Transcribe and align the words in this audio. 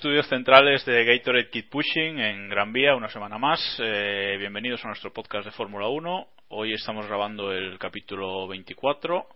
Estudios 0.00 0.28
centrales 0.28 0.82
de 0.86 1.04
Gatorade 1.04 1.50
Kid 1.50 1.66
Pushing 1.68 2.20
en 2.20 2.48
Gran 2.48 2.72
Vía, 2.72 2.96
una 2.96 3.10
semana 3.10 3.36
más. 3.36 3.60
Eh, 3.80 4.36
bienvenidos 4.38 4.82
a 4.82 4.88
nuestro 4.88 5.12
podcast 5.12 5.44
de 5.44 5.50
Fórmula 5.50 5.88
1. 5.88 6.26
Hoy 6.48 6.72
estamos 6.72 7.06
grabando 7.06 7.52
el 7.52 7.78
capítulo 7.78 8.48
24 8.48 9.26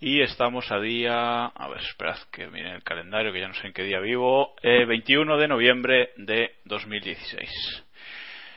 y 0.00 0.20
estamos 0.20 0.72
a 0.72 0.80
día, 0.80 1.46
a 1.46 1.68
ver, 1.68 1.80
esperad 1.80 2.16
que 2.32 2.48
miren 2.48 2.72
el 2.72 2.82
calendario 2.82 3.32
que 3.32 3.38
ya 3.38 3.46
no 3.46 3.54
sé 3.54 3.68
en 3.68 3.72
qué 3.72 3.84
día 3.84 4.00
vivo, 4.00 4.56
eh, 4.62 4.84
21 4.84 5.38
de 5.38 5.46
noviembre 5.46 6.10
de 6.16 6.56
2016. 6.64 7.83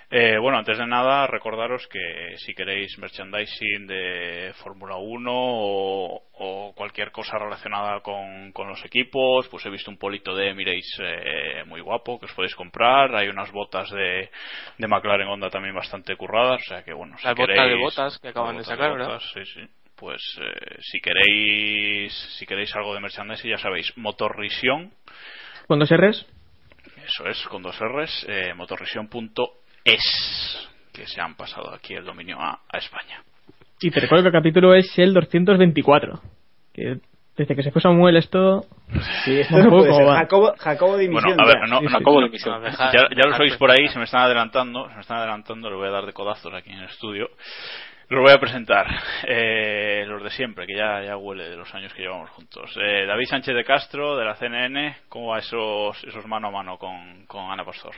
Eh, 0.09 0.37
bueno, 0.37 0.57
antes 0.57 0.77
de 0.77 0.87
nada, 0.87 1.27
recordaros 1.27 1.85
que 1.87 2.37
si 2.37 2.53
queréis 2.53 2.97
merchandising 2.97 3.87
de 3.87 4.53
Fórmula 4.63 4.95
1 4.95 5.29
o, 5.33 6.23
o 6.31 6.73
cualquier 6.73 7.11
cosa 7.11 7.37
relacionada 7.37 7.99
con, 7.99 8.53
con 8.53 8.69
los 8.69 8.85
equipos, 8.85 9.49
pues 9.49 9.65
he 9.65 9.69
visto 9.69 9.91
un 9.91 9.97
polito 9.97 10.33
de 10.33 10.51
Emirates 10.51 10.97
eh, 11.01 11.63
muy 11.65 11.81
guapo 11.81 12.17
que 12.17 12.25
os 12.25 12.33
podéis 12.33 12.55
comprar. 12.55 13.13
Hay 13.17 13.27
unas 13.27 13.51
botas 13.51 13.89
de, 13.91 14.29
de 14.77 14.87
McLaren 14.87 15.27
Honda 15.27 15.49
también 15.49 15.75
bastante 15.75 16.15
curradas, 16.15 16.61
o 16.61 16.69
sea 16.69 16.83
que 16.83 16.93
bueno, 16.93 17.17
si 17.17 17.25
Las 17.25 17.35
botas 17.35 17.55
queréis, 17.55 17.71
de 17.73 17.83
botas 17.83 18.19
que 18.19 18.27
acaban 18.29 18.57
de 18.57 18.63
sacar, 18.63 18.93
¿verdad? 18.93 19.07
botas, 19.07 19.29
Sí, 19.33 19.45
sí. 19.45 19.67
Pues 19.97 20.21
eh, 20.39 20.77
si 20.79 21.01
queréis 21.01 22.13
si 22.37 22.45
queréis 22.45 22.73
algo 22.77 22.93
de 22.93 23.01
merchandising, 23.01 23.51
ya 23.51 23.57
sabéis, 23.57 23.91
Motorrisión 23.97 24.93
¿Cuándo 25.65 25.85
se 25.85 25.97
res? 25.97 26.25
eso 27.05 27.25
es, 27.27 27.45
con 27.47 27.61
dos 27.61 27.77
R's, 27.79 28.25
eh, 28.29 28.53
motorrisión.es, 29.87 30.69
que 30.93 31.05
se 31.07 31.21
han 31.21 31.35
pasado 31.35 31.73
aquí 31.73 31.93
el 31.93 32.05
dominio 32.05 32.37
a, 32.39 32.59
a 32.71 32.77
España. 32.77 33.21
Y 33.79 33.91
te 33.91 33.99
recuerdo 33.99 34.23
que 34.23 34.29
el 34.29 34.33
capítulo 34.41 34.73
es 34.73 34.87
el 34.97 35.13
224. 35.13 36.19
Que 36.73 36.97
desde 37.35 37.55
que 37.55 37.61
se 37.63 37.71
fue 37.71 37.81
Samuel 37.81 38.17
esto... 38.17 38.65
Sí, 39.23 39.39
esto 39.39 39.55
Un 39.55 39.63
no 39.65 39.69
poco 39.69 39.83
puede 39.83 39.93
ser. 39.93 40.07
Jacobo, 40.07 40.53
Jacobo 40.57 40.97
de 40.97 41.07
Bueno, 41.07 41.21
Dimisión 41.29 41.39
a 41.41 41.45
ver, 41.45 41.55
ya. 41.61 41.67
no, 41.67 41.79
Sí, 41.79 41.85
no- 41.85 41.89
sí, 41.99 42.03
no- 42.03 42.11
sí. 42.19 42.23
Dimisión. 42.25 42.63
ya, 42.63 42.91
ya 42.91 43.07
los 43.09 43.25
deja- 43.25 43.43
oís 43.43 43.57
por 43.57 43.69
ahí, 43.71 43.87
se 43.89 43.99
me 43.99 44.05
están 44.05 44.21
adelantando, 44.21 44.89
se 44.89 44.95
me 44.95 45.01
están 45.01 45.17
adelantando, 45.19 45.69
le 45.69 45.75
voy 45.75 45.87
a 45.87 45.91
dar 45.91 46.05
de 46.07 46.13
codazos 46.13 46.51
aquí 46.53 46.71
en 46.71 46.79
el 46.79 46.85
estudio. 46.85 47.29
Los 48.09 48.23
voy 48.23 48.31
a 48.31 48.39
presentar, 48.39 48.87
eh, 49.27 50.05
los 50.07 50.23
de 50.23 50.29
siempre, 50.31 50.65
que 50.65 50.75
ya, 50.77 51.03
ya 51.03 51.17
huele 51.17 51.49
de 51.49 51.57
los 51.57 51.71
años 51.75 51.93
que 51.93 52.01
llevamos 52.03 52.29
juntos. 52.31 52.71
Eh, 52.81 53.05
David 53.05 53.25
Sánchez 53.29 53.53
de 53.53 53.65
Castro, 53.65 54.15
de 54.15 54.23
la 54.25 54.33
CNN, 54.35 54.95
¿cómo 55.09 55.27
va 55.31 55.39
esos, 55.39 56.01
esos 56.05 56.25
mano 56.25 56.47
a 56.47 56.51
mano 56.51 56.77
con, 56.77 57.25
con 57.27 57.51
Ana 57.51 57.65
Pastor? 57.65 57.93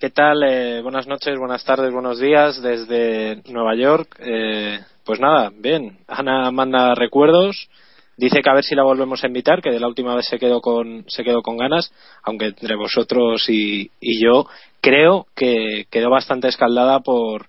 ¿Qué 0.00 0.08
tal? 0.08 0.42
Eh, 0.44 0.80
buenas 0.80 1.06
noches, 1.06 1.38
buenas 1.38 1.62
tardes, 1.62 1.92
buenos 1.92 2.18
días 2.18 2.62
desde 2.62 3.42
Nueva 3.52 3.74
York. 3.74 4.16
Eh, 4.18 4.80
pues 5.04 5.20
nada, 5.20 5.52
bien. 5.54 5.98
Ana 6.08 6.50
manda 6.50 6.94
recuerdos. 6.94 7.68
Dice 8.16 8.40
que 8.40 8.48
a 8.48 8.54
ver 8.54 8.64
si 8.64 8.74
la 8.74 8.82
volvemos 8.82 9.22
a 9.22 9.26
invitar, 9.26 9.60
que 9.60 9.70
de 9.70 9.78
la 9.78 9.88
última 9.88 10.14
vez 10.14 10.24
se 10.24 10.38
quedó 10.38 10.62
con, 10.62 11.04
se 11.06 11.22
quedó 11.22 11.42
con 11.42 11.58
ganas, 11.58 11.92
aunque 12.22 12.46
entre 12.46 12.76
vosotros 12.76 13.44
y, 13.50 13.90
y 14.00 14.24
yo 14.24 14.46
creo 14.80 15.26
que 15.36 15.84
quedó 15.90 16.08
bastante 16.08 16.48
escaldada 16.48 17.00
por, 17.00 17.48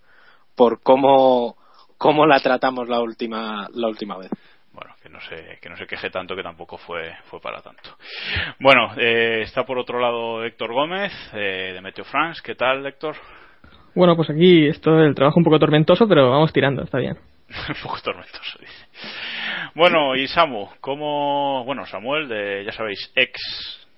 por 0.54 0.82
cómo, 0.82 1.56
cómo 1.98 2.26
la 2.26 2.42
tratamos 2.42 2.90
la 2.90 3.00
última, 3.00 3.70
la 3.74 3.88
última 3.88 4.18
vez. 4.18 4.30
No 5.12 5.20
se, 5.22 5.60
que 5.62 5.70
no 5.70 5.76
se 5.76 5.86
queje 5.86 6.10
tanto, 6.10 6.36
que 6.36 6.44
tampoco 6.44 6.78
fue, 6.78 7.14
fue 7.26 7.40
para 7.40 7.62
tanto. 7.62 7.98
Bueno, 8.60 8.94
eh, 8.98 9.42
está 9.42 9.64
por 9.66 9.78
otro 9.78 10.00
lado 10.00 10.44
Héctor 10.44 10.74
Gómez, 10.74 11.12
eh, 11.34 11.72
de 11.74 11.82
Meteo 11.82 12.06
France. 12.06 12.42
¿Qué 12.44 12.56
tal, 12.56 12.86
Héctor? 12.86 13.16
Bueno, 13.94 14.16
pues 14.16 14.30
aquí 14.30 14.68
esto 14.68 15.00
el 15.00 15.14
trabajo 15.14 15.40
un 15.40 15.44
poco 15.44 15.60
tormentoso, 15.60 16.08
pero 16.08 16.30
vamos 16.32 16.54
tirando, 16.54 16.84
está 16.84 16.98
bien. 16.98 17.18
un 17.70 17.76
poco 17.84 18.00
tormentoso, 18.02 18.58
dice. 18.60 18.86
Bueno, 19.76 20.16
y 20.16 20.28
Samu, 20.28 20.70
¿cómo, 20.80 21.64
bueno, 21.66 21.86
Samuel, 21.86 22.28
de, 22.28 22.64
ya 22.66 22.72
sabéis, 22.72 23.12
ex 23.16 23.40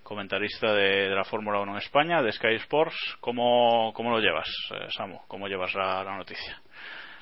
comentarista 0.01 0.73
de, 0.73 1.09
de 1.09 1.15
la 1.15 1.23
Fórmula 1.23 1.59
1 1.61 1.71
en 1.71 1.77
España, 1.77 2.21
de 2.21 2.31
Sky 2.31 2.55
Sports, 2.55 2.95
¿cómo, 3.19 3.91
cómo 3.95 4.11
lo 4.11 4.19
llevas, 4.19 4.49
eh, 4.71 4.87
Samu? 4.89 5.19
¿Cómo 5.27 5.47
llevas 5.47 5.73
la, 5.73 6.03
la 6.03 6.17
noticia? 6.17 6.61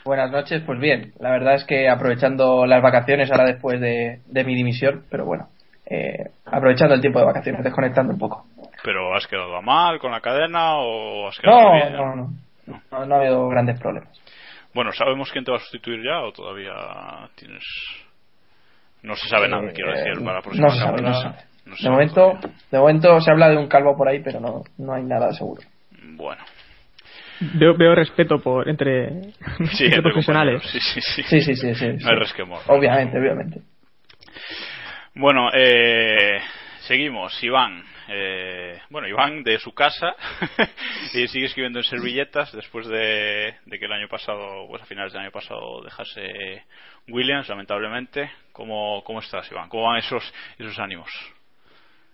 Buenas 0.04 0.32
noches, 0.32 0.64
pues 0.66 0.80
bien. 0.80 1.14
La 1.20 1.32
verdad 1.32 1.56
es 1.56 1.64
que 1.66 1.88
aprovechando 1.90 2.66
las 2.66 2.82
vacaciones 2.82 3.30
ahora 3.32 3.46
después 3.46 3.80
de, 3.80 4.20
de 4.26 4.44
mi 4.44 4.56
dimisión, 4.56 5.04
pero 5.12 5.26
bueno, 5.26 5.48
eh, 5.86 6.30
aprovechando 6.46 6.96
el 6.96 7.02
tiempo 7.02 7.20
de 7.20 7.26
vacaciones, 7.26 7.64
desconectando 7.64 8.14
un 8.14 8.20
poco. 8.20 8.46
¿Pero 8.84 9.16
has 9.16 9.28
quedado 9.28 9.62
mal 9.62 10.00
con 10.00 10.12
la 10.12 10.22
cadena 10.22 10.78
o 10.78 11.28
has 11.28 11.38
quedado 11.38 11.62
No, 11.62 11.72
bien? 11.74 11.94
no, 11.94 12.16
no, 12.16 12.82
no, 12.92 13.06
no 13.06 13.16
ha 13.16 13.20
habido 13.20 13.48
grandes 13.50 13.80
problemas. 13.80 14.20
Bueno, 14.74 14.92
¿sabemos 14.94 15.30
quién 15.32 15.44
te 15.46 15.52
va 15.52 15.58
a 15.58 15.62
sustituir 15.62 16.00
ya 16.04 16.22
o 16.22 16.32
todavía 16.32 16.72
tienes.? 17.36 17.64
No 19.04 19.16
se 19.16 19.28
sabe 19.30 19.50
nada, 19.50 19.72
quiero 19.74 19.92
decir, 19.92 20.24
para 20.24 20.36
la 20.38 20.42
próxima 20.42 20.68
no 20.68 20.74
se 20.74 20.80
sabe, 20.80 20.96
campaña. 20.98 21.10
no 21.10 21.16
se 21.16 21.24
sabe. 21.24 21.38
No 21.66 21.76
se 21.76 21.84
De 21.84 21.90
momento, 21.90 22.16
todavía. 22.16 22.50
de 22.72 22.80
momento 22.80 23.22
se 23.22 23.32
habla 23.32 23.50
de 23.50 23.58
un 23.58 23.68
calvo 23.68 23.96
por 23.98 24.08
ahí, 24.08 24.20
pero 24.24 24.40
no, 24.40 24.64
no 24.78 24.94
hay 24.94 25.04
nada 25.04 25.32
seguro. 25.34 25.62
Bueno, 26.16 26.42
Veo, 27.56 27.76
veo 27.76 27.96
respeto 27.96 28.40
por 28.40 28.70
entre, 28.70 29.24
sí, 29.72 29.86
entre 29.86 29.86
entre 29.86 30.02
profesionales. 30.02 30.62
Sí, 30.72 30.80
sí, 30.80 31.02
sí. 31.02 31.24
Sí, 31.24 31.42
sí, 31.42 31.56
sí, 31.56 31.76
sí. 31.76 31.88
No 31.88 32.10
hay 32.10 32.16
resquemor. 32.18 32.62
Obviamente, 32.68 33.18
obviamente. 33.18 33.62
Bueno, 35.16 35.50
eh, 35.54 36.40
seguimos. 36.82 37.44
Iván. 37.44 37.84
Eh, 38.08 38.80
bueno, 38.90 39.08
Iván 39.08 39.44
de 39.44 39.58
su 39.58 39.74
casa 39.74 40.14
y 41.14 41.28
sigue 41.28 41.46
escribiendo 41.46 41.80
en 41.80 41.86
servilletas 41.86 42.52
después 42.52 42.88
de, 42.88 43.56
de 43.66 43.80
que 43.80 43.86
el 43.86 43.94
año 43.94 44.08
pasado, 44.08 44.68
pues 44.68 44.82
a 44.82 44.86
finales 44.86 45.14
del 45.14 45.22
año 45.22 45.32
pasado 45.32 45.82
dejase 45.82 46.66
Williams, 47.08 47.50
lamentablemente. 47.50 48.30
¿Cómo, 48.52 49.04
cómo 49.04 49.20
estás, 49.20 49.50
Iván? 49.52 49.70
¿Cómo 49.70 49.84
van 49.84 49.98
esos, 49.98 50.34
esos 50.60 50.78
ánimos? 50.78 51.10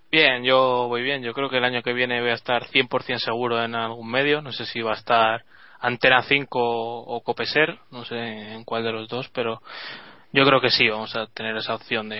Bien, 0.10 0.44
yo 0.44 0.88
voy 0.88 1.04
bien. 1.04 1.22
Yo 1.22 1.34
creo 1.34 1.50
que 1.50 1.58
el 1.58 1.66
año 1.66 1.82
que 1.84 1.94
viene 1.94 2.22
voy 2.22 2.30
a 2.30 2.36
estar 2.36 2.66
100% 2.66 3.18
seguro 3.20 3.62
en 3.64 3.76
algún 3.76 4.10
medio. 4.10 4.42
No 4.42 4.52
sé 4.52 4.66
si 4.66 4.82
va 4.82 4.92
a 4.92 4.98
estar 4.98 5.44
Antena 5.80 6.22
5 6.24 6.60
o 6.60 7.22
Copeser, 7.22 7.78
no 7.92 8.06
sé 8.06 8.16
en 8.54 8.64
cuál 8.64 8.84
de 8.84 8.92
los 8.92 9.08
dos, 9.08 9.30
pero 9.30 9.62
yo 10.32 10.46
creo 10.46 10.60
que 10.60 10.70
sí, 10.70 10.88
vamos 10.90 11.16
a 11.16 11.28
tener 11.28 11.56
esa 11.58 11.76
opción 11.76 12.10
de, 12.10 12.20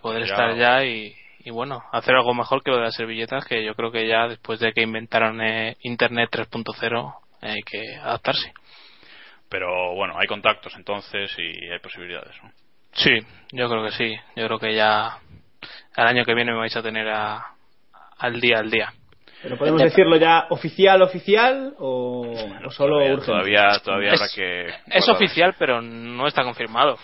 poder 0.00 0.26
ya, 0.26 0.32
estar 0.32 0.56
ya 0.56 0.84
y, 0.84 1.14
y 1.40 1.50
bueno, 1.50 1.84
hacer 1.92 2.14
algo 2.14 2.34
mejor 2.34 2.62
que 2.62 2.70
lo 2.70 2.78
de 2.78 2.84
las 2.84 2.94
servilletas, 2.94 3.44
que 3.44 3.64
yo 3.64 3.74
creo 3.74 3.92
que 3.92 4.08
ya 4.08 4.26
después 4.28 4.58
de 4.58 4.72
que 4.72 4.82
inventaron 4.82 5.40
eh, 5.40 5.76
Internet 5.82 6.30
3.0 6.32 7.14
hay 7.42 7.62
que 7.62 7.96
adaptarse. 7.96 8.52
Pero 9.48 9.94
bueno, 9.94 10.18
hay 10.18 10.26
contactos 10.26 10.74
entonces 10.76 11.32
y 11.38 11.70
hay 11.70 11.78
posibilidades, 11.78 12.34
¿no? 12.42 12.50
Sí, 12.92 13.18
yo 13.52 13.68
creo 13.68 13.84
que 13.84 13.92
sí. 13.92 14.16
Yo 14.34 14.46
creo 14.46 14.58
que 14.58 14.74
ya 14.74 15.18
al 15.94 16.06
año 16.06 16.24
que 16.24 16.34
viene 16.34 16.52
me 16.52 16.58
vais 16.58 16.76
a 16.76 16.82
tener 16.82 17.08
a, 17.08 17.46
al 18.18 18.40
día 18.40 18.58
al 18.58 18.70
día. 18.70 18.92
Pero 19.42 19.56
podemos 19.58 19.82
decirlo 19.82 20.16
ya 20.16 20.46
oficial, 20.50 21.02
oficial 21.02 21.74
o, 21.78 22.34
o 22.66 22.70
solo 22.70 22.94
todavía, 22.96 23.12
urgente. 23.14 23.26
todavía, 23.26 23.80
todavía 23.84 24.10
Es- 24.12 24.20
habrá 24.20 24.34
que. 24.34 24.96
Es 24.98 25.08
oficial, 25.08 25.54
pero 25.58 25.80
no 25.82 26.26
está 26.26 26.42
confirmado. 26.42 26.98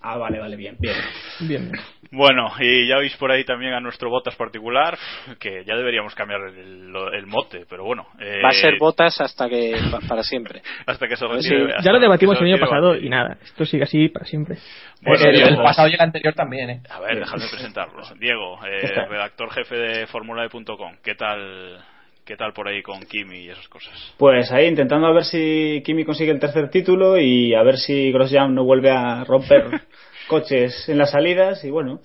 Ah, 0.00 0.16
vale, 0.18 0.38
vale, 0.38 0.56
bien, 0.56 0.76
bien. 0.80 0.96
Bien. 1.40 1.72
Bueno, 2.10 2.50
y 2.60 2.86
ya 2.88 2.96
veis 2.98 3.16
por 3.16 3.30
ahí 3.32 3.44
también 3.44 3.72
a 3.72 3.80
nuestro 3.80 4.10
botas 4.10 4.34
particular, 4.36 4.96
que 5.38 5.64
ya 5.64 5.76
deberíamos 5.76 6.14
cambiar 6.14 6.40
el, 6.42 6.90
lo- 6.92 7.12
el 7.12 7.26
mote, 7.26 7.64
pero 7.68 7.84
bueno. 7.84 8.06
eh, 8.20 8.40
Va 8.44 8.50
a 8.50 8.52
ser 8.52 8.78
botas 8.78 9.20
hasta 9.20 9.48
que 9.48 9.76
pa- 9.90 10.00
para 10.08 10.22
siempre. 10.22 10.62
Hasta 10.86 11.08
que 11.08 11.16
se 11.16 11.26
Sí, 11.26 11.32
retire. 11.50 11.72
hasta 11.72 11.82
Ya 11.84 11.92
lo 11.92 12.00
debatimos 12.00 12.40
el 12.40 12.46
año 12.46 12.58
pasado 12.58 12.96
y 12.96 13.08
nada, 13.08 13.38
esto 13.42 13.64
sigue 13.64 13.84
así 13.84 14.08
para 14.08 14.24
siempre. 14.26 14.56
Bueno, 15.02 15.24
el, 15.26 15.40
el 15.42 15.56
pasado 15.56 15.88
y 15.88 15.94
el 15.94 16.00
anterior 16.00 16.34
también, 16.34 16.70
¿eh? 16.70 16.80
A 16.90 17.00
ver, 17.00 17.18
déjame 17.20 17.44
presentarlo. 17.50 18.02
Diego, 18.20 18.58
eh, 18.66 19.06
redactor 19.08 19.50
jefe 19.50 19.76
de 19.76 20.06
formulae.com. 20.06 20.96
¿Qué 21.02 21.14
tal, 21.14 21.78
¿Qué 22.24 22.36
tal 22.36 22.52
por 22.54 22.68
ahí 22.68 22.80
con 22.82 23.00
Kimi 23.04 23.44
y 23.44 23.50
esas 23.50 23.68
cosas? 23.68 24.14
Pues 24.18 24.50
ahí 24.52 24.66
intentando 24.66 25.06
a 25.06 25.12
ver 25.12 25.24
si 25.24 25.82
Kimi 25.84 26.04
consigue 26.04 26.30
el 26.32 26.40
tercer 26.40 26.70
título 26.70 27.18
y 27.18 27.54
a 27.54 27.62
ver 27.62 27.76
si 27.76 28.10
Grosjean 28.12 28.54
no 28.54 28.64
vuelve 28.64 28.90
a 28.90 29.24
romper 29.24 29.64
coches 30.28 30.88
en 30.88 30.98
las 30.98 31.10
salidas 31.10 31.62
y 31.64 31.70
bueno, 31.70 32.00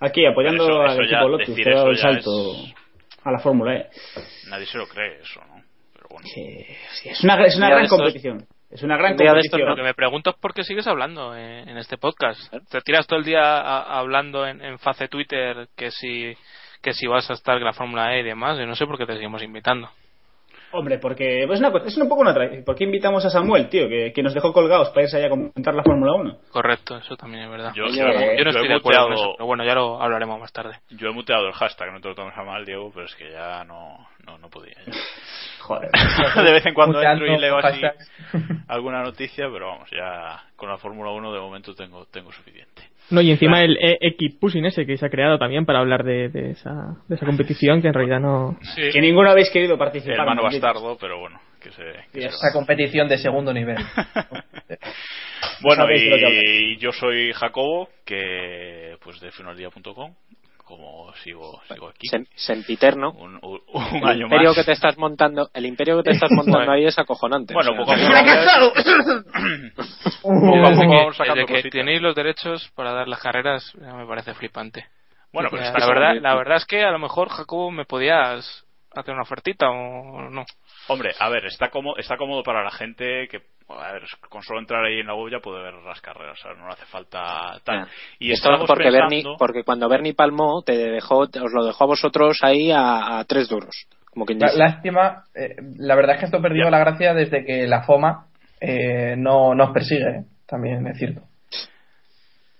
aquí 0.00 0.24
apoyando 0.26 0.64
eso- 0.68 0.80
al 0.82 0.90
eso 0.92 1.02
ya- 1.02 1.18
equipo 1.18 1.28
Lotus 1.28 1.56
que 1.56 1.70
ha 1.70 1.74
dado 1.74 1.90
el 1.90 1.98
salto 1.98 2.52
es- 2.52 2.74
a 3.24 3.30
la 3.32 3.38
Fórmula 3.38 3.74
E. 3.76 3.88
Nadie 4.48 4.66
se 4.66 4.78
lo 4.78 4.86
cree 4.86 5.20
eso, 5.20 5.40
¿no? 5.46 5.62
Pero 5.94 6.06
bueno. 6.10 6.26
Sí, 6.32 6.64
sí, 7.02 7.08
es 7.10 7.22
una, 7.24 7.44
es 7.44 7.56
una 7.56 7.68
gran 7.70 7.84
estos- 7.84 7.98
competición. 7.98 8.46
Es 8.70 8.82
una 8.82 8.98
gran 8.98 9.16
competición. 9.16 9.66
Lo 9.66 9.76
que 9.76 9.82
me 9.82 9.94
pregunto 9.94 10.30
es 10.30 10.36
por 10.36 10.52
qué 10.52 10.62
sigues 10.62 10.86
hablando 10.86 11.34
eh, 11.34 11.60
en 11.62 11.78
este 11.78 11.96
podcast. 11.96 12.38
Te 12.70 12.80
tiras 12.82 13.06
todo 13.06 13.18
el 13.18 13.24
día 13.24 13.40
a- 13.40 13.98
hablando 13.98 14.46
en, 14.46 14.62
en 14.62 14.78
face 14.78 15.08
Twitter 15.08 15.68
que 15.76 15.90
si 15.90 16.34
que 16.82 16.92
si 16.92 17.06
vas 17.06 17.28
a 17.30 17.32
estar 17.32 17.56
en 17.56 17.64
la 17.64 17.72
Fórmula 17.72 18.14
E 18.14 18.20
y 18.20 18.24
demás. 18.24 18.58
Yo 18.58 18.66
no 18.66 18.74
sé 18.76 18.86
por 18.86 18.98
qué 18.98 19.06
te 19.06 19.14
seguimos 19.14 19.42
invitando. 19.42 19.90
Hombre, 20.70 20.98
porque 20.98 21.44
es, 21.44 21.60
una, 21.60 21.72
es 21.86 21.96
un 21.96 22.08
poco 22.08 22.20
una 22.20 22.34
tra- 22.34 22.62
¿Por 22.64 22.74
qué 22.76 22.84
invitamos 22.84 23.24
a 23.24 23.30
Samuel, 23.30 23.68
tío? 23.70 23.88
Que, 23.88 24.12
que 24.12 24.22
nos 24.22 24.34
dejó 24.34 24.52
colgados 24.52 24.90
para 24.90 25.02
irse 25.04 25.16
allá 25.16 25.28
a 25.28 25.30
comentar 25.30 25.74
la 25.74 25.82
Fórmula 25.82 26.12
1. 26.14 26.38
Correcto, 26.50 26.98
eso 26.98 27.16
también 27.16 27.44
es 27.44 27.50
verdad. 27.50 27.72
Yo, 27.74 27.84
eh, 27.84 27.88
Yo 27.92 28.02
yo 28.38 28.44
no 28.44 28.50
estoy 28.50 28.66
he 28.66 28.68
de 28.68 28.74
acuerdo 28.76 28.80
con 29.02 29.10
muteado- 29.10 29.12
eso, 29.14 29.32
pero 29.36 29.46
bueno, 29.46 29.64
ya 29.64 29.74
lo 29.74 30.02
hablaremos 30.02 30.38
más 30.38 30.52
tarde. 30.52 30.76
Yo 30.90 31.08
he 31.08 31.12
muteado 31.12 31.46
el 31.46 31.54
hashtag, 31.54 31.92
no 31.92 32.00
te 32.00 32.08
lo 32.08 32.14
tomes 32.14 32.36
a 32.36 32.42
mal, 32.42 32.64
Diego, 32.66 32.90
pero 32.92 33.06
es 33.06 33.14
que 33.14 33.30
ya 33.32 33.64
no, 33.64 34.06
no, 34.26 34.36
no 34.38 34.50
podía. 34.50 34.74
ya. 34.86 34.92
Joder. 35.62 35.90
de 36.44 36.52
vez 36.52 36.66
en 36.66 36.74
cuando 36.74 37.02
entro 37.02 37.26
y 37.26 37.38
leo 37.38 37.58
así 37.58 37.80
alguna 38.68 39.02
noticia, 39.02 39.46
pero 39.52 39.68
vamos, 39.68 39.90
ya 39.90 40.42
con 40.56 40.68
la 40.68 40.76
Fórmula 40.78 41.10
1 41.12 41.32
de 41.32 41.40
momento 41.40 41.74
tengo, 41.74 42.04
tengo 42.06 42.30
suficiente. 42.32 42.82
No, 43.10 43.20
y 43.20 43.30
encima 43.30 43.62
el 43.62 43.78
X 43.80 44.36
Pushing 44.40 44.66
ese 44.66 44.84
que 44.84 44.96
se 44.96 45.06
ha 45.06 45.10
creado 45.10 45.38
también 45.38 45.64
para 45.64 45.80
hablar 45.80 46.04
de, 46.04 46.28
de 46.28 46.50
esa, 46.50 46.96
de 47.08 47.14
esa 47.14 47.24
competición 47.24 47.80
que 47.80 47.88
en 47.88 47.94
realidad 47.94 48.20
no. 48.20 48.58
Que 48.76 49.00
ninguno 49.00 49.30
habéis 49.30 49.50
querido 49.50 49.78
participar. 49.78 50.20
Hermano 50.20 50.42
bastardo, 50.42 50.96
pero 51.00 51.18
bueno, 51.18 51.40
que 51.60 51.70
se... 51.70 51.82
que 52.12 52.20
se 52.20 52.26
Esa 52.26 52.52
competición 52.52 53.08
de 53.08 53.18
segundo 53.18 53.52
nivel. 53.52 53.78
Bueno, 55.60 55.86
y 55.90 56.76
yo 56.78 56.92
soy 56.92 57.32
Jacobo, 57.32 57.88
que 58.04 58.96
pues 59.02 59.20
de 59.20 59.32
finaldía.com, 59.32 60.14
como 60.68 61.12
sigo, 61.24 61.60
sigo 61.72 61.88
aquí. 61.88 62.06
Sem- 62.12 62.28
Sempiterno. 62.36 63.10
Un, 63.12 63.38
un- 63.42 63.60
un 63.72 63.96
El 63.96 64.04
año 64.08 64.22
imperio 64.26 64.50
más. 64.50 64.56
que 64.58 64.64
te 64.64 64.72
estás 64.72 64.98
montando, 64.98 65.48
el 65.54 65.64
imperio 65.66 65.96
que 65.96 66.02
te 66.04 66.10
estás 66.10 66.30
montando 66.36 66.70
ahí 66.70 66.84
es 66.84 66.98
acojonante. 66.98 67.54
Bueno, 67.54 67.70
o 67.72 67.74
sea, 67.74 67.84
poco 67.84 67.92
a 67.92 68.60
poco. 68.60 68.74
Desde 69.48 69.70
poco 70.22 70.80
que, 70.80 70.96
vamos 70.96 71.16
sacando 71.16 71.46
desde 71.46 71.62
que 71.62 71.70
tenéis 71.70 72.02
los 72.02 72.14
derechos 72.14 72.70
para 72.74 72.92
dar 72.92 73.08
las 73.08 73.20
carreras, 73.20 73.72
ya 73.80 73.94
me 73.94 74.06
parece 74.06 74.34
flipante. 74.34 74.86
Bueno, 75.32 75.48
pero 75.50 75.62
la, 75.62 75.86
verdad, 75.86 76.14
la 76.20 76.34
verdad 76.36 76.56
es 76.56 76.64
que 76.66 76.82
a 76.82 76.90
lo 76.90 76.98
mejor, 76.98 77.28
Jacobo, 77.28 77.70
me 77.70 77.84
podías 77.84 78.64
hacer 78.94 79.14
una 79.14 79.22
ofertita 79.22 79.68
o 79.70 80.28
no. 80.30 80.44
Hombre, 80.88 81.12
a 81.18 81.28
ver, 81.28 81.46
está 81.46 81.70
cómodo, 81.70 81.96
está 81.98 82.16
cómodo 82.16 82.42
para 82.42 82.62
la 82.64 82.70
gente 82.70 83.28
que, 83.30 83.40
a 83.68 83.92
ver, 83.92 84.02
con 84.28 84.42
solo 84.42 84.60
entrar 84.60 84.84
ahí 84.84 85.00
en 85.00 85.06
la 85.06 85.14
web 85.14 85.30
ya 85.30 85.40
puede 85.40 85.62
ver 85.62 85.74
las 85.84 86.00
carreras, 86.00 86.38
¿sabes? 86.40 86.58
no 86.58 86.66
le 86.66 86.72
hace 86.72 86.86
falta 86.86 87.58
tal. 87.64 87.84
Ya. 87.84 87.88
Y 88.18 88.32
Esto 88.32 88.44
estábamos 88.48 88.66
porque, 88.66 88.84
pensando, 88.84 89.08
Bernie, 89.08 89.24
porque 89.38 89.64
cuando 89.64 89.88
Bernie 89.88 90.14
palmó, 90.14 90.62
te 90.62 90.76
dejó, 90.76 91.28
te- 91.28 91.40
os 91.40 91.52
lo 91.52 91.64
dejó 91.64 91.84
a 91.84 91.88
vosotros 91.88 92.38
ahí 92.42 92.70
a, 92.70 93.18
a 93.18 93.24
tres 93.24 93.48
duros. 93.48 93.86
Como 94.10 94.24
quien 94.24 94.38
La- 94.38 94.46
dice. 94.46 94.58
Lástima, 94.58 95.24
eh, 95.34 95.56
la 95.76 95.94
verdad 95.94 96.14
es 96.16 96.20
que 96.20 96.24
esto 96.26 96.40
Ya. 96.64 96.70
la 96.70 96.78
gracia 96.78 97.14
desde 97.14 97.44
que 97.44 97.66
la 97.66 97.82
FOMA 97.82 98.26
eh, 98.60 99.14
no 99.18 99.54
nos 99.54 99.70
persigue, 99.70 100.08
eh, 100.08 100.24
también 100.46 100.86
es 100.86 100.98
cierto. 100.98 101.20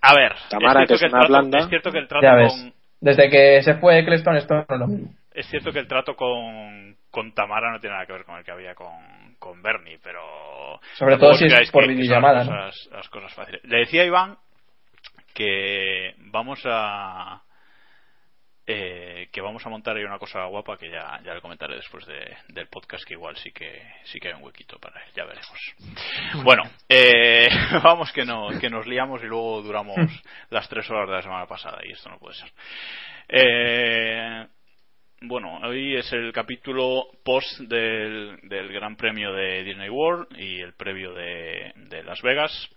a 0.00 0.14
ver, 0.14 0.32
Tamara, 0.50 0.82
es, 0.82 0.88
que 0.88 0.94
cierto 0.99 1.06
es 1.06 1.11
que 1.11 1.16
una 1.16 1.21
el 1.23 1.26
trato, 1.28 1.32
blanda. 1.42 1.59
es 1.59 1.68
cierto 1.68 1.90
que 1.90 1.99
el 1.99 2.09
trato 2.09 2.23
Ya 2.26 2.35
ves. 2.35 2.52
con, 2.52 2.73
Desde 3.00 3.30
que 3.30 3.62
se 3.62 3.75
fue 3.76 3.99
Eccleston 3.99 4.37
esto 4.37 4.54
no 4.54 4.61
es 4.68 4.78
lo 4.78 4.87
mismo. 4.87 5.09
es 5.32 5.47
cierto 5.47 5.73
que 5.73 5.78
el 5.80 5.88
trato 5.88 6.14
con, 6.14 6.97
con 7.10 7.32
Tamara 7.32 7.70
no 7.72 7.80
tiene 7.80 7.94
nada 7.94 8.06
que 8.06 8.12
ver 8.12 8.24
con 8.24 8.36
el 8.36 8.44
que 8.44 8.50
había 8.52 8.74
con, 8.74 9.34
con 9.38 9.62
Bernie, 9.62 9.98
pero 10.02 10.80
Sobre 10.94 11.16
todo 11.16 11.34
si 11.34 11.46
es 11.46 11.70
por 11.70 11.86
videollamada, 11.86 12.38
las 12.38 12.48
¿no? 12.48 12.56
cosas, 12.56 12.88
las 12.92 13.08
cosas 13.08 13.34
fáciles. 13.34 13.64
Le 13.64 13.78
decía 13.78 14.02
a 14.02 14.06
Iván 14.06 14.38
que 15.34 16.14
vamos 16.18 16.60
a 16.64 17.42
eh, 18.70 19.28
que 19.32 19.40
vamos 19.40 19.64
a 19.64 19.70
montar 19.70 19.96
ahí 19.96 20.04
una 20.04 20.18
cosa 20.18 20.44
guapa 20.44 20.76
que 20.76 20.90
ya, 20.90 21.18
ya 21.24 21.32
le 21.32 21.40
comentaré 21.40 21.76
después 21.76 22.04
de- 22.04 22.36
del 22.48 22.66
podcast 22.68 23.02
que 23.06 23.14
igual 23.14 23.34
sí 23.38 23.50
que 23.50 23.80
sí 24.04 24.18
que 24.20 24.28
hay 24.28 24.34
un 24.34 24.42
huequito 24.42 24.78
para 24.78 25.00
él 25.04 25.10
ya 25.14 25.24
veremos 25.24 25.74
bueno 26.44 26.64
eh, 26.88 27.48
vamos 27.82 28.12
que 28.12 28.26
no 28.26 28.48
que 28.60 28.68
nos 28.68 28.86
liamos 28.86 29.22
y 29.22 29.26
luego 29.26 29.62
duramos 29.62 29.96
las 30.50 30.68
tres 30.68 30.90
horas 30.90 31.08
de 31.08 31.14
la 31.14 31.22
semana 31.22 31.46
pasada 31.46 31.78
y 31.82 31.92
esto 31.92 32.10
no 32.10 32.18
puede 32.18 32.34
ser 32.34 32.52
eh, 33.28 34.46
bueno, 35.22 35.58
hoy 35.64 35.96
es 35.96 36.12
el 36.12 36.32
capítulo 36.32 37.06
post 37.25 37.58
del, 37.60 38.38
del 38.42 38.72
Gran 38.72 38.96
Premio 38.96 39.32
de 39.32 39.64
Disney 39.64 39.88
World 39.90 40.26
y 40.38 40.60
el 40.60 40.75
previo 40.75 41.12
de, 41.12 41.72
de 41.76 42.02
Las 42.04 42.22
Vegas. 42.22 42.68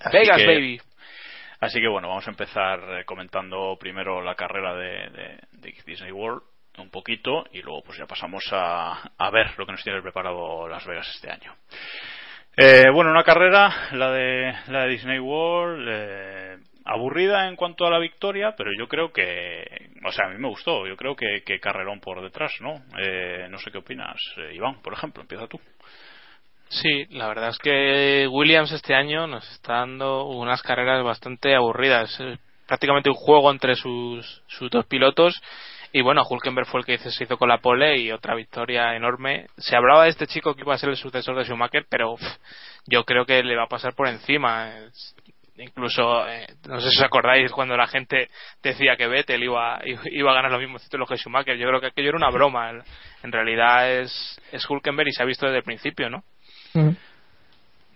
Así 0.00 0.16
Vegas, 0.16 0.36
que- 0.38 0.46
baby. 0.46 0.80
Así 1.60 1.78
que 1.80 1.88
bueno, 1.88 2.08
vamos 2.08 2.26
a 2.26 2.30
empezar 2.30 2.80
eh, 3.00 3.04
comentando 3.04 3.76
primero 3.78 4.22
la 4.22 4.34
carrera 4.34 4.74
de, 4.74 5.10
de- 5.10 5.38
de 5.52 5.74
Disney 5.84 6.10
World 6.12 6.42
un 6.78 6.88
poquito 6.90 7.44
y 7.52 7.60
luego 7.60 7.82
pues 7.82 7.98
ya 7.98 8.06
pasamos 8.06 8.42
a, 8.52 9.10
a 9.18 9.30
ver 9.30 9.48
lo 9.58 9.66
que 9.66 9.72
nos 9.72 9.82
tiene 9.84 10.00
preparado 10.00 10.66
Las 10.68 10.86
Vegas 10.86 11.06
este 11.14 11.30
año. 11.30 11.54
Eh, 12.56 12.88
bueno, 12.92 13.10
una 13.10 13.22
carrera, 13.24 13.88
la 13.92 14.10
de, 14.10 14.54
la 14.68 14.84
de 14.84 14.88
Disney 14.88 15.18
World, 15.18 15.86
eh, 15.90 16.58
aburrida 16.92 17.46
en 17.46 17.56
cuanto 17.56 17.86
a 17.86 17.90
la 17.90 17.98
victoria, 17.98 18.54
pero 18.56 18.70
yo 18.76 18.88
creo 18.88 19.12
que, 19.12 19.64
o 20.04 20.10
sea, 20.10 20.26
a 20.26 20.30
mí 20.30 20.38
me 20.38 20.48
gustó, 20.48 20.86
yo 20.88 20.96
creo 20.96 21.14
que, 21.14 21.42
que 21.44 21.60
carrerón 21.60 22.00
por 22.00 22.20
detrás, 22.20 22.52
¿no? 22.60 22.82
Eh, 22.98 23.46
no 23.48 23.58
sé 23.58 23.70
qué 23.70 23.78
opinas, 23.78 24.20
eh, 24.36 24.54
Iván, 24.54 24.82
por 24.82 24.92
ejemplo, 24.92 25.22
empieza 25.22 25.46
tú. 25.46 25.60
Sí, 26.68 27.06
la 27.10 27.28
verdad 27.28 27.50
es 27.50 27.58
que 27.58 28.28
Williams 28.30 28.72
este 28.72 28.94
año 28.94 29.26
nos 29.26 29.48
está 29.52 29.74
dando 29.74 30.26
unas 30.26 30.62
carreras 30.62 31.02
bastante 31.04 31.54
aburridas. 31.54 32.16
Prácticamente 32.66 33.10
un 33.10 33.16
juego 33.16 33.50
entre 33.50 33.74
sus, 33.74 34.42
sus 34.46 34.70
dos 34.70 34.86
pilotos. 34.86 35.40
Y 35.92 36.02
bueno, 36.02 36.22
Hulkenberg 36.28 36.68
fue 36.68 36.80
el 36.80 36.86
que 36.86 36.98
se 36.98 37.24
hizo 37.24 37.36
con 37.36 37.48
la 37.48 37.58
pole 37.58 37.98
y 37.98 38.12
otra 38.12 38.36
victoria 38.36 38.94
enorme. 38.94 39.46
Se 39.58 39.74
hablaba 39.74 40.04
de 40.04 40.10
este 40.10 40.28
chico 40.28 40.54
que 40.54 40.60
iba 40.60 40.72
a 40.72 40.78
ser 40.78 40.90
el 40.90 40.96
sucesor 40.96 41.36
de 41.36 41.44
Schumacher, 41.44 41.86
pero 41.88 42.14
yo 42.86 43.04
creo 43.04 43.26
que 43.26 43.42
le 43.42 43.56
va 43.56 43.64
a 43.64 43.68
pasar 43.68 43.94
por 43.96 44.06
encima. 44.06 44.72
Incluso, 45.60 46.26
eh, 46.26 46.46
no 46.68 46.80
sé 46.80 46.90
si 46.90 46.98
os 46.98 47.04
acordáis 47.04 47.52
cuando 47.52 47.76
la 47.76 47.86
gente 47.86 48.28
decía 48.62 48.96
que 48.96 49.06
Vettel 49.06 49.42
iba, 49.42 49.80
iba 50.10 50.30
a 50.30 50.34
ganar 50.34 50.50
los 50.50 50.60
mismos 50.60 50.82
títulos 50.82 51.08
que 51.08 51.16
Schumacher. 51.16 51.56
Yo 51.58 51.68
creo 51.68 51.80
que 51.80 51.88
aquello 51.88 52.08
era 52.08 52.16
una 52.16 52.30
broma. 52.30 52.70
En 53.22 53.32
realidad 53.32 53.90
es, 54.00 54.40
es 54.52 54.68
Hulkenberg 54.68 55.08
y 55.08 55.12
se 55.12 55.22
ha 55.22 55.26
visto 55.26 55.46
desde 55.46 55.58
el 55.58 55.64
principio, 55.64 56.08
¿no? 56.08 56.22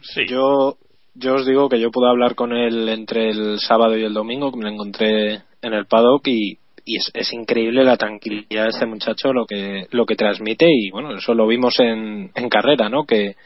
Sí. 0.00 0.26
Yo, 0.28 0.76
yo 1.14 1.35
os 1.35 1.47
digo 1.47 1.68
que 1.68 1.80
yo 1.80 1.90
pude 1.90 2.09
hablar 2.09 2.35
con 2.35 2.52
él 2.52 2.88
entre 2.88 3.30
el 3.30 3.59
sábado 3.59 3.97
y 3.97 4.04
el 4.04 4.12
domingo, 4.12 4.50
que 4.50 4.59
me 4.59 4.64
lo 4.64 4.71
encontré 4.71 5.42
en 5.62 5.73
el 5.73 5.87
paddock 5.87 6.26
y, 6.26 6.59
y 6.85 6.97
es, 6.99 7.11
es, 7.14 7.33
increíble 7.33 7.85
la 7.85 7.97
tranquilidad 7.97 8.64
de 8.64 8.71
este 8.71 8.87
muchacho, 8.87 9.33
lo 9.33 9.47
que, 9.47 9.87
lo 9.90 10.04
que 10.04 10.16
transmite 10.16 10.66
y 10.68 10.90
bueno, 10.90 11.16
eso 11.16 11.33
lo 11.33 11.47
vimos 11.47 11.80
en, 11.80 12.30
en 12.35 12.49
carrera, 12.50 12.90
¿no? 12.90 13.04
Que, 13.04 13.37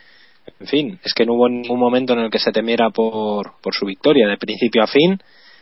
en 0.60 0.66
fin, 0.66 1.00
es 1.02 1.14
que 1.14 1.24
no 1.24 1.34
hubo 1.34 1.48
ningún 1.48 1.78
momento 1.78 2.12
en 2.12 2.20
el 2.20 2.30
que 2.30 2.38
se 2.38 2.52
temiera 2.52 2.90
por, 2.90 3.52
por 3.62 3.74
su 3.74 3.86
victoria, 3.86 4.28
de 4.28 4.36
principio 4.36 4.82
a 4.82 4.86
fin, 4.86 5.18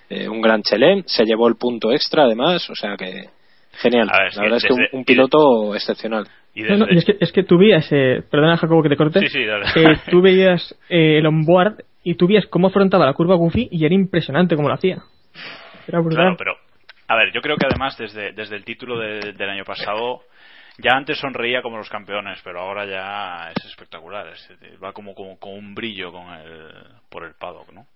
eh, 0.08 0.28
un 0.28 0.40
gran 0.40 0.62
chelén, 0.62 1.04
se 1.06 1.24
llevó 1.24 1.48
el 1.48 1.56
punto 1.56 1.92
extra 1.92 2.24
además, 2.24 2.68
o 2.70 2.74
sea 2.74 2.96
que 2.96 3.28
genial, 3.72 4.06
la 4.06 4.42
verdad 4.42 4.58
es 4.58 4.64
que 4.64 4.96
un, 4.96 5.04
piloto 5.04 5.74
excepcional. 5.74 6.26
Y, 6.54 6.64
es, 6.64 7.04
que, 7.04 7.16
es 7.20 7.32
que 7.32 7.42
tú 7.42 7.58
veías, 7.58 7.86
eh, 7.90 8.22
perdona 8.30 8.56
Jacobo 8.56 8.82
que 8.82 8.88
te 8.88 8.96
corte, 8.96 9.20
sí, 9.20 9.28
sí, 9.28 9.40
eh, 9.40 9.98
tú 10.10 10.22
veías 10.22 10.74
eh, 10.88 11.18
el 11.18 11.26
onboard 11.26 11.82
y 12.02 12.14
tú 12.14 12.26
veías 12.26 12.46
cómo 12.46 12.68
afrontaba 12.68 13.04
la 13.04 13.12
curva 13.12 13.34
Goofy 13.34 13.68
y 13.70 13.84
era 13.84 13.94
impresionante 13.94 14.56
cómo 14.56 14.68
lo 14.68 14.74
hacía. 14.74 15.02
Era 15.86 16.00
brutal. 16.00 16.16
Claro, 16.16 16.36
pero, 16.38 16.56
a 17.08 17.16
ver, 17.16 17.32
yo 17.34 17.42
creo 17.42 17.56
que 17.56 17.66
además 17.66 17.98
desde, 17.98 18.32
desde 18.32 18.56
el 18.56 18.64
título 18.64 18.98
del 18.98 19.50
año 19.50 19.64
pasado 19.64 20.22
ya 20.78 20.92
antes 20.92 21.18
sonreía 21.18 21.62
como 21.62 21.78
los 21.78 21.88
campeones, 21.88 22.40
pero 22.44 22.60
ahora 22.60 22.84
ya 22.84 23.50
es 23.50 23.64
espectacular. 23.64 24.26
va 24.82 24.92
como, 24.92 25.14
como 25.14 25.38
con 25.38 25.52
un 25.52 25.74
brillo 25.74 26.12
con 26.12 26.28
el, 26.32 26.70
por 27.08 27.24
el 27.24 27.34
paddock, 27.34 27.72
¿no? 27.72 27.86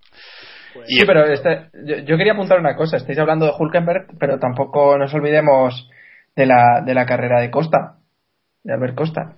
Pues 0.72 0.86
sí, 0.88 1.04
pero 1.06 1.24
este, 1.26 1.68
yo, 2.04 2.16
quería 2.16 2.32
apuntar 2.32 2.58
una 2.58 2.76
cosa. 2.76 2.96
Estáis 2.96 3.18
hablando 3.18 3.46
de 3.46 3.52
Hulkenberg, 3.58 4.18
pero 4.18 4.38
tampoco 4.38 4.96
nos 4.96 5.12
olvidemos 5.14 5.90
de 6.34 6.46
la, 6.46 6.80
de 6.84 6.94
la 6.94 7.06
carrera 7.06 7.40
de 7.40 7.50
Costa, 7.50 7.96
de 8.62 8.72
Albert 8.72 8.94
Costa. 8.94 9.36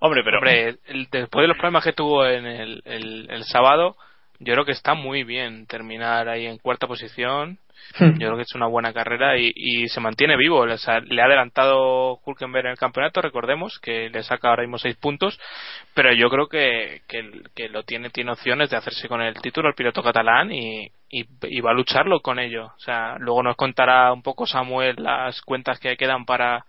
Hombre, 0.00 0.22
pero 0.24 0.38
Hombre, 0.38 0.78
después 1.10 1.44
de 1.44 1.48
los 1.48 1.56
problemas 1.56 1.84
que 1.84 1.92
tuvo 1.92 2.26
en 2.26 2.44
el, 2.44 2.82
el, 2.84 3.30
el 3.30 3.44
sábado, 3.44 3.96
yo 4.40 4.54
creo 4.54 4.64
que 4.64 4.72
está 4.72 4.94
muy 4.94 5.22
bien 5.22 5.66
terminar 5.66 6.28
ahí 6.28 6.46
en 6.46 6.58
cuarta 6.58 6.88
posición 6.88 7.58
Hmm. 7.98 8.18
Yo 8.18 8.28
creo 8.28 8.36
que 8.36 8.42
es 8.42 8.54
una 8.54 8.66
buena 8.66 8.92
carrera 8.92 9.36
y, 9.38 9.52
y 9.54 9.88
se 9.88 10.00
mantiene 10.00 10.36
vivo. 10.36 10.64
le 10.66 10.74
ha 11.22 11.24
adelantado 11.24 12.18
Hulkenberg 12.24 12.66
en 12.66 12.72
el 12.72 12.78
campeonato, 12.78 13.20
recordemos 13.20 13.78
que 13.80 14.08
le 14.08 14.22
saca 14.22 14.48
ahora 14.48 14.62
mismo 14.62 14.78
seis 14.78 14.96
puntos, 14.96 15.38
pero 15.94 16.12
yo 16.12 16.30
creo 16.30 16.48
que, 16.48 17.02
que, 17.06 17.68
lo 17.68 17.82
tiene, 17.82 18.10
tiene 18.10 18.32
opciones 18.32 18.70
de 18.70 18.76
hacerse 18.76 19.08
con 19.08 19.20
el 19.20 19.34
título 19.40 19.68
el 19.68 19.74
piloto 19.74 20.02
catalán 20.02 20.52
y, 20.52 20.90
y, 21.10 21.60
va 21.60 21.70
a 21.70 21.74
lucharlo 21.74 22.20
con 22.20 22.38
ello. 22.38 22.66
O 22.66 22.80
sea, 22.80 23.16
luego 23.18 23.42
nos 23.42 23.56
contará 23.56 24.12
un 24.12 24.22
poco 24.22 24.46
Samuel 24.46 24.96
las 24.98 25.42
cuentas 25.42 25.78
que 25.78 25.96
quedan 25.96 26.24
para, 26.24 26.64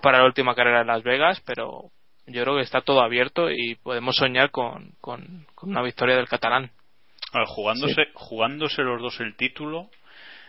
para 0.00 0.18
la 0.18 0.24
última 0.24 0.54
carrera 0.54 0.80
de 0.80 0.86
Las 0.86 1.02
Vegas, 1.02 1.42
pero 1.46 1.90
yo 2.26 2.42
creo 2.42 2.56
que 2.56 2.62
está 2.62 2.80
todo 2.80 3.02
abierto 3.02 3.50
y 3.50 3.74
podemos 3.76 4.16
soñar 4.16 4.50
con, 4.50 4.92
con, 5.00 5.46
una 5.62 5.82
victoria 5.82 6.16
del 6.16 6.28
catalán. 6.28 6.70
jugándose, 7.46 8.06
jugándose 8.14 8.82
los 8.82 9.00
dos 9.00 9.20
el 9.20 9.36
título, 9.36 9.90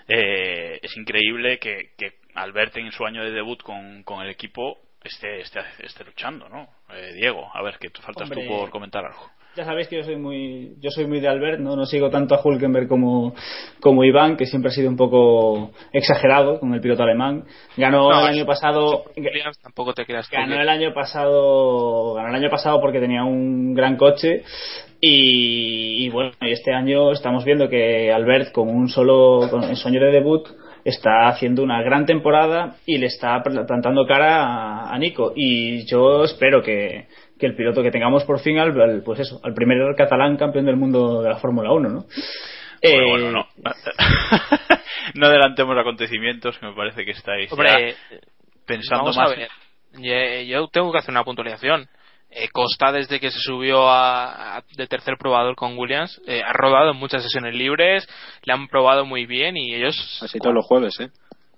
eh, 0.08 0.80
es 0.82 0.98
increíble 0.98 1.60
que, 1.60 1.92
que 1.98 2.20
Albert 2.36 2.78
en 2.78 2.92
su 2.92 3.06
año 3.06 3.24
de 3.24 3.32
debut 3.32 3.62
con, 3.62 4.04
con 4.04 4.22
el 4.22 4.30
equipo 4.30 4.80
esté, 5.04 5.42
esté, 5.42 5.60
esté 5.80 6.04
luchando, 6.04 6.50
¿no? 6.50 6.70
Eh, 6.90 7.14
Diego, 7.14 7.50
a 7.54 7.62
ver, 7.62 7.78
que 7.78 7.90
faltas 8.02 8.30
tú 8.30 8.40
por 8.48 8.70
comentar 8.70 9.06
algo. 9.06 9.32
Ya 9.56 9.66
sabéis 9.66 9.88
que 9.88 9.98
yo 9.98 10.04
soy 10.04 10.16
muy 10.16 10.76
yo 10.82 10.90
soy 10.90 11.06
muy 11.06 11.20
de 11.20 11.28
Albert, 11.28 11.60
no 11.60 11.76
no 11.76 11.86
sigo 11.86 12.10
tanto 12.10 12.34
a 12.34 12.42
Hulkenberg 12.44 12.88
como 12.88 13.36
como 13.80 14.04
Iván, 14.04 14.36
que 14.36 14.48
siempre 14.48 14.70
ha 14.70 14.74
sido 14.74 14.90
un 14.90 14.98
poco 14.98 15.72
exagerado 15.92 16.60
con 16.60 16.74
el 16.74 16.82
piloto 16.82 17.04
alemán. 17.04 17.44
Ganó 17.78 18.10
el 18.12 18.28
año 18.28 18.46
pasado 18.46 19.06
tampoco 19.62 19.94
te 19.94 20.06
creas 20.06 20.30
ganó 20.30 20.60
el 20.60 20.70
año 20.70 20.94
pasado 20.94 22.16
ganó 22.16 22.30
el 22.30 22.36
año 22.36 22.50
pasado 22.50 22.82
porque 22.82 23.00
tenía 23.00 23.24
un 23.24 23.74
gran 23.74 23.96
coche. 23.96 24.44
Y, 25.06 26.08
bueno, 26.12 26.32
este 26.40 26.72
año 26.74 27.12
estamos 27.12 27.44
viendo 27.44 27.68
que 27.68 28.10
Albert 28.10 28.54
con 28.54 28.70
un 28.70 28.88
solo 28.88 29.50
con 29.52 29.76
su 29.76 29.88
año 29.90 30.00
de 30.00 30.12
debut 30.12 30.48
está 30.86 31.28
haciendo 31.28 31.64
una 31.64 31.82
gran 31.82 32.06
temporada 32.06 32.76
y 32.86 32.98
le 32.98 33.08
está 33.08 33.42
plantando 33.44 34.06
cara 34.06 34.90
a, 34.90 34.98
Nico. 34.98 35.34
Y 35.36 35.86
yo 35.86 36.24
espero 36.24 36.62
que, 36.62 37.08
el 37.46 37.56
piloto 37.56 37.82
que 37.82 37.92
tengamos 37.92 38.24
por 38.24 38.40
fin 38.40 38.60
al, 38.60 39.02
pues 39.04 39.20
eso 39.20 39.40
al 39.44 39.54
primer 39.54 39.78
catalán 39.96 40.38
campeón 40.38 40.66
del 40.66 40.78
mundo 40.78 41.22
de 41.22 41.30
la 41.30 41.38
Fórmula 41.38 41.72
1 41.72 41.90
¿no? 41.90 42.06
Bueno, 42.84 43.32
no. 43.32 43.48
no 45.16 45.28
adelantemos 45.28 45.78
acontecimientos 45.78 46.58
que 46.58 46.66
me 46.66 46.76
parece 46.76 47.06
que 47.06 47.12
estáis 47.12 47.50
pensando 48.66 49.14
más. 49.14 49.32
A 49.32 49.36
ver. 49.36 50.46
Yo 50.46 50.68
tengo 50.68 50.92
que 50.92 50.98
hacer 50.98 51.12
una 51.12 51.24
puntualización. 51.24 51.88
Eh, 52.36 52.50
Costa 52.52 52.92
desde 52.92 53.20
que 53.20 53.30
se 53.30 53.40
subió 53.40 53.88
a, 53.90 54.64
de 54.76 54.88
tercer 54.88 55.18
probador 55.20 55.56
con 55.56 55.78
Williams 55.78 56.20
eh, 56.26 56.42
ha 56.44 56.52
rodado 56.52 56.90
en 56.90 56.98
muchas 56.98 57.22
sesiones 57.22 57.54
libres 57.54 58.10
le 58.42 58.54
han 58.54 58.68
probado 58.70 59.06
muy 59.06 59.28
bien 59.28 59.56
y 59.56 59.76
ellos 59.76 60.20
así 60.20 60.40
todos 60.40 60.56
los 60.56 60.66
jueves 60.66 61.00
eh 61.00 61.10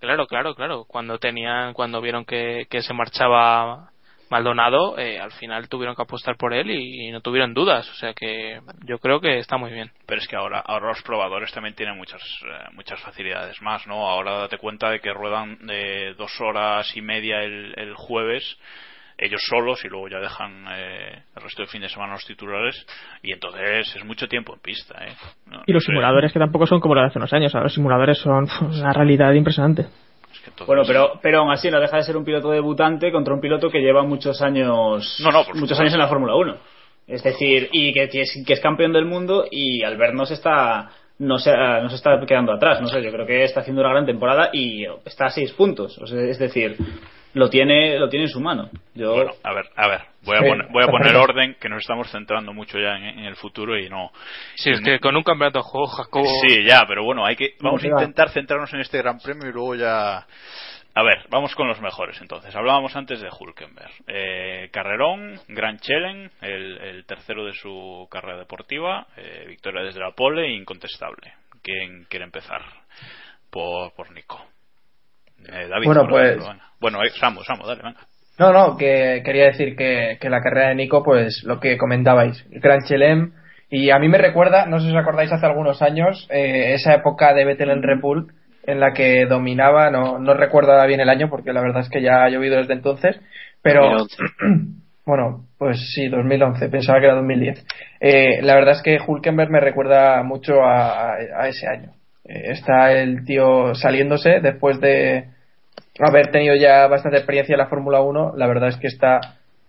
claro 0.02 0.28
claro 0.28 0.54
claro 0.54 0.84
cuando 0.86 1.18
tenían 1.18 1.72
cuando 1.72 2.02
vieron 2.02 2.26
que, 2.26 2.68
que 2.70 2.82
se 2.82 2.94
marchaba 2.94 3.92
Maldonado 4.30 4.98
eh, 4.98 5.20
al 5.20 5.32
final 5.32 5.70
tuvieron 5.70 5.96
que 5.96 6.02
apostar 6.02 6.38
por 6.38 6.54
él 6.54 6.72
y, 6.72 7.12
no 7.12 7.22
tuvieron 7.22 7.54
dudas 7.54 7.90
o 7.90 7.94
sea 7.94 8.14
que 8.14 8.60
yo 8.86 9.00
creo 9.00 9.22
que 9.22 9.38
está 9.38 9.58
muy 9.58 9.72
bien 9.72 9.92
pero 10.06 10.20
es 10.20 10.28
que 10.28 10.36
ahora 10.36 10.60
ahora 10.60 10.90
los 10.90 11.02
probadores 11.04 11.52
también 11.54 11.76
tienen 11.76 11.98
muchas 11.98 12.22
muchas 12.74 13.00
facilidades 13.02 13.62
más 13.62 13.86
no 13.88 14.08
ahora 14.10 14.40
date 14.40 14.58
cuenta 14.58 14.90
de 14.90 15.00
que 15.00 15.14
ruedan 15.14 15.58
de 15.66 16.14
dos 16.18 16.32
horas 16.42 16.96
y 16.98 17.02
media 17.02 17.42
el, 17.44 17.74
el 17.78 17.94
jueves 17.96 18.58
ellos 19.18 19.42
solos 19.48 19.84
y 19.86 19.88
luego 19.88 20.10
ya 20.10 20.20
dejan 20.20 20.66
eh, 20.72 21.24
el 21.36 21.42
resto 21.42 21.62
del 21.62 21.70
fin 21.70 21.82
de 21.82 21.90
semana 21.90 22.14
los 22.14 22.26
titulares 22.26 22.86
y 23.24 23.32
entonces 23.32 23.96
es 23.96 24.04
mucho 24.04 24.28
tiempo 24.28 24.54
en 24.54 24.60
pista. 24.60 24.96
¿eh? 25.06 25.14
y 25.66 25.74
los 25.74 25.84
simuladores 25.84 26.34
que 26.34 26.40
tampoco 26.40 26.68
son 26.68 26.80
como 26.80 26.96
los 26.96 27.04
de 27.04 27.08
hace 27.08 27.20
unos 27.20 27.34
años, 27.34 27.54
los 27.54 27.74
simuladores 27.74 28.18
son 28.18 28.48
una 28.62 28.94
realidad 28.94 29.34
impresionante. 29.34 29.88
Bueno, 30.66 30.84
pero, 30.86 31.20
pero 31.22 31.40
aún 31.40 31.52
así 31.52 31.70
no 31.70 31.80
deja 31.80 31.98
de 31.98 32.04
ser 32.04 32.18
un 32.18 32.26
piloto 32.26 32.50
debutante 32.52 33.12
contra 33.12 33.34
un 33.34 33.42
piloto 33.42 33.70
que 33.70 33.80
lleva 33.80 34.04
muchos 34.04 34.42
años, 34.42 35.24
muchos 35.54 35.80
años 35.80 35.94
en 35.94 36.00
la 36.00 36.08
Fórmula 36.08 36.36
1. 36.36 36.58
Es 37.08 37.24
decir, 37.24 37.70
y 37.72 37.94
que, 37.94 38.10
que, 38.10 38.22
es, 38.22 38.60
campeón 38.62 38.94
del 38.94 39.06
mundo 39.06 39.46
y 39.50 39.84
al 39.84 39.98
vernos 39.98 40.32
está 40.32 40.90
no 41.20 41.38
se, 41.38 41.52
no 41.56 41.90
se 41.90 41.96
está 41.96 42.20
quedando 42.26 42.52
atrás. 42.52 42.82
No 42.82 42.88
sé, 42.88 43.02
yo 43.02 43.12
creo 43.12 43.26
que 43.26 43.44
está 43.44 43.62
haciendo 43.62 43.82
una 43.82 43.92
gran 43.92 44.06
temporada 44.06 44.50
y 44.52 44.86
está 45.06 45.28
a 45.28 45.30
seis 45.30 45.52
puntos. 45.54 45.98
es 46.12 46.40
decir, 46.40 46.78
lo 47.36 47.50
tiene 47.50 48.00
lo 48.00 48.10
tiene 48.10 48.26
en 48.26 48.32
su 48.32 48.40
mano. 48.40 48.70
Yo... 48.94 49.14
Bueno, 49.14 49.32
a 49.44 49.54
ver, 49.54 49.66
a 49.76 49.88
ver, 49.90 50.02
voy 50.24 50.38
a 50.38 50.40
poner, 50.40 50.68
voy 50.72 50.84
a 50.84 50.88
poner 50.88 51.16
orden 51.18 51.56
que 51.60 51.68
nos 51.68 51.82
estamos 51.82 52.10
centrando 52.10 52.54
mucho 52.54 52.80
ya 52.80 52.96
en, 52.96 53.26
el 53.26 53.36
futuro 53.36 53.78
y 53.78 53.90
no. 53.90 54.12
Sí, 54.56 54.72
es 54.72 54.82
que 54.82 55.00
con 55.00 55.16
un 55.16 55.24
campeonato 55.24 55.62
juego 55.62 55.88
Jacobo. 55.88 56.26
Sí, 56.48 56.64
ya, 56.64 56.84
pero 56.88 57.04
bueno, 57.04 57.26
hay 57.26 57.36
que 57.36 57.56
vamos 57.60 57.84
a 57.84 57.88
intentar 57.88 58.30
centrarnos 58.30 58.74
en 58.74 58.80
este 58.80 58.98
Gran 59.00 59.20
Premio 59.20 59.50
y 59.50 59.54
luego 59.54 59.76
ya. 59.76 60.26
A 60.98 61.04
ver, 61.04 61.26
vamos 61.30 61.54
con 61.56 61.68
los 61.68 61.82
mejores 61.82 62.22
entonces. 62.22 62.56
Hablábamos 62.56 62.96
antes 62.96 63.20
de 63.20 63.28
Hulkenberg. 63.28 63.92
Eh, 64.08 64.70
Carrerón, 64.72 65.38
Gran 65.50 65.78
Chelen, 65.80 66.32
el, 66.42 67.04
tercero 67.06 67.44
de 67.44 67.52
su 67.52 68.08
carrera 68.10 68.38
deportiva, 68.38 69.06
eh, 69.18 69.44
victoria 69.46 69.84
desde 69.84 70.00
la 70.00 70.12
pole, 70.12 70.50
incontestable. 70.54 71.34
¿Quién 71.62 72.06
quiere 72.06 72.24
empezar? 72.24 72.62
Por, 73.50 73.92
por 73.94 74.12
Nico. 74.12 74.55
Eh, 75.48 75.68
David, 75.70 75.86
bueno, 75.86 76.08
pues. 76.08 76.38
Bueno, 76.80 77.04
eh, 77.04 77.10
Samu, 77.20 77.44
Samu, 77.44 77.66
dale, 77.66 77.82
venga. 77.84 78.00
No, 78.38 78.52
no, 78.52 78.78
que 78.78 79.22
quería 79.24 79.46
decir 79.46 79.76
que, 79.76 80.18
que 80.20 80.30
la 80.30 80.42
carrera 80.42 80.70
de 80.70 80.76
Nico, 80.76 81.04
pues 81.04 81.44
lo 81.46 81.60
que 81.60 81.78
comentabais, 81.78 82.46
Gran 82.50 82.84
Chelem, 82.84 83.32
y 83.70 83.92
a 83.92 84.00
mí 84.00 84.10
me 84.10 84.18
recuerda, 84.18 84.66
no 84.66 84.80
sé 84.80 84.88
si 84.88 84.92
os 84.92 85.02
acordáis 85.02 85.32
hace 85.32 85.46
algunos 85.46 85.82
años, 85.82 86.28
eh, 86.30 86.74
esa 86.74 86.94
época 86.94 87.34
de 87.34 87.46
Vettel 87.46 87.70
en 87.70 87.82
Repul, 87.82 88.34
en 88.68 88.80
la 88.80 88.94
que 88.94 89.26
dominaba, 89.26 89.90
no, 89.90 90.20
no 90.20 90.34
recuerdo 90.34 90.86
bien 90.86 91.00
el 91.00 91.10
año 91.10 91.30
porque 91.30 91.54
la 91.54 91.62
verdad 91.62 91.82
es 91.82 91.90
que 91.90 92.02
ya 92.02 92.24
ha 92.24 92.30
llovido 92.30 92.58
desde 92.58 92.74
entonces, 92.74 93.20
pero 93.62 94.06
bueno, 95.06 95.46
pues 95.58 95.94
sí, 95.94 96.08
2011, 96.10 96.70
pensaba 96.70 97.00
que 97.00 97.06
era 97.06 97.16
2010. 97.16 97.66
Eh, 98.02 98.42
la 98.42 98.56
verdad 98.56 98.76
es 98.76 98.82
que 98.82 99.00
Hulkenberg 99.06 99.50
me 99.50 99.62
recuerda 99.62 100.22
mucho 100.24 100.62
a, 100.62 101.14
a 101.14 101.48
ese 101.48 101.68
año. 101.68 101.92
Eh, 102.26 102.52
está 102.52 102.94
el 102.94 103.26
tío 103.26 103.76
saliéndose 103.76 104.40
después 104.42 104.80
de 104.80 105.26
haber 106.00 106.32
tenido 106.32 106.56
ya 106.56 106.88
bastante 106.88 107.18
experiencia 107.18 107.54
en 107.54 107.60
la 107.60 107.68
Fórmula 107.68 108.02
1. 108.02 108.34
La 108.36 108.48
verdad 108.48 108.70
es 108.70 108.78
que 108.78 108.88
está 108.88 109.20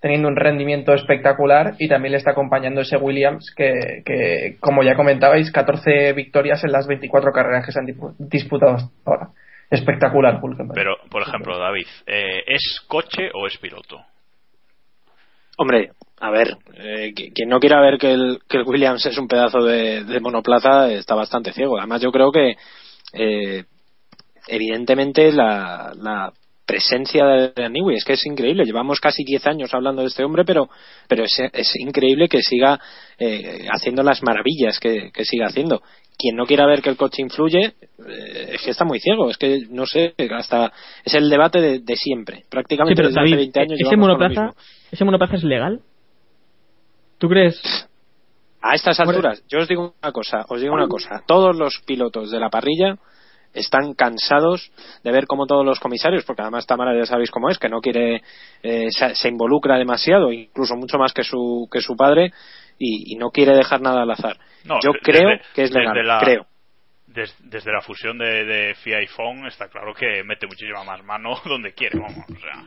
teniendo 0.00 0.28
un 0.28 0.36
rendimiento 0.36 0.92
espectacular 0.94 1.74
y 1.78 1.88
también 1.88 2.12
le 2.12 2.18
está 2.18 2.32
acompañando 2.32 2.80
ese 2.80 2.96
Williams 2.96 3.52
que, 3.56 4.56
como 4.60 4.82
ya 4.82 4.94
comentabais, 4.94 5.50
14 5.50 6.12
victorias 6.12 6.62
en 6.64 6.72
las 6.72 6.86
24 6.86 7.32
carreras 7.32 7.64
que 7.64 7.72
se 7.72 7.80
han 7.80 7.86
disputado 8.18 8.74
hasta 8.74 8.90
ahora. 9.04 9.28
Espectacular, 9.68 10.40
Pero, 10.74 10.96
por 11.10 11.22
ejemplo, 11.22 11.58
David, 11.58 11.86
eh, 12.06 12.44
¿es 12.46 12.84
coche 12.86 13.30
o 13.34 13.48
es 13.48 13.56
piloto? 13.58 14.00
Hombre, 15.56 15.92
a 16.20 16.30
ver, 16.30 16.56
eh, 16.74 17.12
qui- 17.14 17.32
quien 17.34 17.48
no 17.48 17.60
quiera 17.60 17.80
ver 17.80 17.98
que 17.98 18.12
el, 18.12 18.40
que 18.48 18.58
el 18.58 18.64
Williams 18.64 19.04
es 19.06 19.16
un 19.18 19.28
pedazo 19.28 19.62
de, 19.62 20.04
de 20.04 20.20
monoplaza 20.20 20.90
está 20.92 21.14
bastante 21.14 21.52
ciego. 21.52 21.78
Además, 21.78 22.00
yo 22.02 22.12
creo 22.12 22.30
que 22.30 22.56
eh, 23.12 23.64
evidentemente 24.48 25.32
la, 25.32 25.92
la 25.96 26.32
presencia 26.66 27.24
de 27.24 27.70
Newey 27.70 27.96
es 27.96 28.04
que 28.04 28.14
es 28.14 28.26
increíble. 28.26 28.64
Llevamos 28.64 29.00
casi 29.00 29.24
10 29.24 29.46
años 29.46 29.72
hablando 29.72 30.02
de 30.02 30.08
este 30.08 30.24
hombre, 30.24 30.44
pero, 30.44 30.68
pero 31.08 31.24
es, 31.24 31.38
es 31.52 31.76
increíble 31.76 32.28
que 32.28 32.42
siga 32.42 32.78
eh, 33.18 33.66
haciendo 33.70 34.02
las 34.02 34.22
maravillas 34.22 34.78
que, 34.80 35.10
que 35.12 35.24
siga 35.24 35.46
haciendo. 35.46 35.82
Quien 36.18 36.34
no 36.34 36.46
quiera 36.46 36.66
ver 36.66 36.82
que 36.82 36.90
el 36.90 36.96
coche 36.96 37.22
influye, 37.22 37.74
eh, 38.08 38.50
es 38.54 38.62
que 38.62 38.70
está 38.70 38.84
muy 38.84 38.98
ciego. 38.98 39.30
Es 39.30 39.38
que 39.38 39.66
no 39.70 39.86
sé, 39.86 40.14
hasta 40.30 40.72
es 41.04 41.14
el 41.14 41.30
debate 41.30 41.60
de, 41.60 41.78
de 41.78 41.96
siempre. 41.96 42.38
Sí, 42.38 42.44
Prácticamente 42.50 42.96
pero 42.96 43.08
desde 43.08 43.20
David, 43.20 43.32
hace 43.32 43.36
20 43.36 43.60
años. 43.60 43.80
¿ese 43.80 43.84
con 43.84 44.00
lo 44.00 44.06
monoplaza. 44.06 44.54
¿ese 44.90 45.04
monoplaza 45.04 45.36
es 45.36 45.44
legal? 45.44 45.80
¿Tú 47.18 47.28
crees? 47.28 47.62
A 48.60 48.74
estas 48.74 48.98
alturas, 48.98 49.44
yo 49.48 49.60
os 49.60 49.68
digo 49.68 49.94
una 50.02 50.10
cosa, 50.10 50.44
os 50.48 50.60
digo 50.60 50.74
una 50.74 50.88
cosa. 50.88 51.22
Todos 51.24 51.56
los 51.56 51.80
pilotos 51.86 52.32
de 52.32 52.40
la 52.40 52.50
parrilla 52.50 52.98
están 53.56 53.94
cansados 53.94 54.70
de 55.02 55.10
ver 55.12 55.26
cómo 55.26 55.46
todos 55.46 55.64
los 55.64 55.80
comisarios, 55.80 56.24
porque 56.24 56.42
además 56.42 56.66
Tamara 56.66 56.96
ya 56.96 57.06
sabéis 57.06 57.30
cómo 57.30 57.48
es, 57.50 57.58
que 57.58 57.68
no 57.68 57.80
quiere, 57.80 58.22
eh, 58.62 58.86
se, 58.90 59.14
se 59.14 59.28
involucra 59.28 59.76
demasiado, 59.78 60.32
incluso 60.32 60.76
mucho 60.76 60.98
más 60.98 61.12
que 61.12 61.24
su 61.24 61.68
que 61.72 61.80
su 61.80 61.96
padre, 61.96 62.32
y, 62.78 63.14
y 63.14 63.16
no 63.16 63.30
quiere 63.30 63.54
dejar 63.56 63.80
nada 63.80 64.02
al 64.02 64.10
azar. 64.10 64.36
No, 64.64 64.76
yo 64.82 64.90
creo 65.02 65.28
que 65.54 65.62
es 65.62 65.70
legal, 65.72 66.06
la- 66.06 66.18
creo. 66.20 66.46
des- 67.06 67.34
desde 67.40 67.72
la 67.72 67.80
fusión 67.80 68.18
de, 68.18 68.44
de 68.44 68.74
FIA 68.74 69.02
y 69.02 69.06
FON 69.06 69.46
está 69.46 69.68
claro 69.68 69.94
que 69.94 70.22
mete 70.24 70.46
muchísima 70.46 70.84
más 70.84 71.02
mano 71.04 71.34
donde 71.44 71.72
quiere, 71.72 71.98
vamos. 71.98 72.24
O 72.28 72.38
sea, 72.40 72.64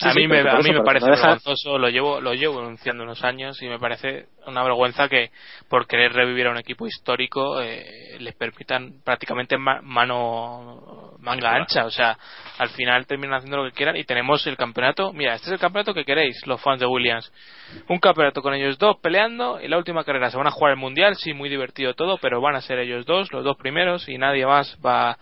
a 0.00 0.14
mí, 0.14 0.28
me, 0.28 0.40
a 0.40 0.58
mí 0.58 0.70
me 0.72 0.82
parece 0.82 1.06
no 1.06 1.12
deja- 1.12 1.26
vergonzoso, 1.28 1.78
lo 1.78 1.88
llevo, 1.88 2.20
lo 2.20 2.34
llevo 2.34 2.60
denunciando 2.60 3.02
unos 3.04 3.24
años 3.24 3.60
y 3.62 3.66
me 3.68 3.78
parece 3.78 4.26
una 4.46 4.62
vergüenza 4.62 5.08
que 5.08 5.30
por 5.68 5.86
querer 5.86 6.12
revivir 6.12 6.46
a 6.46 6.50
un 6.50 6.58
equipo 6.58 6.86
histórico 6.86 7.60
eh, 7.60 8.16
les 8.20 8.34
permitan 8.36 9.00
prácticamente 9.04 9.58
ma- 9.58 9.80
mano 9.82 11.14
manga 11.20 11.50
ancha, 11.54 11.84
o 11.84 11.90
sea, 11.90 12.16
al 12.58 12.68
final 12.70 13.06
terminan 13.06 13.36
haciendo 13.36 13.58
lo 13.58 13.64
que 13.70 13.76
quieran 13.76 13.96
y 13.96 14.04
tenemos 14.04 14.46
el 14.46 14.56
campeonato, 14.56 15.12
mira, 15.12 15.34
este 15.34 15.48
es 15.48 15.52
el 15.54 15.58
campeonato 15.58 15.92
que 15.92 16.04
queréis, 16.04 16.46
los 16.46 16.60
fans 16.62 16.80
de 16.80 16.86
Williams, 16.86 17.32
un 17.88 17.98
campeonato 17.98 18.40
con 18.40 18.54
ellos 18.54 18.78
dos 18.78 18.96
peleando 19.02 19.60
y 19.60 19.68
la 19.68 19.76
última 19.78 20.04
carrera. 20.04 20.30
Se 20.30 20.36
van 20.36 20.46
a 20.46 20.50
jugar 20.52 20.72
el 20.72 20.78
mundial, 20.78 21.16
sí, 21.16 21.34
muy 21.34 21.48
divertido 21.48 21.94
todo, 21.94 22.18
pero 22.18 22.40
van 22.40 22.54
a 22.54 22.60
ser 22.60 22.78
ellos 22.78 23.04
dos, 23.04 23.32
los 23.32 23.44
dos 23.44 23.56
primeros 23.56 24.08
y 24.08 24.16
nadie 24.16 24.46
más 24.46 24.78
va 24.84 25.18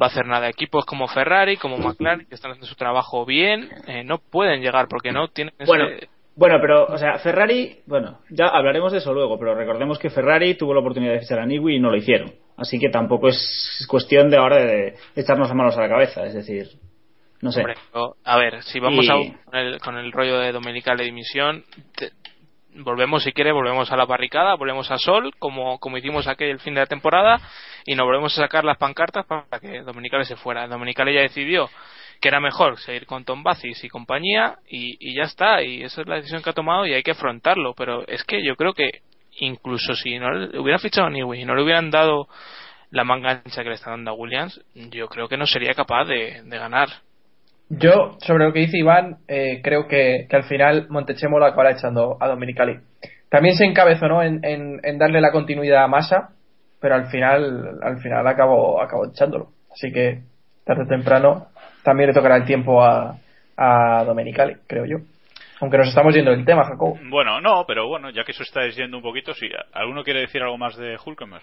va 0.00 0.06
a 0.06 0.10
hacer 0.10 0.26
nada. 0.26 0.48
Equipos 0.48 0.84
como 0.84 1.06
Ferrari, 1.08 1.56
como 1.56 1.76
McLaren, 1.78 2.26
que 2.26 2.34
están 2.34 2.50
haciendo 2.52 2.66
su 2.66 2.74
trabajo 2.76 3.24
bien, 3.24 3.68
eh, 3.86 4.04
no 4.04 4.18
pueden 4.18 4.60
llegar 4.60 4.88
porque 4.88 5.12
no 5.12 5.28
tienen 5.28 5.54
ese- 5.58 5.66
Bueno, 5.66 5.86
bueno, 6.34 6.58
pero, 6.62 6.86
o 6.86 6.96
sea, 6.96 7.18
Ferrari, 7.18 7.80
bueno, 7.86 8.18
ya 8.30 8.46
hablaremos 8.46 8.90
de 8.92 8.98
eso 8.98 9.12
luego, 9.12 9.38
pero 9.38 9.54
recordemos 9.54 9.98
que 9.98 10.08
Ferrari 10.10 10.54
tuvo 10.54 10.72
la 10.72 10.80
oportunidad 10.80 11.12
de 11.12 11.20
fichar 11.20 11.40
a 11.40 11.46
Newey 11.46 11.76
y 11.76 11.80
no 11.80 11.90
lo 11.90 11.96
hicieron. 11.96 12.32
Así 12.56 12.78
que 12.78 12.88
tampoco 12.88 13.28
es 13.28 13.86
cuestión 13.88 14.30
de 14.30 14.36
ahora 14.38 14.56
de 14.64 14.94
echarnos 15.16 15.48
las 15.48 15.56
manos 15.56 15.76
a 15.76 15.82
la 15.82 15.88
cabeza, 15.88 16.24
es 16.24 16.32
decir, 16.34 16.68
no 17.42 17.50
sé. 17.52 17.60
Hombre, 17.60 17.74
a 18.24 18.38
ver, 18.38 18.62
si 18.62 18.78
vamos 18.80 19.04
Y- 19.04 19.10
a, 19.10 19.14
con, 19.44 19.56
el, 19.56 19.78
con 19.80 19.96
el 19.98 20.10
rollo 20.12 20.38
de 20.38 20.52
Dominical 20.52 20.96
de 20.96 21.04
dimisión, 21.04 21.64
te- 21.96 22.10
volvemos 22.76 23.22
si 23.22 23.32
quiere, 23.32 23.52
volvemos 23.52 23.90
a 23.92 23.96
la 23.96 24.04
barricada, 24.04 24.54
volvemos 24.54 24.90
a 24.90 24.98
Sol, 24.98 25.32
como, 25.38 25.78
como 25.78 25.98
hicimos 25.98 26.26
aquel 26.26 26.58
fin 26.60 26.74
de 26.74 26.80
la 26.80 26.86
temporada, 26.86 27.40
y 27.84 27.94
nos 27.94 28.06
volvemos 28.06 28.36
a 28.38 28.42
sacar 28.42 28.64
las 28.64 28.78
pancartas 28.78 29.26
para 29.26 29.60
que 29.60 29.82
Dominicale 29.82 30.24
se 30.24 30.36
fuera. 30.36 30.66
Dominicale 30.66 31.14
ya 31.14 31.20
decidió 31.20 31.68
que 32.20 32.28
era 32.28 32.40
mejor 32.40 32.78
seguir 32.78 33.04
con 33.04 33.24
Tom 33.24 33.42
Bacis 33.42 33.82
y 33.82 33.88
compañía, 33.88 34.56
y, 34.68 34.96
y 35.00 35.14
ya 35.14 35.24
está, 35.24 35.62
y 35.62 35.82
esa 35.82 36.02
es 36.02 36.06
la 36.06 36.16
decisión 36.16 36.42
que 36.42 36.50
ha 36.50 36.54
tomado 36.54 36.86
y 36.86 36.94
hay 36.94 37.02
que 37.02 37.10
afrontarlo, 37.10 37.74
pero 37.74 38.06
es 38.06 38.22
que 38.24 38.44
yo 38.44 38.54
creo 38.54 38.74
que 38.74 39.02
incluso 39.38 39.94
si 39.94 40.18
no 40.18 40.30
le 40.30 40.58
hubieran 40.58 40.80
fichado 40.80 41.08
a 41.08 41.10
Newey 41.10 41.40
y 41.40 41.44
no 41.44 41.54
le 41.54 41.62
hubieran 41.62 41.90
dado 41.90 42.28
la 42.90 43.04
manga 43.04 43.42
ancha 43.44 43.62
que 43.62 43.70
le 43.70 43.74
está 43.74 43.90
dando 43.90 44.12
a 44.12 44.14
Williams, 44.14 44.60
yo 44.74 45.08
creo 45.08 45.28
que 45.28 45.36
no 45.36 45.46
sería 45.46 45.74
capaz 45.74 46.04
de, 46.04 46.42
de 46.44 46.58
ganar. 46.58 46.88
Yo, 47.74 48.16
sobre 48.18 48.44
lo 48.44 48.52
que 48.52 48.60
dice 48.60 48.76
Iván, 48.76 49.16
eh, 49.26 49.62
creo 49.62 49.88
que, 49.88 50.26
que 50.28 50.36
al 50.36 50.44
final 50.44 50.88
Montechemo 50.90 51.38
lo 51.38 51.46
acabará 51.46 51.70
echando 51.70 52.18
a 52.20 52.28
Dominicali. 52.28 52.78
También 53.30 53.54
se 53.54 53.64
encabezó 53.64 54.08
¿no? 54.08 54.22
en, 54.22 54.44
en, 54.44 54.78
en 54.82 54.98
darle 54.98 55.22
la 55.22 55.32
continuidad 55.32 55.84
a 55.84 55.88
Massa, 55.88 56.34
pero 56.78 56.96
al 56.96 57.06
final, 57.06 57.78
al 57.82 57.98
final 58.02 58.26
acabó, 58.26 58.82
acabó 58.82 59.06
echándolo. 59.06 59.52
Así 59.72 59.90
que, 59.90 60.20
tarde 60.66 60.82
o 60.82 60.86
temprano, 60.86 61.46
también 61.82 62.08
le 62.08 62.14
tocará 62.14 62.36
el 62.36 62.44
tiempo 62.44 62.82
a, 62.84 63.16
a 63.56 64.04
Dominicali, 64.04 64.56
creo 64.66 64.84
yo. 64.84 64.98
Aunque 65.62 65.78
nos 65.78 65.88
estamos 65.88 66.14
yendo 66.14 66.32
del 66.32 66.44
tema, 66.44 66.64
Jacobo. 66.64 66.98
bueno, 67.08 67.40
no, 67.40 67.64
pero 67.66 67.88
bueno, 67.88 68.10
ya 68.10 68.24
que 68.24 68.32
eso 68.32 68.42
está 68.42 68.64
diciendo 68.64 68.98
un 68.98 69.02
poquito, 69.02 69.32
si 69.32 69.48
alguno 69.72 70.04
quiere 70.04 70.20
decir 70.20 70.42
algo 70.42 70.58
más 70.58 70.76
de 70.76 70.98
Hulkenberg. 71.02 71.42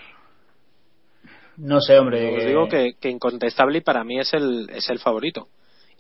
No 1.58 1.82
sé, 1.82 1.98
hombre. 1.98 2.38
Os 2.38 2.46
digo 2.46 2.68
que, 2.68 2.94
que 3.02 3.10
incontestable 3.10 3.80
y 3.80 3.82
para 3.82 4.04
mí 4.04 4.20
es 4.20 4.32
el, 4.36 4.70
es 4.70 4.88
el 4.92 5.00
favorito. 5.00 5.48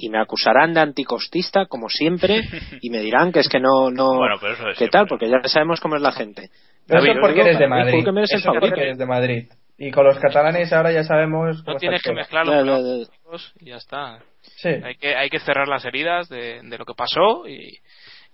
Y 0.01 0.09
me 0.09 0.17
acusarán 0.19 0.73
de 0.73 0.79
anticostista, 0.79 1.65
como 1.65 1.89
siempre, 1.89 2.41
y 2.81 2.89
me 2.89 2.99
dirán 2.99 3.31
que 3.33 3.41
es 3.41 3.49
que 3.49 3.59
no, 3.59 3.91
no, 3.91 4.15
Bueno, 4.17 4.35
pero 4.39 4.53
eso 4.53 4.65
de 4.65 4.73
¿qué 4.73 4.87
tal? 4.87 5.05
Porque 5.07 5.29
ya 5.29 5.41
sabemos 5.43 5.81
cómo 5.81 5.97
es 5.97 6.01
la 6.01 6.13
gente. 6.13 6.49
Pero 6.87 7.01
David, 7.01 7.11
eso 7.11 7.21
porque 7.21 7.41
eres 7.41 7.59
de 7.59 7.67
Madrid. 7.67 8.07
Es 8.07 8.31
el 8.31 8.39
Eso 8.39 8.51
porque 8.59 8.81
eres 8.81 8.97
de 8.97 9.05
Madrid. 9.05 9.47
Y 9.77 9.91
con 9.91 10.05
los 10.05 10.17
catalanes 10.19 10.73
ahora 10.73 10.91
ya 10.91 11.03
sabemos 11.03 11.63
No 11.65 11.75
tienes 11.75 12.01
que 12.01 12.13
ya, 12.13 12.43
los 12.43 12.65
ya. 12.65 12.75
amigos 12.75 13.53
y 13.59 13.65
ya 13.69 13.75
está. 13.75 14.19
Sí. 14.41 14.69
Hay 14.69 14.95
que, 14.95 15.15
hay 15.15 15.29
que 15.29 15.39
cerrar 15.39 15.67
las 15.67 15.85
heridas 15.85 16.27
de, 16.29 16.61
de 16.63 16.77
lo 16.77 16.85
que 16.85 16.93
pasó 16.95 17.47
y, 17.47 17.77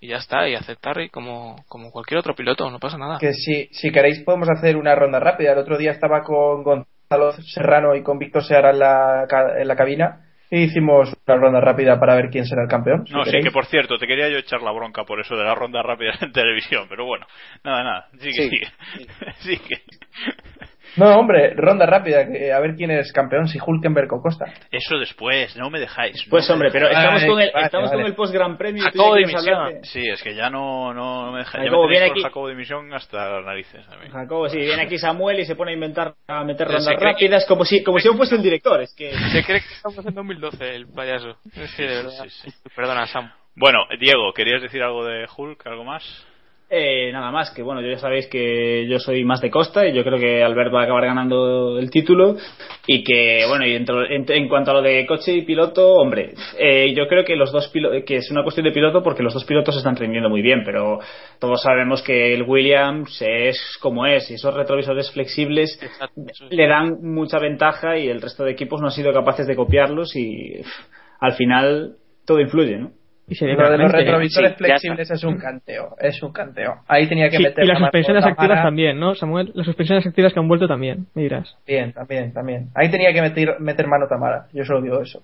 y 0.00 0.08
ya 0.08 0.16
está, 0.16 0.48
y 0.48 0.54
aceptar 0.54 1.00
y 1.00 1.08
como, 1.08 1.56
como 1.68 1.90
cualquier 1.90 2.18
otro 2.18 2.34
piloto, 2.34 2.70
no 2.70 2.78
pasa 2.78 2.98
nada. 2.98 3.18
que 3.18 3.32
si, 3.32 3.66
si 3.72 3.90
queréis 3.92 4.20
podemos 4.24 4.48
hacer 4.48 4.76
una 4.76 4.94
ronda 4.94 5.20
rápida. 5.20 5.52
El 5.52 5.58
otro 5.58 5.76
día 5.78 5.92
estaba 5.92 6.22
con 6.22 6.62
Gonzalo 6.62 7.32
Serrano 7.42 7.94
y 7.94 8.02
con 8.02 8.18
Víctor 8.18 8.44
Seara 8.44 8.70
en 8.70 8.78
la, 8.78 9.26
en 9.58 9.68
la 9.68 9.76
cabina 9.76 10.25
hicimos 10.50 11.12
una 11.26 11.36
ronda 11.36 11.60
rápida 11.60 11.98
para 11.98 12.14
ver 12.14 12.28
quién 12.30 12.44
será 12.46 12.62
el 12.62 12.68
campeón. 12.68 13.06
si 13.06 13.12
No, 13.12 13.24
sí, 13.24 13.40
que 13.42 13.50
por 13.50 13.66
cierto, 13.66 13.98
te 13.98 14.06
quería 14.06 14.28
yo 14.28 14.38
echar 14.38 14.62
la 14.62 14.72
bronca 14.72 15.04
por 15.04 15.20
eso 15.20 15.36
de 15.36 15.44
la 15.44 15.54
ronda 15.54 15.82
rápida 15.82 16.12
en 16.20 16.32
televisión, 16.32 16.86
pero 16.88 17.04
bueno, 17.04 17.26
nada, 17.64 17.82
nada, 17.84 18.08
sigue, 18.18 18.32
Sí. 18.32 18.48
sigue. 18.50 18.66
sigue. 19.38 19.82
No, 20.96 21.18
hombre, 21.18 21.52
ronda 21.54 21.84
rápida, 21.86 22.26
que 22.26 22.52
a 22.52 22.58
ver 22.60 22.74
quién 22.74 22.90
es 22.90 23.12
campeón, 23.12 23.48
si 23.48 23.58
Hulkenberg 23.64 24.12
o 24.14 24.22
Costa. 24.22 24.46
Eso 24.70 24.98
después, 24.98 25.54
no 25.56 25.68
me 25.70 25.78
dejáis. 25.78 26.16
no 26.26 26.30
Pues 26.30 26.48
me 26.48 26.54
hombre, 26.54 26.70
pero 26.72 26.88
dejáis. 26.88 27.04
estamos 27.04 27.20
Vale, 27.22 27.32
con 27.32 27.40
el, 27.42 27.50
vale, 27.52 27.66
estamos 27.66 27.90
vale. 27.90 28.02
con 28.02 28.10
el 28.10 28.16
post 28.16 28.32
Gran 28.34 28.56
Premio. 28.56 28.82
Jacobo 28.82 29.16
ya 29.18 29.64
de- 29.68 29.84
Sí, 29.84 30.08
es 30.08 30.22
que 30.22 30.34
ya 30.34 30.48
no, 30.50 30.94
no, 30.94 31.26
no 31.26 31.32
me 31.32 31.38
dejáis. 31.40 31.64
Ya 31.64 31.70
Jacobo, 31.70 31.82
me 31.88 31.94
tenéis 31.94 32.00
viene 32.02 32.12
aquí. 32.12 32.22
Jacobo 32.22 32.48
Dimisión 32.48 32.94
hasta 32.94 33.28
las 33.30 33.44
narices. 33.44 33.86
a 33.88 33.96
mí. 33.96 34.08
Jacobo, 34.10 34.48
sí, 34.48 34.58
viene 34.58 34.82
aquí 34.82 34.98
Samuel 34.98 35.40
y 35.40 35.44
se 35.44 35.54
pone 35.56 35.72
a 35.72 35.74
inventar, 35.74 36.14
a 36.28 36.44
meter 36.44 36.66
rondas 36.66 36.96
que- 36.98 37.04
rápidas 37.04 37.44
como 37.46 37.64
si, 37.64 37.82
como 37.84 37.98
si 37.98 38.06
yo 38.06 38.14
fuese 38.14 38.36
el 38.36 38.42
director. 38.42 38.80
Es 38.80 38.94
que 38.94 39.12
Se 39.12 39.44
cree 39.44 39.60
que 39.60 39.74
estamos 39.74 40.06
en 40.06 40.14
2012, 40.14 40.74
el 40.74 40.86
payaso. 40.88 41.36
Es 41.54 41.74
que 41.74 41.82
de 41.82 41.96
verdad. 41.96 42.24
Sí, 42.28 42.30
sí. 42.50 42.50
Perdona, 42.74 43.06
Sam. 43.06 43.30
Bueno, 43.54 43.80
Diego, 44.00 44.32
¿querías 44.34 44.60
decir 44.62 44.82
algo 44.82 45.04
de 45.04 45.26
Hulk? 45.36 45.66
¿Algo 45.66 45.84
más? 45.84 46.26
Eh, 46.68 47.12
nada 47.12 47.30
más, 47.30 47.52
que 47.52 47.62
bueno, 47.62 47.80
ya 47.80 47.96
sabéis 47.96 48.26
que 48.26 48.88
yo 48.88 48.98
soy 48.98 49.22
más 49.24 49.40
de 49.40 49.50
Costa 49.52 49.86
y 49.86 49.92
yo 49.94 50.02
creo 50.02 50.18
que 50.18 50.42
Albert 50.42 50.74
va 50.74 50.80
a 50.80 50.84
acabar 50.84 51.04
ganando 51.06 51.78
el 51.78 51.90
título 51.90 52.34
y 52.88 53.04
que, 53.04 53.44
bueno, 53.48 53.64
y 53.64 53.76
en, 53.76 53.86
en- 54.10 54.24
en 54.32 54.48
cuanto 54.48 54.72
a 54.72 54.74
lo 54.74 54.82
de 54.82 55.06
coche 55.06 55.32
y 55.32 55.42
piloto, 55.42 55.94
hombre, 55.94 56.34
eh, 56.58 56.92
yo 56.92 57.06
creo 57.06 57.24
que 57.24 57.36
los 57.36 57.52
dos 57.52 57.68
pilotos, 57.68 58.02
que 58.04 58.16
es 58.16 58.28
una 58.32 58.42
cuestión 58.42 58.64
de 58.64 58.72
piloto 58.72 59.00
porque 59.00 59.22
los 59.22 59.32
dos 59.32 59.44
pilotos 59.44 59.76
están 59.76 59.94
rindiendo 59.94 60.28
muy 60.28 60.42
bien, 60.42 60.62
pero 60.64 60.98
todos 61.38 61.62
sabemos 61.62 62.02
que 62.02 62.34
el 62.34 62.42
Williams 62.42 63.22
es 63.24 63.78
como 63.80 64.04
es 64.04 64.28
y 64.32 64.34
esos 64.34 64.52
retrovisores 64.52 65.12
flexibles 65.12 65.78
Exacto, 65.80 66.20
le 66.50 66.66
dan 66.66 66.98
mucha 67.00 67.38
ventaja 67.38 67.96
y 67.96 68.08
el 68.08 68.20
resto 68.20 68.42
de 68.42 68.50
equipos 68.50 68.80
no 68.80 68.88
han 68.88 68.92
sido 68.92 69.12
capaces 69.12 69.46
de 69.46 69.54
copiarlos 69.54 70.16
y 70.16 70.54
al 71.20 71.34
final 71.34 71.92
todo 72.26 72.40
influye, 72.40 72.76
¿no? 72.78 72.90
Y 73.28 73.34
se 73.34 73.44
ve 73.44 73.54
Lo 73.54 73.70
de 73.70 73.78
los 73.78 73.90
retrovisores 73.90 74.52
Sí, 74.52 74.56
flexibles 74.58 75.10
es 75.10 75.24
un 75.24 75.36
canteo, 75.38 75.96
es 75.98 76.22
un 76.22 76.32
canteo. 76.32 76.82
Ahí 76.86 77.08
tenía 77.08 77.28
que 77.28 77.38
Sí, 77.38 77.42
meter 77.42 77.64
y 77.64 77.66
la 77.66 77.74
las 77.74 77.82
suspensiones 77.82 78.24
activas 78.24 78.62
también, 78.62 79.00
¿no, 79.00 79.14
Samuel? 79.14 79.50
Las 79.54 79.66
suspensiones 79.66 80.06
activas 80.06 80.32
que 80.32 80.38
han 80.38 80.46
vuelto 80.46 80.68
también, 80.68 81.06
me 81.14 81.22
dirás. 81.22 81.56
Bien, 81.66 81.92
también, 81.92 82.32
también. 82.32 82.68
Ahí 82.74 82.88
tenía 82.90 83.12
que 83.12 83.22
meter, 83.22 83.58
meter 83.58 83.86
mano 83.88 84.06
Tamara, 84.08 84.46
yo 84.52 84.64
solo 84.64 84.80
digo 84.80 85.00
eso. 85.00 85.22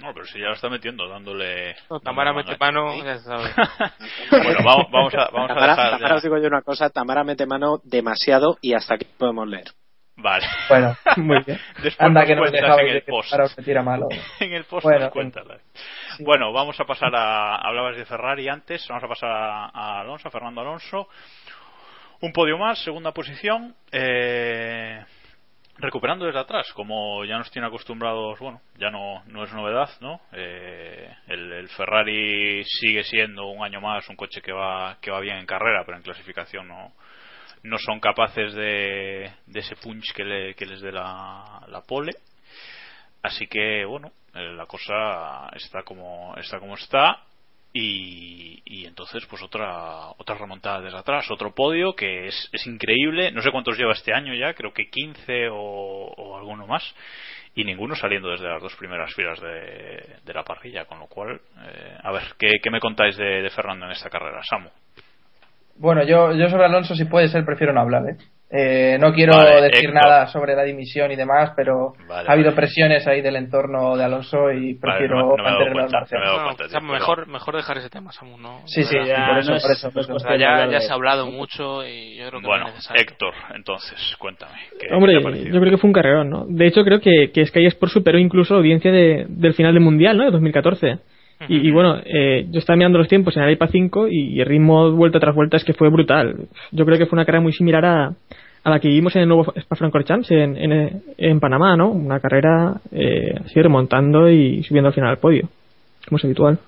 No, 0.00 0.12
pero 0.12 0.26
si 0.26 0.38
ya 0.38 0.46
lo 0.48 0.52
está 0.52 0.68
metiendo, 0.68 1.08
dándole. 1.08 1.74
No, 1.90 2.00
Tamara 2.00 2.32
dándole 2.32 2.52
mete 2.52 2.64
mano, 2.64 3.02
ya 3.02 3.18
sabes. 3.18 3.54
bueno, 4.30 4.58
vamos, 4.64 4.86
vamos 4.92 5.14
a, 5.14 5.28
vamos 5.32 5.50
a 5.50 5.54
Tamara, 5.54 5.72
dejar. 5.72 5.90
Tamara, 5.92 6.08
ya. 6.10 6.14
os 6.16 6.22
digo 6.22 6.38
yo 6.38 6.46
una 6.48 6.62
cosa, 6.62 6.90
Tamara 6.90 7.24
mete 7.24 7.46
mano 7.46 7.80
demasiado 7.82 8.58
y 8.60 8.74
hasta 8.74 8.94
aquí 8.94 9.06
podemos 9.18 9.48
leer. 9.48 9.64
Vale. 10.16 10.46
Bueno, 10.68 10.96
Muy 11.16 11.42
bien. 11.44 11.58
Después 11.82 12.00
anda 12.00 12.20
nos 12.20 12.28
que 12.28 12.36
nos 12.36 12.50
cuentas 12.50 12.78
en 12.80 12.88
el 12.88 13.02
post. 13.02 13.34
Malo. 13.84 14.08
en 14.40 14.52
el 14.52 14.64
post 14.64 14.84
Bueno, 14.84 15.00
nos 15.00 15.12
cuentas. 15.12 15.44
Bueno, 16.20 16.52
vamos 16.52 16.78
a 16.80 16.84
pasar 16.84 17.14
a. 17.14 17.56
Hablabas 17.56 17.96
de 17.96 18.06
Ferrari 18.06 18.48
antes, 18.48 18.86
vamos 18.88 19.04
a 19.04 19.08
pasar 19.08 19.30
a, 19.30 19.66
a 19.66 20.00
Alonso, 20.00 20.28
a 20.28 20.30
Fernando 20.30 20.60
Alonso. 20.62 21.08
Un 22.20 22.32
podio 22.32 22.56
más, 22.56 22.82
segunda 22.82 23.12
posición. 23.12 23.74
Eh, 23.92 25.04
recuperando 25.78 26.24
desde 26.24 26.40
atrás, 26.40 26.72
como 26.72 27.24
ya 27.26 27.36
nos 27.36 27.50
tiene 27.50 27.68
acostumbrados, 27.68 28.38
bueno, 28.38 28.62
ya 28.78 28.90
no, 28.90 29.22
no 29.26 29.44
es 29.44 29.52
novedad, 29.52 29.90
¿no? 30.00 30.20
Eh, 30.32 31.14
el, 31.28 31.52
el, 31.52 31.68
Ferrari 31.68 32.64
sigue 32.64 33.04
siendo 33.04 33.48
un 33.48 33.62
año 33.62 33.82
más 33.82 34.08
un 34.08 34.16
coche 34.16 34.40
que 34.40 34.52
va, 34.52 34.96
que 35.00 35.10
va 35.10 35.20
bien 35.20 35.36
en 35.36 35.46
carrera, 35.46 35.82
pero 35.84 35.98
en 35.98 36.02
clasificación 36.02 36.68
no, 36.68 36.92
no 37.66 37.78
son 37.78 38.00
capaces 38.00 38.54
de, 38.54 39.30
de 39.46 39.60
ese 39.60 39.76
punch 39.76 40.12
que, 40.14 40.24
le, 40.24 40.54
que 40.54 40.66
les 40.66 40.80
dé 40.80 40.92
la, 40.92 41.82
pole. 41.86 42.12
Así 43.22 43.46
que, 43.46 43.84
bueno, 43.84 44.12
eh, 44.34 44.52
la 44.54 44.66
cosa 44.66 45.48
está 45.54 45.82
como 45.82 46.34
está. 46.36 46.58
Como 46.58 46.74
está 46.74 47.22
y, 47.72 48.62
y, 48.64 48.86
entonces 48.86 49.26
pues 49.26 49.42
otra 49.42 50.08
otra 50.16 50.36
remontada 50.36 50.80
desde 50.80 50.96
atrás 50.96 51.30
otro 51.30 51.54
podio 51.54 51.94
que 51.94 52.28
es, 52.28 52.48
es 52.52 52.66
increíble 52.66 53.30
no 53.32 53.42
sé 53.42 53.50
cuántos 53.50 53.76
lleva 53.76 53.92
este 53.92 54.14
año 54.14 54.32
ya 54.34 54.54
creo 54.54 54.72
que 54.72 54.88
15 54.88 55.48
o, 55.52 56.36
alguno 56.38 56.66
más 56.66 56.94
y 57.54 57.64
ninguno 57.64 57.94
saliendo 57.94 58.30
desde 58.30 58.48
las 58.48 58.62
dos 58.62 58.74
primeras 58.76 59.12
filas 59.14 59.38
de, 59.40 60.20
de 60.24 60.34
la 60.34 60.42
parrilla 60.42 60.86
con 60.86 61.00
lo 61.00 61.06
cual 61.06 61.38
eh, 61.66 61.98
a 62.02 62.12
ver 62.12 62.22
¿qué, 62.38 62.60
¿qué, 62.62 62.70
me 62.70 62.80
contáis 62.80 63.16
de, 63.18 63.42
de, 63.42 63.50
Fernando 63.50 63.84
en 63.84 63.92
esta 63.92 64.08
carrera 64.08 64.40
Samu 64.42 64.70
bueno 65.78 66.02
yo 66.04 66.32
yo 66.32 66.48
sobre 66.48 66.64
Alonso 66.64 66.94
si 66.94 67.04
puede 67.04 67.28
ser 67.28 67.44
prefiero 67.44 67.72
no 67.72 67.80
hablar 67.80 68.08
¿eh? 68.08 68.16
Eh, 68.48 68.96
no 69.00 69.12
quiero 69.12 69.36
vale, 69.36 69.60
decir 69.62 69.88
Héctor. 69.88 69.94
nada 69.94 70.26
sobre 70.28 70.54
la 70.54 70.62
dimisión 70.62 71.10
y 71.10 71.16
demás, 71.16 71.50
pero 71.56 71.94
vale, 72.08 72.28
ha 72.28 72.32
habido 72.32 72.50
vale. 72.50 72.56
presiones 72.56 73.04
ahí 73.08 73.20
del 73.20 73.34
entorno 73.34 73.96
de 73.96 74.04
Alonso 74.04 74.52
y 74.52 74.74
prefiero 74.74 75.16
no, 75.16 75.36
no 75.36 75.42
mantenerlo 75.42 75.88
margen. 75.90 76.20
No, 76.72 76.80
mejor, 76.92 77.26
mejor 77.26 77.56
dejar 77.56 77.78
ese 77.78 77.90
tema, 77.90 78.12
Samu. 78.12 78.38
¿no? 78.38 78.60
Sí, 78.66 78.84
sí, 78.84 78.96
ya, 79.04 79.26
por 79.30 79.38
eso, 79.38 79.52
por 79.60 79.72
eso. 79.72 79.90
Por 79.90 80.02
eso. 80.02 80.14
O 80.14 80.18
sea, 80.20 80.36
ya, 80.36 80.70
ya 80.70 80.78
se 80.78 80.92
ha 80.92 80.94
hablado 80.94 81.26
mucho 81.26 81.84
y 81.84 82.16
yo 82.18 82.28
creo 82.28 82.40
que 82.40 82.46
bueno, 82.46 82.62
no 82.62 82.68
es 82.68 82.74
necesario. 82.76 83.02
Héctor, 83.02 83.34
entonces, 83.52 84.16
cuéntame. 84.20 84.54
¿qué, 84.78 84.94
Hombre, 84.94 85.14
qué 85.14 85.50
yo 85.50 85.60
creo 85.60 85.72
que 85.72 85.78
fue 85.78 85.88
un 85.88 85.94
carrerón, 85.94 86.30
¿no? 86.30 86.46
De 86.48 86.68
hecho, 86.68 86.84
creo 86.84 87.00
que, 87.00 87.32
que 87.34 87.44
Sky 87.46 87.66
Sport 87.66 87.92
superó 87.94 88.16
incluso 88.16 88.54
la 88.54 88.58
audiencia 88.60 88.92
de, 88.92 89.26
del 89.28 89.54
final 89.54 89.74
del 89.74 89.82
Mundial, 89.82 90.16
¿no? 90.16 90.24
De 90.24 90.30
2014. 90.30 90.98
Y, 91.48 91.68
y, 91.68 91.70
bueno, 91.70 92.00
eh, 92.04 92.46
yo 92.50 92.58
estaba 92.58 92.76
mirando 92.76 92.98
los 92.98 93.08
tiempos 93.08 93.36
en 93.36 93.42
el 93.42 93.52
IPA 93.52 93.68
5 93.68 94.08
y 94.08 94.40
el 94.40 94.46
ritmo 94.46 94.90
vuelta 94.92 95.20
tras 95.20 95.34
vuelta 95.34 95.58
es 95.58 95.64
que 95.64 95.74
fue 95.74 95.90
brutal. 95.90 96.48
Yo 96.72 96.86
creo 96.86 96.98
que 96.98 97.06
fue 97.06 97.16
una 97.16 97.26
carrera 97.26 97.42
muy 97.42 97.52
similar 97.52 97.84
a, 97.84 98.14
a 98.66 98.70
la 98.70 98.80
que 98.80 98.88
vimos 98.88 99.14
en 99.16 99.22
el 99.22 99.28
nuevo 99.28 99.52
Spa-Francorchamps 99.54 100.30
en, 100.30 100.56
en, 100.56 101.02
en, 101.18 101.40
Panamá, 101.40 101.76
¿no? 101.76 101.90
Una 101.90 102.20
carrera 102.20 102.80
eh, 102.90 103.34
así 103.44 103.60
remontando 103.60 104.30
y 104.30 104.62
subiendo 104.64 104.88
al 104.88 104.94
final 104.94 105.10
al 105.10 105.18
podio, 105.18 105.48
como 106.08 106.16
es 106.16 106.24
habitual. 106.24 106.58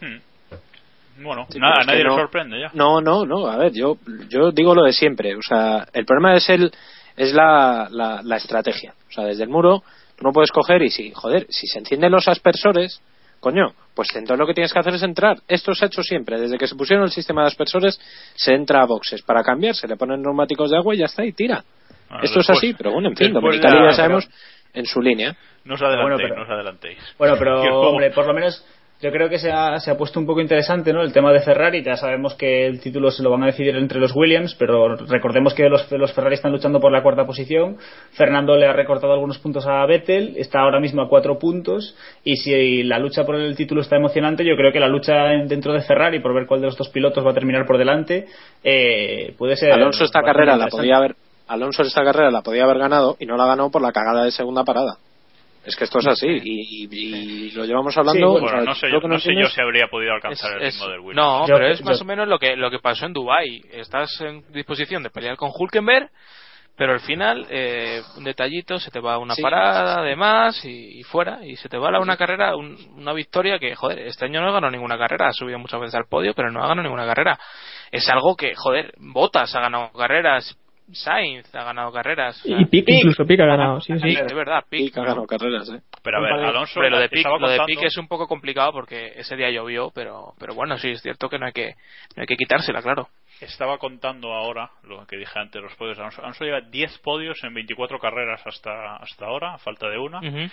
Hmm. 0.00 1.22
Bueno, 1.22 1.46
sí, 1.50 1.58
nada, 1.58 1.84
nadie 1.86 2.02
no, 2.02 2.16
le 2.16 2.22
sorprende 2.22 2.60
ya. 2.60 2.70
No, 2.74 3.00
no, 3.00 3.24
no, 3.24 3.46
a 3.46 3.56
ver, 3.56 3.72
yo, 3.72 3.98
yo 4.28 4.50
digo 4.52 4.74
lo 4.74 4.84
de 4.84 4.92
siempre. 4.92 5.36
O 5.36 5.42
sea, 5.42 5.86
el 5.92 6.06
problema 6.06 6.34
es 6.34 6.48
el 6.48 6.72
es 7.16 7.32
la, 7.32 7.88
la, 7.90 8.20
la 8.24 8.36
estrategia. 8.36 8.94
O 9.08 9.12
sea, 9.12 9.24
desde 9.24 9.44
el 9.44 9.48
muro 9.48 9.82
tú 10.16 10.24
no 10.24 10.32
puedes 10.32 10.50
coger 10.50 10.82
y 10.82 10.90
si, 10.90 11.12
joder, 11.12 11.46
si 11.50 11.66
se 11.66 11.78
encienden 11.78 12.12
los 12.12 12.26
aspersores, 12.28 13.00
coño, 13.44 13.74
pues 13.94 14.08
entonces 14.14 14.38
lo 14.38 14.46
que 14.46 14.54
tienes 14.54 14.72
que 14.72 14.78
hacer 14.78 14.94
es 14.94 15.02
entrar. 15.02 15.36
Esto 15.46 15.74
se 15.74 15.84
ha 15.84 15.88
hecho 15.88 16.02
siempre. 16.02 16.40
Desde 16.40 16.56
que 16.56 16.66
se 16.66 16.74
pusieron 16.74 17.04
el 17.04 17.10
sistema 17.10 17.42
de 17.42 17.48
aspersores, 17.48 18.00
se 18.34 18.54
entra 18.54 18.80
a 18.80 18.86
boxes. 18.86 19.20
Para 19.20 19.42
cambiar, 19.42 19.74
se 19.74 19.86
le 19.86 19.96
ponen 19.96 20.22
neumáticos 20.22 20.70
de 20.70 20.78
agua 20.78 20.94
y 20.94 20.98
ya 20.98 21.04
está, 21.04 21.26
y 21.26 21.32
tira. 21.32 21.62
Bueno, 22.08 22.24
Esto 22.24 22.38
después, 22.38 22.48
es 22.48 22.64
así, 22.64 22.74
pero 22.74 22.92
bueno, 22.92 23.10
en 23.10 23.16
fin, 23.16 23.34
Dominicali 23.34 23.76
ya 23.84 23.92
sabemos 23.92 24.26
pero... 24.26 24.80
en 24.80 24.86
su 24.86 25.02
línea. 25.02 25.36
No 25.64 25.74
os 25.74 25.82
adelantéis, 25.82 26.08
bueno, 26.08 26.16
pero, 26.16 26.36
no 26.36 26.42
os 26.42 26.50
adelantéis. 26.50 26.98
Bueno, 27.18 27.34
pero, 27.38 27.80
hombre, 27.90 28.10
por 28.12 28.26
lo 28.26 28.32
menos 28.32 28.64
yo 29.04 29.12
creo 29.12 29.28
que 29.28 29.38
se 29.38 29.52
ha, 29.52 29.78
se 29.80 29.90
ha 29.90 29.98
puesto 29.98 30.18
un 30.18 30.24
poco 30.24 30.40
interesante 30.40 30.90
¿no? 30.90 31.02
el 31.02 31.12
tema 31.12 31.30
de 31.30 31.40
Ferrari. 31.40 31.82
Ya 31.82 31.94
sabemos 31.94 32.34
que 32.36 32.66
el 32.66 32.80
título 32.80 33.10
se 33.10 33.22
lo 33.22 33.30
van 33.30 33.42
a 33.42 33.46
decidir 33.46 33.76
entre 33.76 34.00
los 34.00 34.16
Williams, 34.16 34.56
pero 34.58 34.96
recordemos 34.96 35.52
que 35.52 35.68
los, 35.68 35.92
los 35.92 36.14
Ferrari 36.14 36.36
están 36.36 36.52
luchando 36.52 36.80
por 36.80 36.90
la 36.90 37.02
cuarta 37.02 37.26
posición. 37.26 37.76
Fernando 38.12 38.56
le 38.56 38.66
ha 38.66 38.72
recortado 38.72 39.12
algunos 39.12 39.38
puntos 39.38 39.66
a 39.66 39.84
Vettel, 39.84 40.38
está 40.38 40.60
ahora 40.60 40.80
mismo 40.80 41.02
a 41.02 41.08
cuatro 41.10 41.38
puntos. 41.38 41.94
Y 42.24 42.36
si 42.36 42.82
la 42.82 42.98
lucha 42.98 43.26
por 43.26 43.34
el 43.34 43.54
título 43.54 43.82
está 43.82 43.96
emocionante, 43.96 44.42
yo 44.42 44.56
creo 44.56 44.72
que 44.72 44.80
la 44.80 44.88
lucha 44.88 45.26
dentro 45.46 45.74
de 45.74 45.82
Ferrari 45.82 46.20
por 46.20 46.32
ver 46.32 46.46
cuál 46.46 46.62
de 46.62 46.68
los 46.68 46.78
dos 46.78 46.88
pilotos 46.88 47.26
va 47.26 47.32
a 47.32 47.34
terminar 47.34 47.66
por 47.66 47.76
delante 47.76 48.26
eh, 48.62 49.34
puede 49.36 49.56
ser. 49.56 49.72
Alonso 49.72 50.04
esta 50.04 50.22
carrera 50.22 50.56
la 50.56 50.68
podía 50.68 50.96
haber. 50.96 51.14
Alonso 51.46 51.82
esta 51.82 52.04
carrera 52.04 52.30
la 52.30 52.40
podía 52.40 52.64
haber 52.64 52.78
ganado 52.78 53.16
y 53.20 53.26
no 53.26 53.36
la 53.36 53.44
ganó 53.44 53.70
por 53.70 53.82
la 53.82 53.92
cagada 53.92 54.24
de 54.24 54.30
segunda 54.30 54.64
parada. 54.64 54.96
Es 55.64 55.76
que 55.76 55.84
esto 55.84 55.98
es 55.98 56.06
así 56.06 56.26
y, 56.26 56.84
y, 56.84 57.46
y 57.46 57.50
lo 57.52 57.64
llevamos 57.64 57.96
hablando. 57.96 58.36
Sí, 58.36 58.40
bueno, 58.40 58.46
o 58.46 58.48
sea, 58.50 58.60
no 58.60 58.74
sé, 58.74 58.90
yo, 58.90 59.00
no 59.00 59.18
sé 59.18 59.32
yo 59.34 59.46
si 59.46 59.60
habría 59.60 59.88
podido 59.88 60.12
alcanzar 60.12 60.62
es, 60.62 60.74
el 60.74 60.80
ritmo 60.80 60.88
del 60.88 61.00
Williams. 61.00 61.16
No, 61.16 61.46
yo, 61.46 61.54
pero 61.54 61.68
es 61.68 61.82
más 61.84 62.00
o 62.00 62.04
menos 62.04 62.28
lo 62.28 62.38
que 62.38 62.56
lo 62.56 62.70
que 62.70 62.78
pasó 62.78 63.06
en 63.06 63.12
Dubai. 63.12 63.62
Estás 63.72 64.20
en 64.20 64.44
disposición 64.52 65.02
de 65.02 65.10
pelear 65.10 65.36
con 65.36 65.50
Hulkenberg, 65.54 66.10
pero 66.76 66.92
al 66.92 67.00
final 67.00 67.46
eh, 67.48 68.02
un 68.16 68.24
detallito 68.24 68.78
se 68.78 68.90
te 68.90 69.00
va 69.00 69.18
una 69.18 69.34
sí, 69.34 69.42
parada 69.42 70.00
además 70.00 70.64
y, 70.64 70.98
y, 70.98 71.02
fuera 71.04 71.44
y 71.46 71.56
se 71.56 71.68
te 71.68 71.78
va 71.78 71.88
a 71.88 72.00
una 72.00 72.16
carrera, 72.16 72.56
un, 72.56 72.76
una 72.96 73.12
victoria 73.12 73.58
que 73.58 73.74
joder 73.74 74.00
este 74.00 74.24
año 74.26 74.42
no 74.42 74.52
ganó 74.52 74.70
ninguna 74.70 74.98
carrera, 74.98 75.28
ha 75.28 75.32
subido 75.32 75.58
muchas 75.58 75.80
veces 75.80 75.94
al 75.94 76.08
podio, 76.08 76.34
pero 76.34 76.50
no 76.50 76.60
ha 76.62 76.68
ganado 76.68 76.82
ninguna 76.82 77.06
carrera. 77.06 77.38
Es 77.90 78.08
algo 78.10 78.36
que 78.36 78.54
joder, 78.54 78.92
Botas 78.98 79.54
ha 79.54 79.60
ganado 79.60 79.92
carreras, 79.92 80.58
Sainz 80.92 81.54
ha 81.54 81.64
ganado 81.64 81.90
carreras. 81.92 82.38
O 82.44 82.48
sea, 82.48 82.60
y 82.60 82.66
Pique, 82.66 82.92
incluso 82.92 83.24
Pique 83.24 83.42
ha 83.42 83.46
ganado, 83.46 83.80
sí, 83.80 83.92
sí. 83.98 84.14
De 84.14 84.34
verdad, 84.34 84.64
Pique, 84.68 84.84
Pique 84.84 85.00
ha 85.00 85.04
ganado 85.04 85.26
carreras, 85.26 85.68
eh. 85.70 85.80
Pero 86.02 86.18
a 86.18 86.20
ver, 86.20 86.32
Alonso. 86.32 86.74
Pero 86.74 86.90
lo 86.90 86.98
de 86.98 87.08
Pique, 87.08 87.28
lo 87.28 87.48
de 87.48 87.60
Pique 87.66 87.86
es 87.86 87.96
un 87.96 88.06
poco 88.06 88.26
complicado 88.28 88.72
porque 88.72 89.12
ese 89.16 89.34
día 89.36 89.50
llovió, 89.50 89.90
pero, 89.94 90.34
pero 90.38 90.54
bueno, 90.54 90.76
sí, 90.76 90.90
es 90.90 91.02
cierto 91.02 91.28
que 91.28 91.38
no 91.38 91.46
hay 91.46 91.52
que, 91.52 91.74
no 92.16 92.20
hay 92.20 92.26
que 92.26 92.36
quitársela, 92.36 92.82
claro. 92.82 93.08
Estaba 93.40 93.78
contando 93.78 94.32
ahora 94.32 94.70
lo 94.84 95.06
que 95.06 95.16
dije 95.16 95.38
antes, 95.38 95.60
los 95.60 95.74
podios. 95.74 95.98
Alonso, 95.98 96.20
Alonso 96.22 96.44
lleva 96.44 96.60
10 96.60 96.98
podios 96.98 97.42
en 97.42 97.54
24 97.54 97.98
carreras 97.98 98.42
hasta, 98.46 98.96
hasta 98.96 99.26
ahora, 99.26 99.54
a 99.54 99.58
falta 99.58 99.88
de 99.88 99.98
una. 99.98 100.18
Uh 100.18 100.22
-huh. 100.22 100.50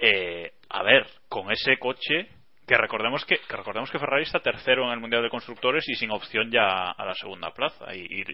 eh, 0.00 0.52
a 0.70 0.82
ver, 0.82 1.06
con 1.28 1.50
ese 1.50 1.78
coche 1.78 2.28
que 2.68 2.76
recordemos 2.76 3.24
que, 3.24 3.38
que, 3.38 3.56
recordemos 3.56 3.90
que 3.90 3.98
Ferrari 3.98 4.24
está 4.24 4.40
tercero 4.40 4.84
en 4.84 4.92
el 4.92 5.00
mundial 5.00 5.22
de 5.22 5.30
constructores 5.30 5.88
y 5.88 5.94
sin 5.94 6.10
opción 6.10 6.50
ya 6.50 6.90
a 6.90 7.04
la 7.04 7.14
segunda 7.14 7.50
plaza. 7.50 7.94
Y, 7.94 8.24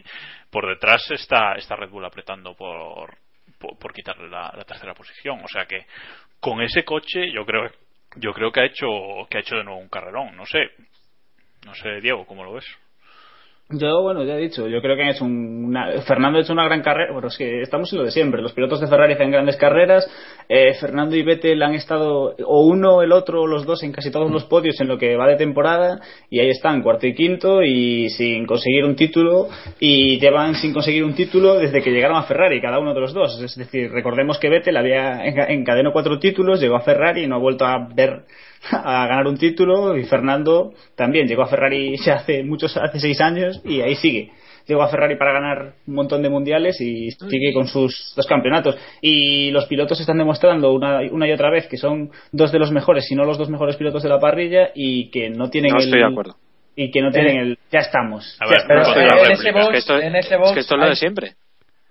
por 0.51 0.69
detrás 0.69 1.09
está 1.11 1.55
está 1.55 1.77
Red 1.77 1.91
Bull 1.91 2.05
apretando 2.05 2.55
por 2.55 3.17
por, 3.59 3.79
por 3.79 3.93
quitarle 3.93 4.29
la, 4.29 4.53
la, 4.55 4.65
tercera 4.65 4.93
posición. 4.93 5.41
O 5.43 5.49
sea 5.49 5.67
que 5.67 5.87
con 6.41 6.61
ese 6.61 6.85
coche 6.85 7.31
yo 7.33 7.47
creo 7.47 7.71
yo 8.17 8.33
creo 8.33 8.51
que 8.51 8.61
ha 8.61 8.67
hecho 8.67 8.87
que 9.31 9.39
ha 9.39 9.41
hecho 9.41 9.57
de 9.57 9.65
nuevo 9.65 9.81
un 9.81 9.89
carrerón. 9.89 10.37
No 10.37 10.45
sé 10.45 10.71
no 11.65 11.75
sé 11.75 12.01
Diego 12.01 12.27
cómo 12.27 12.45
lo 12.45 12.55
ves 12.55 12.67
yo, 13.71 14.03
bueno, 14.03 14.25
ya 14.25 14.35
he 14.35 14.41
dicho, 14.41 14.69
yo 14.69 14.83
creo 14.83 14.95
que 14.95 15.09
hecho 15.09 15.25
una, 15.25 15.91
Fernando 16.03 16.39
ha 16.39 16.43
hecho 16.43 16.53
una 16.53 16.65
gran 16.65 16.83
carrera, 16.83 17.13
bueno, 17.15 17.29
es 17.29 17.37
que 17.39 17.63
estamos 17.63 17.91
en 17.93 17.99
lo 17.99 18.05
de 18.05 18.11
siempre, 18.11 18.43
los 18.43 18.53
pilotos 18.53 18.79
de 18.79 18.89
Ferrari 18.89 19.15
hacen 19.15 19.31
grandes 19.31 19.57
carreras, 19.57 20.07
eh, 20.51 20.75
Fernando 20.75 21.17
y 21.17 21.23
Vettel 21.23 21.63
han 21.63 21.75
estado, 21.75 22.35
o 22.45 22.67
uno, 22.67 23.01
el 23.01 23.11
otro, 23.11 23.43
o 23.43 23.47
los 23.47 23.65
dos 23.65 23.83
en 23.83 23.93
casi 23.93 24.11
todos 24.11 24.31
los 24.31 24.45
podios 24.45 24.79
en 24.83 24.89
lo 24.89 24.99
que 24.99 25.17
va 25.17 25.27
de 25.27 25.37
temporada, 25.37 26.01
y 26.29 26.41
ahí 26.41 26.51
están, 26.51 26.83
cuarto 26.83 27.07
y 27.07 27.15
quinto, 27.15 27.63
y 27.63 28.11
sin 28.11 28.47
conseguir 28.47 28.85
un 28.85 28.97
título, 28.97 29.49
y 29.81 30.21
llevan 30.21 30.55
sin 30.57 30.75
conseguir 30.75 31.03
un 31.03 31.15
título 31.15 31.55
desde 31.55 31.83
que 31.83 31.91
llegaron 31.91 32.19
a 32.19 32.25
Ferrari, 32.25 32.61
cada 32.61 32.79
uno 32.79 32.93
de 32.93 33.01
los 33.01 33.15
dos, 33.15 33.41
es 33.41 33.57
decir, 33.57 33.91
recordemos 33.91 34.39
que 34.39 34.51
Vettel 34.51 34.77
había 34.77 35.25
encadenó 35.25 35.91
cuatro 35.91 36.19
títulos, 36.19 36.61
llegó 36.61 36.77
a 36.77 36.81
Ferrari 36.81 37.25
y 37.25 37.27
no 37.27 37.37
ha 37.37 37.41
vuelto 37.41 37.65
a 37.65 37.89
ver 37.95 38.25
a 38.73 39.07
ganar 39.07 39.27
un 39.27 39.37
título 39.37 39.97
y 39.97 40.05
Fernando 40.05 40.73
también 40.97 41.27
llegó 41.27 41.43
a 41.43 41.47
Ferrari 41.49 41.97
ya 41.97 42.15
hace 42.15 42.43
muchos 42.43 42.77
hace 42.77 43.01
seis 43.01 43.21
años 43.21 43.61
y 43.65 43.81
ahí 43.81 43.95
sigue. 43.97 44.31
Llegó 44.67 44.83
a 44.83 44.89
Ferrari 44.89 45.17
para 45.17 45.35
ganar 45.35 45.75
un 45.87 45.95
montón 45.95 46.23
de 46.23 46.31
mundiales 46.31 46.81
y 46.81 47.11
sigue 47.11 47.53
con 47.53 47.67
sus 47.67 48.15
dos 48.17 48.27
campeonatos. 48.27 48.79
Y 49.03 49.51
los 49.51 49.67
pilotos 49.67 50.01
están 50.01 50.17
demostrando 50.17 50.73
una, 50.73 51.01
una 51.11 51.29
y 51.29 51.33
otra 51.33 51.51
vez 51.51 51.67
que 51.69 51.77
son 51.77 52.11
dos 52.33 52.51
de 52.51 52.59
los 52.59 52.73
mejores 52.73 53.07
si 53.07 53.15
no 53.15 53.25
los 53.25 53.37
dos 53.37 53.51
mejores 53.51 53.77
pilotos 53.77 54.03
de 54.03 54.09
la 54.09 54.19
parrilla 54.19 54.71
y 54.75 55.11
que 55.11 55.29
no 55.29 55.51
tienen 55.51 55.73
no 55.73 55.79
el, 55.79 55.85
estoy 55.85 56.01
de 56.01 56.07
acuerdo. 56.07 56.37
y 56.77 56.91
que 56.91 57.03
no 57.03 57.11
tienen 57.11 57.37
el 57.37 57.59
ya 57.71 57.81
estamos. 57.81 58.39
a 58.41 58.49
ver, 58.49 58.57
ya 58.67 58.75
estamos. 58.75 58.97
en, 58.97 59.33
ese 59.33 59.53
box, 59.53 59.67
es 59.67 59.71
que 59.71 59.79
esto, 59.79 60.01
en 60.01 60.17
ese 60.17 60.37
box 60.37 60.49
es 60.49 60.55
que 60.55 60.61
esto 60.61 60.75
es 60.77 60.81
lo 60.81 60.89
de 60.89 60.97
siempre. 60.97 61.33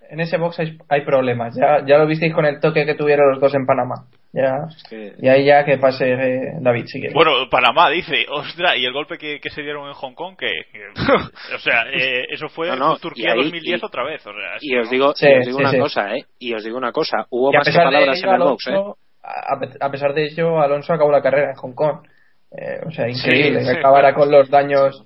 en 0.10 0.20
ese 0.20 0.38
box 0.38 0.60
hay, 0.60 0.78
hay 0.90 1.02
problemas. 1.06 1.56
Ya, 1.56 1.86
ya 1.86 2.00
lo 2.00 2.08
visteis 2.08 2.34
con 2.34 2.46
el 2.46 2.60
toque 2.60 2.88
que 2.88 2.96
tuvieron 2.96 3.30
los 3.34 3.40
dos 3.40 3.54
en 3.54 3.68
Panamá 3.68 4.08
ya. 4.34 4.66
Es 4.68 4.84
que... 4.90 5.14
y 5.22 5.28
ahí 5.30 5.46
ya 5.46 5.64
que 5.64 5.78
pase 5.78 6.12
eh, 6.12 6.54
David 6.60 6.86
si 6.88 7.00
quieres. 7.00 7.14
bueno 7.14 7.32
Panamá 7.50 7.90
dice 7.90 8.26
ostra 8.30 8.76
y 8.76 8.86
el 8.86 8.92
golpe 8.92 9.18
que, 9.18 9.40
que 9.40 9.50
se 9.50 9.62
dieron 9.62 9.88
en 9.88 9.94
Hong 9.94 10.14
Kong 10.14 10.36
que, 10.38 10.52
que 10.72 10.88
o 11.56 11.60
sea 11.60 11.84
eh, 11.94 12.26
eso 12.30 12.50
fue 12.50 12.68
no, 12.70 12.76
no, 12.76 12.98
Turquía 12.98 13.34
ahí, 13.34 13.44
2010 13.44 13.82
y, 13.82 13.86
otra 13.86 14.04
vez 14.04 14.26
o 14.26 14.34
sea, 14.34 14.58
y 14.60 14.76
os 14.76 14.90
digo, 14.90 15.14
sí, 15.16 15.28
os 15.28 15.46
digo 15.46 15.60
sí, 15.60 15.64
una 15.64 15.72
sí. 15.72 15.80
cosa 15.80 16.16
eh 16.16 16.26
y 16.40 16.54
os 16.54 16.64
digo 16.64 16.78
una 16.78 16.92
cosa 16.92 17.28
hubo 17.30 17.54
más 17.54 17.70
palabras 17.70 18.22
en 18.24 18.30
el 18.30 18.40
box 18.40 18.68
eh. 18.68 18.76
A 19.80 19.90
pesar 19.90 20.14
de 20.14 20.26
ello 20.26 20.60
Alonso 20.60 20.92
acabó 20.92 21.10
la 21.10 21.22
carrera 21.22 21.52
en 21.52 21.56
Hong 21.56 21.74
Kong. 21.74 22.06
Eh, 22.52 22.82
o 22.86 22.92
sea 22.92 23.10
increíble 23.10 23.64
que 23.64 23.80
acabara 23.80 24.14
con 24.14 24.30
los 24.30 24.50
daños 24.50 25.06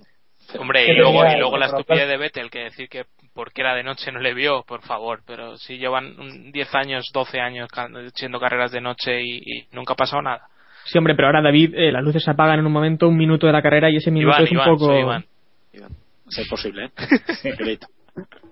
Hombre, 0.59 0.85
y 0.85 0.95
luego, 0.95 1.25
y 1.25 1.37
luego 1.37 1.57
la 1.57 1.67
estupidez 1.67 2.07
de 2.07 2.17
Vettel, 2.17 2.49
que 2.49 2.59
decir 2.59 2.87
que 2.89 3.05
porque 3.33 3.61
era 3.61 3.75
de 3.75 3.83
noche 3.83 4.11
no 4.11 4.19
le 4.19 4.33
vio, 4.33 4.63
por 4.63 4.81
favor, 4.81 5.21
pero 5.25 5.57
si 5.57 5.77
llevan 5.77 6.51
10 6.51 6.75
años, 6.75 7.05
12 7.13 7.39
años 7.39 7.69
siendo 8.15 8.39
carreras 8.39 8.71
de 8.71 8.81
noche 8.81 9.21
y, 9.21 9.37
y 9.37 9.67
nunca 9.71 9.93
ha 9.93 9.97
pasado 9.97 10.21
nada. 10.21 10.47
Sí, 10.85 10.97
hombre, 10.97 11.15
pero 11.15 11.27
ahora 11.27 11.41
David, 11.41 11.75
eh, 11.75 11.91
las 11.91 12.03
luces 12.03 12.23
se 12.23 12.31
apagan 12.31 12.59
en 12.59 12.65
un 12.65 12.71
momento, 12.71 13.07
un 13.07 13.17
minuto 13.17 13.45
de 13.45 13.53
la 13.53 13.61
carrera 13.61 13.89
y 13.89 13.97
ese 13.97 14.09
minuto 14.09 14.37
Iván, 14.37 14.43
es 14.43 14.51
un 14.51 14.57
Iván, 14.57 14.69
poco. 14.69 14.97
Iván. 14.97 15.25
Iván. 15.73 15.91
Es 16.29 16.47
posible, 16.47 16.85
¿eh? 16.85 17.79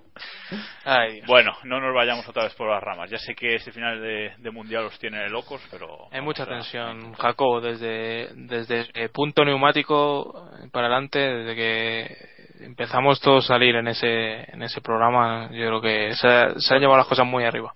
bueno, 1.26 1.56
no 1.64 1.80
nos 1.80 1.94
vayamos 1.94 2.28
otra 2.28 2.44
vez 2.44 2.54
por 2.54 2.70
las 2.70 2.82
ramas. 2.82 3.10
Ya 3.10 3.18
sé 3.18 3.34
que 3.34 3.54
este 3.56 3.72
final 3.72 4.00
de, 4.00 4.50
mundial 4.50 4.84
los 4.84 4.98
tiene 4.98 5.28
locos, 5.28 5.60
pero. 5.70 6.08
Hay 6.12 6.20
mucha 6.20 6.46
tensión, 6.46 7.12
Jacobo, 7.14 7.60
desde, 7.60 8.30
desde 8.34 8.88
el 8.94 9.10
punto 9.10 9.44
neumático 9.44 10.50
para 10.72 10.86
adelante, 10.86 11.18
desde 11.18 11.54
que 11.54 12.64
empezamos 12.64 13.20
todos 13.20 13.44
a 13.44 13.48
salir 13.48 13.76
en 13.76 13.88
ese, 13.88 14.50
en 14.52 14.62
ese 14.62 14.80
programa, 14.80 15.50
yo 15.52 15.66
creo 15.66 15.80
que 15.80 16.14
se, 16.14 16.60
se 16.60 16.74
han 16.74 16.80
llevado 16.80 16.98
las 16.98 17.08
cosas 17.08 17.26
muy 17.26 17.44
arriba. 17.44 17.74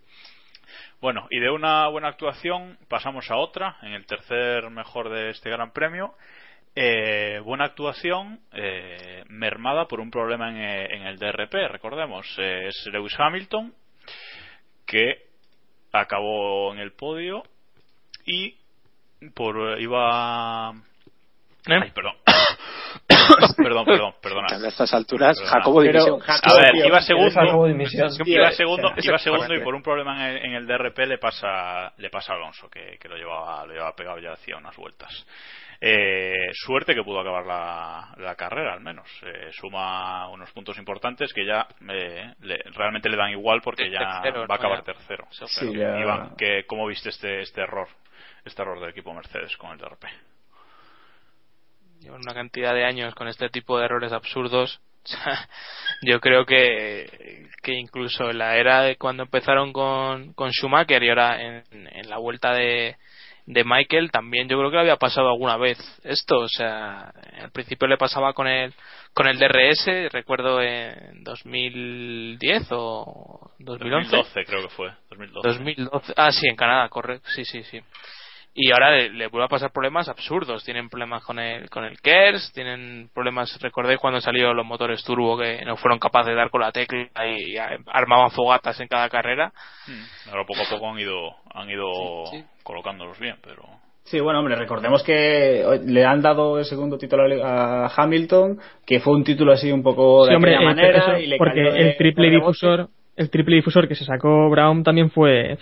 Bueno, 1.01 1.27
y 1.31 1.41
de 1.41 1.51
una 1.51 1.89
buena 1.89 2.09
actuación 2.09 2.79
pasamos 2.89 3.31
a 3.31 3.37
otra, 3.37 3.79
en 3.83 3.93
el 3.93 4.05
tercer 4.05 4.69
mejor 4.69 5.09
de 5.09 5.31
este 5.31 5.49
Gran 5.49 5.73
Premio. 5.73 6.15
Eh, 6.75 7.41
buena 7.45 7.65
actuación 7.65 8.41
eh, 8.53 9.25
mermada 9.29 9.87
por 9.87 10.01
un 10.01 10.11
problema 10.11 10.51
en, 10.51 10.57
eh, 10.57 10.87
en 10.95 11.03
el 11.03 11.19
DRP, 11.19 11.69
recordemos, 11.69 12.27
es 12.39 12.87
Lewis 12.93 13.15
Hamilton 13.19 13.75
que 14.87 15.27
acabó 15.93 16.73
en 16.73 16.79
el 16.79 16.93
podio 16.93 17.43
y 18.25 18.57
por 19.35 19.81
iba 19.81 20.73
Ay, 21.67 21.91
perdón. 21.95 22.15
perdón, 23.57 23.85
perdón, 23.85 24.15
perdona. 24.23 24.47
A 24.51 24.69
estas 24.69 24.95
alturas, 24.95 25.39
Jacobo 25.41 25.83
Dimisión. 25.83 26.21
a 26.27 26.55
ver, 26.55 26.87
iba 26.87 27.01
segundo, 27.03 27.67
iba 28.25 28.51
segundo, 28.53 28.93
iba 28.97 29.19
segundo 29.19 29.55
y 29.55 29.61
por 29.61 29.75
un 29.75 29.83
problema 29.83 30.31
en 30.31 30.37
el, 30.37 30.45
en 30.47 30.53
el, 30.55 30.67
DRP 30.67 30.99
le 31.07 31.19
pasa, 31.19 31.93
le 31.99 32.09
pasa 32.09 32.33
a 32.33 32.37
Alonso, 32.37 32.69
que, 32.71 32.97
que 32.99 33.09
lo 33.09 33.17
llevaba, 33.17 33.67
lo 33.67 33.73
llevaba 33.75 33.95
pegado 33.95 34.19
ya 34.19 34.33
hacía 34.33 34.57
unas 34.57 34.77
vueltas. 34.77 35.27
Eh, 35.83 36.51
suerte 36.53 36.95
que 36.95 37.03
pudo 37.03 37.21
acabar 37.21 37.47
la, 37.47 38.15
la 38.19 38.35
carrera 38.35 38.75
al 38.75 38.81
menos. 38.81 39.09
Eh, 39.23 39.51
suma 39.53 40.29
unos 40.29 40.51
puntos 40.53 40.77
importantes 40.77 41.33
que 41.33 41.47
ya 41.47 41.67
eh, 41.89 42.35
le, 42.41 42.59
realmente 42.75 43.09
le 43.09 43.17
dan 43.17 43.31
igual 43.31 43.63
porque 43.63 43.91
ya 43.91 44.21
va 44.23 44.55
a 44.55 44.55
acabar 44.57 44.83
tercero. 44.83 45.27
Sí, 45.31 45.75
ya... 45.75 45.99
Iván 45.99 46.37
que, 46.37 46.65
¿cómo 46.67 46.87
viste 46.87 47.09
este, 47.09 47.41
este 47.41 47.63
error 47.63 47.89
este 48.45 48.63
error 48.63 48.79
del 48.81 48.91
equipo 48.91 49.15
Mercedes 49.15 49.57
con 49.57 49.71
el 49.73 49.79
DRP? 49.79 50.05
llevan 52.01 52.21
una 52.23 52.35
cantidad 52.35 52.75
de 52.75 52.85
años 52.85 53.15
con 53.15 53.29
este 53.29 53.49
tipo 53.49 53.79
de 53.79 53.85
errores 53.85 54.13
absurdos. 54.13 54.81
Yo 56.03 56.21
creo 56.21 56.45
que, 56.45 57.49
que 57.63 57.75
incluso 57.75 58.31
en 58.31 58.39
la 58.39 58.57
era 58.57 58.83
de 58.83 58.97
cuando 58.97 59.23
empezaron 59.23 59.73
con, 59.73 60.33
con 60.35 60.51
Schumacher 60.51 61.03
y 61.03 61.09
ahora 61.09 61.41
en, 61.41 61.65
en 61.71 62.09
la 62.09 62.19
vuelta 62.19 62.53
de, 62.53 62.97
de 63.53 63.65
Michael 63.65 64.11
también 64.11 64.49
yo 64.49 64.57
creo 64.59 64.71
que 64.71 64.77
le 64.77 64.83
había 64.83 64.97
pasado 64.97 65.29
alguna 65.29 65.57
vez 65.57 65.79
esto 66.05 66.39
o 66.39 66.49
sea 66.49 67.13
al 67.43 67.51
principio 67.51 67.89
le 67.89 67.97
pasaba 67.97 68.33
con 68.33 68.47
el 68.47 68.73
con 69.13 69.27
el 69.27 69.39
DRS 69.39 70.13
recuerdo 70.13 70.63
en 70.63 71.25
2010 71.25 72.69
o 72.71 73.51
2011 73.59 74.17
2012 74.17 74.45
creo 74.45 74.63
que 74.63 74.75
fue 74.75 74.93
2012 75.11 75.49
2012 75.49 76.15
ah 76.17 76.31
sí 76.31 76.47
en 76.49 76.57
Canadá 76.57 76.89
correcto 76.89 77.29
sí 77.35 77.45
sí 77.45 77.65
sí 77.65 77.81
y 78.53 78.73
ahora 78.73 78.91
le, 78.91 79.11
le, 79.11 79.29
vuelve 79.29 79.45
a 79.45 79.49
pasar 79.49 79.71
problemas 79.71 80.09
absurdos 80.09 80.65
tienen 80.65 80.89
problemas 80.89 81.23
con 81.23 81.39
el 81.39 81.71
con 81.71 81.85
el 81.85 82.01
KERS 82.01 82.53
tienen 82.53 83.09
problemas 83.15 83.57
recordéis 83.61 84.01
cuando 84.01 84.21
salieron 84.21 84.57
los 84.57 84.67
motores 84.67 85.05
turbo 85.05 85.39
que 85.39 85.65
no 85.65 85.77
fueron 85.77 86.01
capaces 86.01 86.31
de 86.31 86.35
dar 86.35 86.51
con 86.51 86.61
la 86.61 86.73
tecla 86.73 87.09
y, 87.27 87.57
armaban 87.87 88.31
fogatas 88.33 88.81
en 88.81 88.89
cada 88.89 89.09
carrera 89.09 89.53
hmm. 89.87 90.31
ahora 90.31 90.45
poco 90.47 90.63
a 90.63 90.71
poco 90.71 90.91
han 90.91 90.99
ido 90.99 91.37
han 91.55 91.71
ido 91.71 92.25
colocándolos 92.63 93.19
bien 93.19 93.37
pero 93.43 93.63
Sí, 94.03 94.19
bueno, 94.19 94.41
hombre, 94.41 94.57
recordemos 94.57 95.05
que 95.05 95.63
le 95.85 96.05
han 96.05 96.21
dado 96.21 96.59
el 96.59 96.65
segundo 96.65 96.99
título 96.99 97.23
a 97.45 97.93
Hamilton, 97.95 98.59
que 98.85 98.99
fue 98.99 99.15
un 99.15 99.23
título 99.23 99.53
así 99.53 99.71
un 99.71 99.85
poco 99.85 100.25
de 100.25 100.31
sí, 100.31 100.35
hombre, 100.35 100.59
manera. 100.59 100.99
Eso, 100.99 101.19
y 101.19 101.27
le 101.29 101.37
porque 101.37 101.61
el 101.61 101.97
triple 101.97 102.29
difusor, 102.29 102.89
el 103.15 103.31
triple 103.31 103.57
difusor 103.57 103.87
que 103.87 103.95
se 103.95 104.05
sacó 104.05 104.51
Brown 104.51 104.83
también 104.83 105.11
fue 105.11 105.59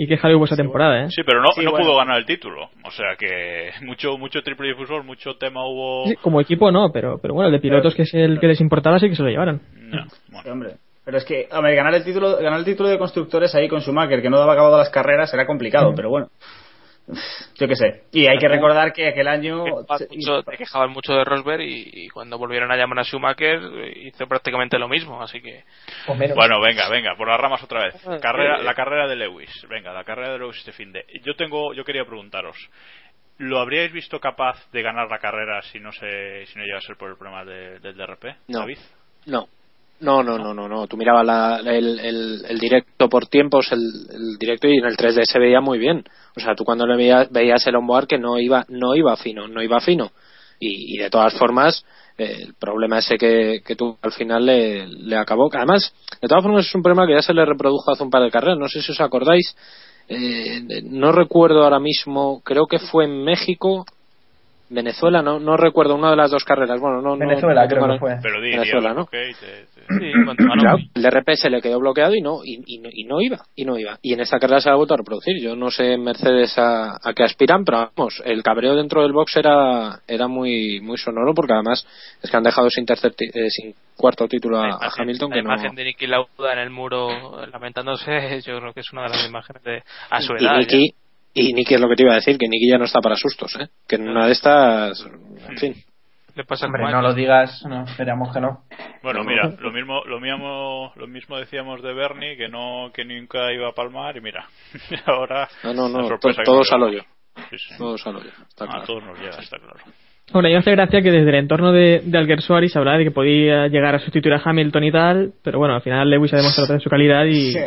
y 0.00 0.06
que 0.06 0.14
hubo 0.34 0.44
esa 0.44 0.56
temporada, 0.56 1.04
¿eh? 1.04 1.10
Sí, 1.10 1.22
pero 1.26 1.42
no, 1.42 1.48
sí, 1.52 1.64
no 1.64 1.72
bueno. 1.72 1.84
pudo 1.84 1.96
ganar 1.96 2.18
el 2.18 2.24
título. 2.24 2.70
O 2.84 2.90
sea 2.90 3.16
que 3.18 3.70
mucho 3.84 4.16
mucho 4.16 4.40
triple 4.42 4.68
difusor, 4.68 5.02
mucho 5.02 5.34
tema 5.34 5.66
hubo. 5.66 6.06
Sí, 6.06 6.14
como 6.22 6.40
equipo 6.40 6.70
no, 6.70 6.90
pero 6.92 7.18
pero 7.20 7.34
bueno, 7.34 7.48
el 7.48 7.52
de 7.52 7.60
pilotos 7.60 7.94
que 7.96 8.02
es 8.02 8.14
el 8.14 8.38
que 8.38 8.46
les 8.46 8.60
importaba 8.60 9.00
sí 9.00 9.08
que 9.08 9.16
se 9.16 9.22
lo 9.22 9.28
llevaron. 9.28 9.60
No, 9.74 10.06
bueno. 10.28 10.42
sí, 10.42 10.48
hombre. 10.48 10.70
Pero 11.04 11.16
es 11.16 11.24
que, 11.24 11.48
hombre, 11.52 11.74
ganar 11.74 11.94
el 11.94 12.04
título, 12.04 12.36
ganar 12.36 12.58
el 12.58 12.66
título 12.66 12.90
de 12.90 12.98
constructores 12.98 13.54
ahí 13.54 13.66
con 13.66 13.80
Schumacher, 13.80 14.20
que 14.20 14.28
no 14.28 14.38
daba 14.38 14.52
acabado 14.52 14.76
las 14.76 14.90
carreras, 14.90 15.32
era 15.32 15.46
complicado, 15.46 15.94
pero 15.96 16.10
bueno. 16.10 16.28
Yo 17.56 17.66
qué 17.66 17.74
sé. 17.74 18.02
Y 18.12 18.26
hay 18.26 18.38
que 18.38 18.48
recordar 18.48 18.92
que 18.92 19.08
aquel 19.08 19.28
año. 19.28 19.64
Mucho, 19.64 20.42
te 20.42 20.56
quejaban 20.56 20.90
mucho 20.90 21.14
de 21.14 21.24
Rosberg 21.24 21.62
y, 21.62 21.90
y, 22.04 22.08
cuando 22.08 22.38
volvieron 22.38 22.70
a 22.70 22.76
llamar 22.76 23.00
a 23.00 23.04
Schumacher 23.04 23.60
hizo 23.96 24.26
prácticamente 24.26 24.78
lo 24.78 24.88
mismo, 24.88 25.20
así 25.22 25.40
que. 25.40 25.64
Bueno, 26.06 26.60
venga, 26.60 26.88
venga, 26.88 27.16
por 27.16 27.28
las 27.28 27.40
ramas 27.40 27.62
otra 27.62 27.84
vez. 27.84 27.94
Carrera, 28.20 28.58
la 28.62 28.74
carrera 28.74 29.08
de 29.08 29.16
Lewis. 29.16 29.50
Venga, 29.68 29.92
la 29.92 30.04
carrera 30.04 30.32
de 30.32 30.38
Lewis 30.38 30.58
este 30.58 30.72
fin 30.72 30.92
de. 30.92 31.04
Yo 31.24 31.34
tengo, 31.34 31.72
yo 31.74 31.84
quería 31.84 32.04
preguntaros. 32.04 32.56
¿Lo 33.38 33.60
habríais 33.60 33.92
visto 33.92 34.18
capaz 34.18 34.56
de 34.72 34.82
ganar 34.82 35.08
la 35.08 35.20
carrera 35.20 35.62
si 35.62 35.78
no 35.78 35.92
se, 35.92 36.44
si 36.46 36.58
no 36.58 36.64
llega 36.64 36.78
a 36.78 36.82
ser 36.82 36.96
por 36.96 37.08
el 37.08 37.16
problema 37.16 37.44
de, 37.44 37.78
del 37.78 37.96
DRP, 37.96 38.24
no. 38.48 38.60
David? 38.60 38.78
No, 39.26 39.48
no, 40.00 40.22
no, 40.22 40.38
no, 40.38 40.54
no, 40.54 40.68
no. 40.68 40.86
Tú 40.86 40.96
mirabas 40.96 41.26
la, 41.26 41.60
el, 41.64 41.98
el, 42.00 42.44
el, 42.48 42.58
directo 42.58 43.08
por 43.08 43.26
tiempos, 43.26 43.70
el, 43.72 43.80
el, 43.80 44.38
directo 44.38 44.68
y 44.68 44.78
en 44.78 44.84
el 44.84 44.96
3D 44.96 45.24
se 45.24 45.38
veía 45.38 45.60
muy 45.60 45.78
bien. 45.78 46.04
O 46.36 46.40
sea, 46.40 46.54
tú 46.54 46.64
cuando 46.64 46.86
le 46.86 46.96
veías, 46.96 47.30
veías 47.30 47.66
el 47.66 47.76
onboard 47.76 48.06
que 48.06 48.18
no 48.18 48.38
iba, 48.38 48.64
no 48.68 48.94
iba 48.94 49.16
fino, 49.16 49.48
no 49.48 49.62
iba 49.62 49.80
fino. 49.80 50.12
Y, 50.60 50.98
de 50.98 51.08
todas 51.08 51.34
formas, 51.34 51.84
eh, 52.16 52.42
el 52.46 52.54
problema 52.54 52.98
ese 52.98 53.16
que, 53.16 53.62
que 53.64 53.76
tú 53.76 53.96
al 54.02 54.12
final 54.12 54.44
le, 54.44 54.88
le 54.88 55.16
acabó. 55.16 55.48
Además, 55.52 55.92
de 56.20 56.26
todas 56.28 56.42
formas 56.42 56.66
es 56.66 56.74
un 56.74 56.82
problema 56.82 57.06
que 57.06 57.14
ya 57.14 57.22
se 57.22 57.34
le 57.34 57.44
reprodujo 57.44 57.92
hace 57.92 58.02
un 58.02 58.10
par 58.10 58.22
de 58.22 58.30
carreras. 58.30 58.58
No 58.58 58.68
sé 58.68 58.82
si 58.82 58.92
os 58.92 59.00
acordáis. 59.00 59.56
Eh, 60.08 60.82
no 60.84 61.12
recuerdo 61.12 61.62
ahora 61.62 61.78
mismo, 61.78 62.40
creo 62.42 62.66
que 62.66 62.78
fue 62.78 63.04
en 63.04 63.24
México 63.24 63.84
Venezuela, 64.70 65.22
no, 65.22 65.40
no 65.40 65.56
recuerdo 65.56 65.94
una 65.94 66.10
de 66.10 66.16
las 66.16 66.30
dos 66.30 66.44
carreras. 66.44 66.80
Bueno, 66.80 67.00
no, 67.00 67.16
Venezuela 67.16 67.62
no, 67.62 67.68
creo 67.68 67.88
que 67.88 67.98
fue. 67.98 68.16
Pero 68.22 68.40
di, 68.40 68.50
Venezuela, 68.50 68.92
¿no? 68.92 69.02
Okay, 69.02 69.32
te, 69.32 69.66
te... 69.74 69.78
Sí, 69.98 70.12
claro, 70.36 70.78
el 70.94 71.10
RP 71.10 71.36
se 71.36 71.48
le 71.48 71.62
quedó 71.62 71.78
bloqueado 71.78 72.14
y 72.14 72.20
no, 72.20 72.44
y, 72.44 72.62
y, 72.66 72.82
y, 72.92 73.04
no 73.04 73.20
iba, 73.20 73.38
y 73.54 73.64
no 73.64 73.78
iba. 73.78 73.98
Y 74.02 74.12
en 74.12 74.20
esta 74.20 74.38
carrera 74.38 74.60
se 74.60 74.68
ha 74.68 74.74
vuelto 74.74 74.94
a 74.94 74.98
reproducir. 74.98 75.40
Yo 75.40 75.56
no 75.56 75.70
sé 75.70 75.96
Mercedes 75.96 76.58
a, 76.58 76.96
a 77.02 77.14
qué 77.14 77.24
aspiran, 77.24 77.64
pero 77.64 77.90
vamos, 77.96 78.22
el 78.24 78.42
cabreo 78.42 78.76
dentro 78.76 79.02
del 79.02 79.12
box 79.12 79.36
era, 79.36 80.00
era 80.06 80.28
muy, 80.28 80.80
muy 80.80 80.98
sonoro 80.98 81.32
porque 81.34 81.54
además 81.54 81.86
es 82.22 82.30
que 82.30 82.36
han 82.36 82.42
dejado 82.42 82.68
sin 82.68 82.84
tercer, 82.84 83.14
eh, 83.18 83.48
sin 83.48 83.74
cuarto 83.96 84.28
título 84.28 84.60
a, 84.60 84.68
imagen, 84.68 84.88
a 84.88 85.02
Hamilton. 85.02 85.30
La 85.30 85.34
que 85.34 85.40
imagen 85.40 85.68
no... 85.68 85.74
de 85.74 85.84
Nicky 85.84 86.06
Lauda 86.06 86.52
en 86.52 86.58
el 86.58 86.70
muro 86.70 87.46
lamentándose, 87.46 88.40
yo 88.46 88.58
creo 88.58 88.74
que 88.74 88.80
es 88.80 88.92
una 88.92 89.04
de 89.04 89.08
las 89.08 89.26
imágenes 89.26 89.62
de 89.62 89.82
a 90.10 90.20
su 90.20 90.34
y 90.38 90.44
edad. 90.44 90.58
Nicky, 90.58 90.94
y 91.34 91.52
Nicky 91.52 91.74
es 91.74 91.80
lo 91.80 91.88
que 91.88 91.96
te 91.96 92.02
iba 92.02 92.12
a 92.12 92.16
decir, 92.16 92.36
que 92.38 92.48
Nicky 92.48 92.70
ya 92.70 92.78
no 92.78 92.84
está 92.84 93.00
para 93.00 93.16
sustos, 93.16 93.56
¿eh? 93.60 93.68
Que 93.86 93.96
en 93.96 94.08
una 94.08 94.26
de 94.26 94.32
estas, 94.32 95.06
en 95.48 95.58
fin. 95.58 95.74
Le 96.34 96.44
pasa 96.44 96.66
Hombre, 96.66 96.84
no 96.84 97.02
lo 97.02 97.14
digas, 97.14 97.64
no, 97.68 97.82
esperamos 97.82 98.32
que 98.32 98.40
no. 98.40 98.62
Bueno, 99.02 99.24
mira, 99.24 99.56
lo 99.58 99.72
mismo, 99.72 100.04
lo 100.04 100.20
mismo, 100.20 100.92
lo 100.94 101.08
mismo 101.08 101.36
decíamos 101.36 101.82
de 101.82 101.92
Bernie, 101.92 102.36
que 102.36 102.48
no, 102.48 102.92
que 102.94 103.04
nunca 103.04 103.52
iba 103.52 103.68
a 103.68 103.72
palmar, 103.72 104.16
y 104.16 104.20
mira, 104.20 104.46
ahora. 105.06 105.48
No, 105.64 105.74
no, 105.74 105.88
no, 105.88 106.08
to, 106.18 106.32
todos 106.44 106.72
al 106.72 106.82
hoyo. 106.84 107.02
Sí, 107.50 107.58
sí. 107.58 107.74
Todos 107.76 108.06
al 108.06 108.16
hoyo, 108.16 108.30
está 108.48 108.64
A 108.64 108.84
todos 108.84 109.02
nos 109.02 109.18
llega, 109.18 109.36
está 109.38 109.58
claro. 109.58 109.80
Bueno, 110.32 110.48
yo 110.50 110.58
hace 110.58 110.70
gracia 110.72 111.02
que 111.02 111.10
desde 111.10 111.28
el 111.28 111.36
entorno 111.36 111.72
de, 111.72 112.02
de 112.04 112.18
Alguersuari 112.18 112.68
se 112.68 112.78
hablaba 112.78 112.98
de 112.98 113.04
que 113.04 113.10
podía 113.10 113.66
llegar 113.66 113.94
a 113.94 113.98
sustituir 113.98 114.34
a 114.34 114.42
Hamilton 114.44 114.84
y 114.84 114.92
tal, 114.92 115.32
pero 115.42 115.58
bueno, 115.58 115.74
al 115.74 115.82
final 115.82 116.08
Lewis 116.08 116.34
ha 116.34 116.36
demostrado 116.36 116.74
de 116.74 116.80
su 116.80 116.90
calidad 116.90 117.24
y, 117.24 117.52
Sí. 117.52 117.58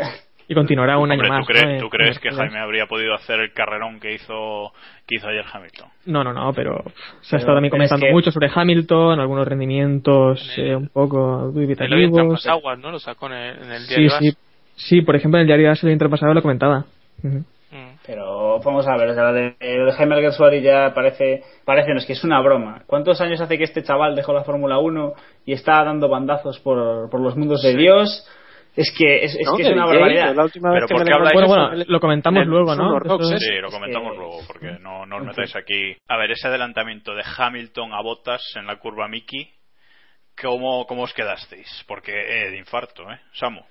Y 0.52 0.54
continuará 0.54 0.98
un 0.98 1.10
Hombre, 1.10 1.28
año 1.28 1.38
más. 1.38 1.48
¿tú, 1.48 1.54
crees, 1.54 1.66
¿no? 1.66 1.78
¿tú 1.80 1.86
En- 1.86 1.90
crees 1.90 2.20
que. 2.20 2.30
Jaime 2.32 2.60
habría 2.60 2.86
podido 2.86 3.14
hacer 3.14 3.40
el 3.40 3.54
carrerón 3.54 4.00
que 4.02 4.14
hizo, 4.16 4.74
que 5.08 5.16
hizo 5.16 5.28
ayer 5.30 5.46
Hamilton? 5.52 5.88
No, 6.08 6.24
no, 6.26 6.34
no, 6.34 6.52
pero 6.54 6.84
se 6.84 6.84
Pero- 6.84 7.36
ha 7.36 7.38
estado 7.40 7.56
también 7.56 7.72
es 7.74 7.78
comentando 7.78 8.06
que- 8.06 8.12
mucho 8.12 8.32
sobre 8.32 8.50
Hamilton, 8.54 9.20
algunos 9.20 9.48
rendimientos 9.48 10.58
En 10.58 10.64
el- 10.66 10.72
eh, 10.72 10.76
un 10.76 10.90
poco 10.90 11.18
Él 11.18 11.46
lo 11.46 11.52
dubitativos. 11.52 12.46
aguas, 12.48 12.80
¿no? 12.80 12.92
Lo 12.92 13.00
sacó 13.00 13.28
en 13.28 13.34
el, 13.34 13.64
en 13.64 13.72
el 13.72 13.82
Sí, 13.84 13.88
diario 13.96 14.10
sí, 14.20 14.28
As. 14.28 14.38
sí, 14.76 15.02
por 15.02 15.16
ejemplo, 15.16 15.38
en 15.38 15.42
el 15.42 15.48
diario 15.48 15.72
AS 15.72 15.84
el 15.84 15.92
año 15.92 16.10
pasado 16.10 16.34
lo 16.34 16.42
comentaba. 16.42 16.86
Ujú. 17.24 17.38
Mm. 17.72 17.92
Pero 18.06 18.60
vamos 18.60 18.86
a 18.86 18.98
ver, 18.98 19.10
o 19.12 19.14
sea, 19.14 19.24
lo 19.32 19.34
de, 19.34 19.56
lo 19.62 19.86
de 19.86 19.92
Jaime 19.94 20.16
Alguersuari 20.16 20.62
ya 20.62 20.92
parece, 20.94 21.44
parece, 21.64 21.92
no 21.94 22.00
es 22.00 22.06
que 22.06 22.14
es 22.14 22.24
una 22.26 22.42
broma. 22.42 22.82
¿Cuántos 22.86 23.22
años 23.22 23.40
hace 23.40 23.58
que 23.58 23.64
este 23.64 23.84
chaval 23.84 24.14
dejó 24.16 24.34
la 24.34 24.44
Fórmula 24.44 24.80
1 24.80 25.14
y 25.46 25.54
está 25.54 25.82
dando 25.86 26.10
bandazos 26.10 26.60
por, 26.60 27.10
por 27.10 27.22
los 27.22 27.38
mundos 27.38 27.62
de 27.62 27.74
Dios? 27.78 28.28
Es 28.76 28.94
que 28.98 29.26
es, 29.26 29.36
es, 29.36 29.46
No, 29.46 29.56
que 29.58 29.64
es 29.64 29.70
una 29.72 29.86
barbaridad. 29.86 30.34
La 30.34 30.44
última 30.44 30.70
Pero 30.72 30.82
vez 30.82 30.88
que 30.88 30.96
¿por 30.96 31.06
me 31.06 31.30
Bueno, 31.34 31.48
bueno, 31.48 31.84
lo 31.88 32.00
comentamos 32.00 32.42
en 32.44 32.48
luego, 32.50 32.76
¿no? 32.76 33.00
Sí, 33.38 33.48
lo 33.62 33.68
es 33.68 33.74
comentamos 33.74 34.12
que- 34.14 34.18
luego, 34.18 34.40
porque 34.48 34.78
no, 34.80 35.06
no 35.06 35.18
os 35.18 35.26
metáis 35.26 35.56
aquí. 35.56 35.96
A 36.08 36.18
ver, 36.18 36.32
ese 36.32 36.48
adelantamiento 36.48 37.14
de 37.14 37.24
Hamilton 37.38 37.94
a 37.94 38.02
Bottas 38.02 38.42
en 38.56 38.68
la 38.68 38.78
curva 38.78 39.08
Mickey, 39.10 39.50
¿cómo, 40.42 40.86
cómo 40.88 41.04
os 41.04 41.14
quedasteis? 41.14 41.84
Porque 41.88 42.12
eh, 42.14 42.52
de 42.52 42.58
infarto, 42.58 43.04
¿eh? 43.12 43.20
Samu. 43.34 43.62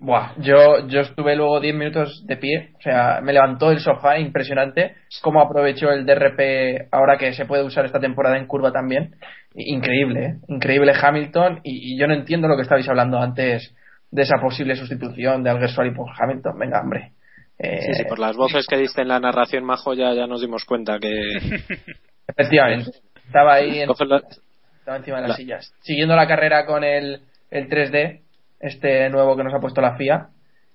Buah, 0.00 0.32
yo, 0.38 0.86
yo 0.88 1.00
estuve 1.00 1.36
luego 1.36 1.60
10 1.60 1.74
minutos 1.74 2.24
de 2.26 2.36
pie, 2.36 2.70
o 2.78 2.82
sea, 2.82 3.20
me 3.22 3.32
levantó 3.32 3.68
del 3.68 3.78
sofá, 3.80 4.18
impresionante 4.18 4.94
cómo 5.22 5.40
aprovechó 5.40 5.90
el 5.90 6.04
DRP 6.06 6.88
ahora 6.90 7.16
que 7.16 7.32
se 7.32 7.44
puede 7.44 7.62
usar 7.64 7.84
esta 7.84 8.00
temporada 8.00 8.36
en 8.38 8.46
curva 8.46 8.72
también. 8.72 9.14
Increíble, 9.54 10.20
¿eh? 10.24 10.34
increíble 10.48 10.92
Hamilton 11.00 11.60
y, 11.64 11.94
y 11.94 11.98
yo 12.00 12.06
no 12.06 12.14
entiendo 12.14 12.48
lo 12.48 12.56
que 12.56 12.62
estabais 12.62 12.88
hablando 12.88 13.18
antes 13.18 13.74
de 14.10 14.22
esa 14.22 14.36
posible 14.40 14.74
sustitución 14.76 15.42
de 15.42 15.50
Alguersuari 15.50 15.92
por 15.94 16.08
Hamilton. 16.18 16.58
Venga, 16.58 16.80
hombre. 16.80 17.12
Eh, 17.58 17.80
Sí, 17.86 17.94
sí, 17.94 18.04
por 18.04 18.18
las 18.18 18.36
voces 18.36 18.66
que 18.66 18.76
diste 18.76 19.02
en 19.02 19.08
la 19.08 19.18
narración, 19.20 19.64
Majo, 19.64 19.92
ya, 19.94 20.12
ya 20.14 20.26
nos 20.26 20.40
dimos 20.40 20.64
cuenta 20.64 20.98
que... 20.98 21.10
Efectivamente. 22.26 22.90
Estaba 23.26 23.54
ahí 23.54 23.80
en- 23.80 23.90
estaba 23.90 24.96
encima 24.96 25.16
de 25.16 25.22
las 25.22 25.30
La- 25.30 25.36
sillas. 25.36 25.74
Siguiendo 25.80 26.14
la 26.16 26.26
carrera 26.26 26.64
con 26.66 26.84
el, 26.84 27.20
el 27.50 27.68
3D, 27.68 28.20
este 28.60 29.10
nuevo 29.10 29.36
que 29.36 29.44
nos 29.44 29.54
ha 29.54 29.60
puesto 29.60 29.80
la 29.80 29.96
FIA. 29.96 30.28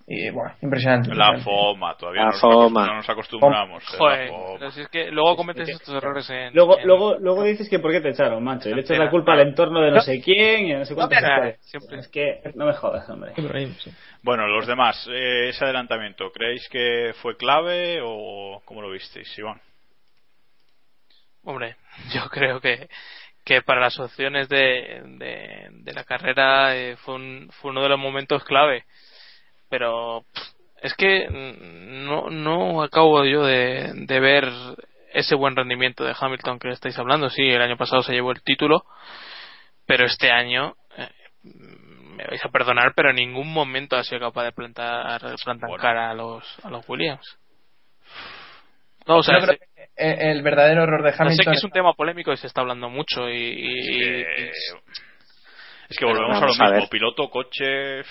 Y 0.05 0.29
bueno, 0.31 0.53
impresionante. 0.61 1.15
La. 1.15 1.37
FOMA, 1.39 1.95
todavía 1.95 2.23
La 2.23 2.25
no, 2.27 2.31
nos 2.33 2.41
FOMA. 2.41 2.81
acostum- 2.81 2.87
no 2.87 2.95
nos 2.97 3.09
acostumbramos. 3.09 3.83
eh, 3.83 3.97
Joder, 3.97 4.19
la 4.29 4.33
FOMA. 4.37 4.59
pero 4.59 4.71
si 4.71 4.81
es 4.81 4.87
que 4.89 5.11
luego 5.11 5.35
cometes 5.37 5.69
estos 5.69 5.95
errores 5.95 6.29
en. 6.29 6.53
Luego, 6.53 6.77
en- 6.77 6.87
luego, 6.87 7.15
luego 7.19 7.43
dices 7.43 7.69
que 7.69 7.79
por 7.79 7.89
qué 7.91 8.01
te 8.01 8.09
echaron, 8.09 8.43
macho. 8.43 8.69
Y 8.69 8.73
le 8.73 8.81
echas 8.81 8.97
la 8.97 9.09
culpa 9.09 9.31
al 9.33 9.39
entorno 9.39 9.79
de 9.81 9.91
no 9.91 10.01
sé 10.01 10.21
quién 10.21 10.67
y 10.67 10.73
a 10.73 10.79
no 10.79 10.85
sé 10.85 10.93
cuánto. 10.93 11.15
Siempre. 11.61 11.99
Es 11.99 12.07
que 12.09 12.41
no 12.55 12.65
me 12.65 12.73
jodas, 12.73 13.09
hombre. 13.09 13.31
Bueno, 14.23 14.45
los 14.47 14.67
demás, 14.67 15.07
eh, 15.09 15.49
ese 15.49 15.63
adelantamiento, 15.63 16.31
¿creéis 16.33 16.67
que 16.69 17.13
fue 17.21 17.37
clave 17.37 17.99
o 18.03 18.61
cómo 18.65 18.81
lo 18.81 18.89
visteis, 18.91 19.37
Iván? 19.37 19.61
Hombre, 21.43 21.75
yo 22.13 22.29
creo 22.29 22.59
que, 22.59 22.89
que 23.45 23.61
para 23.61 23.81
las 23.81 23.97
opciones 23.99 24.49
de, 24.49 25.01
de, 25.17 25.67
de 25.71 25.93
la 25.93 26.03
carrera 26.03 26.75
eh, 26.75 26.95
fue, 26.97 27.15
un, 27.15 27.49
fue 27.61 27.71
uno 27.71 27.81
de 27.83 27.89
los 27.89 27.99
momentos 27.99 28.43
clave. 28.43 28.83
Pero 29.73 30.23
es 30.83 30.93
que 30.93 31.27
no, 31.31 32.29
no 32.29 32.83
acabo 32.83 33.25
yo 33.25 33.43
de, 33.43 33.91
de 34.05 34.19
ver 34.19 34.47
ese 35.15 35.33
buen 35.33 35.55
rendimiento 35.55 36.03
de 36.03 36.13
Hamilton 36.15 36.59
que 36.59 36.69
estáis 36.69 36.99
hablando. 36.99 37.27
Sí, 37.31 37.41
el 37.41 37.59
año 37.59 37.75
pasado 37.75 38.03
se 38.03 38.13
llevó 38.13 38.29
el 38.33 38.43
título, 38.43 38.85
pero 39.87 40.05
este 40.05 40.29
año, 40.29 40.75
eh, 40.95 41.09
me 41.41 42.23
vais 42.23 42.45
a 42.45 42.49
perdonar, 42.49 42.93
pero 42.95 43.09
en 43.09 43.15
ningún 43.15 43.51
momento 43.51 43.95
ha 43.95 44.03
sido 44.03 44.19
capaz 44.19 44.43
de 44.43 44.51
plantar, 44.51 45.19
plantar 45.43 45.69
Bueno. 45.69 45.81
cara 45.81 46.11
a 46.11 46.13
los, 46.13 46.43
a 46.63 46.69
los 46.69 46.87
Williams. 46.87 47.39
No, 49.07 49.17
o 49.17 49.23
sea, 49.23 49.39
Yo 49.39 49.45
creo 49.47 49.57
que 49.57 49.85
el 49.97 50.43
verdadero 50.43 50.83
error 50.83 51.01
de 51.01 51.09
no 51.09 51.17
sé 51.17 51.23
Hamilton 51.23 51.51
que 51.51 51.57
es 51.57 51.63
un 51.63 51.71
tema 51.71 51.93
polémico 51.93 52.31
y 52.31 52.37
se 52.37 52.45
está 52.45 52.61
hablando 52.61 52.89
mucho 52.89 53.27
y, 53.27 53.37
y- 53.37 54.19
y- 54.19 54.25
es 55.89 55.97
que 55.97 56.05
volvemos 56.05 56.37
a 56.37 56.45
lo 56.45 56.53
a 56.53 56.71
mismo, 56.73 56.89
piloto, 56.89 57.27
coche... 57.31 58.03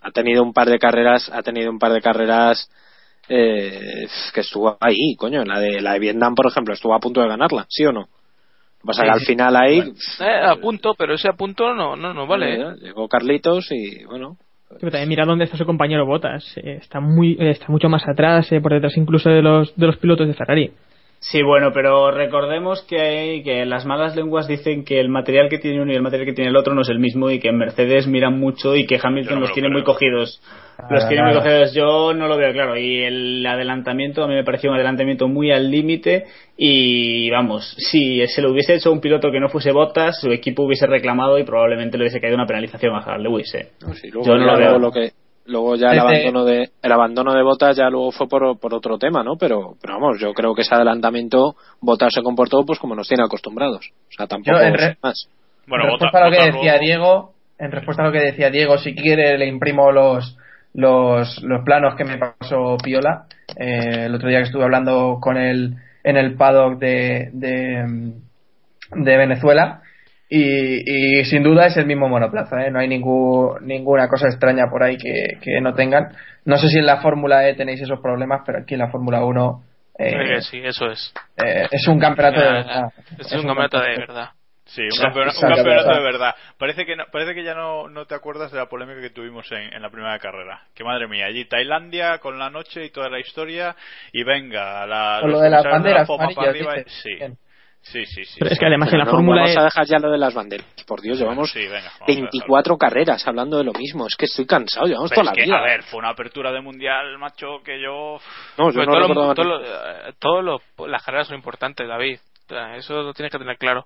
ha 0.00 0.10
tenido 0.10 0.42
un 0.42 0.52
par 0.52 0.68
de 0.68 0.78
carreras, 0.78 1.30
ha 1.32 1.42
tenido 1.42 1.70
un 1.70 1.78
par 1.78 1.92
de 1.92 2.00
carreras 2.00 2.70
eh, 3.28 4.06
que 4.32 4.40
estuvo 4.40 4.76
ahí, 4.80 5.14
coño. 5.16 5.44
La 5.44 5.60
de 5.60 5.80
la 5.80 5.92
de 5.94 5.98
Vietnam, 5.98 6.34
por 6.34 6.46
ejemplo, 6.46 6.74
estuvo 6.74 6.94
a 6.94 7.00
punto 7.00 7.20
de 7.20 7.28
ganarla, 7.28 7.66
¿sí 7.68 7.84
o 7.84 7.92
no? 7.92 8.08
Pasa 8.84 9.04
es 9.04 9.12
que 9.12 9.18
Sí, 9.18 9.20
al 9.20 9.26
final 9.26 9.56
ahí 9.56 9.78
eh, 10.20 10.40
a 10.44 10.56
punto, 10.56 10.94
pero 10.96 11.14
ese 11.14 11.28
a 11.28 11.32
punto 11.32 11.74
no, 11.74 11.96
no, 11.96 12.14
no 12.14 12.26
vale. 12.26 12.54
¿eh? 12.54 12.60
eh, 12.60 12.74
llegó 12.80 13.08
Carlitos 13.08 13.66
y 13.72 14.04
bueno, 14.04 14.36
Pero 14.78 14.92
también 14.92 15.08
mira 15.08 15.24
dónde 15.24 15.44
está 15.44 15.56
su 15.56 15.66
compañero 15.66 16.06
Botas. 16.06 16.44
está 16.56 17.00
muy, 17.00 17.32
eh, 17.40 17.50
está 17.50 17.66
mucho 17.68 17.88
más 17.88 18.06
atrás, 18.08 18.50
eh, 18.52 18.60
por 18.60 18.72
detrás 18.72 18.96
incluso 18.96 19.28
de 19.30 19.42
los, 19.42 19.74
de 19.76 19.86
los 19.86 19.96
pilotos 19.98 20.28
de 20.28 20.34
Ferrari. 20.34 20.72
Sí, 21.20 21.42
bueno, 21.42 21.72
pero 21.72 22.12
recordemos 22.12 22.82
que, 22.82 23.00
hay, 23.00 23.42
que 23.42 23.66
las 23.66 23.84
malas 23.84 24.14
lenguas 24.14 24.46
dicen 24.46 24.84
que 24.84 25.00
el 25.00 25.08
material 25.08 25.48
que 25.48 25.58
tiene 25.58 25.82
uno 25.82 25.92
y 25.92 25.96
el 25.96 26.02
material 26.02 26.26
que 26.26 26.32
tiene 26.32 26.50
el 26.50 26.56
otro 26.56 26.74
no 26.74 26.82
es 26.82 26.88
el 26.90 27.00
mismo 27.00 27.28
y 27.28 27.40
que 27.40 27.48
en 27.48 27.58
Mercedes 27.58 28.06
miran 28.06 28.38
mucho 28.38 28.76
y 28.76 28.86
que 28.86 29.00
Hamilton 29.02 29.34
no 29.34 29.40
me 29.40 29.40
los 29.40 29.50
lo 29.50 29.54
tiene 29.54 29.68
muy 29.68 29.82
cogidos. 29.82 30.40
Los 30.88 31.08
tiene 31.08 31.24
muy 31.24 31.34
cogidos. 31.34 31.74
Yo 31.74 32.14
no 32.14 32.28
lo 32.28 32.36
veo 32.36 32.52
claro. 32.52 32.76
Y 32.76 33.02
el 33.02 33.44
adelantamiento 33.44 34.22
a 34.22 34.28
mí 34.28 34.34
me 34.34 34.44
pareció 34.44 34.70
un 34.70 34.76
adelantamiento 34.76 35.26
muy 35.26 35.50
al 35.50 35.68
límite. 35.68 36.26
Y 36.56 37.28
vamos, 37.30 37.74
si 37.78 38.24
se 38.28 38.40
lo 38.40 38.52
hubiese 38.52 38.74
hecho 38.74 38.90
a 38.90 38.92
un 38.92 39.00
piloto 39.00 39.32
que 39.32 39.40
no 39.40 39.48
fuese 39.48 39.72
Bottas, 39.72 40.20
su 40.20 40.30
equipo 40.30 40.62
hubiese 40.62 40.86
reclamado 40.86 41.36
y 41.36 41.42
probablemente 41.42 41.98
le 41.98 42.04
hubiese 42.04 42.20
caído 42.20 42.36
una 42.36 42.46
penalización 42.46 42.94
a 42.94 43.18
Lewis. 43.18 43.52
¿eh? 43.54 43.70
no, 43.80 43.92
sí, 43.94 44.08
luego, 44.08 44.28
Yo 44.28 44.36
no 44.36 44.46
lo 44.46 44.56
veo. 44.56 44.78
lo 44.78 44.92
que 44.92 45.10
luego 45.48 45.74
ya 45.76 45.88
el 45.90 45.94
Desde- 45.96 46.06
abandono 46.08 46.44
de 46.44 46.70
el 46.82 46.92
abandono 46.92 47.34
de 47.34 47.42
Botas 47.42 47.76
ya 47.76 47.90
luego 47.90 48.12
fue 48.12 48.28
por, 48.28 48.58
por 48.60 48.72
otro 48.74 48.98
tema, 48.98 49.24
¿no? 49.24 49.36
Pero 49.36 49.74
pero 49.82 49.94
vamos, 49.94 50.20
yo 50.20 50.32
creo 50.34 50.54
que 50.54 50.62
ese 50.62 50.74
adelantamiento 50.74 51.56
Botas 51.80 52.12
se 52.14 52.22
comportó 52.22 52.64
pues 52.64 52.78
como 52.78 52.94
nos 52.94 53.08
tiene 53.08 53.24
acostumbrados. 53.24 53.90
O 54.08 54.12
sea, 54.16 54.26
tampoco 54.26 54.56
Yo, 54.58 54.62
en 54.62 54.74
re- 54.74 54.96
más. 55.02 55.28
Bueno, 55.66 55.84
en 55.84 55.90
Bota- 55.90 56.04
respuesta 56.06 56.18
a 56.26 56.30
lo 56.30 56.36
que 56.36 56.44
decía 56.44 56.72
luego- 56.76 56.84
Diego, 56.84 57.32
en 57.58 57.72
respuesta 57.72 58.02
a 58.02 58.06
lo 58.06 58.12
que 58.12 58.20
decía 58.20 58.50
Diego, 58.50 58.78
si 58.78 58.94
quiere 58.94 59.36
le 59.36 59.46
imprimo 59.46 59.90
los 59.90 60.36
los, 60.74 61.42
los 61.42 61.64
planos 61.64 61.94
que 61.96 62.04
me 62.04 62.18
pasó 62.18 62.76
Piola 62.82 63.24
eh, 63.58 64.04
el 64.04 64.14
otro 64.14 64.28
día 64.28 64.38
que 64.38 64.44
estuve 64.44 64.64
hablando 64.64 65.18
con 65.20 65.36
él 65.38 65.74
en 66.04 66.16
el 66.16 66.36
paddock 66.36 66.78
de, 66.78 67.30
de, 67.32 68.12
de 68.94 69.16
Venezuela 69.16 69.80
y, 70.28 71.20
y 71.20 71.24
sin 71.24 71.42
duda 71.42 71.66
es 71.66 71.76
el 71.76 71.86
mismo 71.86 72.08
monoplaza, 72.08 72.64
¿eh? 72.66 72.70
no 72.70 72.78
hay 72.80 72.88
ningún, 72.88 73.56
ninguna 73.66 74.08
cosa 74.08 74.26
extraña 74.28 74.66
por 74.70 74.82
ahí 74.82 74.96
que, 74.98 75.38
que 75.40 75.60
no 75.60 75.74
tengan. 75.74 76.08
No 76.44 76.56
sé 76.58 76.68
si 76.68 76.78
en 76.78 76.86
la 76.86 77.00
Fórmula 77.00 77.48
E 77.48 77.54
tenéis 77.54 77.80
esos 77.80 78.00
problemas, 78.00 78.42
pero 78.44 78.58
aquí 78.58 78.74
en 78.74 78.80
la 78.80 78.90
Fórmula 78.90 79.24
1 79.24 79.62
eh, 80.00 80.40
sí, 80.42 80.60
eso 80.62 80.86
es. 80.90 81.12
eh, 81.36 81.66
es 81.72 81.88
un 81.88 81.98
campeonato 81.98 82.38
de 82.40 82.46
Eh, 82.46 82.52
verdad. 82.52 82.92
es 83.18 83.32
un 83.32 83.46
campeonato 83.46 83.80
de 83.80 83.96
verdad. 83.98 84.28
Sí, 84.64 84.82
un, 84.82 84.90
Sí, 84.92 85.00
campeona- 85.02 85.32
un 85.34 85.54
campeonato 85.54 85.94
de 85.94 86.02
verdad. 86.02 86.34
Parece 86.58 86.84
que, 86.84 86.94
no- 86.94 87.06
parece 87.10 87.34
que 87.34 87.42
ya 87.42 87.54
no, 87.54 87.88
no 87.88 88.04
te 88.04 88.14
acuerdas 88.14 88.52
de 88.52 88.58
la 88.58 88.66
polémica 88.66 89.00
que 89.00 89.08
tuvimos 89.10 89.50
en, 89.50 89.72
en 89.72 89.80
la 89.82 89.88
primera 89.90 90.18
carrera. 90.18 90.60
Que 90.74 90.84
madre 90.84 91.08
mía, 91.08 91.24
allí 91.26 91.46
Tailandia 91.46 92.18
con 92.18 92.38
la 92.38 92.50
noche 92.50 92.84
y 92.84 92.90
toda 92.90 93.08
la 93.08 93.18
historia 93.18 93.74
y 94.12 94.22
venga, 94.24 94.86
la, 94.86 95.18
Con 95.22 95.30
los 95.30 95.38
lo 95.38 95.44
de 95.44 95.50
las 95.50 95.64
banderas 95.64 96.06
FOMA 96.06 96.28
Sí, 97.92 98.04
sí, 98.06 98.24
sí, 98.24 98.24
sí. 98.24 98.36
Pero 98.40 98.50
es 98.52 98.58
que 98.58 98.66
además 98.66 98.92
en 98.92 98.98
la 98.98 99.04
No, 99.04 99.10
Fórmula 99.12 99.42
vamos 99.42 99.56
E 99.56 99.58
a 99.60 99.64
dejar 99.64 99.86
ya 99.86 99.98
lo 99.98 100.10
de 100.10 100.18
las 100.18 100.34
banderas. 100.34 100.66
Por 100.86 101.00
Dios, 101.00 101.18
llevamos 101.18 101.50
Sí, 101.50 101.60
venga, 101.60 101.74
vamos 101.76 101.86
a 102.00 102.04
dejarlo. 102.06 102.28
24 102.32 102.76
carreras 102.78 103.26
hablando 103.26 103.58
de 103.58 103.64
lo 103.64 103.72
mismo. 103.72 104.06
Es 104.06 104.14
que 104.16 104.26
estoy 104.26 104.46
cansado, 104.46 104.86
llevamos 104.86 105.10
Pero 105.10 105.22
toda 105.22 105.32
es 105.32 105.36
la 105.38 105.42
que, 105.42 105.48
vida. 105.48 105.58
a 105.58 105.62
ver, 105.62 105.82
fue 105.84 105.98
una 105.98 106.10
apertura 106.10 106.52
de 106.52 106.60
mundial, 106.60 107.18
macho, 107.18 107.62
que 107.64 107.80
yo. 107.80 108.18
no, 108.58 108.70
yo 108.70 108.74
Pues 108.74 108.86
no 108.86 108.92
todo 108.92 109.08
lo- 109.08 109.34
todo 109.34 109.60
eh, 109.64 110.12
todo 110.18 110.42
lo- 110.42 110.60
las 110.86 111.02
carreras 111.04 111.26
son 111.28 111.36
importantes, 111.36 111.86
David. 111.88 112.18
Eso 112.76 113.02
lo 113.02 113.12
tienes 113.12 113.30
que 113.32 113.38
tener 113.38 113.56
claro. 113.58 113.84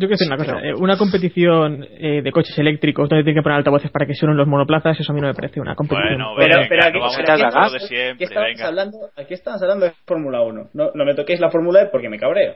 Yo 0.00 0.06
quiero 0.06 0.10
decir 0.18 0.28
una 0.28 0.36
cosa, 0.36 0.52
pero- 0.60 0.76
eh, 0.76 0.80
una 0.80 0.96
competición 0.96 1.84
eh, 1.90 2.22
de 2.22 2.30
coches 2.30 2.56
eléctricos 2.56 3.08
donde 3.08 3.24
tienen 3.24 3.40
que 3.40 3.42
poner 3.42 3.58
altavoces 3.58 3.90
para 3.90 4.06
que 4.06 4.14
suenen 4.14 4.36
los 4.36 4.46
monoplazas, 4.46 4.98
eso 5.00 5.10
a 5.10 5.14
mí 5.14 5.20
no 5.20 5.26
me 5.26 5.34
parece 5.34 5.60
una 5.60 5.74
competición. 5.74 6.18
Bueno, 6.18 6.34
Pero, 6.36 6.54
venga, 6.56 6.68
pero 6.68 6.82
aquí, 6.84 6.98
no 7.00 7.06
pero 7.16 7.32
aquí 7.32 7.42
estamos- 7.42 7.72
de 7.72 7.76
aquí 7.78 7.86
siempre, 7.88 8.24
estamos 8.26 8.60
hablando, 8.62 8.98
aquí 9.16 9.34
estamos 9.34 9.60
hablando 9.62 9.86
de 9.86 9.92
Fórmula 10.06 10.40
1. 10.42 10.68
No, 10.74 10.90
no 10.94 11.04
me 11.04 11.14
toquéis 11.14 11.40
la 11.40 11.50
Fórmula 11.50 11.82
E 11.82 11.86
porque 11.86 12.08
me 12.08 12.16
cabreo. 12.18 12.54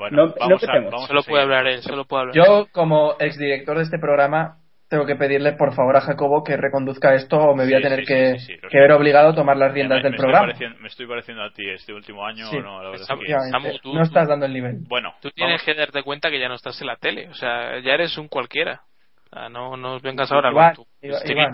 Bueno, 0.00 0.16
no- 0.16 0.26
no 0.26 0.34
vamos, 0.40 0.62
a, 0.62 0.66
empecemos. 0.66 0.90
vamos 0.90 1.04
a 1.04 1.08
Solo 1.08 1.22
puede 1.22 1.42
hablar 1.42 1.66
él, 1.66 1.82
solo 1.82 2.04
puede 2.06 2.20
hablar. 2.22 2.34
Yo, 2.36 2.66
como 2.72 3.14
exdirector 3.20 3.76
de 3.76 3.82
este 3.84 3.98
programa, 3.98 4.56
tengo 4.88 5.06
que 5.06 5.14
pedirle 5.14 5.52
por 5.52 5.72
favor 5.72 5.96
a 5.96 6.00
Jacobo 6.00 6.42
que 6.42 6.56
reconduzca 6.56 7.14
esto 7.14 7.36
o 7.38 7.54
me 7.54 7.62
voy 7.64 7.74
a 7.74 7.76
Sí, 7.76 7.82
tener 7.84 8.00
sí, 8.00 8.06
que, 8.06 8.32
sí, 8.32 8.38
sí, 8.40 8.46
sí, 8.54 8.60
lo 8.60 8.68
que 8.70 8.78
ver 8.80 8.90
obligado 8.92 9.28
a 9.28 9.34
tomar 9.36 9.56
las 9.56 9.72
riendas 9.72 10.02
me, 10.02 10.08
del 10.10 10.18
programa. 10.18 10.52
me 10.80 10.88
estoy 10.88 11.06
pareciendo 11.06 11.44
a 11.44 11.52
ti 11.52 11.68
este 11.70 11.92
último 11.92 12.26
año, 12.26 12.46
Sí. 12.46 12.56
no, 12.58 12.82
la 12.82 12.90
verdad 12.90 13.06
es 13.08 13.18
que- 13.24 13.50
Samu, 13.52 13.78
tú- 13.82 13.94
no 13.94 14.02
estás 14.02 14.26
dando 14.26 14.46
el 14.46 14.52
nivel. 14.52 14.78
Bueno, 14.88 15.14
Tú 15.20 15.30
tienes 15.30 15.60
vamos- 15.60 15.62
que 15.64 15.74
darte 15.74 16.02
cuenta 16.02 16.28
que 16.30 16.40
ya 16.40 16.48
no 16.48 16.54
estás 16.56 16.80
en 16.80 16.88
la 16.88 16.96
tele. 16.96 17.28
O 17.28 17.34
sea, 17.34 17.78
ya 17.80 17.92
eres 17.92 18.18
un 18.18 18.26
cualquiera. 18.26 18.80
O 19.26 19.36
sea, 19.36 19.48
no, 19.48 19.76
no 19.76 19.94
os 19.94 20.02
vengas 20.02 20.32
ahora 20.32 20.50
Iván, 20.50 20.74
con 20.74 20.84
tu 20.86 20.90
Iván. 21.02 21.52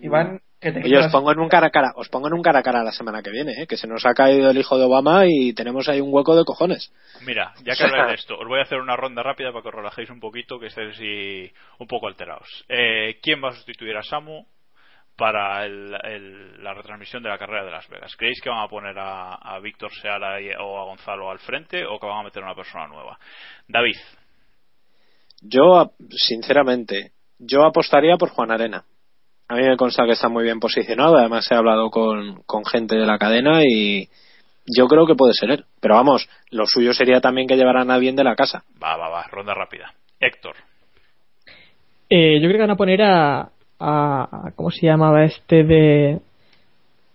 Iván, 0.00 0.40
Oye, 0.84 0.98
os 0.98 1.12
pongo 1.12 1.30
en 1.32 1.38
un 1.38 1.48
cara 1.48 1.68
a 1.68 1.70
cara, 1.70 1.92
os 1.94 2.08
pongo 2.08 2.26
en 2.26 2.34
un 2.34 2.42
cara 2.42 2.58
a 2.58 2.62
cara 2.62 2.82
la 2.82 2.90
semana 2.92 3.22
que 3.22 3.30
viene, 3.30 3.52
¿eh? 3.62 3.66
que 3.68 3.76
se 3.76 3.86
nos 3.86 4.04
ha 4.04 4.12
caído 4.14 4.50
el 4.50 4.58
hijo 4.58 4.76
de 4.76 4.84
Obama 4.86 5.24
y 5.26 5.52
tenemos 5.54 5.88
ahí 5.88 6.00
un 6.00 6.12
hueco 6.12 6.34
de 6.36 6.44
cojones. 6.44 6.92
Mira, 7.24 7.52
ya 7.64 7.74
que 7.74 7.84
habláis 7.84 8.08
de 8.08 8.14
esto, 8.14 8.36
os 8.38 8.46
voy 8.48 8.58
a 8.58 8.62
hacer 8.62 8.78
una 8.80 8.96
ronda 8.96 9.22
rápida 9.22 9.52
para 9.52 9.62
que 9.62 9.68
os 9.68 9.74
relajéis 9.74 10.10
un 10.10 10.18
poquito, 10.20 10.58
que 10.58 10.66
estéis 10.66 10.94
así 10.96 11.52
un 11.78 11.86
poco 11.86 12.08
alterados. 12.08 12.64
Eh, 12.68 13.18
¿Quién 13.22 13.42
va 13.42 13.50
a 13.50 13.52
sustituir 13.54 13.96
a 13.96 14.02
Samu 14.02 14.44
para 15.16 15.64
el- 15.64 15.96
el- 16.04 16.62
la 16.64 16.74
retransmisión 16.74 17.22
de 17.22 17.28
la 17.28 17.38
carrera 17.38 17.64
de 17.64 17.70
Las 17.70 17.88
Vegas? 17.88 18.14
¿Creéis 18.16 18.40
que 18.40 18.50
van 18.50 18.64
a 18.64 18.68
poner 18.68 18.98
a, 18.98 19.34
a 19.34 19.58
Víctor 19.60 19.92
Seala 20.02 20.40
y- 20.40 20.50
o 20.50 20.78
a 20.80 20.84
Gonzalo 20.84 21.30
al 21.30 21.38
frente 21.38 21.84
o 21.86 21.98
que 22.00 22.06
van 22.06 22.18
a 22.20 22.22
meter 22.24 22.42
a 22.42 22.46
una 22.46 22.54
persona 22.56 22.86
nueva? 22.88 23.16
David, 23.68 23.96
Yo, 25.40 25.92
sinceramente, 26.10 27.12
yo 27.38 27.64
apostaría 27.64 28.16
por 28.16 28.30
Juan 28.30 28.50
Arena. 28.50 28.84
A 29.48 29.54
mí 29.54 29.62
me 29.62 29.76
consta 29.76 30.04
que 30.04 30.12
está 30.12 30.28
muy 30.28 30.44
bien 30.44 30.60
posicionado, 30.60 31.16
además 31.16 31.50
he 31.50 31.54
hablado 31.54 31.90
con, 31.90 32.42
con 32.44 32.64
gente 32.66 32.96
de 32.96 33.06
la 33.06 33.18
cadena 33.18 33.62
y 33.64 34.08
yo 34.66 34.86
creo 34.88 35.06
que 35.06 35.14
puede 35.14 35.32
ser 35.32 35.50
él. 35.50 35.64
Pero 35.80 35.94
vamos, 35.94 36.28
lo 36.50 36.66
suyo 36.66 36.92
sería 36.92 37.20
también 37.20 37.48
que 37.48 37.56
llevaran 37.56 37.90
a 37.90 37.94
alguien 37.94 38.14
de 38.16 38.24
la 38.24 38.36
casa. 38.36 38.62
va, 38.82 38.96
va, 38.98 39.08
va, 39.08 39.22
ronda 39.30 39.54
rápida. 39.54 39.92
Héctor, 40.20 40.54
Eh, 42.10 42.40
yo 42.40 42.48
creo 42.48 42.52
que 42.52 42.62
van 42.66 42.70
a 42.70 42.76
poner 42.76 43.02
a, 43.02 43.40
a- 43.40 43.48
a- 43.80 44.52
¿cómo 44.56 44.70
se 44.70 44.86
llamaba 44.86 45.24
este 45.24 45.62
de 45.64 46.18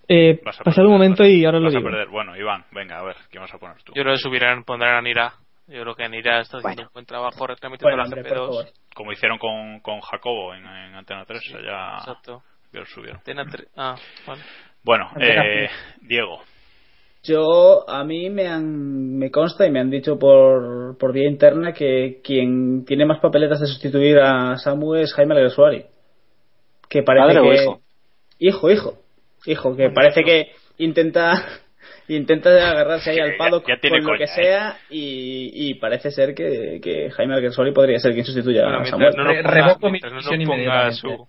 eh, 0.08 0.40
a 0.46 0.64
pasado 0.64 0.88
un 0.88 0.94
momento 0.94 1.24
vas- 1.24 1.32
y 1.32 1.46
ahora 1.46 1.60
lo 1.60 1.66
vas 1.66 1.76
a 1.76 1.78
digo. 1.80 1.90
perder. 1.90 2.08
Bueno, 2.10 2.36
Iván, 2.38 2.66
venga, 2.72 3.00
a 3.00 3.04
ver, 3.04 3.16
¿quién 3.32 3.42
vas 3.42 3.54
a 3.54 3.58
poner 3.58 3.78
tú? 3.84 3.94
Yo 3.96 4.04
creo 4.04 4.14
que 4.16 4.20
subirán, 4.20 4.64
pondrán 4.64 4.96
a 4.96 5.02
Nira. 5.02 5.34
Yo 5.68 5.82
creo 5.82 5.96
que 5.96 6.10
Nira 6.10 6.42
está 6.42 6.58
haciendo 6.58 6.76
Bueno. 6.76 6.90
un 6.90 6.94
buen 6.94 7.06
trabajo 7.06 7.48
retransmitiendo 7.48 7.86
Bueno, 7.96 7.98
la 7.98 8.04
hombre, 8.04 8.24
por 8.24 8.38
favor. 8.38 8.66
GP2. 8.66 8.72
Como 8.96 9.12
hicieron 9.12 9.38
con, 9.38 9.80
con 9.80 10.02
Jacobo 10.02 10.54
en, 10.54 10.66
en 10.66 10.96
Antena 10.96 11.26
3, 11.26 11.42
ya, 11.66 11.98
Exacto. 12.00 12.44
ya 12.74 12.80
lo 12.82 12.86
subieron. 12.86 13.22
Tre- 13.22 13.68
ah. 13.78 13.96
Bueno, 14.84 15.08
Antena 15.14 15.44
eh, 15.46 15.70
Diego, 16.02 16.42
Yo, 17.24 17.90
a 17.90 18.04
mí 18.04 18.30
me 18.30 18.48
han, 18.48 19.18
me 19.18 19.32
consta 19.32 19.66
y 19.66 19.72
me 19.72 19.80
han 19.80 19.90
dicho 19.90 20.20
por, 20.20 20.98
por 20.98 21.14
vía 21.14 21.30
interna 21.30 21.72
que 21.72 22.20
quien 22.22 22.84
tiene 22.86 23.06
más 23.06 23.20
papeletas 23.22 23.62
de 23.62 23.68
sustituir 23.68 24.20
a 24.20 24.58
Samu 24.58 24.96
es 24.96 25.14
Jaime 25.14 25.34
Alguersuari. 25.34 25.86
que 26.90 27.02
parece 27.04 27.40
¿Padre 27.40 27.42
que... 27.42 27.48
o 27.50 27.54
hijo? 27.54 27.82
Hijo, 28.40 28.70
hijo. 28.70 28.98
Hijo, 29.46 29.76
que 29.78 29.90
parece 29.90 30.24
que 30.24 30.52
intenta 30.78 31.32
intenta 32.08 32.50
agarrarse 32.72 33.12
ahí 33.12 33.20
al 33.22 33.36
palo 33.38 33.64
ya 33.68 33.78
tiene 33.78 34.02
con 34.02 34.14
lo 34.14 34.18
que 34.18 34.26
¿eh? 34.26 34.28
sea 34.28 34.78
y, 34.90 35.52
y 35.54 35.74
parece 35.76 36.12
ser 36.12 36.34
que, 36.34 36.80
que 36.84 37.10
Jaime 37.12 37.36
Alguersuari 37.36 37.72
podría 37.72 38.00
ser 38.00 38.14
quien 38.14 38.26
sustituya 38.26 38.64
Bueno, 38.64 38.78
a 38.78 38.82
mientras 38.82 39.14
Samuel. 39.14 39.16
no 39.18 39.24
nos 39.24 39.34
Re- 39.36 39.44
ponga, 39.44 39.56
revoco 39.56 39.86
mi 39.88 39.92
mientras 39.94 40.14
no 40.14 40.20
ponga 40.22 40.36
inmediatamente. 40.44 40.96
su 40.98 41.28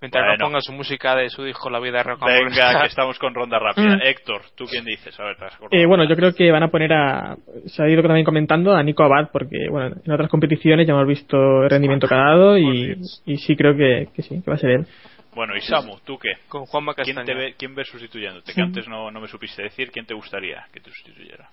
mientras 0.00 0.22
Bueno. 0.24 0.36
no 0.38 0.44
ponga 0.46 0.60
su 0.60 0.72
música 0.72 1.16
de 1.16 1.28
su 1.28 1.42
disco 1.42 1.70
La 1.70 1.80
vida 1.80 2.00
and 2.02 2.20
Venga, 2.24 2.80
que 2.82 2.86
estamos 2.86 3.18
con 3.18 3.34
ronda 3.34 3.58
rápida. 3.58 3.96
Mm. 3.96 4.00
Héctor, 4.04 4.42
¿tú 4.56 4.64
quién 4.66 4.84
dices? 4.84 5.18
A 5.18 5.24
ver, 5.24 5.36
te 5.36 5.44
has 5.46 5.54
acordado. 5.56 5.82
Eh, 5.82 5.86
bueno, 5.86 6.04
yo 6.04 6.14
creo 6.14 6.32
que 6.34 6.52
van 6.52 6.62
a 6.62 6.68
poner 6.68 6.92
a. 6.92 7.36
Se 7.66 7.82
ha 7.82 7.88
ido 7.88 8.02
también 8.02 8.24
comentando 8.24 8.72
a 8.74 8.82
Nico 8.84 9.02
Abad, 9.02 9.30
porque 9.32 9.68
bueno, 9.68 9.96
en 10.04 10.12
otras 10.12 10.28
competiciones 10.30 10.86
ya 10.86 10.92
hemos 10.92 11.08
visto 11.08 11.64
el 11.64 11.70
rendimiento 11.70 12.06
que 12.06 12.14
ha 12.14 12.18
dado 12.18 12.56
y, 12.58 12.96
y 13.26 13.36
sí 13.38 13.56
creo 13.56 13.76
que, 13.76 14.06
que 14.14 14.22
sí, 14.22 14.40
que 14.40 14.48
va 14.50 14.54
a 14.54 14.58
ser 14.58 14.70
él. 14.70 14.86
Bueno, 15.34 15.54
y 15.56 15.60
Samu, 15.60 15.98
¿tú 16.04 16.18
qué? 16.18 16.30
con 16.48 16.64
Juanma 16.66 16.94
¿Quién, 16.94 17.14
Castaño. 17.16 17.26
te 17.26 17.34
ve, 17.34 17.54
¿Quién 17.56 17.74
ves 17.74 17.88
sustituyéndote? 17.88 18.52
Que 18.52 18.62
antes 18.62 18.88
no, 18.88 19.10
no 19.10 19.20
me 19.20 19.28
supiste 19.28 19.62
decir. 19.62 19.90
¿Quién 19.90 20.06
te 20.06 20.14
gustaría 20.14 20.66
que 20.72 20.80
te 20.80 20.90
sustituyera? 20.90 21.48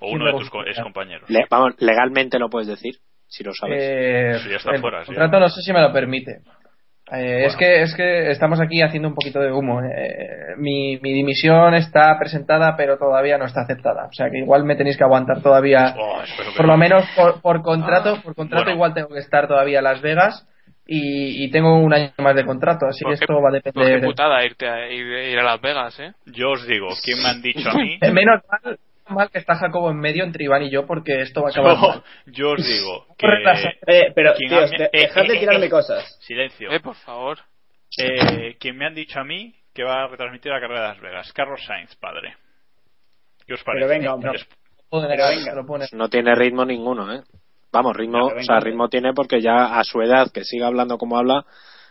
O 0.00 0.06
¿Quién 0.06 0.16
uno 0.16 0.26
de 0.26 0.32
tus 0.38 0.50
co- 0.50 0.58
gustaría? 0.58 0.72
excompañeros. 0.72 1.30
Le- 1.30 1.46
vamos, 1.50 1.74
legalmente 1.78 2.38
lo 2.38 2.48
puedes 2.50 2.68
decir, 2.68 2.94
si 3.26 3.42
lo 3.42 3.52
sabes. 3.54 3.78
Eh, 3.82 4.38
Sí, 4.42 4.50
ya 4.50 4.56
está 4.56 4.72
el 4.72 4.80
fuera, 4.80 5.00
sí. 5.00 5.06
contrato 5.06 5.40
no 5.40 5.48
sé 5.48 5.62
si 5.62 5.72
me 5.72 5.80
lo 5.80 5.92
permite. 5.92 6.40
Eh, 7.12 7.44
es 7.46 7.56
que 7.56 7.82
es 7.82 7.94
que 7.94 8.30
estamos 8.30 8.60
aquí 8.60 8.80
haciendo 8.80 9.08
un 9.08 9.14
poquito 9.14 9.38
de 9.40 9.52
humo. 9.52 9.80
eh. 9.82 10.54
mi, 10.56 10.98
mi 11.02 11.12
dimisión 11.12 11.74
está 11.74 12.16
presentada, 12.18 12.76
pero 12.76 12.96
todavía 12.98 13.36
no 13.36 13.44
está 13.46 13.62
aceptada. 13.62 14.06
O 14.06 14.12
sea 14.12 14.30
que 14.30 14.38
igual 14.38 14.64
me 14.64 14.76
tenéis 14.76 14.96
que 14.96 15.04
aguantar 15.04 15.42
todavía. 15.42 15.94
Oh, 15.98 16.22
por 16.56 16.64
no. 16.66 16.72
lo 16.72 16.78
menos 16.78 17.04
por, 17.16 17.40
por 17.42 17.62
contrato, 17.62 18.20
por 18.22 18.34
contrato 18.34 18.64
bueno. 18.64 18.76
igual 18.76 18.94
tengo 18.94 19.08
que 19.08 19.18
estar 19.18 19.46
todavía 19.48 19.78
en 19.78 19.84
Las 19.84 20.00
Vegas 20.00 20.48
y, 20.86 21.44
y 21.44 21.50
tengo 21.50 21.76
un 21.78 21.92
año 21.94 22.12
más 22.18 22.34
de 22.36 22.44
contrato, 22.44 22.86
así 22.86 23.02
¿Por 23.04 23.12
que 23.14 23.18
qué- 23.18 23.24
esto 23.24 23.34
va 23.40 23.48
a 23.48 23.52
Pues 23.52 23.62
depender. 23.64 24.00
qué 24.00 24.06
putada 24.06 24.44
irte 24.44 24.68
a, 24.68 24.88
ir, 24.90 25.06
ir 25.06 25.38
a 25.38 25.42
Las 25.42 25.60
Vegas, 25.60 25.98
¿eh? 26.00 26.12
Yo 26.26 26.50
os 26.50 26.66
digo, 26.66 26.88
¿quién 27.02 27.22
me 27.22 27.28
han 27.28 27.42
dicho 27.42 27.68
a 27.70 27.74
mí? 27.74 27.98
Menos 28.12 28.42
mal, 28.50 28.78
mal 29.08 29.30
que 29.30 29.38
está 29.38 29.56
Jacobo 29.56 29.90
en 29.90 29.98
medio 29.98 30.24
entre 30.24 30.44
Iván 30.44 30.62
y 30.62 30.70
yo, 30.70 30.86
porque 30.86 31.20
esto 31.22 31.42
va 31.42 31.48
a 31.48 31.50
acabar. 31.50 31.76
mal. 31.78 32.02
Yo, 32.26 32.50
os 32.52 32.66
digo 32.66 33.06
que... 33.18 33.26
Eh, 33.86 34.12
pero, 34.14 34.34
¿Quién 34.36 34.50
tíos, 34.50 34.70
ha- 34.72 34.76
de- 34.76 34.84
eh, 34.92 35.00
dejad 35.00 35.22
de 35.26 35.34
eh, 35.36 35.40
tirarme 35.40 35.66
eh, 35.66 35.70
cosas. 35.70 36.18
Silencio. 36.20 36.70
Eh, 36.70 36.80
por 36.80 36.96
favor. 36.96 37.38
Eh, 37.98 38.56
quien 38.58 38.76
me 38.76 38.86
han 38.86 38.94
dicho 38.94 39.20
a 39.20 39.24
mí 39.24 39.54
que 39.72 39.84
va 39.84 40.04
a 40.04 40.08
retransmitir 40.08 40.50
la 40.52 40.60
carrera 40.60 40.82
de 40.82 40.88
Las 40.88 41.00
Vegas. 41.00 41.32
Carlos 41.32 41.64
Sainz, 41.64 41.94
padre. 41.96 42.34
¿Qué 43.46 43.54
os 43.54 43.62
parece? 43.62 43.86
Pero 43.86 43.98
venga, 43.98 44.14
hombre. 44.14 44.38
Pero 44.90 45.08
venga. 45.08 45.86
No 45.92 46.08
tiene 46.08 46.34
ritmo 46.34 46.64
ninguno, 46.64 47.12
¿eh? 47.12 47.22
Vamos, 47.74 47.94
ritmo, 47.96 48.30
Ya, 48.30 48.36
o 48.40 48.42
sea, 48.44 48.60
ritmo 48.60 48.88
tiene 48.88 49.12
porque 49.12 49.40
ya 49.42 49.78
a 49.78 49.84
su 49.84 50.00
edad, 50.00 50.30
que 50.32 50.44
siga 50.44 50.68
hablando 50.68 50.96
como 50.96 51.18
habla, 51.18 51.44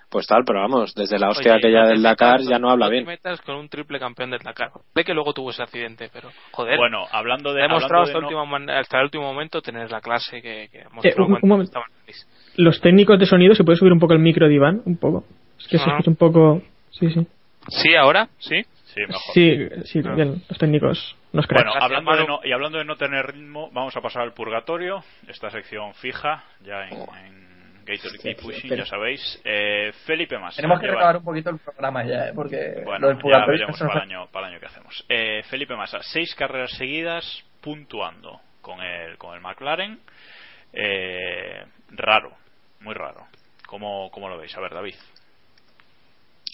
pues 0.09 0.25
tal, 0.27 0.43
pero 0.45 0.59
vamos, 0.61 0.93
desde 0.95 1.19
la 1.19 1.29
hostia 1.29 1.51
Oye, 1.53 1.57
aquella 1.59 1.81
no 1.81 1.87
te 1.87 1.93
del 1.93 2.03
Dakar 2.03 2.41
ya 2.41 2.57
no 2.59 2.69
habla 2.69 2.87
bien. 2.87 3.05
metas 3.05 3.41
con 3.41 3.55
un 3.57 3.67
triple 3.67 3.99
campeón 3.99 4.29
del 4.31 4.39
Dakar. 4.39 4.69
Ve 4.95 5.03
que 5.03 5.13
luego 5.13 5.33
tuvo 5.33 5.49
ese 5.49 5.61
accidente, 5.63 6.09
pero 6.13 6.29
joder. 6.51 6.77
Bueno, 6.77 7.05
hablando 7.11 7.53
de... 7.53 7.61
ha 7.63 7.67
demostrado 7.67 8.03
hasta, 8.03 8.13
de 8.13 8.17
el 8.19 8.21
no- 8.21 8.27
último, 8.27 8.45
man- 8.45 8.69
hasta 8.69 8.97
el 8.99 9.03
último 9.05 9.23
momento 9.25 9.61
tener 9.61 9.91
la 9.91 9.99
clase 10.01 10.41
que, 10.41 10.69
que 10.71 10.83
mostró 10.93 11.25
un- 11.25 11.39
momento. 11.43 11.81
Los 12.55 12.79
técnicos 12.79 13.19
de 13.19 13.25
sonido, 13.25 13.55
¿se 13.55 13.63
puede 13.63 13.77
subir 13.77 13.91
un 13.91 13.99
poco 13.99 14.13
el 14.13 14.19
micro 14.19 14.47
de 14.47 14.53
Iván? 14.53 14.81
Un 14.85 14.97
poco. 14.97 15.25
Es 15.59 15.67
que 15.67 15.77
se 15.79 15.89
escucha 15.89 16.09
un 16.11 16.15
poco. 16.15 16.61
Sí, 16.91 17.09
sí. 17.09 17.25
¿Sí, 17.69 17.95
ahora? 17.95 18.29
¿Sí? 18.37 18.61
Sí, 18.85 19.01
mejor. 19.07 19.21
Sí, 19.33 19.67
sí, 19.85 20.01
Ah. 20.05 20.13
bien, 20.15 20.43
los 20.47 20.57
técnicos 20.59 21.15
nos. 21.33 21.47
Bueno, 21.47 21.71
Gracias, 21.73 21.83
hablando 21.83 22.15
de 22.15 22.25
no, 22.27 22.39
y 22.43 22.51
hablando 22.51 22.77
de 22.77 22.85
no 22.85 22.95
tener 22.95 23.25
ritmo, 23.27 23.69
vamos 23.71 23.95
a 23.97 24.01
pasar 24.01 24.21
al 24.21 24.33
purgatorio, 24.33 25.03
esta 25.27 25.49
sección 25.49 25.93
fija, 25.95 26.43
ya 26.61 26.87
en, 26.87 26.93
en 26.93 27.83
Gatorade 27.85 28.19
Keep 28.19 28.41
Pushing, 28.41 28.69
pero- 28.69 28.83
ya 28.83 28.89
sabéis. 28.89 29.41
Eh, 29.43 29.91
Felipe 30.05 30.37
Massa. 30.39 30.57
Tenemos 30.57 30.79
que 30.79 30.87
recabar 30.87 31.17
un 31.17 31.23
poquito 31.25 31.49
el 31.49 31.59
programa 31.59 32.03
ya, 32.05 32.29
¿eh? 32.29 32.31
porque 32.33 32.81
Bueno, 32.85 32.99
lo 32.99 33.07
del 33.09 33.17
ya 33.17 33.21
purgatorio 33.21 33.51
veremos 33.59 33.75
eso 33.75 33.83
no- 33.85 33.89
para 33.91 34.03
el 34.05 34.09
año, 34.11 34.27
para 34.31 34.47
el 34.47 34.53
año 34.53 34.59
que 34.61 34.65
hacemos. 34.67 35.05
Eh, 35.09 35.43
Felipe 35.49 35.75
Massa, 35.75 35.99
seis 36.01 36.33
carreras 36.35 36.71
seguidas 36.77 37.43
puntuando 37.61 38.39
con 38.61 38.79
el, 38.81 39.17
con 39.17 39.35
el 39.35 39.41
McLaren. 39.41 39.99
Eh, 40.71 41.65
raro, 41.89 42.31
muy 42.79 42.93
raro. 42.93 43.25
¿Cómo, 43.67 44.09
¿Cómo 44.11 44.29
lo 44.29 44.37
veis? 44.37 44.55
A 44.57 44.61
ver, 44.61 44.73
David. 44.73 44.95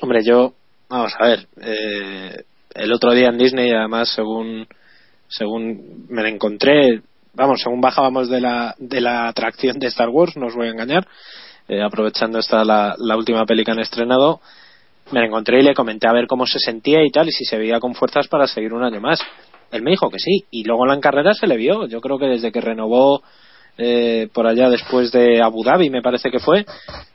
Hombre, 0.01 0.23
yo, 0.23 0.53
vamos 0.89 1.13
a 1.19 1.27
ver, 1.27 1.39
eh, 1.61 2.43
el 2.73 2.93
otro 2.93 3.13
día 3.13 3.29
en 3.29 3.37
Disney, 3.37 3.71
además, 3.71 4.09
según, 4.09 4.67
según 5.27 6.05
me 6.09 6.23
la 6.23 6.29
encontré, 6.29 7.01
vamos, 7.33 7.61
según 7.61 7.81
bajábamos 7.81 8.29
de 8.29 8.41
la, 8.41 8.75
de 8.77 9.01
la 9.01 9.27
atracción 9.27 9.79
de 9.79 9.87
Star 9.87 10.09
Wars, 10.09 10.35
no 10.37 10.47
os 10.47 10.55
voy 10.55 10.67
a 10.67 10.71
engañar, 10.71 11.07
eh, 11.67 11.81
aprovechando 11.81 12.39
esta 12.39 12.63
la, 12.63 12.95
última 13.15 13.45
peli 13.45 13.63
que 13.63 13.71
han 13.71 13.79
estrenado, 13.79 14.41
me 15.11 15.19
la 15.19 15.27
encontré 15.27 15.59
y 15.59 15.63
le 15.63 15.73
comenté 15.73 16.07
a 16.07 16.13
ver 16.13 16.27
cómo 16.27 16.45
se 16.45 16.59
sentía 16.59 17.03
y 17.03 17.11
tal, 17.11 17.27
y 17.27 17.31
si 17.31 17.45
se 17.45 17.57
veía 17.57 17.79
con 17.79 17.95
fuerzas 17.95 18.27
para 18.27 18.47
seguir 18.47 18.73
un 18.73 18.83
año 18.83 19.01
más. 19.01 19.19
Él 19.71 19.83
me 19.83 19.91
dijo 19.91 20.09
que 20.09 20.19
sí, 20.19 20.45
y 20.51 20.63
luego 20.63 20.85
en 20.85 20.95
la 20.95 20.99
carrera 20.99 21.33
se 21.33 21.47
le 21.47 21.57
vio. 21.57 21.85
Yo 21.87 22.01
creo 22.01 22.17
que 22.17 22.25
desde 22.25 22.51
que 22.51 22.61
renovó 22.61 23.21
eh, 23.77 24.27
por 24.33 24.45
allá 24.45 24.69
después 24.69 25.11
de 25.11 25.41
Abu 25.41 25.63
Dhabi, 25.63 25.89
me 25.89 26.01
parece 26.01 26.29
que 26.29 26.39
fue, 26.39 26.65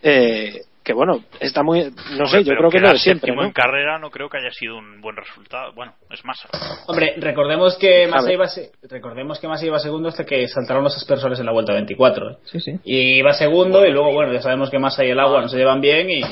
eh, 0.03 0.63
que 0.85 0.93
bueno, 0.93 1.21
está 1.41 1.63
muy, 1.63 1.81
no 1.81 2.25
Hombre, 2.25 2.27
sé, 2.29 2.45
yo 2.45 2.55
creo 2.57 2.71
que 2.71 2.77
es 2.77 2.83
lo 2.83 2.87
quedar 2.89 2.93
de 2.93 2.99
siempre. 2.99 3.35
¿no? 3.35 3.43
en 3.45 3.53
carrera 3.53 3.99
no 3.99 4.11
creo 4.11 4.29
que 4.29 4.39
haya 4.39 4.51
sido 4.53 4.77
un 4.77 5.01
buen 5.01 5.17
resultado. 5.17 5.73
Bueno, 5.73 5.95
es 6.11 6.25
Massa. 6.25 6.49
Hombre, 6.87 7.15
recordemos 7.19 7.77
que 7.79 8.07
Massa 8.07 8.33
iba, 8.33 8.47
recordemos 8.91 9.41
que 9.41 9.49
Massa 9.49 9.67
iba 9.67 9.79
segundo 9.79 10.09
hasta 10.11 10.25
que 10.25 10.47
saltaron 10.47 10.85
los 10.85 10.97
aspersores 10.97 11.41
en 11.41 11.47
la 11.47 11.53
vuelta 11.53 11.73
24. 11.73 12.31
¿eh? 12.31 12.37
Sí, 12.45 12.61
sí. 12.61 12.79
Y 12.85 13.19
iba 13.19 13.33
segundo 13.33 13.85
y 13.87 13.91
luego, 13.91 14.13
bueno, 14.13 14.33
ya 14.33 14.43
sabemos 14.43 14.71
que 14.71 14.79
Massa 14.79 15.05
y 15.05 15.11
el 15.11 15.19
agua 15.21 15.41
no 15.41 15.49
se 15.49 15.57
llevan 15.57 15.81
bien 15.81 16.09
y... 16.11 16.23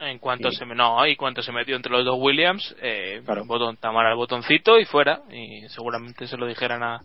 En 0.00 0.20
cuanto 0.20 0.48
Sí. 0.52 0.58
se 0.58 0.64
me, 0.64 0.76
no, 0.76 1.04
y 1.08 1.16
cuanto 1.16 1.42
se 1.42 1.50
metió 1.50 1.74
entre 1.74 1.90
los 1.90 2.04
dos 2.04 2.14
Williams, 2.20 2.72
eh, 2.80 3.20
Claro. 3.24 3.44
botón, 3.46 3.76
Tamara 3.78 4.10
el 4.10 4.16
botoncito 4.16 4.78
y 4.78 4.84
fuera. 4.84 5.22
Y 5.28 5.68
seguramente 5.70 6.28
se 6.28 6.36
lo 6.36 6.46
dijeran 6.46 6.84
a, 6.84 7.00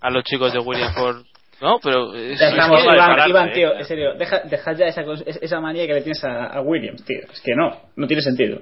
a 0.00 0.10
los 0.10 0.22
chicos 0.22 0.52
de 0.52 0.60
Williams 0.60 0.94
por. 0.96 1.16
No, 1.60 1.78
pero. 1.82 2.14
Es, 2.14 2.40
estamos, 2.40 2.78
que- 2.78 2.84
Iván, 2.84 2.96
pararte, 2.98 3.30
Iván, 3.30 3.48
eh. 3.48 3.52
tío, 3.52 3.74
en 3.76 3.84
serio, 3.84 4.14
deja, 4.14 4.40
deja 4.40 4.72
ya 4.74 4.86
esa, 4.86 5.02
esa 5.26 5.60
manía 5.60 5.86
que 5.86 5.94
le 5.94 6.02
tienes 6.02 6.22
a, 6.24 6.46
a 6.46 6.60
Williams, 6.60 7.04
tío. 7.04 7.18
Es 7.32 7.40
que 7.40 7.54
no, 7.54 7.76
no 7.96 8.06
tiene 8.06 8.22
sentido. 8.22 8.60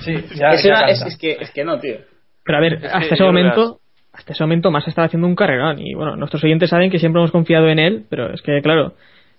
Sí, 0.00 0.12
ya, 0.34 0.50
es, 0.50 0.62
ya 0.64 0.70
una- 0.78 0.88
es- 0.88 0.98
cansa. 1.00 1.06
es 1.08 1.16
que, 1.18 1.36
es 1.40 1.50
que 1.52 1.64
no, 1.64 1.78
tío. 1.78 1.96
Pero 2.44 2.58
a 2.58 2.60
ver, 2.60 2.78
hasta 2.92 3.14
ese 3.14 3.24
momento, 3.24 3.78
hasta 4.12 4.32
ese 4.32 4.42
momento 4.44 4.70
más 4.70 4.86
estaba 4.86 5.06
haciendo 5.06 5.26
un 5.26 5.34
carrerón 5.36 5.78
y 5.80 5.94
bueno, 5.94 6.16
nuestros 6.16 6.44
oyentes 6.44 6.68
saben 6.70 6.90
que 6.90 6.98
siempre 6.98 7.20
hemos 7.20 7.30
confiado 7.30 7.68
en 7.68 7.78
él, 7.78 8.04
pero 8.10 8.32
es 8.34 8.42
que 8.42 8.60
claro, 8.60 8.92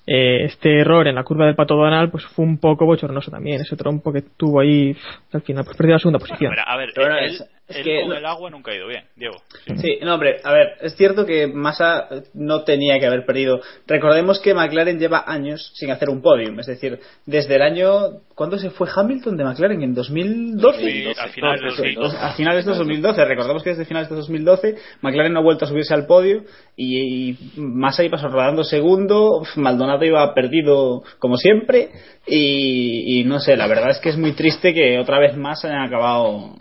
eh, 0.08 0.46
este 0.46 0.80
error 0.80 1.08
en 1.08 1.16
la 1.16 1.24
curva 1.24 1.46
del 1.46 1.56
Pato 1.56 1.76
Donald 1.76 2.10
pues 2.12 2.26
fue 2.26 2.46
un 2.46 2.58
poco 2.60 2.86
bochornoso 2.86 3.30
también, 3.30 3.62
ese 3.62 3.76
trompo 3.76 4.12
que 4.12 4.24
tuvo 4.38 4.62
ahí 4.62 4.96
al 5.34 5.42
final 5.42 5.66
pues 5.66 5.78
perdió 5.78 5.94
la 5.94 6.00
segunda 6.00 6.20
posición. 6.20 6.50
Bueno, 6.50 6.64
a 6.66 6.78
ver, 6.78 6.90
Pero 6.96 7.10
no, 7.10 7.18
él, 7.18 7.38
es- 7.68 7.78
él 7.78 7.84
que 7.84 8.00
con 8.02 8.10
no- 8.10 8.16
el 8.18 8.26
agua 8.26 8.50
nunca 8.50 8.72
ha 8.72 8.76
ido 8.76 8.88
bien, 8.88 9.06
Diego. 9.16 9.36
Sí, 9.78 9.98
no, 10.02 10.14
hombre, 10.14 10.38
a 10.44 10.52
ver, 10.54 10.74
es 10.82 10.96
cierto 10.96 11.26
que 11.26 11.48
Massa 11.48 12.08
no 12.34 12.64
tenía 12.64 13.00
que 13.00 13.06
haber 13.08 13.26
perdido. 13.26 13.60
Recordemos 13.88 14.40
que 14.40 14.54
McLaren 14.54 15.00
lleva 15.00 15.24
años 15.26 15.72
sin 15.76 15.90
hacer 15.92 16.10
un 16.10 16.22
podium, 16.22 16.60
es 16.60 16.68
decir, 16.68 17.00
desde 17.26 17.56
el 17.56 17.62
año. 17.62 18.20
¿Cuándo 18.36 18.58
se 18.60 18.70
fue 18.70 18.88
Hamilton 18.94 19.38
de 19.38 19.44
McLaren? 19.46 19.82
¿En 19.82 19.94
2012? 19.96 20.80
Sí, 20.82 21.06
a 21.18 21.28
finales 21.30 21.62
Pues, 21.62 21.78
2012. 21.78 22.18
A 22.18 22.32
finales 22.34 22.66
de 22.66 22.74
2012, 22.74 23.26
recordemos 23.26 23.64
que 23.64 23.70
desde 23.72 23.86
finales 23.86 24.10
de 24.10 24.16
2012 24.16 24.76
McLaren 25.02 25.32
no 25.34 25.40
ha 25.40 25.44
vuelto 25.44 25.64
a 25.66 25.68
subirse 25.68 25.94
al 25.94 26.06
podio 26.06 26.44
y, 26.76 27.30
y 27.32 27.38
Massa 27.58 28.04
iba 28.04 28.18
rodando 28.18 28.64
segundo, 28.64 29.42
Maldonado 29.56 30.04
iba 30.06 30.34
perdido 30.34 31.02
como 31.20 31.38
siempre 31.38 31.90
y, 32.28 33.22
y 33.22 33.24
no 33.24 33.40
sé, 33.40 33.56
la 33.56 33.68
verdad 33.68 33.92
es 33.92 34.00
que 34.00 34.10
es 34.10 34.18
muy 34.18 34.34
triste 34.34 34.74
que 34.74 35.00
otra 35.00 35.20
vez 35.20 35.38
más 35.38 35.64
hayan 35.64 35.84
acabado 35.84 36.56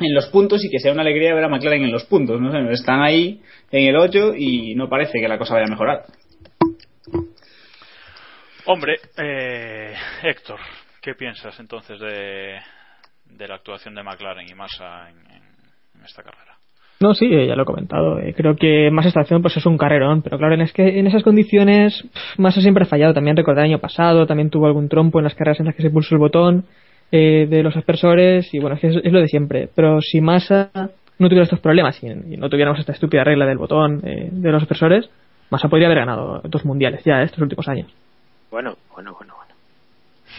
en 0.00 0.14
los 0.14 0.26
puntos 0.28 0.64
y 0.64 0.70
que 0.70 0.78
sea 0.78 0.92
una 0.92 1.02
alegría 1.02 1.34
ver 1.34 1.44
a 1.44 1.48
McLaren 1.48 1.82
en 1.84 1.92
los 1.92 2.04
puntos. 2.04 2.40
¿no? 2.40 2.50
sé, 2.50 2.58
Están 2.72 3.02
ahí 3.02 3.40
en 3.70 3.88
el 3.88 3.96
8 3.96 4.34
y 4.36 4.74
no 4.74 4.88
parece 4.88 5.20
que 5.20 5.28
la 5.28 5.38
cosa 5.38 5.54
vaya 5.54 5.66
a 5.66 5.70
mejorar. 5.70 6.02
Hombre, 8.66 8.96
eh, 9.16 9.94
Héctor, 10.22 10.58
¿qué 11.00 11.14
piensas 11.14 11.58
entonces 11.58 11.98
de, 11.98 12.56
de 13.36 13.48
la 13.48 13.56
actuación 13.56 13.94
de 13.94 14.02
McLaren 14.02 14.46
y 14.48 14.54
Massa 14.54 15.08
en, 15.10 15.16
en- 15.34 15.98
en 15.98 16.04
esta 16.04 16.22
carrera? 16.22 16.56
No, 17.00 17.14
sí, 17.14 17.24
eh, 17.32 17.46
ya 17.46 17.56
lo 17.56 17.62
he 17.62 17.66
comentado. 17.66 18.18
eh, 18.18 18.34
Creo 18.36 18.56
que 18.56 18.90
más 18.90 19.06
estación 19.06 19.40
pues 19.40 19.56
es 19.56 19.64
un 19.64 19.78
carrerón, 19.78 20.20
pero 20.22 20.36
claro, 20.36 20.54
en, 20.54 20.60
es 20.60 20.72
que 20.74 20.98
en 20.98 21.06
esas 21.06 21.22
condiciones 21.22 22.04
Massa 22.36 22.60
siempre 22.60 22.84
ha 22.84 22.86
fallado. 22.86 23.14
También 23.14 23.36
recordé 23.36 23.60
el 23.62 23.68
año 23.68 23.78
pasado, 23.78 24.26
también 24.26 24.50
tuvo 24.50 24.66
algún 24.66 24.88
trompo 24.90 25.18
en 25.18 25.24
las 25.24 25.34
carreras 25.34 25.60
en 25.60 25.66
las 25.66 25.74
que 25.74 25.82
se 25.82 25.90
pulsó 25.90 26.14
el 26.14 26.20
botón 26.20 26.66
eh, 27.12 27.46
de 27.48 27.62
los 27.62 27.76
aspersores 27.76 28.52
y 28.54 28.58
bueno, 28.58 28.76
es, 28.76 28.80
que 28.80 28.88
es, 28.88 28.96
es 29.02 29.12
lo 29.12 29.20
de 29.20 29.28
siempre. 29.28 29.68
Pero 29.74 30.00
si 30.00 30.20
Massa 30.20 30.70
no 31.18 31.28
tuviera 31.28 31.44
estos 31.44 31.60
problemas 31.60 32.02
y, 32.02 32.06
y 32.06 32.36
no 32.36 32.48
tuviéramos 32.48 32.80
esta 32.80 32.92
estúpida 32.92 33.24
regla 33.24 33.46
del 33.46 33.58
botón 33.58 34.00
eh, 34.04 34.28
de 34.30 34.50
los 34.50 34.62
aspersores, 34.62 35.10
Massa 35.50 35.68
podría 35.68 35.88
haber 35.88 35.98
ganado 35.98 36.40
dos 36.44 36.64
mundiales 36.64 37.02
ya 37.04 37.20
eh, 37.20 37.24
estos 37.24 37.40
últimos 37.40 37.68
años. 37.68 37.92
Bueno, 38.50 38.76
bueno, 38.92 39.12
bueno, 39.14 39.34
bueno. 39.36 39.54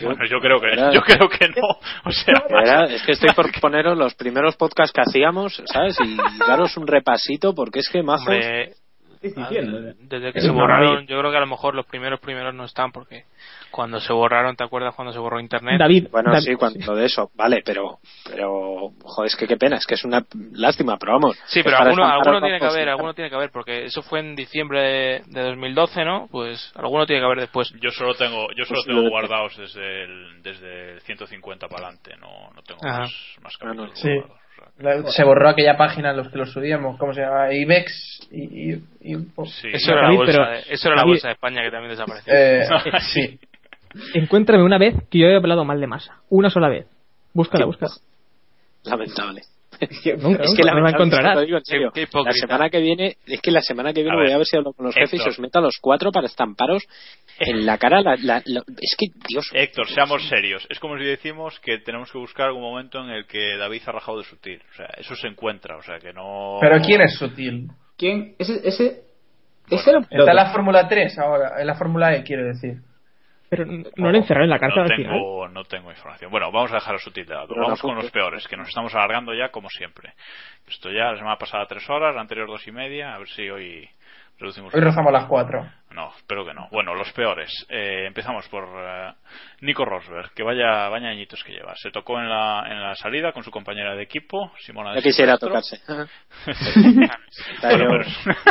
Bueno, 0.02 0.26
yo 0.26 0.40
creo 0.40 0.60
que 0.60 0.76
yo 0.94 1.02
creo 1.02 1.30
que 1.30 1.48
no. 1.50 1.68
O 2.06 2.12
sea, 2.12 2.86
es 2.90 3.04
que 3.04 3.12
estoy 3.12 3.30
por 3.36 3.52
poneros 3.62 3.98
los 3.98 4.16
primeros 4.16 4.56
podcasts 4.56 4.94
que 4.94 5.02
hacíamos, 5.02 5.62
¿sabes? 5.66 5.98
Y 6.04 6.18
daros 6.40 6.78
un 6.78 6.88
repasito, 6.88 7.54
porque 7.54 7.80
es 7.80 7.90
que 7.90 8.02
majos. 8.02 8.28
Hombre, 8.28 8.74
¿Qué 9.22 9.28
estás 9.28 9.50
diciendo? 9.50 9.94
desde 10.00 10.34
que 10.34 10.42
se 10.42 10.50
borraron, 10.50 11.06
yo 11.06 11.20
creo 11.20 11.30
que 11.30 11.38
a 11.38 11.42
lo 11.42 11.48
mejor 11.48 11.76
los 11.76 11.86
primeros 11.86 12.20
primeros 12.20 12.56
no 12.56 12.66
están 12.66 12.92
porque 12.92 13.26
Cuando 13.72 14.00
se 14.00 14.12
borraron, 14.14 14.56
¿te 14.56 14.64
acuerdas 14.64 14.94
cuando 14.96 15.14
se 15.14 15.20
borró 15.20 15.40
internet? 15.40 15.80
David, 15.80 16.08
Bueno, 16.12 16.32
David- 16.32 16.44
sí, 16.46 16.56
cuando 16.56 16.96
de 16.96 17.06
eso, 17.06 17.32
vale, 17.36 17.62
pero, 17.66 18.00
pero, 18.30 18.92
joder, 19.04 19.28
es 19.28 19.36
que 19.36 19.48
qué 19.48 19.58
pena, 19.58 19.78
es 19.78 19.86
que 19.88 19.96
es 19.96 20.04
una 20.04 20.24
lástima, 20.54 20.98
pero 20.98 21.14
vamos. 21.14 21.38
Sí, 21.48 21.62
pero 21.64 21.78
alguno, 21.78 22.06
alguno 22.06 22.42
tiene 22.42 22.60
que 22.60 22.66
haber, 22.66 22.90
alguno 22.90 23.14
tiene 23.14 23.30
que 23.30 23.36
haber, 23.36 23.50
porque 23.52 23.86
eso 23.86 24.02
fue 24.02 24.20
en 24.20 24.36
diciembre 24.36 24.82
de, 24.82 25.22
de 25.28 25.42
2012, 25.44 26.04
¿no? 26.06 26.28
Pues 26.32 26.72
alguno 26.76 27.06
tiene 27.06 27.22
que 27.22 27.26
haber 27.26 27.40
después. 27.40 27.74
Yo 27.82 27.90
solo 27.92 28.14
tengo, 28.16 28.48
yo 28.58 28.66
solo 28.66 28.82
Pues 28.84 28.96
tengo 28.96 29.10
guardados 29.10 29.58
desde 29.58 30.04
el, 30.04 30.44
desde 30.44 30.94
el 30.94 31.02
150 31.02 31.68
para 31.68 31.84
adelante, 31.88 32.12
no, 32.20 32.52
no 32.54 32.62
tengo 32.64 32.80
Ajá. 32.86 33.00
más, 33.02 33.14
más 33.42 33.58
capítulos 33.58 33.92
Sí. 34.00 34.08
guardados. 34.10 34.32
o 34.32 34.34
sea 34.34 34.38
que- 34.38 34.42
La- 34.84 35.04
Se 35.12 35.24
borró 35.24 35.50
aquella 35.50 35.76
página 35.78 36.12
en 36.12 36.18
los 36.18 36.30
que 36.30 36.38
lo 36.38 36.46
subíamos, 36.46 36.98
¿cómo 37.00 37.14
se 37.14 37.22
llama? 37.22 37.52
IBEX 37.54 38.28
y, 38.32 38.74
y- 38.74 39.16
poco- 39.36 39.48
Sí. 39.50 39.70
Eso 39.74 39.92
era, 39.92 40.04
la 40.10 40.16
bolsa, 40.16 40.32
pero- 40.34 40.52
de, 40.52 40.60
eso 40.70 40.88
era 40.88 40.96
la 40.98 41.04
bolsa 41.04 41.28
de 41.30 41.34
España 41.34 41.62
que 41.64 41.72
también 41.72 41.90
desapareció. 41.92 42.34
Eh, 42.36 42.68
sí. 43.14 43.40
Encuéntrame 44.14 44.64
una 44.64 44.78
vez 44.78 44.96
que 45.10 45.20
yo 45.20 45.28
he 45.28 45.36
hablado 45.36 45.66
mal 45.66 45.80
de 45.80 45.88
masa. 45.88 46.22
Una 46.30 46.50
sola 46.50 46.70
vez. 46.70 46.88
Búscala, 47.34 47.66
búscala. 47.66 47.92
Lamentable. 48.84 49.42
Nunca, 49.82 50.44
Es 50.44 50.54
que 50.54 50.62
nunca, 50.64 50.74
no 50.76 50.82
la 50.82 50.90
encontrarás. 50.92 51.38
te 51.40 51.46
digo 51.46 51.58
en 51.58 51.64
serio. 51.66 51.92
Qué 51.92 52.08
La 52.24 52.34
semana 52.34 52.70
que 52.70 52.80
viene, 52.80 53.18
es 53.26 53.42
que 53.42 53.50
la 53.52 53.62
semana 53.62 53.94
que 53.94 54.02
viene 54.04 54.12
A 54.14 54.16
voy 54.16 54.26
ver, 54.26 54.36
a 54.36 54.38
ver 54.38 54.46
si 54.46 54.56
hablo 54.58 54.74
con 54.74 54.86
los 54.86 54.94
jefes 54.94 55.20
y 55.26 55.28
os 55.30 55.40
meto 55.40 55.58
a 55.58 55.62
los 55.62 55.78
cuatro 55.82 56.12
para 56.12 56.28
estamparos 56.28 56.84
en 57.40 57.66
la 57.66 57.78
cara. 57.80 58.02
La, 58.02 58.16
la- 58.22 58.44
la- 58.46 58.64
es 58.80 58.96
que, 58.98 59.08
Dios. 59.28 59.50
Héctor, 59.54 59.88
seamos 59.88 60.28
serios. 60.28 60.68
Es 60.70 60.78
como 60.80 60.98
si 61.00 61.06
decimos 61.06 61.60
que 61.62 61.80
tenemos 61.80 62.12
que 62.12 62.18
buscar 62.20 62.48
algún 62.48 62.62
momento 62.62 63.00
en 63.04 63.10
el 63.10 63.26
que 63.26 63.58
David 63.58 63.82
ha 63.88 63.92
rajado 63.94 64.20
de 64.20 64.26
sutil. 64.26 64.62
O 64.72 64.76
sea, 64.76 64.86
eso 64.98 65.16
se 65.16 65.28
encuentra, 65.28 65.78
o 65.78 65.82
sea, 65.82 65.98
que 66.00 66.14
no... 66.14 66.58
Pero 66.62 66.80
¿quién 66.82 67.02
es 67.02 67.16
sutil? 67.16 67.70
¿Quién? 67.98 68.36
Ese, 68.38 68.62
ese, 68.64 69.02
ese 69.70 69.90
era 69.90 70.00
un 70.00 70.08
Está 70.12 70.30
en 70.32 70.36
la 70.36 70.52
Fórmula 70.52 70.88
3 70.88 71.18
ahora, 71.18 71.60
en 71.60 71.66
la 71.66 71.76
Fórmula 71.76 72.16
E, 72.16 72.24
quiero 72.24 72.46
decir. 72.46 72.76
Pero 73.52 73.66
no 73.66 73.84
no 73.98 74.12
le 74.12 74.20
encerraron 74.20 74.46
en 74.46 74.50
la 74.50 74.60
cárcel 74.60 74.84
no 74.84 74.90
al 74.90 74.96
final. 74.96 75.12
tengo, 75.14 75.48
no 75.50 75.64
tengo 75.66 75.92
información. 75.92 76.32
Bueno, 76.32 76.50
vamos 76.54 76.72
a 76.72 76.76
dejar 76.76 76.96
a 76.96 77.00
sutil 77.00 77.26
de 77.26 77.34
lado. 77.34 77.48
Pero 77.50 77.64
Vamos 77.64 77.82
con 77.82 77.96
los 77.96 78.10
peores, 78.10 78.48
que 78.48 78.56
nos 78.56 78.70
estamos 78.70 78.96
alargando 78.96 79.34
ya 79.34 79.50
como 79.50 79.70
siempre. 79.70 80.14
Esto 80.70 80.90
ya 80.90 81.12
la 81.12 81.18
semana 81.18 81.36
pasada 81.38 81.66
tres 81.66 81.88
horas, 81.90 82.16
la 82.16 82.22
anterior 82.22 82.48
dos 82.48 82.66
y 82.66 82.72
media. 82.72 83.14
A 83.14 83.18
ver 83.18 83.28
si 83.28 83.50
hoy 83.50 83.90
reducimos. 84.42 84.74
Hoy 84.74 84.82
rozamos 84.82 85.14
las 85.14 85.26
4. 85.26 85.66
No, 85.92 86.10
espero 86.18 86.46
que 86.46 86.54
no. 86.54 86.68
Bueno, 86.72 86.94
los 86.96 87.12
peores. 87.12 87.50
Eh, 87.70 88.06
empezamos 88.08 88.48
por 88.50 88.64
eh, 88.66 89.14
Nico 89.62 89.84
Rosberg, 89.86 90.34
que 90.34 90.42
vaya, 90.44 90.88
vaya 90.90 91.10
añitos 91.10 91.44
que 91.44 91.52
lleva. 91.52 91.74
Se 91.76 91.92
tocó 91.92 92.18
en 92.20 92.30
la, 92.30 92.66
en 92.70 92.82
la 92.82 92.96
salida 92.96 93.32
con 93.34 93.44
su 93.44 93.52
compañera 93.52 93.94
de 93.96 94.04
equipo, 94.04 94.52
Simona 94.60 94.92
de 94.92 94.98
Ya 94.98 95.02
quisiera 95.04 95.38
tocarse. 95.38 95.80
Bueno, 97.62 97.88
pero- 97.90 98.06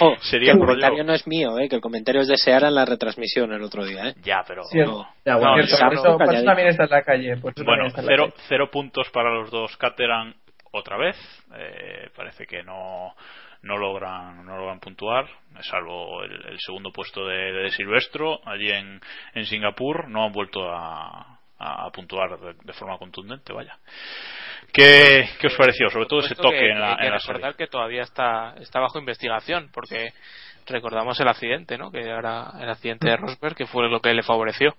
Ojo, 0.00 0.16
Sería 0.22 0.52
que 0.52 0.58
el 0.58 0.64
comentario 0.64 1.04
no 1.04 1.12
es 1.14 1.26
mío, 1.26 1.58
eh, 1.58 1.68
que 1.68 1.76
el 1.76 1.80
comentario 1.82 2.20
es 2.20 2.28
de 2.28 2.36
Seara 2.36 2.68
en 2.68 2.74
la 2.74 2.84
retransmisión 2.84 3.52
el 3.52 3.62
otro 3.62 3.84
día. 3.84 4.08
Eh. 4.08 4.14
Ya, 4.22 4.42
pero. 4.46 4.62
Cierto. 4.64 5.06
Ya, 5.24 5.36
bueno, 5.36 5.54
Cierto, 5.56 5.76
Sam- 5.76 5.88
por, 5.88 5.94
eso, 5.94 6.02
por 6.02 6.10
eso 6.12 6.18
calladito. 6.18 6.44
también 6.50 6.68
está 6.68 6.84
en 6.84 6.90
la 6.90 7.02
calle. 7.02 7.36
Por 7.38 7.52
eso 7.56 7.64
Bueno, 7.64 7.86
está 7.86 8.02
la 8.02 8.08
cero, 8.08 8.22
calle. 8.30 8.44
cero 8.48 8.70
puntos 8.70 9.10
para 9.10 9.30
los 9.34 9.50
dos 9.50 9.76
Caterham 9.76 10.34
otra 10.72 10.96
vez. 10.98 11.16
Eh, 11.56 12.10
parece 12.14 12.46
que 12.46 12.62
no, 12.62 13.14
no 13.62 13.76
logran 13.76 14.44
no 14.44 14.56
logran 14.56 14.80
puntuar, 14.80 15.26
salvo 15.62 16.22
el, 16.22 16.32
el 16.46 16.58
segundo 16.60 16.92
puesto 16.92 17.26
de, 17.26 17.52
de 17.52 17.70
Silvestro 17.70 18.40
allí 18.46 18.70
en, 18.70 19.00
en 19.34 19.46
Singapur. 19.46 20.08
No 20.08 20.24
han 20.24 20.32
vuelto 20.32 20.68
a, 20.70 21.38
a 21.58 21.90
puntuar 21.90 22.38
de, 22.38 22.54
de 22.62 22.72
forma 22.72 22.98
contundente, 22.98 23.52
vaya. 23.52 23.76
¿Qué, 24.72 25.28
qué 25.40 25.46
os 25.46 25.54
pareció? 25.54 25.88
Sobre 25.90 26.06
todo 26.06 26.20
ese 26.20 26.34
toque 26.34 26.58
que- 26.58 26.70
en 26.70 26.80
la, 26.80 26.90
hay 26.90 26.96
que 26.96 27.04
en 27.06 27.10
la 27.12 27.18
recordar 27.18 27.40
salida. 27.42 27.56
que 27.56 27.66
todavía 27.66 28.02
está, 28.02 28.54
está 28.60 28.80
bajo 28.80 28.98
investigación, 28.98 29.70
porque 29.72 30.12
recordamos 30.66 31.18
el 31.20 31.28
accidente, 31.28 31.78
¿no? 31.78 31.90
Que 31.90 32.00
era 32.00 32.52
el 32.60 32.68
accidente 32.68 33.08
de 33.08 33.16
Rosberg, 33.16 33.54
que 33.54 33.66
fue 33.66 33.88
lo 33.88 34.00
que 34.00 34.12
le 34.12 34.22
favoreció. 34.22 34.74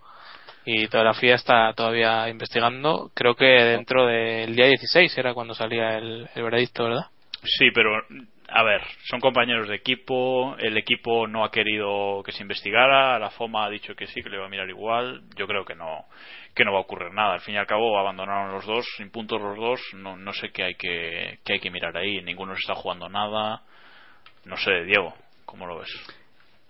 Y 0.65 0.87
toda 0.89 1.05
la 1.05 1.13
FIA 1.13 1.35
está 1.35 1.73
todavía 1.73 2.27
investigando. 2.27 3.09
Creo 3.15 3.35
que 3.35 3.45
dentro 3.45 4.05
del 4.05 4.53
día 4.53 4.65
16 4.67 5.17
era 5.17 5.33
cuando 5.33 5.53
salía 5.53 5.97
el, 5.97 6.27
el 6.35 6.43
veredicto, 6.43 6.83
¿verdad? 6.83 7.05
Sí, 7.43 7.69
pero 7.73 7.91
a 8.49 8.63
ver, 8.63 8.81
son 9.09 9.19
compañeros 9.19 9.67
de 9.67 9.75
equipo, 9.75 10.55
el 10.57 10.77
equipo 10.77 11.27
no 11.27 11.43
ha 11.43 11.51
querido 11.51 12.23
que 12.23 12.31
se 12.31 12.43
investigara, 12.43 13.19
la 13.19 13.29
FOMA 13.29 13.65
ha 13.65 13.69
dicho 13.69 13.93
que 13.95 14.07
sí, 14.07 14.21
que 14.21 14.29
le 14.29 14.37
va 14.37 14.45
a 14.45 14.49
mirar 14.49 14.69
igual, 14.69 15.23
yo 15.35 15.47
creo 15.47 15.65
que 15.65 15.75
no 15.75 16.05
que 16.55 16.65
no 16.65 16.71
va 16.71 16.79
a 16.79 16.81
ocurrir 16.81 17.11
nada, 17.13 17.33
al 17.33 17.41
fin 17.41 17.53
y 17.53 17.57
al 17.57 17.67
cabo 17.67 17.99
abandonaron 17.99 18.51
los 18.51 18.65
dos, 18.65 18.85
sin 18.97 19.11
puntos 19.11 19.39
los 19.39 19.57
dos, 19.57 19.79
no, 19.93 20.33
sé 20.33 20.49
qué 20.49 20.63
hay 20.63 20.75
que 20.75 21.39
qué 21.43 21.53
hay 21.53 21.59
que 21.59 21.69
mirar 21.69 21.95
ahí, 21.97 22.21
ninguno 22.21 22.53
está 22.53 22.73
jugando 22.73 23.09
nada, 23.09 23.61
no 24.45 24.57
sé, 24.57 24.83
Diego, 24.85 25.13
¿cómo 25.45 25.67
lo 25.67 25.79
ves? 25.79 25.89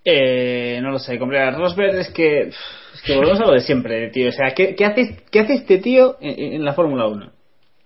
Eh, 0.04 0.80
no 0.82 0.92
lo 0.92 1.00
sé, 1.00 1.20
comprar 1.20 1.54
Rosberg 1.54 1.96
es 1.96 2.10
que 2.12 2.48
es 2.48 3.02
que 3.06 3.16
volvemos 3.16 3.40
a 3.40 3.46
lo 3.46 3.54
de 3.54 3.60
siempre, 3.60 4.10
tío. 4.10 4.30
O 4.30 4.32
sea, 4.32 4.52
¿qué, 4.56 4.74
qué 4.74 4.86
hace, 4.86 5.24
qué 5.30 5.42
hace 5.42 5.54
este 5.54 5.78
tío 5.80 6.18
en, 6.22 6.54
en 6.54 6.66
la 6.66 6.74
Fórmula 6.74 7.08
1? 7.08 7.37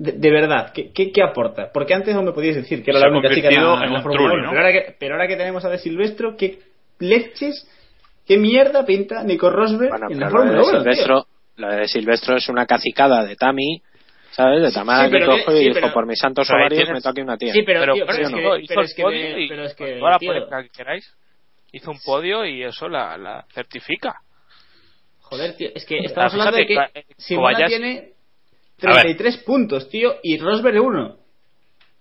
De, 0.04 0.14
de 0.14 0.32
verdad, 0.32 0.72
¿qué, 0.74 0.92
qué, 0.92 1.12
qué 1.12 1.22
aporta? 1.22 1.70
Porque 1.72 1.94
antes 1.94 2.16
no 2.16 2.24
me 2.24 2.32
podíais 2.32 2.56
decir 2.56 2.84
que 2.84 2.90
era 2.92 3.00
Se 3.02 3.06
la 3.06 3.12
única 3.12 3.30
chica 3.36 3.50
en 3.50 3.56
la, 3.64 3.84
en 3.86 3.94
la 3.94 4.02
Fórmula 4.02 4.30
trulli, 4.32 4.42
1. 4.42 4.44
¿no? 4.44 4.50
Pero, 4.50 4.62
ahora 4.62 4.72
que, 4.74 4.96
pero 5.00 5.14
ahora 5.16 5.28
que 5.28 5.36
tenemos 5.36 5.64
a 5.66 5.70
De 5.70 5.78
Silvestro, 5.78 6.36
¿qué 6.36 6.60
leches, 7.00 7.68
qué 8.26 8.38
mierda 8.38 8.84
pinta 8.86 9.24
Nico 9.24 9.50
Rosberg 9.52 9.90
Bueno, 9.92 10.08
en 10.10 10.20
la 10.20 10.30
Fórmula 10.30 10.52
de 10.54 10.58
1? 10.60 10.70
tío? 10.72 10.80
Silvestro, 10.80 11.26
lo 11.58 11.72
de 11.72 11.88
Silvestro 11.88 12.36
es 12.38 12.50
una 12.50 12.66
cacicada 12.66 13.24
de 13.26 13.36
Tami, 13.36 13.82
¿sabes? 14.32 14.62
De 14.64 14.72
Tamara 14.72 15.06
Sí, 15.06 15.12
que 15.12 15.20
pero 15.20 15.32
cojo 15.34 15.52
que- 15.52 15.58
y 15.58 15.60
sí, 15.60 15.64
dijo, 15.68 15.80
pero- 15.82 15.94
por 15.94 16.08
mis 16.08 16.20
santos 16.20 16.50
ovarios 16.50 16.90
me 16.90 17.02
toque 17.02 17.22
una 17.22 17.38
tía. 17.38 17.54
Sí, 17.54 17.62
pero, 17.64 17.82
pero, 17.82 17.94
tío, 17.94 18.06
pero 18.08 18.22
es 18.24 18.30
que 18.30 18.66
pero 18.68 18.82
es 18.82 18.94
que, 18.96 19.04
podio 19.04 19.20
me- 19.36 19.42
y- 19.42 19.48
pero 19.50 19.64
es 19.66 19.76
que, 19.76 20.00
Ahora 20.00 20.18
tío, 20.18 20.34
puede 20.48 20.64
que 20.64 20.70
queráis. 20.70 21.14
Hizo 21.74 21.92
un 21.92 22.00
podio 22.04 22.44
y 22.46 22.64
eso 22.64 22.90
la, 22.90 23.18
la 23.18 23.46
certifica. 23.54 24.16
joder, 25.20 25.56
tío, 25.56 25.70
es 25.76 25.86
que 25.86 26.00
estamos 26.00 26.34
hablando 26.34 26.58
de 26.58 26.66
que 26.66 26.78
Simona 27.18 27.68
tiene. 27.68 28.14
33 28.82 29.38
puntos, 29.46 29.90
tío, 29.90 30.16
y 30.24 30.38
Rosberg 30.38 30.82
1. 30.82 31.16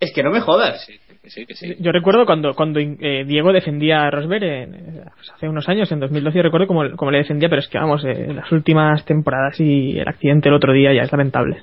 Es 0.00 0.12
que 0.14 0.22
no 0.22 0.30
me 0.30 0.40
jodas. 0.40 0.82
Sí, 0.86 0.98
que 1.22 1.28
sí, 1.30 1.44
que 1.46 1.54
sí. 1.54 1.76
Yo 1.78 1.92
recuerdo 1.92 2.24
cuando, 2.24 2.54
cuando 2.54 2.80
eh, 2.80 3.24
Diego 3.26 3.52
defendía 3.52 4.04
a 4.06 4.10
Rosberg 4.10 4.42
en- 4.42 4.74
eh, 4.74 5.02
pues 5.14 5.30
hace 5.30 5.46
unos 5.48 5.68
años, 5.68 5.92
en 5.92 6.00
2012, 6.00 6.38
yo 6.38 6.42
recuerdo 6.42 6.66
cómo, 6.66 6.82
cómo 6.96 7.10
le 7.10 7.18
defendía, 7.18 7.50
pero 7.50 7.60
es 7.60 7.68
que 7.68 7.78
vamos, 7.78 8.02
eh, 8.06 8.12
en 8.12 8.36
las 8.36 8.50
últimas 8.50 9.04
temporadas 9.04 9.60
y 9.60 9.98
el 9.98 10.08
accidente 10.08 10.48
el 10.48 10.54
otro 10.54 10.72
día 10.72 10.94
ya 10.94 11.02
es 11.02 11.12
lamentable. 11.12 11.62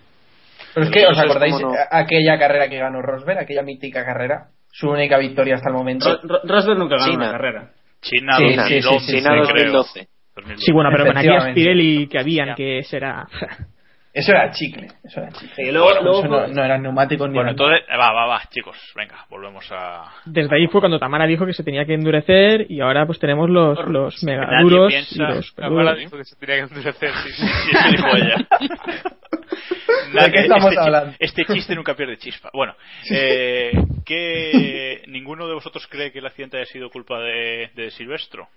Pero 0.76 0.86
es 0.86 0.92
que, 0.92 1.08
¿os 1.08 1.18
acordáis 1.18 1.54
como 1.56 1.72
no- 1.74 1.80
aquella 1.90 2.38
carrera 2.38 2.70
que 2.70 2.78
ganó 2.78 3.02
Rosberg? 3.02 3.40
Aquella 3.40 3.64
mítica 3.64 4.06
carrera. 4.06 4.50
Su 4.72 4.90
única 4.92 5.18
victoria 5.18 5.56
hasta 5.56 5.70
el 5.70 5.76
momento. 5.76 6.08
Ro- 6.08 6.20
Ro- 6.22 6.42
Rosberg 6.44 6.78
nunca 6.78 6.98
ganó 6.98 7.12
China. 7.12 7.24
una 7.24 7.32
carrera. 7.32 7.72
China 8.02 8.34
Sí, 8.38 8.44
2011, 8.44 8.68
sí, 8.68 8.82
sí, 8.82 9.00
sí, 9.00 9.18
China 9.18 9.30
creo. 9.32 9.42
2012. 9.72 10.08
2012. 10.36 10.64
Sí, 10.64 10.72
bueno, 10.72 10.90
pero 10.92 11.06
con 11.08 11.18
aquellas. 11.18 11.54
Pirelli 11.56 12.08
que 12.08 12.20
habían, 12.20 12.54
que 12.54 12.84
será... 12.84 13.26
Eso 14.18 14.32
era 14.32 14.50
chicle. 14.52 14.88
Eso 15.04 15.20
era 15.22 15.30
chicle. 15.32 15.64
Y 15.68 15.72
luego, 15.72 15.86
Bueno, 15.90 16.02
luego 16.02 16.20
Eso 16.22 16.28
no, 16.28 16.48
no 16.48 16.64
eran 16.64 16.82
neumáticos 16.82 17.30
ni 17.30 17.36
Bueno, 17.36 17.52
entonces, 17.52 17.82
va, 17.88 18.12
va, 18.12 18.26
va, 18.26 18.42
chicos, 18.50 18.76
venga, 18.96 19.26
volvemos 19.30 19.64
a... 19.72 20.12
Desde 20.26 20.56
ahí 20.56 20.68
fue 20.68 20.82
cuando 20.82 20.98
Tamara 20.98 21.28
dijo 21.28 21.46
que 21.46 21.54
se 21.54 21.64
tenía 21.64 21.86
que 21.86 21.94
endurecer 21.94 22.66
y 22.68 22.82
ahora 22.82 23.06
pues 23.06 23.20
tenemos 23.20 23.48
los, 23.48 23.78
los 23.88 24.24
mega 24.24 24.48
duros 24.62 24.92
y 25.12 25.20
los 25.20 25.54
¿no? 25.60 25.96
dijo 25.96 26.18
que 26.18 26.24
se 26.26 26.36
tenía 26.38 26.56
que 26.56 26.62
endurecer. 26.74 27.12
sí. 27.12 27.32
Sí, 27.32 27.46
eso 27.72 27.90
dijo 27.92 28.08
ella. 28.16 28.48
¿De 30.26 30.32
qué 30.32 30.40
estamos 30.42 30.72
este, 30.72 30.80
hablando? 30.84 31.14
este 31.20 31.46
chiste 31.46 31.76
nunca 31.76 31.94
pierde 31.96 32.18
chispa. 32.18 32.50
Bueno, 32.54 32.76
eh, 33.12 33.72
que 34.06 35.04
ninguno 35.08 35.48
de 35.48 35.54
vosotros 35.54 35.86
cree 35.88 36.12
que 36.12 36.20
el 36.20 36.26
accidente 36.26 36.58
haya 36.58 36.66
sido 36.66 36.90
culpa 36.90 37.20
de, 37.20 37.70
de 37.76 37.92
Silvestro. 37.92 38.48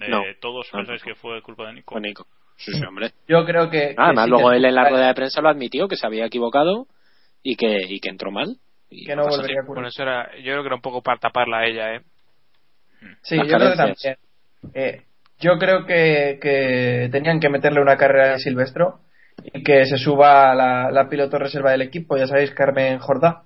Eh, 0.00 0.08
No. 0.08 0.22
Todos 0.40 0.68
No, 0.72 0.78
pensáis 0.80 1.02
no. 1.02 1.12
que 1.12 1.14
fue 1.14 1.40
culpa 1.42 1.66
de 1.68 1.74
Nico. 1.74 1.94
Sí, 2.60 2.72
sí, 2.74 2.84
hombre. 2.84 3.10
Yo 3.26 3.44
creo 3.44 3.70
que. 3.70 3.94
Ah, 3.96 4.06
además, 4.06 4.24
sí, 4.26 4.30
luego 4.30 4.50
que- 4.50 4.56
él 4.56 4.64
en 4.66 4.74
la 4.74 4.88
rueda 4.88 5.06
de 5.08 5.14
prensa 5.14 5.40
lo 5.40 5.48
admitió, 5.48 5.88
que 5.88 5.96
se 5.96 6.06
había 6.06 6.26
equivocado 6.26 6.86
y 7.42 7.56
que, 7.56 7.78
y 7.88 8.00
que 8.00 8.08
entró 8.10 8.30
mal. 8.30 8.56
Y 8.90 9.06
Que 9.06 9.16
no 9.16 9.22
volvería 9.22 9.60
a 9.60 9.62
Bueno, 9.66 9.72
ocurrir. 9.72 9.86
eso 9.88 10.02
era, 10.02 10.30
yo 10.38 10.42
creo 10.52 10.62
que 10.62 10.66
era 10.66 10.74
un 10.76 10.82
poco 10.82 11.02
para 11.02 11.18
taparla 11.18 11.58
a 11.58 11.66
ella, 11.66 11.94
¿eh? 11.94 12.00
Sí, 13.22 13.36
Las 13.36 13.46
yo 13.48 13.56
creo 13.56 13.70
que 13.70 13.76
también. 13.76 14.16
Eh, 14.74 15.02
yo 15.38 15.58
creo 15.58 15.86
que, 15.86 16.38
que 16.42 17.08
tenían 17.10 17.40
que 17.40 17.48
meterle 17.48 17.80
una 17.80 17.96
carrera 17.96 18.32
de 18.32 18.38
Silvestro 18.40 19.00
y 19.54 19.62
que 19.62 19.86
se 19.86 19.96
suba 19.96 20.54
la, 20.54 20.90
la 20.90 21.08
piloto 21.08 21.38
reserva 21.38 21.70
del 21.70 21.80
equipo, 21.82 22.16
ya 22.18 22.26
sabéis, 22.26 22.50
Carmen 22.50 22.98
Jordá. 22.98 23.44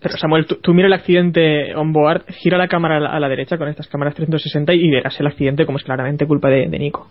Pero 0.00 0.18
Samuel, 0.18 0.44
tú, 0.46 0.56
tú 0.56 0.74
mira 0.74 0.86
el 0.88 0.92
accidente 0.92 1.74
on 1.74 1.92
board, 1.94 2.26
gira 2.28 2.58
la 2.58 2.68
cámara 2.68 2.98
a 2.98 3.00
la, 3.00 3.08
a 3.10 3.20
la 3.20 3.28
derecha 3.30 3.56
con 3.56 3.68
estas 3.68 3.88
cámaras 3.88 4.14
360 4.14 4.74
y 4.74 4.90
verás 4.90 5.18
el 5.18 5.26
accidente 5.26 5.64
como 5.64 5.78
es 5.78 5.84
claramente 5.84 6.26
culpa 6.26 6.48
de, 6.50 6.68
de 6.68 6.78
Nico. 6.78 7.10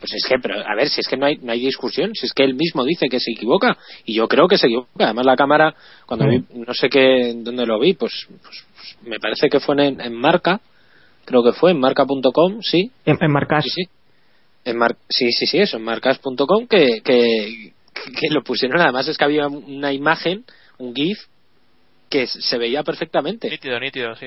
Pues 0.00 0.12
es 0.14 0.24
que, 0.26 0.36
pero 0.40 0.54
a 0.66 0.74
ver, 0.74 0.88
si 0.88 1.00
es 1.00 1.06
que 1.06 1.16
no 1.18 1.26
hay, 1.26 1.36
no 1.36 1.52
hay 1.52 1.60
discusión, 1.60 2.14
si 2.14 2.24
es 2.26 2.32
que 2.32 2.42
él 2.42 2.54
mismo 2.54 2.84
dice 2.84 3.06
que 3.10 3.20
se 3.20 3.32
equivoca, 3.32 3.76
y 4.06 4.14
yo 4.14 4.26
creo 4.28 4.48
que 4.48 4.56
se 4.58 4.66
equivoca. 4.66 4.88
Además, 5.04 5.26
la 5.26 5.36
cámara, 5.36 5.74
cuando 6.06 6.24
Mm. 6.26 6.30
vi, 6.30 6.44
no 6.66 6.72
sé 6.74 6.88
qué, 6.88 7.34
dónde 7.36 7.66
lo 7.66 7.78
vi, 7.78 7.92
pues, 7.94 8.26
pues, 8.42 8.64
pues 8.74 8.96
me 9.02 9.18
parece 9.20 9.48
que 9.50 9.60
fue 9.60 9.74
en, 9.86 10.00
en 10.00 10.14
Marca, 10.14 10.60
creo 11.26 11.44
que 11.44 11.52
fue 11.52 11.72
en 11.72 11.80
marca.com, 11.80 12.62
sí, 12.62 12.90
En, 13.04 13.18
en 13.20 13.30
Marcas. 13.30 13.64
sí, 13.64 13.70
sí. 13.70 13.82
En 14.64 14.76
Mar- 14.78 14.96
sí, 15.08 15.30
sí, 15.32 15.46
sí, 15.46 15.58
eso, 15.58 15.76
en 15.76 15.84
marcas.com, 15.84 16.66
que, 16.66 17.00
que, 17.02 17.72
que 17.94 18.28
lo 18.30 18.42
pusieron. 18.42 18.80
Además, 18.80 19.06
es 19.08 19.16
que 19.18 19.24
había 19.24 19.48
una 19.48 19.92
imagen, 19.92 20.44
un 20.78 20.94
GIF, 20.94 21.18
que 22.08 22.26
se 22.26 22.58
veía 22.58 22.82
perfectamente. 22.82 23.48
Nítido, 23.50 23.78
nítido, 23.78 24.14
sí. 24.16 24.26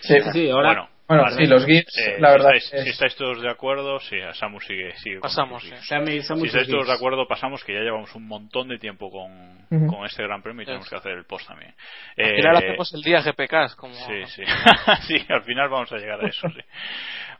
Sí. 0.00 0.14
Sí, 0.32 0.48
ahora, 0.50 0.68
Bueno, 0.68 0.88
Bueno, 1.10 1.24
Vale. 1.24 1.36
sí, 1.38 1.46
los 1.50 1.66
GIFs, 1.66 1.98
Eh, 1.98 2.16
la 2.20 2.28
si 2.28 2.32
verdad. 2.34 2.54
estáis, 2.54 2.72
es- 2.72 2.84
si 2.84 2.90
estáis 2.90 3.16
todos 3.16 3.42
de 3.42 3.50
acuerdo, 3.50 3.98
sí, 3.98 4.20
a 4.20 4.32
Samu 4.32 4.60
sigue. 4.60 4.96
sigue 4.98 5.18
Pasamos. 5.18 5.64
Sammy- 5.88 6.22
Samu 6.22 6.42
Si 6.42 6.46
estáis 6.46 6.68
todos 6.68 6.86
de 6.86 6.92
acuerdo, 6.92 7.26
pasamos 7.26 7.64
que 7.64 7.74
ya 7.74 7.80
llevamos 7.80 8.14
un 8.14 8.28
montón 8.28 8.68
de 8.68 8.78
tiempo 8.78 9.10
con, 9.10 9.66
con 9.88 10.06
este 10.06 10.22
gran 10.22 10.40
premio 10.40 10.62
y 10.62 10.66
tenemos 10.66 10.88
que 10.88 10.94
hacer 10.94 11.10
el 11.12 11.24
post 11.24 11.48
también. 11.48 11.74
Al 12.16 12.24
Eh, 12.26 12.36
final 12.36 12.56
hacemos 12.58 12.94
el 12.94 13.02
día 13.02 13.22
GPK, 13.22 13.74
como... 13.76 13.92
Sí, 13.92 14.24
sí. 14.28 14.44
sí, 15.08 15.26
al 15.28 15.42
final 15.42 15.68
vamos 15.68 15.90
a 15.90 15.96
llegar 15.96 16.24
a 16.24 16.28
eso, 16.28 16.48
sí. 16.48 16.60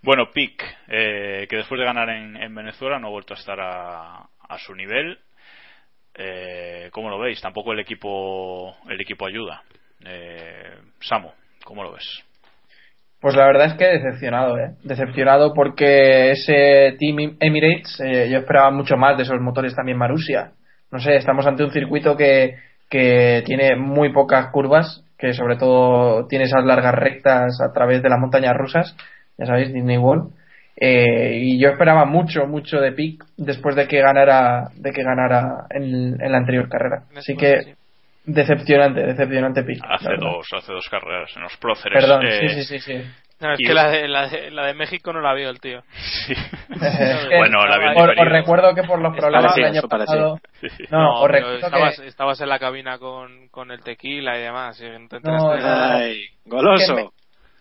Bueno, 0.03 0.33
Pic, 0.33 0.65
eh, 0.89 1.47
que 1.49 1.57
después 1.57 1.79
de 1.79 1.85
ganar 1.87 2.09
en, 2.11 2.37
en 2.43 2.53
Venezuela 2.53 2.99
no 2.99 3.07
ha 3.07 3.11
vuelto 3.11 3.35
a 3.35 3.37
estar 3.37 3.61
a, 3.61 4.17
a 4.49 4.59
su 4.59 4.75
nivel. 4.75 5.17
Eh, 6.15 6.89
¿Cómo 6.93 7.09
lo 7.09 7.21
veis? 7.21 7.41
Tampoco 7.41 7.73
el 7.73 7.79
equipo 7.79 8.77
el 8.89 9.01
equipo 9.01 9.27
ayuda. 9.27 9.63
Eh, 10.05 10.75
Samu, 11.03 11.31
¿cómo 11.63 11.85
lo 11.85 11.93
ves? 11.93 12.25
Pues 13.21 13.37
la 13.37 13.45
verdad 13.45 13.67
es 13.67 13.75
que 13.75 13.85
decepcionado, 13.87 14.59
¿eh? 14.59 14.73
Decepcionado 14.83 15.53
porque 15.53 16.31
ese 16.31 16.97
Team 16.99 17.37
Emirates, 17.39 18.01
eh, 18.01 18.31
yo 18.31 18.39
esperaba 18.39 18.71
mucho 18.71 18.97
más 18.97 19.17
de 19.17 19.25
esos 19.25 19.41
motores 19.41 19.75
también 19.75 19.99
Marussia. 19.99 20.53
No 20.91 20.99
sé, 20.99 21.17
estamos 21.17 21.47
ante 21.47 21.63
un 21.63 21.71
circuito 21.71 22.17
que, 22.17 22.57
que 22.89 23.43
tiene 23.45 23.77
muy 23.77 24.11
pocas 24.13 24.47
curvas, 24.51 25.05
que 25.19 25.35
sobre 25.35 25.57
todo 25.57 26.27
tiene 26.29 26.47
esas 26.47 26.65
largas 26.65 26.95
rectas 26.95 27.61
a 27.61 27.73
través 27.75 28.03
de 28.03 28.09
las 28.09 28.19
montañas 28.19 28.57
rusas, 28.57 28.97
ya 29.37 29.45
sabéis, 29.45 29.73
Disney 29.73 29.99
World. 29.99 30.33
Eh, 30.77 31.41
y 31.43 31.61
yo 31.61 31.69
esperaba 31.69 32.07
mucho, 32.07 32.47
mucho 32.47 32.81
de 32.81 32.93
Pic 32.93 33.23
después 33.37 33.77
de 33.77 33.87
que 33.87 34.01
ganara, 34.01 34.71
de 34.77 34.93
que 34.93 35.03
ganara 35.03 35.67
en, 35.69 36.19
en 36.19 36.33
la 36.33 36.39
anterior 36.39 36.71
carrera. 36.71 37.03
Así 37.15 37.37
que 37.37 37.75
decepcionante, 38.25 39.01
decepcionante 39.07 39.63
Pic. 39.65 39.83
la 39.85 39.95
Hace 39.95 40.17
dos, 40.19 40.47
hace 40.57 40.73
dos 40.73 40.89
carreras 40.91 41.31
en 41.37 41.43
los 41.43 41.57
próceres. 41.57 42.03
Perdón, 42.05 42.27
eh, 42.27 42.49
sí, 42.49 42.49
sí, 42.49 42.65
sí, 42.65 42.79
sí. 42.81 43.11
No, 43.41 43.55
es 43.55 43.61
y- 43.61 43.65
que 43.65 43.73
la 43.73 43.89
de, 43.89 44.07
la, 44.07 44.29
de, 44.29 44.51
la 44.51 44.67
de 44.67 44.75
México 44.75 45.15
no 45.15 45.21
la 45.23 45.33
vio 45.33 45.49
el 45.49 45.61
tío. 45.61 45.81
Sí. 46.27 46.35
Bueno, 47.39 47.67
la 47.67 47.79
vio 47.79 47.91
os, 48.05 48.11
os 48.19 48.29
recuerdo 48.29 48.75
que 48.75 48.83
por 48.83 49.01
los 49.01 49.17
problemas 49.17 49.55
del 49.55 49.65
año 49.65 49.83
pasado. 49.89 50.39
Sí. 50.61 50.69
No, 50.91 50.99
No, 50.99 51.21
os 51.23 51.31
recuerdo 51.31 51.57
estabas, 51.57 52.01
que. 52.01 52.07
estabas 52.07 52.41
en 52.41 52.49
la 52.51 52.59
cabina 52.59 52.99
con, 52.99 53.49
con 53.49 53.71
el 53.71 53.83
tequila 53.83 54.39
y 54.39 54.43
demás. 54.43 54.81
y 54.81 54.85
no 54.89 55.09
No. 55.23 55.53
Ay, 55.53 56.21
goloso. 56.45 57.13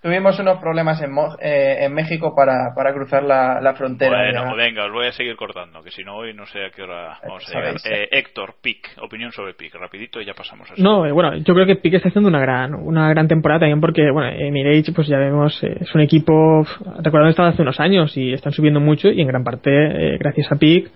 Tuvimos 0.02 0.40
unos 0.40 0.60
problemas 0.60 1.02
en, 1.02 1.12
Mo- 1.12 1.36
eh, 1.42 1.80
en 1.82 1.94
México 1.94 2.34
para, 2.34 2.74
para 2.74 2.94
cruzar 2.94 3.22
la, 3.24 3.60
la 3.60 3.74
frontera. 3.74 4.18
Bueno, 4.32 4.52
Ya. 4.52 4.54
venga, 4.56 4.86
os 4.86 4.94
voy 4.94 5.08
a 5.08 5.12
seguir 5.12 5.36
cortando, 5.36 5.84
que 5.84 5.92
si 5.92 6.06
no 6.06 6.16
hoy 6.16 6.34
no 6.34 6.46
sé 6.46 6.64
a 6.66 6.70
qué 6.70 6.84
hora 6.84 7.18
vamos 7.22 7.44
a 7.54 7.60
llegar. 7.60 7.76
Eh, 7.84 8.08
Héctor, 8.12 8.56
Pic, 8.62 8.88
opinión 9.02 9.34
sobre 9.34 9.56
Pic, 9.56 9.76
rapidito 9.76 10.22
y 10.22 10.26
ya 10.26 10.34
pasamos 10.34 10.72
a 10.72 10.74
eso. 10.76 10.82
No, 10.82 11.06
eh, 11.06 11.12
bueno, 11.12 11.36
yo 11.36 11.54
creo 11.54 11.66
que 11.66 11.76
Piqué 11.76 11.98
está 11.98 12.08
haciendo 12.08 12.30
una 12.30 12.40
gran 12.40 12.76
una 12.76 13.10
gran 13.10 13.28
temporada 13.28 13.60
también 13.60 13.82
porque, 13.82 14.10
bueno, 14.10 14.30
Emirates, 14.30 14.94
pues 14.96 15.08
ya 15.10 15.18
vemos, 15.18 15.62
eh, 15.64 15.76
es 15.82 15.94
un 15.94 16.00
equipo, 16.00 16.66
recordando 17.04 17.30
estaba 17.32 17.50
hace 17.50 17.62
unos 17.62 17.80
años 17.82 18.16
y 18.16 18.32
están 18.32 18.54
subiendo 18.54 18.80
mucho 18.80 19.10
y 19.10 19.20
en 19.20 19.28
gran 19.28 19.44
parte 19.44 19.70
eh, 19.70 20.18
gracias 20.18 20.50
a 20.50 20.56
Pic 20.56 20.90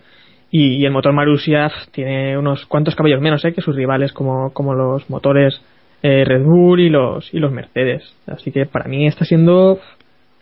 y, 0.50 0.78
y 0.82 0.86
el 0.86 0.92
motor 0.92 1.12
Marussia 1.12 1.68
pf, 1.68 1.92
tiene 1.92 2.38
unos 2.38 2.66
cuantos 2.68 2.96
caballos 2.96 3.20
menos 3.20 3.44
eh, 3.44 3.54
que 3.54 3.60
sus 3.60 3.76
rivales 3.76 4.14
como, 4.14 4.54
como 4.54 4.74
los 4.74 5.10
motores 5.10 5.62
eh, 6.04 6.26
Red 6.26 6.44
Bull 6.44 6.82
y 6.82 6.90
los, 6.90 7.34
y 7.34 7.40
los 7.40 7.52
Mercedes. 7.52 8.04
Así 8.28 8.52
que 8.52 8.66
para 8.66 8.90
mí 8.90 9.08
está 9.08 9.24
siendo 9.24 9.80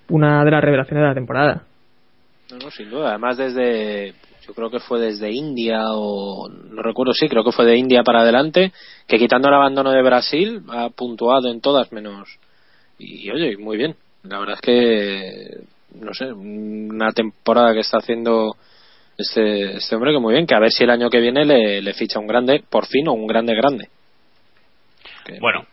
una 0.10 0.44
de 0.44 0.52
las 0.52 0.64
revelaciones 0.64 1.04
de 1.04 1.08
la 1.08 1.14
temporada. 1.14 1.64
No, 2.50 2.58
no, 2.58 2.72
sin 2.72 2.90
duda. 2.90 3.10
Además, 3.10 3.38
desde. 3.38 4.16
Yo 4.48 4.56
creo 4.56 4.72
que 4.72 4.80
fue 4.80 5.00
desde 5.00 5.32
India 5.32 5.84
o. 5.92 6.50
No 6.50 6.82
recuerdo, 6.82 7.14
sí, 7.14 7.30
creo 7.30 7.44
que 7.44 7.52
fue 7.52 7.66
de 7.66 7.78
India 7.78 8.02
para 8.04 8.22
adelante. 8.22 8.74
Que 9.08 9.20
quitando 9.20 9.50
el 9.50 9.54
abandono 9.54 9.92
de 9.92 10.02
Brasil, 10.02 10.64
ha 10.70 10.90
puntuado 10.90 11.52
en 11.52 11.62
todas 11.62 11.92
menos. 11.94 12.40
Y 12.98 13.30
oye, 13.30 13.56
muy 13.58 13.78
bien. 13.78 13.96
La 14.24 14.40
verdad 14.40 14.56
es 14.56 14.62
que. 14.62 15.64
No 15.94 16.14
sé, 16.14 16.34
una 16.34 17.12
temporada 17.12 17.74
que 17.74 17.82
está 17.82 17.98
haciendo 17.98 18.56
este, 19.18 19.78
este 19.78 19.96
hombre 19.96 20.12
que 20.12 20.20
muy 20.20 20.34
bien. 20.34 20.48
Que 20.48 20.56
a 20.56 20.60
ver 20.60 20.72
si 20.72 20.86
el 20.86 20.90
año 20.90 21.12
que 21.12 21.20
viene 21.20 21.46
le, 21.46 21.84
le 21.84 21.94
ficha 21.94 22.20
un 22.20 22.26
grande, 22.26 22.64
por 22.68 22.88
fin, 22.88 23.08
o 23.10 23.14
un 23.14 23.28
grande 23.28 23.54
grande. 23.54 23.90
Bueno, 25.40 25.66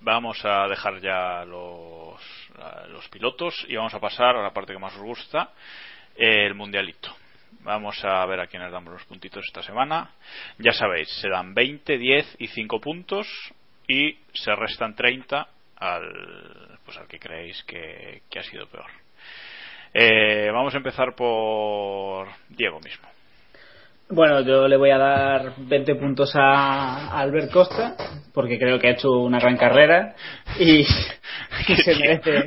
vamos 0.00 0.44
a 0.44 0.68
dejar 0.68 1.00
ya 1.00 1.44
los, 1.44 2.20
a- 2.58 2.86
los 2.88 3.08
pilotos 3.08 3.54
y 3.68 3.76
vamos 3.76 3.94
a 3.94 4.00
pasar 4.00 4.36
a 4.36 4.42
la 4.42 4.52
parte 4.52 4.72
que 4.72 4.78
más 4.78 4.94
os 4.94 5.02
gusta, 5.02 5.50
el 6.16 6.54
mundialito. 6.54 7.14
Vamos 7.60 8.02
a 8.04 8.24
ver 8.26 8.40
a 8.40 8.46
quiénes 8.46 8.70
damos 8.70 8.92
los 8.92 9.04
puntitos 9.04 9.44
esta 9.46 9.62
semana. 9.62 10.10
Ya 10.58 10.72
sabéis, 10.72 11.08
se 11.20 11.28
dan 11.28 11.54
20, 11.54 11.98
10 11.98 12.36
y 12.38 12.46
5 12.48 12.80
puntos 12.80 13.26
y 13.88 14.16
se 14.34 14.54
restan 14.54 14.94
30 14.94 15.48
al, 15.76 16.78
pues 16.84 16.96
al 16.98 17.06
que 17.08 17.18
creéis 17.18 17.62
que, 17.64 18.22
que 18.30 18.38
ha 18.38 18.42
sido 18.42 18.66
peor. 18.68 18.90
Eh, 19.94 20.50
vamos 20.52 20.74
a 20.74 20.78
empezar 20.78 21.14
por 21.14 22.28
Diego 22.48 22.80
mismo. 22.80 23.08
Bueno, 24.08 24.40
yo 24.42 24.68
le 24.68 24.76
voy 24.76 24.90
a 24.90 24.98
dar 24.98 25.54
20 25.58 25.96
puntos 25.96 26.30
a 26.36 27.18
Albert 27.18 27.50
Costa, 27.50 27.96
porque 28.32 28.56
creo 28.56 28.78
que 28.78 28.86
ha 28.86 28.92
hecho 28.92 29.10
una 29.10 29.40
gran 29.40 29.56
carrera 29.56 30.14
y, 30.60 30.82
y 31.68 31.76
se 31.76 31.96
merece 31.96 32.46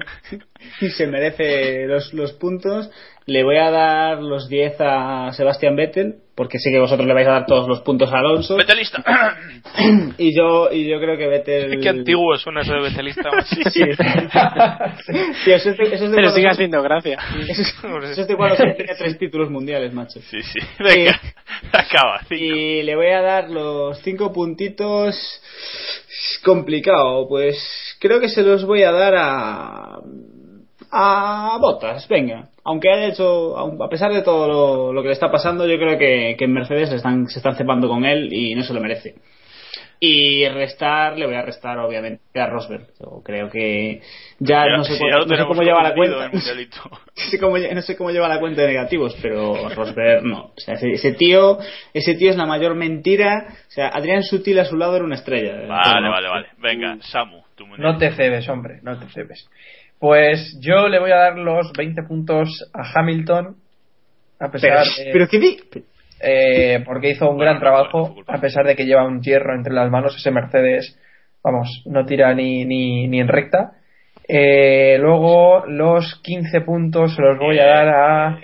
y 0.80 0.90
se 0.90 1.08
merece 1.08 1.86
los, 1.86 2.14
los 2.14 2.32
puntos. 2.34 2.90
Le 3.26 3.44
voy 3.44 3.58
a 3.58 3.72
dar 3.72 4.20
los 4.20 4.48
10 4.48 4.76
a 4.80 5.32
Sebastián 5.34 5.76
Vettel, 5.76 6.20
porque 6.40 6.58
sé 6.58 6.72
que 6.72 6.80
vosotros 6.80 7.06
le 7.06 7.14
vais 7.14 7.28
a 7.28 7.32
dar 7.32 7.46
todos 7.46 7.68
los 7.68 7.82
puntos 7.82 8.14
a 8.14 8.20
Alonso. 8.20 8.56
Betelista. 8.56 9.04
Y 10.18 10.34
yo, 10.34 10.70
y 10.72 10.88
yo 10.88 10.98
creo 11.00 11.18
que 11.18 11.28
Vettel. 11.28 11.82
Qué 11.82 11.90
antiguo 11.90 12.38
suena 12.38 12.62
eso 12.62 12.74
de 12.76 12.80
Betelista. 12.80 13.30
Sí, 13.46 13.62
sí. 13.70 13.84
Sí, 15.44 15.52
eso 15.52 15.72
es 15.72 15.78
de, 15.78 15.84
eso 15.84 16.06
es 16.06 16.12
de 16.12 16.16
Pero 16.16 16.30
sigue 16.30 16.48
haciendo 16.48 16.82
gracia. 16.82 17.18
Eso 17.50 17.62
es, 17.62 17.76
eso 18.12 18.22
es 18.22 18.28
de 18.28 18.36
cuando 18.38 18.56
se 18.56 18.68
tenía 18.72 18.96
tres 18.98 19.18
títulos 19.18 19.50
mundiales, 19.50 19.94
macho. 19.94 20.22
Sí, 20.22 20.42
sí. 20.42 20.60
Venga, 20.80 21.20
acaba. 21.74 22.20
cinco. 22.30 22.36
Y 22.36 22.84
le 22.84 22.96
voy 22.96 23.08
a 23.08 23.22
dar 23.22 23.50
los 23.50 24.00
cinco 24.02 24.32
puntitos. 24.32 25.16
Complicado, 26.44 27.28
pues 27.28 27.58
creo 28.00 28.22
que 28.22 28.30
se 28.30 28.44
los 28.44 28.64
voy 28.64 28.84
a 28.84 28.92
dar 28.92 29.14
a. 29.18 30.00
a 30.92 31.58
Botas, 31.60 32.08
venga. 32.08 32.50
Aunque 32.64 32.92
haya 32.92 33.08
hecho, 33.08 33.58
aun- 33.58 33.82
a 33.82 33.90
pesar 33.90 34.12
de 34.14 34.22
todo 34.22 34.48
lo, 34.48 34.94
lo 34.94 35.02
que 35.02 35.08
le 35.10 35.14
está 35.14 35.32
pasando, 35.32 35.66
yo 35.68 35.78
creo 35.78 35.98
que, 35.98 36.36
que 36.38 36.46
en 36.46 36.54
Mercedes 36.54 36.92
están, 36.92 37.28
se 37.28 37.40
están 37.40 37.56
cepando 37.56 37.88
con 37.88 38.06
él 38.06 38.32
y 38.34 38.56
no 38.56 38.64
se 38.64 38.74
lo 38.74 38.82
merece. 38.82 39.16
Y 40.02 40.48
restar, 40.48 41.18
le 41.18 41.26
voy 41.26 41.36
a 41.36 41.42
restar 41.42 41.78
obviamente 41.80 42.40
a 42.40 42.48
Rosberg. 42.48 42.88
Yo 43.02 43.22
creo 43.22 43.50
que 43.50 44.00
ya, 44.40 44.64
Ya- 44.66 44.78
no 44.78 44.84
sé, 44.86 44.94
si 44.94 45.00
cómo- 45.00 45.10
ya 45.10 45.16
lo 45.18 45.22
no 45.24 45.28
sé 45.28 45.36
tenemos 45.36 45.48
cómo 45.58 45.62
lleva 45.64 45.84
la 45.84 45.94
cuenta. 45.94 46.30
No 47.20 47.30
sé 47.32 47.40
cómo, 47.40 47.58
lle- 47.58 47.74
no 47.76 47.82
sé 47.82 47.98
cómo 47.98 48.10
lleva 48.12 48.30
la 48.30 48.40
cuenta 48.40 48.62
de 48.62 48.68
negativos, 48.70 49.14
pero 49.22 49.68
Rosberg 49.76 50.24
no. 50.24 50.46
O 50.46 50.54
sea, 50.56 50.76
ese, 50.76 50.92
ese 50.94 51.12
tío, 51.14 51.58
ese 51.94 52.16
tío 52.16 52.30
es 52.30 52.38
la 52.38 52.46
mayor 52.46 52.76
mentira. 52.76 53.48
O 53.68 53.72
sea, 53.72 53.90
Adrián 53.90 54.24
Sutil 54.24 54.58
a 54.60 54.66
su 54.66 54.78
lado 54.78 54.96
era 54.96 55.04
una 55.04 55.16
estrella. 55.16 55.68
Vale, 55.68 56.10
vale, 56.10 56.30
vale. 56.30 56.48
Venga, 56.60 56.98
Samu, 57.02 57.42
tu. 57.56 57.68
No 57.68 57.98
te 57.98 58.12
cebes, 58.12 58.48
hombre, 58.48 58.80
no 58.84 58.98
te 58.98 59.06
cebes. 59.08 59.50
Pues 60.00 60.58
yo 60.62 60.88
le 60.88 61.00
voy 61.00 61.12
a 61.12 61.18
dar 61.18 61.38
los 61.38 61.72
20 61.74 62.04
puntos 62.04 62.70
a 62.74 62.84
Hamilton, 63.00 63.58
a 64.40 64.50
pesar 64.52 64.70
Pero, 64.96 65.06
de- 65.06 65.12
pero 65.14 65.28
qué 65.28 65.40
di- 65.40 65.60
eh, 66.22 66.82
porque 66.86 67.10
hizo 67.10 67.30
un 67.30 67.36
Bueno, 67.38 67.52
gran 67.52 67.60
trabajo, 67.62 68.16
a 68.28 68.40
pesar 68.40 68.66
de 68.66 68.76
que 68.76 68.86
lleva 68.86 69.06
un 69.06 69.22
hierro 69.22 69.54
entre 69.56 69.74
las 69.74 69.90
manos, 69.92 70.16
ese 70.16 70.32
Mercedes, 70.32 70.98
vamos, 71.44 71.84
no 71.86 72.06
tira 72.06 72.34
ni, 72.34 72.64
ni, 72.66 73.08
ni 73.08 73.20
en 73.20 73.28
recta. 73.28 73.74
Eh, 74.28 74.98
luego 75.00 75.66
los 75.66 76.20
15 76.24 76.62
puntos 76.62 77.16
se 77.16 77.22
los 77.22 77.38
voy 77.40 77.58
a 77.60 77.66
dar 77.66 77.88
a... 77.90 78.40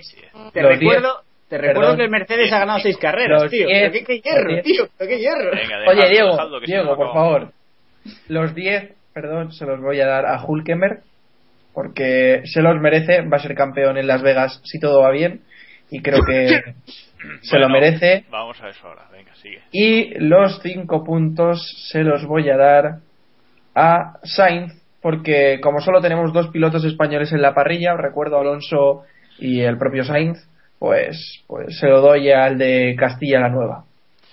Te 0.52 0.62
los 0.62 0.78
recuerdo, 0.80 1.22
te 1.48 1.58
recuerdo 1.60 1.96
que 1.96 2.04
el 2.04 2.10
Mercedes 2.10 2.52
ha 2.52 2.60
ganado 2.60 2.80
seis 2.80 2.98
carreras, 2.98 3.44
Los 3.44 3.52
tío. 3.52 3.68
diez- 3.68 3.92
Pero 3.92 3.94
qué, 3.94 4.04
qué 4.04 4.20
hierro, 4.20 4.62
tío. 4.64 4.88
Pero 4.98 5.10
qué 5.10 5.20
hierro. 5.20 5.52
Venga, 5.52 5.78
10. 5.84 5.90
Oye, 5.90 6.10
Diego, 6.10 6.32
dejadlo, 6.32 6.60
Diego, 6.60 6.96
por 6.98 7.14
favor. 7.14 7.52
Los 8.28 8.56
10, 8.56 8.94
perdón, 9.14 9.52
se 9.54 9.66
los 9.66 9.80
voy 9.80 10.00
a 10.02 10.08
dar 10.08 10.26
a 10.26 10.44
Hulkemer, 10.44 11.00
porque 11.76 12.42
se 12.46 12.62
los 12.62 12.80
merece, 12.82 13.22
va 13.22 13.38
a 13.38 13.42
ser 13.42 13.54
campeón 13.54 13.98
en 13.98 14.08
Las 14.08 14.22
Vegas 14.24 14.62
si 14.64 14.80
todo 14.80 15.02
va 15.02 15.12
bien, 15.12 15.42
y 15.92 16.02
creo 16.02 16.22
que 16.26 16.62
se 17.42 17.60
lo 17.60 17.68
merece. 17.68 18.24
Vamos 18.32 18.60
a 18.64 18.70
eso 18.70 18.88
ahora. 18.88 19.08
Venga, 19.12 19.36
sigue. 19.36 19.62
Y 19.72 20.18
los 20.20 20.62
5 20.64 21.04
puntos 21.04 21.62
se 21.92 22.04
los 22.04 22.26
voy 22.26 22.50
a 22.50 22.58
dar 22.58 23.00
a 23.76 24.14
Sainz, 24.24 24.74
porque 25.02 25.60
como 25.62 25.82
solo 25.82 26.02
tenemos 26.02 26.32
dos 26.32 26.48
pilotos 26.48 26.86
españoles 26.86 27.34
en 27.34 27.42
la 27.42 27.54
parrilla, 27.54 27.98
recuerdo 27.98 28.40
Alonso 28.40 29.04
y 29.38 29.60
el 29.60 29.78
propio 29.78 30.06
Sainz, 30.06 30.48
pues, 30.80 31.44
pues 31.46 31.78
se 31.78 31.88
lo 31.88 32.00
doy 32.00 32.32
al 32.32 32.58
de 32.58 32.96
Castilla 32.98 33.42
la 33.42 33.50
Nueva. 33.50 33.84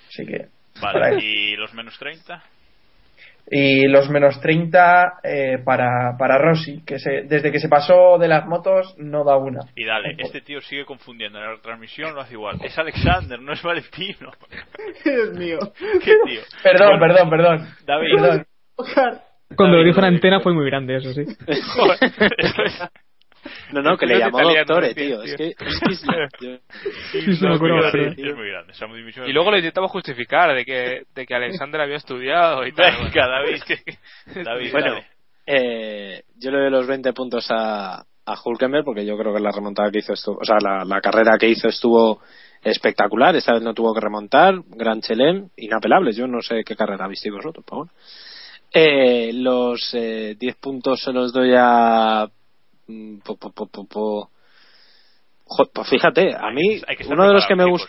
Así 0.08 0.24
que. 0.24 0.46
Vale. 0.80 1.22
¿y 1.22 1.56
los 1.56 1.74
menos 1.74 1.98
30? 1.98 2.42
Y 3.50 3.86
los 3.88 4.08
menos 4.08 4.40
30 4.40 5.20
eh, 5.22 5.58
para, 5.64 6.16
para 6.18 6.38
Rossi, 6.38 6.82
que 6.86 6.98
se, 6.98 7.22
desde 7.24 7.50
que 7.52 7.58
se 7.58 7.68
pasó 7.68 8.16
de 8.18 8.28
las 8.28 8.46
motos 8.46 8.94
no 8.98 9.24
da 9.24 9.36
una. 9.36 9.60
Y 9.76 9.84
dale, 9.84 10.14
este 10.18 10.40
tío 10.40 10.60
sigue 10.60 10.84
confundiendo. 10.86 11.38
En 11.38 11.50
la 11.52 11.60
transmisión 11.60 12.14
lo 12.14 12.20
hace 12.22 12.34
igual. 12.34 12.58
Es 12.62 12.78
Alexander, 12.78 13.40
no 13.40 13.52
es 13.52 13.62
Valentino. 13.62 14.30
Dios 15.04 15.32
mío. 15.36 15.58
¿Qué 16.04 16.14
tío? 16.24 16.40
Perdón, 16.62 16.98
Bueno, 16.98 17.14
perdón, 17.14 17.30
perdón. 17.30 17.68
David. 17.84 18.08
Perdón. 18.16 18.46
Cuando 19.56 19.76
lo 19.76 19.82
David, 19.82 19.86
dijo 19.90 19.98
en 19.98 20.14
antena 20.14 20.40
fue 20.40 20.54
muy 20.54 20.64
grande, 20.66 20.96
eso 20.96 21.12
sí. 21.12 21.24
Joder, 21.76 21.98
esto 22.38 22.62
es- 22.64 22.88
No, 23.72 23.82
no, 23.82 23.96
que 23.96 24.06
le 24.06 24.18
llamó 24.18 24.40
doctore, 24.40 24.94
tío. 24.94 25.22
Es 25.22 25.34
que, 25.34 25.54
es 25.58 27.40
muy 27.40 27.70
grande, 27.70 28.72
Y 29.26 29.32
luego 29.32 29.50
lo 29.50 29.56
intentaba 29.56 29.88
justificar 29.88 30.54
de 30.54 30.64
que, 30.64 31.02
de 31.14 31.26
que 31.26 31.34
Alexander 31.34 31.80
había 31.80 31.96
estudiado 31.96 32.66
y 32.66 32.72
tal. 32.72 32.92
Venga, 33.04 33.28
David. 33.28 33.62
David, 34.44 34.72
Bueno, 34.72 34.96
eh, 35.46 36.22
yo 36.36 36.50
le 36.50 36.58
doy 36.58 36.70
los 36.70 36.86
20 36.86 37.12
puntos 37.12 37.46
a, 37.50 38.00
a 38.00 38.34
Hulkenberg 38.44 38.84
porque 38.84 39.04
yo 39.04 39.16
creo 39.16 39.34
que 39.34 39.40
la 39.40 39.50
remontada 39.50 39.90
que 39.90 39.98
hizo 39.98 40.12
estuvo, 40.12 40.38
o 40.38 40.44
sea, 40.44 40.56
la, 40.60 40.84
la 40.84 41.00
carrera 41.00 41.38
que 41.38 41.48
hizo 41.48 41.68
estuvo 41.68 42.20
espectacular. 42.62 43.34
Esta 43.36 43.54
vez 43.54 43.62
no 43.62 43.74
tuvo 43.74 43.94
que 43.94 44.00
remontar. 44.00 44.54
Gran 44.68 45.00
Chelem, 45.00 45.48
inapelables. 45.56 46.16
Yo 46.16 46.26
no 46.26 46.40
sé 46.40 46.62
qué 46.64 46.76
carrera 46.76 47.08
visteis 47.08 47.34
vosotros, 47.34 47.64
pero 47.66 47.78
bueno. 47.78 47.92
Eh, 48.74 49.32
los 49.34 49.90
eh, 49.92 50.34
10 50.38 50.56
puntos 50.56 51.00
se 51.02 51.12
los 51.12 51.32
doy 51.32 51.52
a. 51.56 52.26
mm, 52.86 53.18
po, 53.18 53.36
pues 55.72 55.88
fíjate, 55.88 56.34
a 56.34 56.50
mí 56.50 56.78
ser 56.78 57.12
uno 57.12 57.26
de 57.26 57.34
los 57.34 57.46
que 57.46 57.54
me 57.54 57.64
gustó 57.64 57.88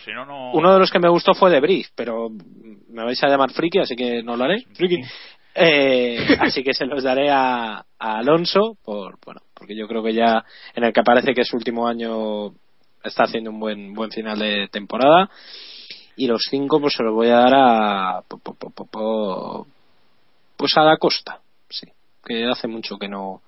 uno 0.52 0.72
de 0.74 0.78
los 0.78 0.90
que 0.90 0.98
me 0.98 1.08
gustó 1.08 1.34
fue 1.34 1.50
de 1.50 1.60
Brief, 1.60 1.88
pero 1.94 2.28
me 2.30 3.04
vais 3.04 3.22
a 3.22 3.28
llamar 3.28 3.52
friki, 3.52 3.78
así 3.78 3.96
que 3.96 4.22
no 4.22 4.36
lo 4.36 4.44
haré. 4.44 4.64
Friki. 4.74 5.00
Eh, 5.54 6.36
así 6.40 6.62
que 6.62 6.74
se 6.74 6.84
los 6.84 7.02
daré 7.04 7.30
a, 7.30 7.84
a 7.98 8.18
Alonso, 8.18 8.76
por 8.84 9.18
bueno, 9.24 9.40
porque 9.54 9.76
yo 9.76 9.86
creo 9.86 10.02
que 10.02 10.12
ya 10.12 10.44
en 10.74 10.84
el 10.84 10.92
que 10.92 11.02
parece 11.02 11.32
que 11.32 11.42
es 11.42 11.48
su 11.48 11.56
último 11.56 11.86
año 11.86 12.48
está 13.02 13.24
haciendo 13.24 13.50
un 13.50 13.60
buen 13.60 13.94
buen 13.94 14.10
final 14.10 14.38
de 14.38 14.68
temporada. 14.68 15.30
Y 16.16 16.26
los 16.28 16.42
cinco, 16.48 16.80
pues 16.80 16.94
se 16.94 17.02
los 17.02 17.12
voy 17.12 17.28
a 17.28 17.36
dar 17.36 17.54
a. 17.54 18.22
pues 20.56 20.76
a 20.76 20.82
la 20.82 20.96
costa, 20.96 21.40
sí, 21.68 21.88
que 22.24 22.46
hace 22.46 22.68
mucho 22.68 22.96
que 22.98 23.08
no 23.08 23.42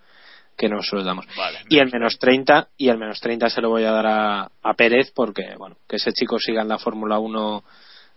que 0.57 0.69
no 0.69 0.83
se 0.83 0.97
los 0.97 1.05
damos. 1.05 1.27
Vale, 1.37 1.59
Y 1.69 1.79
el 1.79 1.91
menos 1.93 2.19
30, 2.19 2.69
y 2.77 2.89
el 2.89 2.99
menos 2.99 3.21
30 3.21 3.51
se 3.51 3.61
lo 3.61 3.71
voy 3.71 3.85
a 3.85 3.93
dar 3.93 4.07
a, 4.07 4.51
a 4.63 4.75
Pérez 4.75 5.13
porque, 5.15 5.55
bueno, 5.59 5.77
que 5.89 5.97
ese 5.97 6.13
chico 6.13 6.39
siga 6.39 6.63
en 6.63 6.69
la 6.69 6.79
Fórmula 6.79 7.19
1 7.19 7.65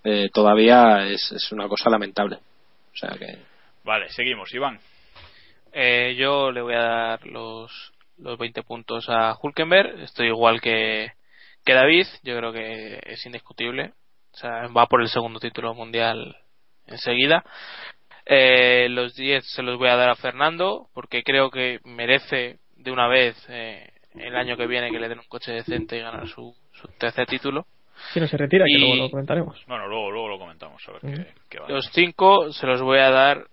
eh, 0.03 0.29
todavía 0.33 1.05
es, 1.05 1.31
es 1.31 1.51
una 1.51 1.67
cosa 1.67 1.89
lamentable. 1.89 2.37
O 2.37 2.97
sea 2.97 3.17
que. 3.17 3.37
Vale, 3.83 4.09
seguimos, 4.09 4.53
Iván. 4.53 4.79
Eh, 5.73 6.15
yo 6.17 6.51
le 6.51 6.61
voy 6.61 6.73
a 6.73 6.81
dar 6.81 7.25
los, 7.25 7.93
los 8.17 8.37
20 8.37 8.63
puntos 8.63 9.05
a 9.09 9.35
Hulkenberg. 9.39 9.99
Estoy 10.01 10.27
igual 10.27 10.61
que, 10.61 11.11
que 11.65 11.73
David. 11.73 12.07
Yo 12.23 12.37
creo 12.37 12.53
que 12.53 12.99
es 13.05 13.25
indiscutible. 13.25 13.93
O 14.33 14.37
sea, 14.37 14.67
va 14.67 14.85
por 14.85 15.01
el 15.01 15.09
segundo 15.09 15.39
título 15.39 15.73
mundial 15.73 16.37
enseguida. 16.87 17.43
Eh, 18.31 18.87
los 18.89 19.15
10 19.15 19.43
se 19.43 19.63
los 19.63 19.79
voy 19.79 19.89
a 19.89 19.95
dar 19.95 20.09
a 20.09 20.15
Fernando 20.15 20.87
porque 20.93 21.23
creo 21.23 21.49
que 21.49 21.79
merece 21.83 22.59
de 22.75 22.91
una 22.91 23.07
vez 23.07 23.35
eh, 23.49 23.89
el 24.13 24.35
año 24.35 24.55
que 24.55 24.67
viene 24.67 24.91
que 24.91 24.99
le 24.99 25.09
den 25.09 25.17
un 25.17 25.25
coche 25.27 25.51
decente 25.51 25.97
y 25.97 26.01
ganar 26.01 26.27
su, 26.27 26.55
su 26.73 26.87
tercer 26.99 27.25
título. 27.25 27.65
Si 28.13 28.19
no 28.19 28.27
se 28.27 28.37
retira, 28.37 28.65
que 28.65 28.71
Y- 28.77 28.79
luego 28.79 28.95
lo 29.03 29.09
comentaremos. 29.09 29.65
Bueno, 29.67 29.87
luego, 29.87 30.11
luego 30.11 30.29
lo 30.29 30.37
comentamos, 30.37 30.81
a 30.87 30.91
ver 30.91 31.03
Mm. 31.05 31.15
qué, 31.15 31.33
qué 31.49 31.59
va. 31.59 31.69
Los 31.69 31.89
5 31.91 32.53
se 32.53 32.67
los 32.67 32.81
voy 32.83 32.99
a 32.99 33.09
dar 33.09 33.47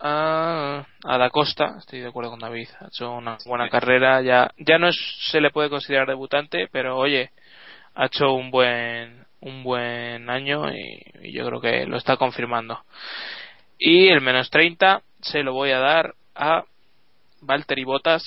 a, 0.00 0.86
a 1.04 1.18
Da 1.18 1.30
Costa. 1.30 1.76
Estoy 1.78 2.00
de 2.00 2.08
acuerdo 2.08 2.30
con 2.30 2.40
David. 2.40 2.68
Ha 2.80 2.86
hecho 2.86 3.10
una 3.12 3.38
buena 3.46 3.68
carrera. 3.68 4.22
Ya, 4.22 4.50
ya 4.58 4.78
no 4.78 4.88
es, 4.88 4.96
se 5.30 5.40
le 5.40 5.50
puede 5.50 5.68
considerar 5.70 6.06
debutante, 6.06 6.68
pero 6.70 6.96
oye, 6.96 7.30
ha 7.94 8.06
hecho 8.06 8.32
un 8.32 8.50
buen, 8.50 9.24
un 9.40 9.62
buen 9.62 10.30
año 10.30 10.72
y, 10.72 11.02
y 11.22 11.32
yo 11.32 11.44
creo 11.46 11.60
que 11.60 11.84
lo 11.86 11.96
está 11.96 12.16
confirmando. 12.16 12.80
Y 13.84 14.08
el 14.08 14.20
menos 14.20 14.48
30 14.50 15.02
se 15.20 15.42
lo 15.42 15.52
voy 15.54 15.70
a 15.70 15.78
dar 15.78 16.14
a 16.34 16.64
Valtteri 17.40 17.84
Bottas. 17.84 18.22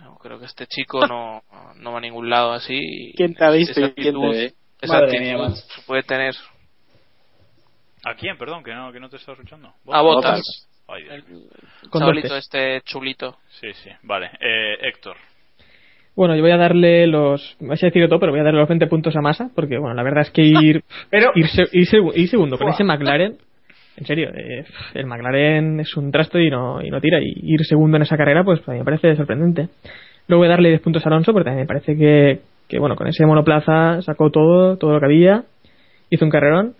No, 0.00 0.16
creo 0.18 0.38
que 0.38 0.46
este 0.46 0.66
chico 0.66 1.06
no, 1.06 1.42
no 1.76 1.92
va 1.92 1.98
a 1.98 2.00
ningún 2.00 2.28
lado 2.28 2.52
así. 2.52 3.12
¿Quién 3.16 3.34
te 3.34 3.44
ha 3.44 3.50
visto 3.50 3.72
Esa 3.80 3.86
y 3.88 3.92
quién 3.92 3.94
te 3.94 4.10
actitud- 4.10 4.30
ve? 4.32 4.52
esa 4.80 4.98
actitud 4.98 5.54
se 5.54 5.82
puede 5.86 6.02
tener 6.02 6.34
¿A 8.04 8.14
quién? 8.14 8.36
Perdón, 8.38 8.62
que 8.62 8.72
no, 8.72 8.92
que 8.92 9.00
no 9.00 9.08
te 9.08 9.16
estaba 9.16 9.34
escuchando. 9.34 9.72
a 9.90 10.00
Bottas. 10.02 10.42
Ay, 10.88 11.02
Dios. 11.04 11.14
El 11.92 12.32
este 12.38 12.80
chulito. 12.82 13.38
Sí, 13.60 13.72
sí. 13.82 13.90
Vale, 14.02 14.30
eh, 14.40 14.76
Héctor. 14.88 15.16
Bueno, 16.14 16.36
yo 16.36 16.42
voy 16.42 16.52
a 16.52 16.56
darle 16.56 17.06
los. 17.08 17.56
Me 17.60 17.74
a 17.74 17.76
decir 17.76 18.08
todo, 18.08 18.20
pero 18.20 18.30
voy 18.32 18.40
a 18.40 18.44
darle 18.44 18.60
los 18.60 18.68
20 18.68 18.86
puntos 18.86 19.16
a 19.16 19.20
Massa, 19.20 19.50
porque, 19.54 19.76
bueno, 19.78 19.94
la 19.94 20.02
verdad 20.04 20.22
es 20.22 20.30
que 20.30 20.42
ir. 20.42 20.84
Pero- 21.10 21.32
ir, 21.34 21.48
se- 21.48 21.68
ir 21.72 21.88
ir 22.14 22.28
segundo 22.28 22.56
con 22.58 22.68
ese 22.68 22.84
McLaren. 22.84 23.38
En 23.96 24.04
serio, 24.04 24.30
eh, 24.34 24.64
el 24.94 25.06
McLaren 25.06 25.80
es 25.80 25.96
un 25.96 26.10
trasto 26.10 26.38
y 26.38 26.50
no, 26.50 26.82
y 26.82 26.90
no 26.90 27.00
tira. 27.00 27.18
Y 27.20 27.32
ir 27.42 27.64
segundo 27.64 27.96
en 27.96 28.02
esa 28.02 28.16
carrera, 28.16 28.44
pues 28.44 28.60
a 28.68 28.72
mí 28.72 28.78
me 28.78 28.84
parece 28.84 29.16
sorprendente. 29.16 29.68
Luego 30.28 30.40
voy 30.40 30.48
a 30.48 30.50
darle 30.50 30.68
10 30.70 30.82
puntos 30.82 31.04
a 31.06 31.08
Alonso, 31.08 31.32
porque 31.32 31.44
también 31.44 31.64
me 31.64 31.66
parece 31.66 31.96
que, 31.96 32.40
que, 32.68 32.78
bueno, 32.78 32.96
con 32.96 33.06
ese 33.06 33.24
monoplaza 33.24 34.02
sacó 34.02 34.30
todo, 34.30 34.76
todo 34.76 34.92
lo 34.92 35.00
que 35.00 35.06
había. 35.06 35.44
Hizo 36.10 36.24
un 36.24 36.30
carrerón. 36.30 36.74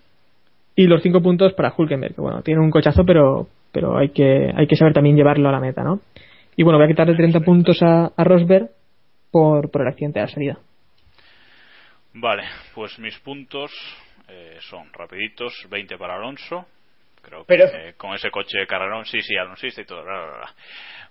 Y 0.75 0.85
los 0.85 1.01
5 1.01 1.21
puntos 1.21 1.53
para 1.53 1.73
Hulkenberg, 1.75 2.13
que, 2.13 2.21
bueno, 2.21 2.43
tiene 2.43 2.61
un 2.61 2.69
cochazo, 2.69 3.03
pero, 3.03 3.47
pero 3.71 3.97
hay, 3.97 4.09
que, 4.09 4.51
hay 4.55 4.67
que 4.67 4.75
saber 4.75 4.93
también 4.93 5.15
llevarlo 5.15 5.49
a 5.49 5.51
la 5.51 5.59
meta, 5.59 5.83
¿no? 5.83 6.01
Y 6.55 6.63
bueno, 6.63 6.77
voy 6.77 6.85
a 6.85 6.89
quitarle 6.89 7.15
30 7.15 7.39
puntos 7.39 7.81
a, 7.81 8.11
Rosberg 8.17 8.69
por, 9.31 9.71
por 9.71 9.81
el 9.81 9.87
accidente 9.87 10.19
de 10.19 10.25
la 10.25 10.31
salida. 10.31 10.59
Vale, 12.13 12.43
pues 12.75 12.97
mis 12.99 13.17
puntos 13.19 13.71
eh, 14.27 14.57
son 14.61 14.91
rapiditos, 14.91 15.53
20 15.69 15.97
para 15.97 16.15
Alonso. 16.15 16.65
Creo 17.27 17.41
que 17.45 17.57
Pero- 17.57 17.65
eh, 17.77 17.93
con 17.97 18.13
ese 18.15 18.31
coche 18.31 18.57
de 18.57 18.65
carrerón, 18.67 19.05
sí, 19.05 19.21
sí, 19.21 19.35
alonsista 19.35 19.81
y 19.81 19.85
todo. 19.85 20.01
bla, 20.03 20.13
bla, 20.25 20.37
bla. 20.37 20.55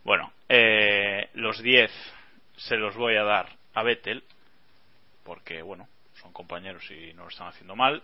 Bueno, 0.03 0.33
eh, 0.49 1.29
los 1.35 1.61
10 1.63 1.91
se 2.57 2.77
los 2.77 2.97
voy 2.97 3.17
a 3.17 3.23
dar 3.23 3.49
a 3.75 3.83
Vettel, 3.83 4.25
porque, 5.25 5.61
bueno, 5.61 5.87
son 6.15 6.33
compañeros 6.33 6.91
y 6.91 7.13
no 7.13 7.25
lo 7.25 7.29
están 7.29 7.49
haciendo 7.49 7.77
mal. 7.77 8.03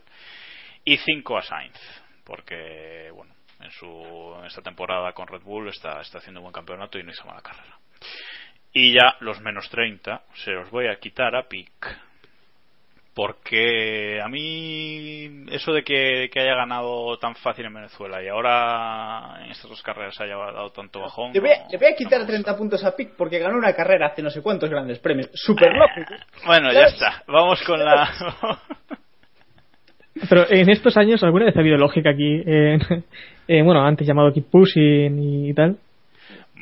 Y 0.85 0.99
5 0.99 1.39
a 1.39 1.43
Sainz, 1.43 1.79
porque, 2.25 3.11
bueno, 3.15 3.33
en, 3.61 3.71
su, 3.71 4.37
en 4.41 4.45
esta 4.45 4.61
temporada 4.61 5.13
con 5.15 5.27
Red 5.27 5.41
Bull 5.43 5.69
está, 5.69 6.01
está 6.03 6.19
haciendo 6.19 6.41
un 6.41 6.45
buen 6.45 6.53
campeonato 6.55 6.99
y 6.99 7.05
no 7.05 7.13
hizo 7.13 7.25
mala 7.25 7.41
carrera. 7.41 7.79
Y 8.75 8.93
ya 8.93 9.17
los 9.21 9.41
menos 9.41 9.71
30 9.71 10.23
se 10.45 10.51
los 10.51 10.71
voy 10.71 10.89
a 10.89 10.97
quitar 10.97 11.35
a 11.35 11.49
Pic. 11.49 11.71
Porque 13.15 14.21
a 14.23 14.29
mí 14.29 15.45
eso 15.51 15.73
de 15.75 15.83
que, 15.83 16.31
que 16.33 16.41
haya 16.41 16.55
ganado 16.55 17.19
tan 17.19 17.35
fácil 17.35 17.67
en 17.67 17.75
Venezuela 17.75 18.23
y 18.23 18.29
ahora 18.29 19.43
en 19.45 19.51
estas 19.51 19.69
dos 19.69 19.83
carreras 19.83 20.19
haya 20.19 20.35
dado 20.35 20.71
tanto 20.71 21.01
bajón. 21.01 21.31
Le 21.35 21.41
voy, 21.41 21.51
a, 21.51 21.59
no- 21.59 21.69
le 21.71 21.77
voy 21.79 21.87
a 21.89 21.91
no 21.91 21.97
quitar 21.97 22.25
me 22.25 22.27
30 22.27 22.57
puntos 22.57 22.83
a 22.85 22.97
Pic 22.97 23.11
porque 23.17 23.39
ganó 23.39 23.59
una 23.59 23.75
carrera 23.75 24.07
hace 24.07 24.23
no 24.23 24.31
sé 24.31 24.41
cuántos 24.41 24.71
grandes 24.71 24.99
premios. 24.99 25.29
Super 25.35 25.73
lógico. 25.75 26.15
Bueno, 26.47 26.73
ya 26.73 26.85
está. 26.85 27.23
Vamos 27.27 27.63
con 27.67 27.85
la. 27.85 28.09
Pero 30.29 30.47
en 30.51 30.71
estos 30.71 30.97
años, 30.97 31.23
¿alguna 31.23 31.47
vez 31.47 31.57
ha 31.57 31.61
habido 31.61 31.77
lógica 31.77 32.11
aquí? 32.11 32.43
En, 32.47 32.81
en, 33.49 33.65
bueno, 33.65 33.85
antes 33.85 34.07
llamado 34.07 34.33
Keep 34.33 34.51
Pushing 34.51 35.49
y 35.49 35.55
tal. 35.55 35.77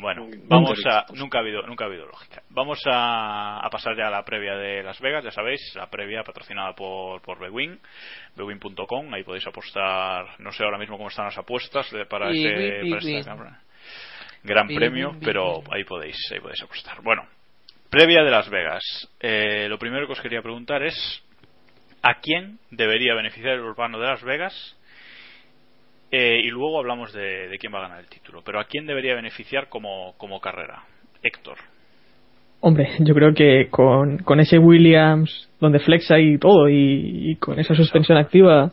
Bueno, 0.00 0.26
vamos 0.48 0.78
a. 0.86 1.04
Nunca 1.14 1.38
ha 1.38 1.40
habido, 1.42 1.62
nunca 1.62 1.84
ha 1.84 1.88
habido 1.88 2.06
lógica. 2.06 2.42
Vamos 2.50 2.80
a, 2.86 3.58
a 3.64 3.70
pasar 3.70 3.96
ya 3.96 4.08
a 4.08 4.10
la 4.10 4.24
previa 4.24 4.54
de 4.56 4.82
Las 4.82 5.00
Vegas, 5.00 5.22
ya 5.24 5.30
sabéis, 5.30 5.60
la 5.74 5.88
previa 5.90 6.22
patrocinada 6.24 6.72
por, 6.74 7.20
por 7.22 7.38
Bewin, 7.38 7.78
bewin.com. 8.36 9.12
Ahí 9.14 9.22
podéis 9.24 9.46
apostar, 9.46 10.26
no 10.40 10.52
sé 10.52 10.64
ahora 10.64 10.78
mismo 10.78 10.96
cómo 10.96 11.08
están 11.08 11.26
las 11.26 11.38
apuestas 11.38 11.90
para 12.08 12.32
Y 12.32 12.44
este, 12.46 12.82
win, 12.82 12.92
para 13.24 13.60
gran- 14.42 14.68
premio, 14.68 15.10
pero 15.24 15.62
ahí 15.70 15.84
podéis, 15.84 16.16
ahí 16.32 16.40
podéis 16.40 16.62
apostar. 16.62 17.02
Bueno, 17.02 17.26
previa 17.90 18.22
de 18.22 18.30
Las 18.30 18.48
Vegas. 18.48 18.82
Eh, 19.20 19.66
lo 19.68 19.78
primero 19.78 20.06
que 20.06 20.12
os 20.14 20.20
quería 20.20 20.42
preguntar 20.42 20.82
es 20.82 21.22
a 22.02 22.14
quién 22.20 22.58
debería 22.70 23.14
beneficiar 23.14 23.54
el 23.54 23.60
urbano 23.60 23.98
de 23.98 24.06
Las 24.06 24.22
Vegas 24.22 24.76
eh, 26.10 26.40
y 26.42 26.48
luego 26.48 26.78
hablamos 26.78 27.12
de, 27.12 27.48
de 27.48 27.58
quién 27.58 27.72
va 27.72 27.78
a 27.78 27.82
ganar 27.82 28.00
el 28.00 28.06
título. 28.06 28.42
Pero 28.44 28.60
¿a 28.60 28.64
quién 28.64 28.86
debería 28.86 29.14
beneficiar 29.14 29.68
como, 29.68 30.14
como 30.16 30.40
carrera? 30.40 30.82
Héctor. 31.22 31.56
Hombre, 32.60 32.90
yo 32.98 33.14
creo 33.14 33.32
que 33.32 33.68
con, 33.70 34.18
con 34.18 34.38
ese 34.40 34.58
Williams 34.58 35.48
donde 35.60 35.78
flexa 35.78 36.18
y 36.18 36.36
todo 36.38 36.68
y, 36.68 37.30
y 37.30 37.36
con 37.36 37.58
esa 37.58 37.74
suspensión 37.74 38.18
activa. 38.18 38.72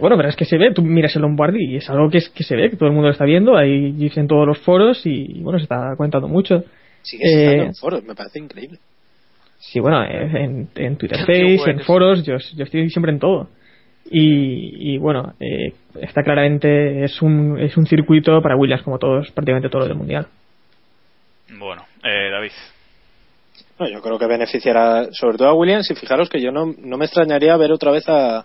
Bueno, 0.00 0.16
pero 0.16 0.28
es 0.30 0.36
que 0.36 0.44
se 0.46 0.56
ve, 0.56 0.72
tú 0.72 0.82
miras 0.82 1.14
el 1.16 1.22
Lombardi 1.22 1.72
y 1.72 1.76
es 1.76 1.90
algo 1.90 2.08
que, 2.08 2.18
es, 2.18 2.28
que 2.30 2.44
se 2.44 2.56
ve, 2.56 2.70
que 2.70 2.76
todo 2.76 2.88
el 2.88 2.94
mundo 2.94 3.08
lo 3.08 3.12
está 3.12 3.26
viendo, 3.26 3.56
hay 3.56 3.92
GIFs 3.92 4.16
en 4.16 4.26
todos 4.26 4.46
los 4.46 4.58
foros 4.60 5.04
y, 5.04 5.40
bueno, 5.42 5.58
se 5.58 5.64
está 5.64 5.94
comentando 5.96 6.28
mucho. 6.28 6.64
Sigue 7.02 7.24
estando 7.24 7.62
Eh, 7.62 7.66
en 7.66 7.74
foros, 7.74 8.02
me 8.04 8.14
parece 8.14 8.38
increíble. 8.38 8.78
Sí, 9.58 9.80
bueno, 9.80 10.02
en, 10.04 10.68
en 10.74 10.96
Twitter 10.96 11.18
Face, 11.26 11.70
en 11.70 11.80
foros, 11.80 12.24
yo, 12.24 12.36
yo 12.56 12.64
estoy 12.64 12.88
siempre 12.90 13.12
en 13.12 13.18
todo. 13.18 13.48
Y, 14.10 14.94
y 14.94 14.98
bueno, 14.98 15.34
eh, 15.40 15.72
está 16.00 16.22
claramente, 16.22 17.04
es 17.04 17.22
un, 17.22 17.58
es 17.58 17.76
un 17.76 17.86
circuito 17.86 18.42
para 18.42 18.56
Williams 18.56 18.82
como 18.82 18.98
todos, 18.98 19.30
prácticamente 19.30 19.68
todo 19.68 19.82
lo 19.82 19.88
del 19.88 19.96
Mundial. 19.96 20.26
Bueno, 21.58 21.82
eh, 22.04 22.30
David. 22.30 22.52
No, 23.78 23.88
yo 23.88 24.00
creo 24.00 24.18
que 24.18 24.26
beneficiará 24.26 25.08
sobre 25.12 25.38
todo 25.38 25.48
a 25.48 25.54
Williams 25.54 25.90
y 25.90 25.94
fijaros 25.94 26.28
que 26.28 26.40
yo 26.40 26.52
no, 26.52 26.74
no 26.78 26.96
me 26.96 27.06
extrañaría 27.06 27.56
ver 27.56 27.72
otra 27.72 27.90
vez 27.90 28.08
a, 28.08 28.44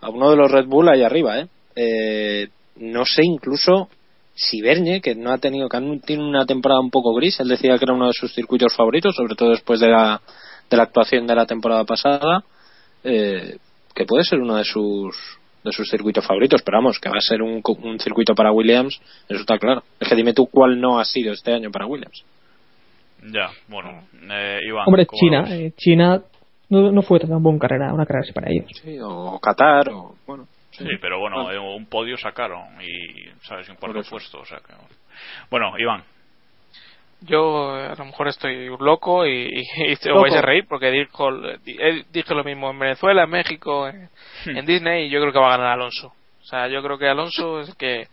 a 0.00 0.08
uno 0.10 0.30
de 0.30 0.36
los 0.36 0.50
Red 0.50 0.66
Bull 0.66 0.88
ahí 0.88 1.02
arriba, 1.02 1.40
¿eh? 1.40 1.46
Eh, 1.74 2.48
no 2.76 3.04
sé 3.04 3.22
incluso 3.24 3.88
si 4.34 4.62
Bernie, 4.62 5.00
que 5.00 5.14
no 5.14 5.30
ha 5.30 5.38
tenido, 5.38 5.68
que 5.68 5.78
tiene 6.04 6.24
una 6.24 6.46
temporada 6.46 6.80
un 6.80 6.90
poco 6.90 7.14
gris, 7.14 7.38
él 7.40 7.48
decía 7.48 7.76
que 7.78 7.84
era 7.84 7.94
uno 7.94 8.06
de 8.06 8.12
sus 8.14 8.34
circuitos 8.34 8.74
favoritos, 8.74 9.14
sobre 9.14 9.34
todo 9.34 9.50
después 9.50 9.80
de 9.80 9.88
la, 9.88 10.20
de 10.70 10.76
la 10.76 10.82
actuación 10.84 11.26
de 11.26 11.34
la 11.34 11.46
temporada 11.46 11.84
pasada, 11.84 12.42
eh, 13.04 13.56
que 13.94 14.04
puede 14.04 14.24
ser 14.24 14.40
uno 14.40 14.56
de 14.56 14.64
sus 14.64 15.16
de 15.64 15.70
sus 15.70 15.88
circuitos 15.88 16.26
favoritos, 16.26 16.60
pero 16.62 16.78
vamos, 16.78 16.98
que 16.98 17.08
va 17.08 17.18
a 17.18 17.20
ser 17.20 17.40
un, 17.40 17.62
un 17.64 18.00
circuito 18.00 18.34
para 18.34 18.50
Williams, 18.50 19.00
eso 19.28 19.40
está 19.40 19.58
claro. 19.58 19.84
Es 20.00 20.08
que 20.08 20.16
dime 20.16 20.34
tú 20.34 20.48
cuál 20.48 20.80
no 20.80 20.98
ha 20.98 21.04
sido 21.04 21.32
este 21.32 21.52
año 21.52 21.70
para 21.70 21.86
Williams. 21.86 22.24
Ya, 23.30 23.50
bueno, 23.68 24.02
eh, 24.28 24.58
Iván. 24.66 24.84
Hombre, 24.88 25.06
China, 25.06 25.44
eh, 25.48 25.72
China 25.76 26.20
no, 26.68 26.90
no 26.90 27.02
fue 27.02 27.20
tan 27.20 27.40
buena 27.40 27.58
carrera, 27.60 27.94
una 27.94 28.04
carrera 28.04 28.24
así 28.24 28.32
para 28.32 28.50
ellos. 28.50 28.68
Sí, 28.82 28.98
o 29.00 29.38
Qatar, 29.38 29.88
o 29.90 30.16
bueno. 30.26 30.48
Sí, 30.72 30.86
pero 31.00 31.20
bueno, 31.20 31.52
eh, 31.52 31.58
un 31.58 31.86
podio 31.86 32.16
sacaron 32.16 32.80
y, 32.80 33.28
¿sabes? 33.46 33.68
Un 33.68 33.76
cuarto 33.76 34.00
puesto, 34.08 34.40
o 34.40 34.44
sea 34.44 34.58
que... 34.58 34.72
Bueno, 35.50 35.78
Iván. 35.78 36.02
Yo 37.22 37.74
a 37.74 37.94
lo 37.94 38.04
mejor 38.04 38.28
estoy 38.28 38.68
loco 38.78 39.26
y, 39.26 39.64
y, 39.86 39.96
te 40.00 40.10
vais 40.12 40.34
a 40.34 40.42
reír 40.42 40.66
porque 40.68 40.90
dijo, 40.90 41.30
dije 42.10 42.34
lo 42.34 42.44
mismo 42.44 42.70
en 42.70 42.78
Venezuela, 42.78 43.24
en 43.24 43.30
México, 43.30 43.88
en, 43.88 44.08
en, 44.46 44.66
Disney 44.66 45.06
y 45.06 45.10
yo 45.10 45.20
creo 45.20 45.32
que 45.32 45.38
va 45.38 45.54
a 45.54 45.56
ganar 45.56 45.72
Alonso. 45.72 46.08
O 46.08 46.44
sea, 46.44 46.68
yo 46.68 46.82
creo 46.82 46.98
que 46.98 47.08
Alonso 47.08 47.60
es 47.60 47.68
el 47.68 47.76
que, 47.76 48.08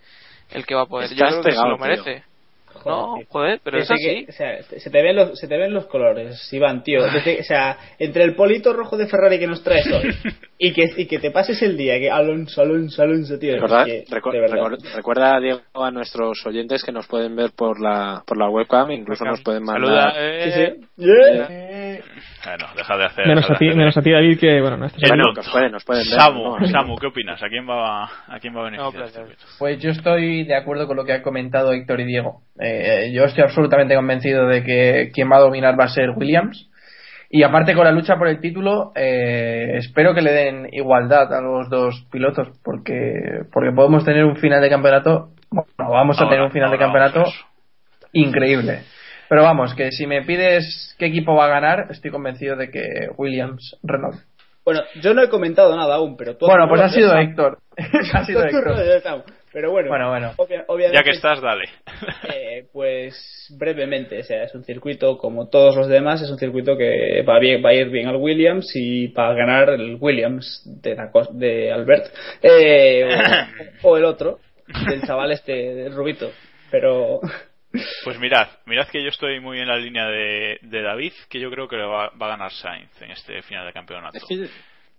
el 0.52 0.66
que 0.66 0.76
va 0.76 0.84
a 0.84 0.86
poder. 0.86 1.10
yo 1.10 1.26
creo 1.26 1.44
que 1.44 1.52
se 1.52 1.68
lo 1.68 1.78
merece. 1.78 2.24
No, 2.86 3.18
joder, 3.28 3.60
pero 3.64 3.80
es 3.80 3.90
así. 3.90 4.26
o 4.28 4.32
sea, 4.32 4.62
se 4.64 4.90
te 4.90 5.02
ven 5.02 5.16
los, 5.16 5.38
se 5.40 5.48
te 5.48 5.58
ven 5.58 5.74
los 5.74 5.88
colores, 5.88 6.52
Iván, 6.54 6.84
tío. 6.84 7.02
o 7.04 7.44
sea, 7.44 7.78
entre 7.98 8.24
el 8.24 8.36
polito 8.36 8.74
rojo 8.74 8.98
de 8.98 9.08
Ferrari 9.08 9.40
que 9.40 9.48
nos 9.48 9.64
traes 9.64 9.88
hoy 9.94 10.16
y 10.58 10.74
que, 10.74 10.86
y 10.98 11.06
que 11.06 11.20
te 11.20 11.32
pases 11.32 11.62
el 11.62 11.78
día 11.78 12.00
que 12.00 12.10
Alonso, 12.10 12.62
Alonso, 12.62 13.02
Alonso, 13.02 13.38
tío. 13.40 13.54
¿Recuerda, 13.54 13.86
que, 13.86 14.06
recuerda, 14.96 15.40
Diego, 15.40 15.62
a 15.74 15.92
nuestros 15.92 16.46
oyentes 16.46 16.84
que 16.84 16.92
nos 16.92 17.08
pueden 17.08 17.36
ver 17.36 17.52
por 17.56 17.82
la, 17.82 18.24
por 18.26 18.38
la 18.38 18.50
webcam, 18.50 18.92
incluso 18.92 19.26
nos 19.26 19.42
pueden 19.42 19.64
mandar. 19.64 20.14
Saluda, 20.14 20.14
eh, 20.18 20.52
sí, 20.52 20.86
sí. 20.96 21.06
Yeah. 21.06 21.89
Bueno, 22.46 22.66
deja 22.76 22.98
de 22.98 23.06
hacer. 23.06 23.28
Menos, 23.28 23.50
a, 23.50 23.56
ti, 23.56 23.70
menos 23.70 23.98
a 23.98 24.02
ti, 24.02 24.12
David, 24.12 24.40
que 24.40 24.62
bueno, 24.62 24.78
no 24.78 24.86
estás 24.86 25.10
bueno, 25.10 25.34
nos 25.36 25.50
pueden, 25.50 25.72
nos 25.72 25.84
pueden 25.84 26.04
ver. 26.10 26.20
Samu, 26.20 26.58
¿no? 26.58 26.68
Samu, 26.68 26.96
¿qué 26.98 27.08
opinas? 27.08 27.42
¿A 27.42 27.48
quién 27.48 27.68
va 27.68 28.04
a, 28.06 28.40
quién 28.40 28.56
va 28.56 28.62
a 28.62 28.64
beneficiar? 28.66 28.94
No, 28.94 29.06
este 29.06 29.20
circuito? 29.20 29.44
Pues 29.58 29.82
yo 29.82 29.92
estoy 29.92 30.46
de 30.46 30.56
acuerdo 30.56 30.88
con 30.88 30.98
lo 30.98 31.06
que 31.06 31.14
han 31.14 31.22
comentado 31.22 31.74
Héctor 31.74 32.00
y 32.02 32.06
Diego. 32.06 32.42
Eh, 32.60 33.12
yo 33.14 33.24
estoy 33.26 33.44
absolutamente 33.44 33.96
convencido 33.96 34.48
de 34.48 34.64
que 34.64 35.12
quien 35.14 35.30
va 35.32 35.38
a 35.38 35.42
dominar 35.42 35.80
va 35.80 35.86
a 35.86 35.90
ser 35.90 36.12
Williams. 36.12 36.70
Y 37.32 37.44
aparte 37.44 37.76
con 37.76 37.86
la 37.86 37.92
lucha 37.92 38.18
por 38.18 38.28
el 38.28 38.40
título, 38.40 38.92
eh, 38.96 39.74
espero 39.76 40.16
que 40.16 40.22
le 40.22 40.32
den 40.32 40.68
igualdad 40.72 41.32
a 41.32 41.42
los 41.42 41.70
dos 41.70 42.08
pilotos, 42.12 42.48
porque, 42.64 43.44
porque 43.54 43.72
podemos 43.72 44.04
tener 44.04 44.26
un 44.26 44.36
final 44.38 44.62
de 44.62 44.70
campeonato, 44.70 45.30
bueno, 45.52 45.70
vamos 45.78 46.18
a 46.18 46.24
Ahora, 46.24 46.32
tener 46.32 46.46
un 46.46 46.52
final 46.52 46.72
de 46.72 46.78
campeonato 46.80 47.26
increíble. 48.14 48.82
Pero 49.30 49.44
vamos, 49.44 49.76
que 49.76 49.92
si 49.92 50.08
me 50.08 50.24
pides 50.24 50.96
qué 50.98 51.06
equipo 51.06 51.36
va 51.36 51.46
a 51.46 51.50
ganar, 51.50 51.88
estoy 51.92 52.10
convencido 52.12 52.56
de 52.56 52.72
que 52.72 52.84
Williams 53.18 53.78
Renault. 53.84 54.18
Bueno, 54.66 54.82
yo 55.02 55.14
no 55.14 55.24
he 55.24 55.30
comentado 55.30 55.76
nada 55.76 55.96
aún, 55.96 56.18
pero 56.18 56.36
tú 56.36 56.46
Bueno, 56.48 56.68
pues 56.68 56.82
ha 56.82 56.90
sido 56.90 57.10
Sam. 57.10 57.20
Héctor. 57.20 57.58
ha 58.14 58.26
sido 58.26 58.44
Héctor. 58.44 59.24
Pero 59.52 59.72
bueno, 59.72 59.90
Bueno, 59.90 60.10
bueno. 60.10 60.32
obvia- 60.38 60.64
obviamente, 60.68 60.98
Ya 61.00 61.04
que 61.04 61.16
estás, 61.16 61.42
dale. 61.42 61.64
eh, 62.34 62.66
pues 62.72 63.48
brevemente, 63.58 64.20
o 64.20 64.24
sea, 64.24 64.44
es 64.44 64.54
un 64.54 64.64
circuito 64.64 65.18
como 65.18 65.50
todos 65.50 65.76
los 65.76 65.88
demás, 65.88 66.22
es 66.22 66.30
un 66.30 66.38
circuito 66.38 66.78
que 66.78 67.24
va, 67.28 67.40
bien, 67.40 67.64
va 67.66 67.70
a 67.70 67.74
ir 67.74 67.90
bien 67.90 68.08
al 68.08 68.18
Williams 68.18 68.72
y 68.76 69.08
para 69.08 69.34
ganar 69.34 69.70
el 69.72 69.98
Williams 70.00 70.62
de, 70.66 70.96
la 70.96 71.10
de 71.32 71.72
Albert 71.72 72.14
eh, 72.44 73.10
o, 73.82 73.90
o 73.90 73.98
el 73.98 74.06
otro, 74.06 74.38
del 74.88 75.02
chaval 75.02 75.32
este, 75.32 75.52
del 75.54 75.96
Rubito. 75.96 76.30
Pero 76.70 77.20
Pues 78.04 78.20
mirad, 78.20 78.48
mirad 78.66 78.88
que 78.88 79.02
yo 79.04 79.10
estoy 79.10 79.40
muy 79.40 79.60
en 79.60 79.68
la 79.68 79.78
línea 79.78 80.06
de, 80.08 80.58
de 80.62 80.82
David, 80.82 81.14
que 81.30 81.40
yo 81.40 81.52
creo 81.52 81.68
que 81.68 81.78
va, 81.78 82.10
va 82.20 82.26
a 82.26 82.30
ganar 82.30 82.52
Sainz 82.52 82.90
en 83.02 83.12
este 83.12 83.42
final 83.44 83.66
de 83.68 83.74
campeonato. 83.74 84.18
Es 84.18 84.26
que- 84.26 84.48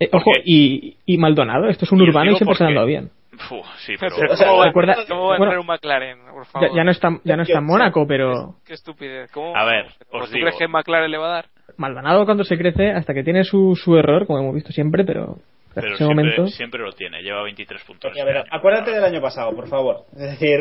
Eh, 0.02 0.08
ojo, 0.12 0.30
y, 0.44 0.96
y 1.04 1.18
Maldonado, 1.18 1.68
esto 1.68 1.84
es 1.84 1.92
un 1.92 1.98
Y 2.00 2.08
urbano 2.08 2.30
y 2.32 2.36
siempre 2.36 2.56
se 2.56 2.64
ha 2.64 2.68
andado 2.68 2.86
bien. 2.86 3.10
Uf, 3.50 3.66
sí, 3.78 3.94
pero... 3.98 4.16
Pero 4.16 4.32
O 4.32 4.36
sea, 4.36 4.46
¿Cómo, 4.48 4.58
va, 4.60 4.66
recuerda- 4.66 4.96
¿cómo 5.08 5.26
va 5.26 5.34
a 5.34 5.36
entrar 5.38 5.58
un 5.58 5.66
McLaren? 5.66 6.18
Por 6.32 6.44
Ya, 6.44 6.50
favor. 6.50 6.74
ya 6.76 6.84
no 6.84 6.90
está, 6.90 7.08
ya 7.24 7.36
no 7.36 7.42
está 7.42 7.58
en 7.58 7.64
Mónaco, 7.66 8.06
pero 8.06 8.54
Qué 8.66 8.74
estupidez. 8.74 9.30
¿Cómo? 9.32 9.56
A 9.56 9.64
ver, 9.64 9.86
¿Tú 10.10 10.16
os 10.18 10.30
digo. 10.30 10.44
crees 10.46 10.56
que 10.58 10.68
McLaren 10.68 11.10
le 11.10 11.18
va 11.18 11.26
a 11.26 11.34
dar? 11.34 11.46
Maldonado 11.76 12.24
cuando 12.24 12.44
se 12.44 12.56
crece, 12.56 12.90
hasta 12.92 13.12
que 13.14 13.22
tiene 13.24 13.44
su, 13.44 13.76
su 13.76 13.96
error, 13.96 14.26
como 14.26 14.38
hemos 14.40 14.54
visto 14.54 14.72
siempre, 14.72 15.04
pero 15.04 15.36
hasta 15.68 15.80
pero 15.82 15.88
ese 15.94 15.96
siempre, 16.04 16.14
momento... 16.24 16.46
siempre 16.48 16.80
lo 16.82 16.92
tiene, 16.92 17.22
lleva 17.22 17.42
23 17.42 17.84
puntos. 17.84 18.10
a 18.10 18.24
ver, 18.24 18.36
este 18.36 18.48
año. 18.48 18.58
acuérdate 18.58 18.90
del 18.92 19.04
año 19.04 19.20
pasado, 19.20 19.54
por 19.54 19.68
favor. 19.68 20.04
Es 20.12 20.38
decir, 20.38 20.60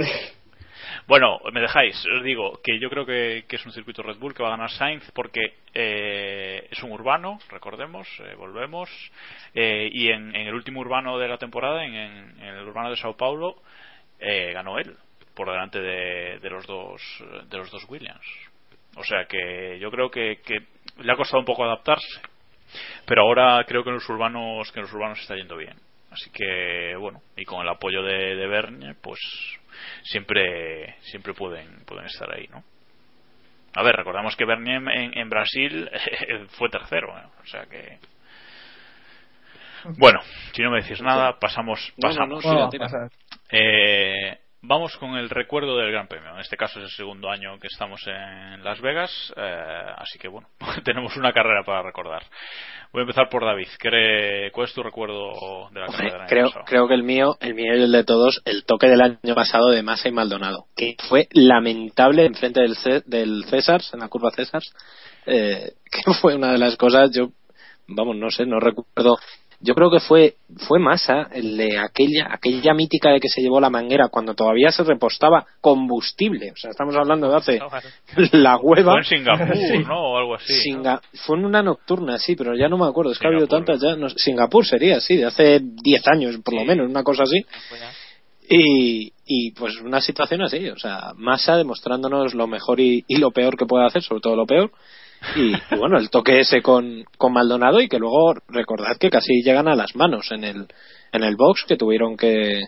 Bueno, 1.09 1.39
me 1.51 1.59
dejáis, 1.59 2.05
os 2.15 2.21
digo 2.21 2.61
que 2.63 2.79
yo 2.79 2.87
creo 2.87 3.03
que, 3.03 3.43
es 3.49 3.65
un 3.65 3.71
circuito 3.71 4.03
Red 4.03 4.19
Bull 4.19 4.35
que 4.35 4.43
va 4.43 4.49
a 4.49 4.51
ganar 4.51 4.69
Sainz 4.69 5.09
porque 5.15 5.55
eh, 5.73 6.67
es 6.69 6.83
un 6.83 6.91
urbano, 6.91 7.39
recordemos, 7.49 8.07
eh, 8.19 8.35
volvemos, 8.35 8.91
eh, 9.55 9.89
y 9.91 10.11
en, 10.11 10.35
el 10.35 10.53
último 10.53 10.81
urbano 10.81 11.17
de 11.17 11.27
la 11.27 11.39
temporada, 11.39 11.83
en, 11.83 12.39
el 12.39 12.63
urbano 12.63 12.91
de 12.91 12.95
Sao 12.95 13.17
Paulo, 13.17 13.55
eh, 14.19 14.51
ganó 14.53 14.77
él 14.77 14.95
por 15.33 15.49
delante 15.49 15.79
de, 15.79 16.37
de 16.37 16.49
los 16.51 16.67
dos 16.67 17.01
de 17.49 17.57
los 17.57 17.71
dos 17.71 17.89
Williams. 17.89 18.27
O 18.95 19.03
sea 19.03 19.25
que 19.25 19.79
yo 19.79 19.89
creo 19.89 20.11
que, 20.11 20.41
que 20.45 20.59
le 21.01 21.11
ha 21.11 21.15
costado 21.15 21.39
un 21.39 21.45
poco 21.45 21.63
adaptarse, 21.63 22.21
pero 23.07 23.23
ahora 23.23 23.63
creo 23.65 23.83
que 23.83 23.89
en 23.89 23.95
los 23.95 24.09
urbanos 24.09 24.71
que 24.71 24.77
en 24.77 24.83
los 24.83 24.93
urbanos 24.93 25.19
está 25.19 25.35
yendo 25.35 25.57
bien. 25.57 25.75
Así 26.11 26.29
que 26.29 26.95
bueno, 26.99 27.23
y 27.35 27.45
con 27.45 27.61
el 27.63 27.69
apoyo 27.69 28.03
de, 28.03 28.35
de 28.35 28.47
Bernie, 28.47 28.93
pues 29.01 29.19
siempre 30.03 30.95
siempre 31.01 31.33
pueden 31.33 31.83
pueden 31.85 32.05
estar 32.05 32.33
ahí, 32.33 32.47
¿no? 32.47 32.63
A 33.75 33.83
ver, 33.83 33.95
recordamos 33.95 34.35
que 34.35 34.45
Bernie 34.45 34.75
en, 34.75 35.29
Brasil 35.29 35.89
fue 36.57 36.69
tercero, 36.69 37.17
¿eh? 37.17 37.27
o 37.43 37.45
sea 37.45 37.65
que 37.65 37.99
bueno, 39.97 40.19
si 40.53 40.61
no 40.61 40.71
me 40.71 40.81
decís 40.81 41.01
nada, 41.01 41.39
pasamos 41.39 41.93
No, 41.97 42.09
no, 42.09 42.15
pasamos. 42.15 42.45
no, 42.45 42.69
tira. 42.69 42.87
Eh, 43.49 44.37
vamos 44.61 44.95
con 44.97 45.15
el 45.17 45.29
recuerdo 45.29 45.77
del 45.77 45.91
Gran 45.91 46.07
Premio. 46.07 46.31
En 46.33 46.39
este 46.39 46.57
caso 46.57 46.79
es 46.79 46.85
el 46.85 46.91
segundo 46.91 47.29
año 47.29 47.57
que 47.59 47.67
estamos 47.67 48.01
en 48.07 48.63
Las 48.63 48.79
Vegas, 48.81 49.33
eh, 49.35 49.85
así 49.97 50.19
que 50.19 50.27
bueno, 50.27 50.47
tenemos 50.83 51.15
una 51.17 51.31
carrera 51.33 51.63
para 51.63 51.81
recordar. 51.83 52.23
Voy 52.91 53.01
a 53.01 53.03
empezar 53.03 53.29
por 53.29 53.45
David. 53.45 53.67
¿Qué- 53.79 54.49
¿Cuál 54.51 54.67
es 54.67 54.73
tu 54.73 54.81
recuerdo 54.83 55.69
de 55.71 55.79
la 55.79 55.85
carrera 55.87 56.11
del 56.13 56.21
año 56.21 56.27
creo, 56.29 56.45
pasado? 56.47 56.65
creo 56.65 56.87
que 56.87 56.93
el 56.95 57.03
mío, 57.03 57.37
el 57.39 57.53
mío 57.53 57.75
y 57.75 57.83
el 57.83 57.91
de 57.91 58.03
todos, 58.03 58.41
el 58.45 58.65
toque 58.65 58.87
del 58.87 59.01
año 59.01 59.35
pasado 59.35 59.69
de 59.69 59.83
Massa 59.83 60.09
y 60.09 60.11
Maldonado, 60.11 60.65
que 60.75 60.95
fue 61.07 61.27
lamentable 61.31 62.25
enfrente 62.25 62.61
del, 62.61 62.75
C- 62.75 63.03
del 63.05 63.45
César, 63.45 63.81
en 63.93 63.99
la 63.99 64.07
curva 64.07 64.31
César, 64.31 64.61
eh, 65.25 65.73
que 65.91 66.13
fue 66.19 66.35
una 66.35 66.51
de 66.51 66.57
las 66.57 66.75
cosas, 66.77 67.11
yo, 67.15 67.29
vamos, 67.87 68.15
no 68.15 68.29
sé, 68.31 68.45
no 68.45 68.59
recuerdo. 68.59 69.17
Yo 69.61 69.75
creo 69.75 69.91
que 69.91 69.99
fue 69.99 70.35
fue 70.67 70.79
Massa 70.79 71.27
el 71.33 71.57
de 71.57 71.77
aquella 71.77 72.29
aquella 72.31 72.73
mítica 72.73 73.11
de 73.11 73.19
que 73.19 73.27
se 73.27 73.41
llevó 73.41 73.59
la 73.59 73.69
manguera 73.69 74.07
cuando 74.07 74.33
todavía 74.33 74.71
se 74.71 74.83
repostaba 74.83 75.45
combustible. 75.59 76.51
O 76.51 76.55
sea, 76.55 76.71
estamos 76.71 76.95
hablando 76.95 77.29
de 77.29 77.35
hace 77.35 77.59
la 78.31 78.57
hueva. 78.57 78.93
Fue 78.93 78.99
en 78.99 79.05
Singapur, 79.05 79.57
Sí. 79.71 79.79
¿no? 79.79 80.11
O 80.11 80.17
algo 80.17 80.35
así. 80.35 80.53
Fue 81.25 81.37
en 81.37 81.45
una 81.45 81.61
nocturna, 81.61 82.17
sí, 82.17 82.35
pero 82.35 82.55
ya 82.55 82.69
no 82.69 82.77
me 82.77 82.87
acuerdo. 82.87 83.11
Es 83.11 83.19
que 83.19 83.27
ha 83.27 83.31
habido 83.31 83.47
tantas 83.47 83.81
ya. 83.81 83.95
no 83.95 84.09
Singapur 84.09 84.65
sería, 84.65 85.01
sí, 85.01 85.17
de 85.17 85.25
hace 85.25 85.59
10 85.61 86.07
años 86.07 86.37
por 86.43 86.53
lo 86.53 86.63
menos, 86.63 86.89
una 86.89 87.03
cosa 87.03 87.23
así. 87.23 87.45
Y, 88.51 89.13
y 89.25 89.51
pues 89.51 89.79
una 89.81 90.01
situación 90.01 90.41
así, 90.41 90.69
o 90.69 90.77
sea, 90.77 91.11
Massa 91.15 91.55
demostrándonos 91.55 92.33
lo 92.33 92.47
mejor 92.47 92.79
y, 92.79 93.03
y 93.07 93.17
lo 93.17 93.29
peor 93.31 93.55
que 93.57 93.67
puede 93.67 93.85
hacer, 93.85 94.01
sobre 94.01 94.21
todo 94.21 94.35
lo 94.35 94.47
peor. 94.47 94.71
Y, 95.35 95.53
y 95.53 95.77
bueno, 95.77 95.97
el 95.97 96.09
toque 96.09 96.39
ese 96.39 96.61
con, 96.61 97.03
con 97.17 97.33
Maldonado 97.33 97.81
y 97.81 97.87
que 97.87 97.99
luego 97.99 98.33
recordad 98.47 98.97
que 98.97 99.09
casi 99.09 99.41
llegan 99.43 99.67
a 99.67 99.75
las 99.75 99.95
manos 99.95 100.31
en 100.31 100.43
el, 100.43 100.67
en 101.11 101.23
el 101.23 101.35
box 101.35 101.65
que 101.67 101.77
tuvieron 101.77 102.15
que, 102.17 102.61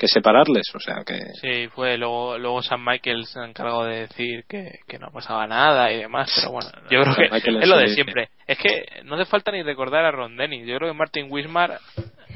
que 0.00 0.08
separarles, 0.08 0.74
o 0.74 0.80
sea 0.80 1.02
que... 1.04 1.18
Sí, 1.40 1.68
fue. 1.68 1.98
Luego, 1.98 2.38
luego 2.38 2.62
San 2.62 2.82
Michael 2.82 3.26
se 3.26 3.38
ha 3.38 3.44
encargado 3.44 3.84
de 3.84 4.00
decir 4.00 4.44
que, 4.48 4.78
que 4.88 4.98
no 4.98 5.10
pasaba 5.12 5.46
nada 5.46 5.92
y 5.92 5.98
demás. 5.98 6.32
Pero 6.36 6.52
bueno, 6.52 6.70
yo 6.90 7.02
creo 7.02 7.14
San 7.14 7.24
que 7.24 7.30
Michael 7.30 7.62
es 7.62 7.68
lo 7.68 7.76
de 7.76 7.88
sí, 7.88 7.94
siempre. 7.94 8.28
Es 8.46 8.56
que 8.56 8.86
no 9.04 9.16
hace 9.16 9.26
falta 9.26 9.52
ni 9.52 9.62
recordar 9.62 10.04
a 10.06 10.10
Ron 10.10 10.36
Dennis. 10.36 10.66
Yo 10.66 10.76
creo 10.76 10.90
que 10.90 10.96
Martin 10.96 11.26
Wismar, 11.30 11.78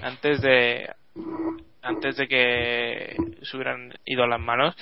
antes 0.03 0.43
de 0.43 0.91
antes 1.85 2.17
de 2.17 2.27
que 2.29 3.17
se 3.43 3.57
hubieran 3.57 3.93
ido 4.05 4.25
a 4.25 4.27
las 4.27 4.41
manos, 4.41 4.75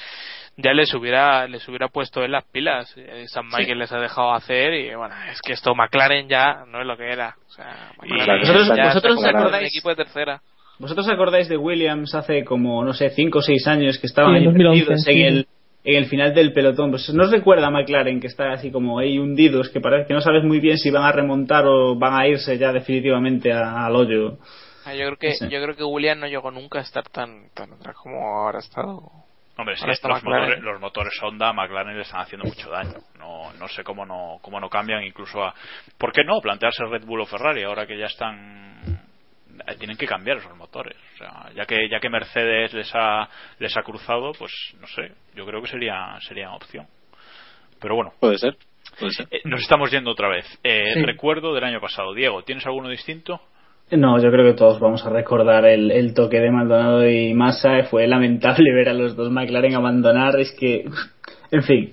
ya 0.56 0.72
les 0.74 0.92
hubiera 0.94 1.46
les 1.48 1.66
hubiera 1.68 1.88
puesto 1.88 2.22
en 2.24 2.32
las 2.32 2.44
pilas. 2.44 2.92
Eh, 2.96 3.24
San 3.26 3.46
Michael 3.46 3.78
les 3.78 3.92
ha 3.92 3.98
dejado 3.98 4.32
hacer 4.34 4.74
y 4.74 4.94
bueno, 4.94 5.14
es 5.30 5.40
que 5.40 5.52
esto 5.54 5.74
McLaren 5.74 6.28
ya 6.28 6.64
no 6.66 6.80
es 6.80 6.86
lo 6.86 6.96
que 6.96 7.10
era. 7.10 7.34
O 7.48 7.50
sea, 7.50 7.92
McLaren 8.00 8.40
vosotros- 8.40 8.76
ya 8.76 8.84
vosotros 8.86 9.20
se 9.20 9.28
acordáis- 9.28 9.68
equipo 9.68 9.88
de 9.90 9.96
tercera. 9.96 10.40
¿Vosotros 10.78 11.08
acordáis 11.08 11.48
de 11.48 11.56
Williams 11.56 12.14
hace 12.14 12.44
como, 12.44 12.84
no 12.84 12.92
sé, 12.92 13.10
5 13.10 13.38
o 13.38 13.42
6 13.42 13.66
años 13.68 13.98
que 13.98 14.06
estaban 14.06 14.32
Sí, 14.32 14.36
en 14.36 14.40
ahí 14.42 14.44
2011, 14.46 14.84
perdidos 14.84 15.04
sí. 15.04 15.10
en, 15.12 15.26
el, 15.26 15.46
en 15.84 15.96
el 15.96 16.04
final 16.06 16.34
del 16.34 16.52
pelotón? 16.52 16.90
Pues 16.90 17.08
no 17.14 17.22
os 17.24 17.30
recuerda 17.30 17.68
a 17.68 17.70
McLaren 17.70 18.20
que 18.20 18.26
está 18.26 18.52
así 18.52 18.70
como 18.72 18.98
ahí 18.98 19.18
hundidos, 19.18 19.68
que 19.68 19.80
parece 19.80 20.08
que 20.08 20.14
no 20.14 20.20
sabes 20.20 20.42
muy 20.44 20.58
bien 20.60 20.78
si 20.78 20.90
van 20.90 21.04
a 21.04 21.12
remontar 21.12 21.64
o 21.66 21.94
van 21.96 22.14
a 22.20 22.26
irse 22.26 22.58
ya 22.58 22.72
definitivamente 22.72 23.52
a- 23.52 23.86
al 23.86 23.94
hoyo. 23.96 24.38
Ah, 24.84 24.94
yo 24.94 25.06
creo 25.06 25.16
que 25.16 25.32
Sí. 25.34 25.48
yo 25.48 25.62
creo 25.62 25.76
que 25.76 25.84
William 25.84 26.18
no 26.20 26.26
llegó 26.26 26.50
nunca 26.50 26.78
a 26.78 26.82
estar 26.82 27.04
tan 27.08 27.50
tan 27.54 27.72
atrás 27.72 27.94
como 27.96 28.16
ahora 28.26 28.58
ha 28.58 28.60
estado 28.60 29.10
Hombre, 29.56 29.76
sí, 29.76 29.84
está 29.90 30.08
los, 30.08 30.24
motores, 30.24 30.60
los 30.60 30.80
motores 30.80 31.12
Honda 31.22 31.52
McLaren 31.52 31.94
le 31.94 32.02
están 32.02 32.20
haciendo 32.22 32.46
mucho 32.48 32.70
daño. 32.70 32.94
No, 33.18 33.52
no 33.52 33.68
sé 33.68 33.84
cómo 33.84 34.06
no, 34.06 34.38
cómo 34.40 34.58
no 34.58 34.70
cambian 34.70 35.02
incluso 35.04 35.44
a... 35.44 35.54
¿Por 35.98 36.10
qué 36.10 36.24
no 36.24 36.40
plantearse 36.40 36.82
Red 36.86 37.04
Bull 37.04 37.20
o 37.20 37.26
Ferrari 37.26 37.62
ahora 37.62 37.86
que 37.86 37.98
ya 37.98 38.06
están... 38.06 38.98
eh, 39.66 39.74
Tienen 39.78 39.98
que 39.98 40.06
cambiar 40.06 40.38
esos 40.38 40.56
motores. 40.56 40.96
O 41.14 41.18
sea, 41.18 41.50
ya 41.54 41.66
que, 41.66 41.86
ya 41.90 42.00
que 42.00 42.08
Mercedes 42.08 42.72
les 42.72 42.90
ha, 42.94 43.28
les 43.58 43.76
ha 43.76 43.82
cruzado, 43.82 44.32
pues 44.32 44.50
no 44.80 44.86
sé, 44.86 45.12
yo 45.34 45.44
creo 45.44 45.60
que 45.60 45.68
sería, 45.68 46.16
sería 46.26 46.50
opción. 46.54 46.86
Pero 47.78 47.94
bueno, 47.94 48.14
Puede 48.20 48.38
ser. 48.38 48.56
Puede 48.98 49.12
ser. 49.12 49.28
eh, 49.30 49.42
nos 49.44 49.60
estamos 49.60 49.90
yendo 49.90 50.10
otra 50.10 50.28
vez. 50.28 50.46
Eh, 50.64 50.94
Sí. 50.94 51.02
Recuerdo 51.02 51.52
del 51.54 51.64
año 51.64 51.80
pasado. 51.80 52.14
Diego, 52.14 52.42
¿tienes 52.42 52.64
alguno 52.64 52.88
distinto? 52.88 53.38
No, 53.92 54.18
yo 54.20 54.30
creo 54.30 54.46
que 54.52 54.56
todos 54.58 54.80
vamos 54.80 55.04
a 55.06 55.10
recordar 55.10 55.64
el, 55.66 55.90
el 55.90 56.14
toque 56.14 56.40
de 56.40 56.50
Maldonado 56.50 57.08
y 57.08 57.34
Massa. 57.34 57.82
Fue 57.90 58.06
lamentable 58.06 58.72
ver 58.72 58.88
a 58.88 58.94
los 58.94 59.14
dos 59.16 59.30
McLaren 59.30 59.74
abandonar. 59.74 60.38
Es 60.40 60.52
que, 60.58 60.84
en 61.50 61.62
fin, 61.62 61.92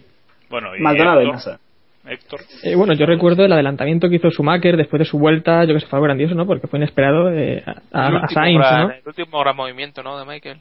Bueno, 0.50 0.76
y 0.78 0.82
Maldonado 0.82 1.22
y 1.22 1.28
Massa. 1.28 1.60
Héctor. 2.08 2.40
Eh, 2.64 2.76
bueno, 2.76 2.94
yo 2.94 3.06
recuerdo 3.06 3.46
el 3.46 3.52
adelanamiento 3.52 4.10
que 4.10 4.16
hizo 4.16 4.32
Schumacher 4.32 4.78
después 4.78 5.00
de 5.00 5.06
su 5.06 5.20
vuelta, 5.20 5.64
yo 5.66 5.74
que 5.76 5.82
sé, 5.82 5.86
fue 5.88 5.98
algo 5.98 6.06
grandioso, 6.06 6.34
¿no? 6.34 6.46
Porque 6.48 6.68
fue 6.68 6.80
inesperado 6.80 7.32
eh, 7.32 7.62
a, 7.92 8.28
Sainz, 8.30 8.58
gran, 8.60 8.88
¿no? 8.88 8.94
el 8.94 9.02
último 9.06 9.40
gran 9.42 9.56
movimiento, 9.56 10.02
¿no? 10.02 10.18
De 10.18 10.26
Michael. 10.26 10.58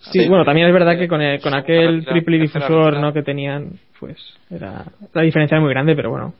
Sí, 0.00 0.28
bueno, 0.28 0.44
también 0.44 0.66
es 0.66 0.72
verdad 0.74 0.98
que 0.98 1.08
con, 1.08 1.22
el- 1.22 1.40
con 1.40 1.54
aquel 1.54 2.04
triple 2.04 2.38
difusor. 2.38 2.98
¿no? 2.98 3.12
que 3.12 3.22
tenían, 3.22 3.70
pues 3.98 4.16
era 4.50 4.84
la 5.14 5.22
diferencia 5.22 5.54
era 5.54 5.62
muy 5.62 5.70
grande, 5.70 5.94
pero 5.94 6.10
bueno, 6.10 6.34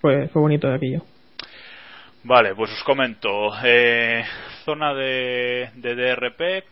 fue, 0.00 0.28
fue 0.28 0.40
bonito 0.42 0.68
de 0.68 0.74
aquello. 0.76 1.00
Vale, 2.26 2.56
pues 2.56 2.72
os 2.72 2.82
comento. 2.82 3.52
Eh, 3.62 4.24
zona 4.64 4.92
de, 4.94 5.70
de 5.74 5.94
DRP. 5.94 6.64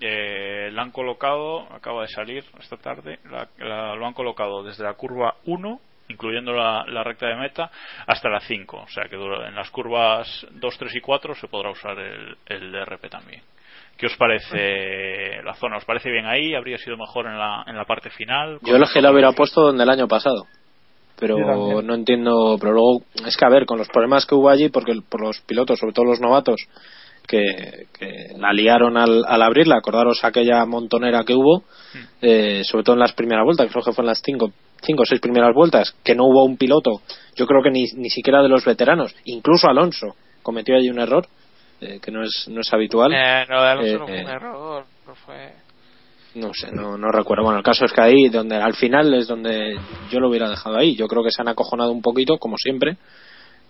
Eh, 0.00 0.70
la 0.72 0.82
han 0.82 0.90
colocado, 0.92 1.66
acaba 1.72 2.02
de 2.02 2.08
salir 2.08 2.44
esta 2.60 2.76
tarde, 2.76 3.18
la- 3.30 3.48
la- 3.58 3.94
lo 3.96 4.06
han 4.06 4.12
colocado 4.12 4.62
desde 4.62 4.84
la 4.84 4.94
curva 4.94 5.34
1, 5.44 5.80
incluyendo 6.08 6.52
la, 6.52 6.84
recta 7.02 7.26
de 7.26 7.34
meta, 7.36 7.70
hasta 8.06 8.28
la 8.28 8.40
5. 8.40 8.76
O 8.76 8.88
sea 8.88 9.08
que 9.08 9.16
en 9.16 9.54
las 9.54 9.70
curvas 9.70 10.46
2, 10.52 10.78
3 10.78 10.94
y 10.96 11.00
4 11.00 11.34
se 11.34 11.48
podrá 11.48 11.70
usar 11.70 11.98
el, 11.98 12.72
DRP 12.72 13.08
también. 13.08 13.42
¿Qué 13.96 14.06
os 14.06 14.16
parece 14.16 15.42
la 15.42 15.54
zona? 15.54 15.78
¿Os 15.78 15.84
parece 15.84 16.10
bien 16.10 16.26
ahí? 16.26 16.54
¿Habría 16.54 16.78
sido 16.78 16.96
mejor 16.96 17.26
en 17.26 17.36
la, 17.36 17.64
en 17.66 17.76
la 17.76 17.84
parte 17.84 18.10
final? 18.10 18.58
Yo 18.62 18.76
el 18.76 18.84
que 18.92 18.98
hubiera 19.10 19.32
puesto 19.32 19.60
donde 19.62 19.82
el 19.82 19.90
año 19.90 20.06
pasado. 20.06 20.46
Pero 21.18 21.82
no 21.82 21.94
entiendo. 21.94 22.56
Pero 22.60 22.72
luego, 22.72 23.02
es 23.26 23.36
que 23.36 23.44
a 23.44 23.48
ver, 23.50 23.66
con 23.66 23.78
los 23.78 23.88
problemas 23.88 24.26
que 24.26 24.34
hubo 24.34 24.48
allí, 24.48 24.68
porque 24.68 24.92
por 25.08 25.20
los 25.20 25.40
pilotos, 25.40 25.78
sobre 25.78 25.92
todo 25.92 26.06
los 26.06 26.20
novatos, 26.20 26.68
que, 27.26 27.86
que 27.98 28.32
la 28.38 28.52
liaron 28.52 28.96
al, 28.96 29.24
al 29.26 29.42
abrirla, 29.42 29.76
acordaros 29.76 30.24
aquella 30.24 30.64
montonera 30.64 31.24
que 31.24 31.34
hubo, 31.34 31.64
eh, 32.22 32.62
sobre 32.64 32.84
todo 32.84 32.94
en 32.94 33.00
las 33.00 33.12
primeras 33.12 33.44
vueltas, 33.44 33.68
creo 33.70 33.84
que 33.84 33.92
fue 33.92 34.02
en 34.02 34.08
las 34.08 34.22
cinco, 34.24 34.50
cinco 34.82 35.02
o 35.02 35.06
seis 35.06 35.20
primeras 35.20 35.54
vueltas, 35.54 35.94
que 36.02 36.14
no 36.14 36.24
hubo 36.24 36.44
un 36.44 36.56
piloto, 36.56 37.02
yo 37.36 37.46
creo 37.46 37.62
que 37.62 37.70
ni, 37.70 37.84
ni 37.96 38.08
siquiera 38.08 38.42
de 38.42 38.48
los 38.48 38.64
veteranos, 38.64 39.14
incluso 39.24 39.68
Alonso 39.68 40.16
cometió 40.42 40.74
allí 40.74 40.88
un 40.88 41.00
error, 41.00 41.26
eh, 41.82 42.00
que 42.02 42.10
no 42.10 42.24
es, 42.24 42.46
no 42.48 42.62
es 42.62 42.72
habitual. 42.72 43.12
Eh, 43.12 43.44
no, 43.48 43.62
de 43.62 43.68
Alonso 43.68 43.94
Eh, 43.94 43.98
no 43.98 44.06
fue 44.06 44.18
eh, 44.18 44.24
un 44.24 44.30
error. 44.30 44.84
no 45.06 45.14
fue... 45.14 45.52
No 46.40 46.52
sé, 46.54 46.70
no, 46.72 46.96
no 46.96 47.10
recuerdo. 47.10 47.42
Bueno, 47.44 47.58
el 47.58 47.64
caso 47.64 47.84
es 47.84 47.92
que 47.92 48.00
ahí, 48.00 48.28
donde 48.28 48.56
al 48.56 48.74
final 48.74 49.12
es 49.14 49.26
donde 49.26 49.78
yo 50.10 50.20
lo 50.20 50.28
hubiera 50.28 50.48
dejado 50.48 50.76
ahí. 50.76 50.94
Yo 50.96 51.06
creo 51.08 51.22
que 51.22 51.30
se 51.30 51.42
han 51.42 51.48
acojonado 51.48 51.90
un 51.92 52.02
poquito, 52.02 52.38
como 52.38 52.56
siempre, 52.56 52.96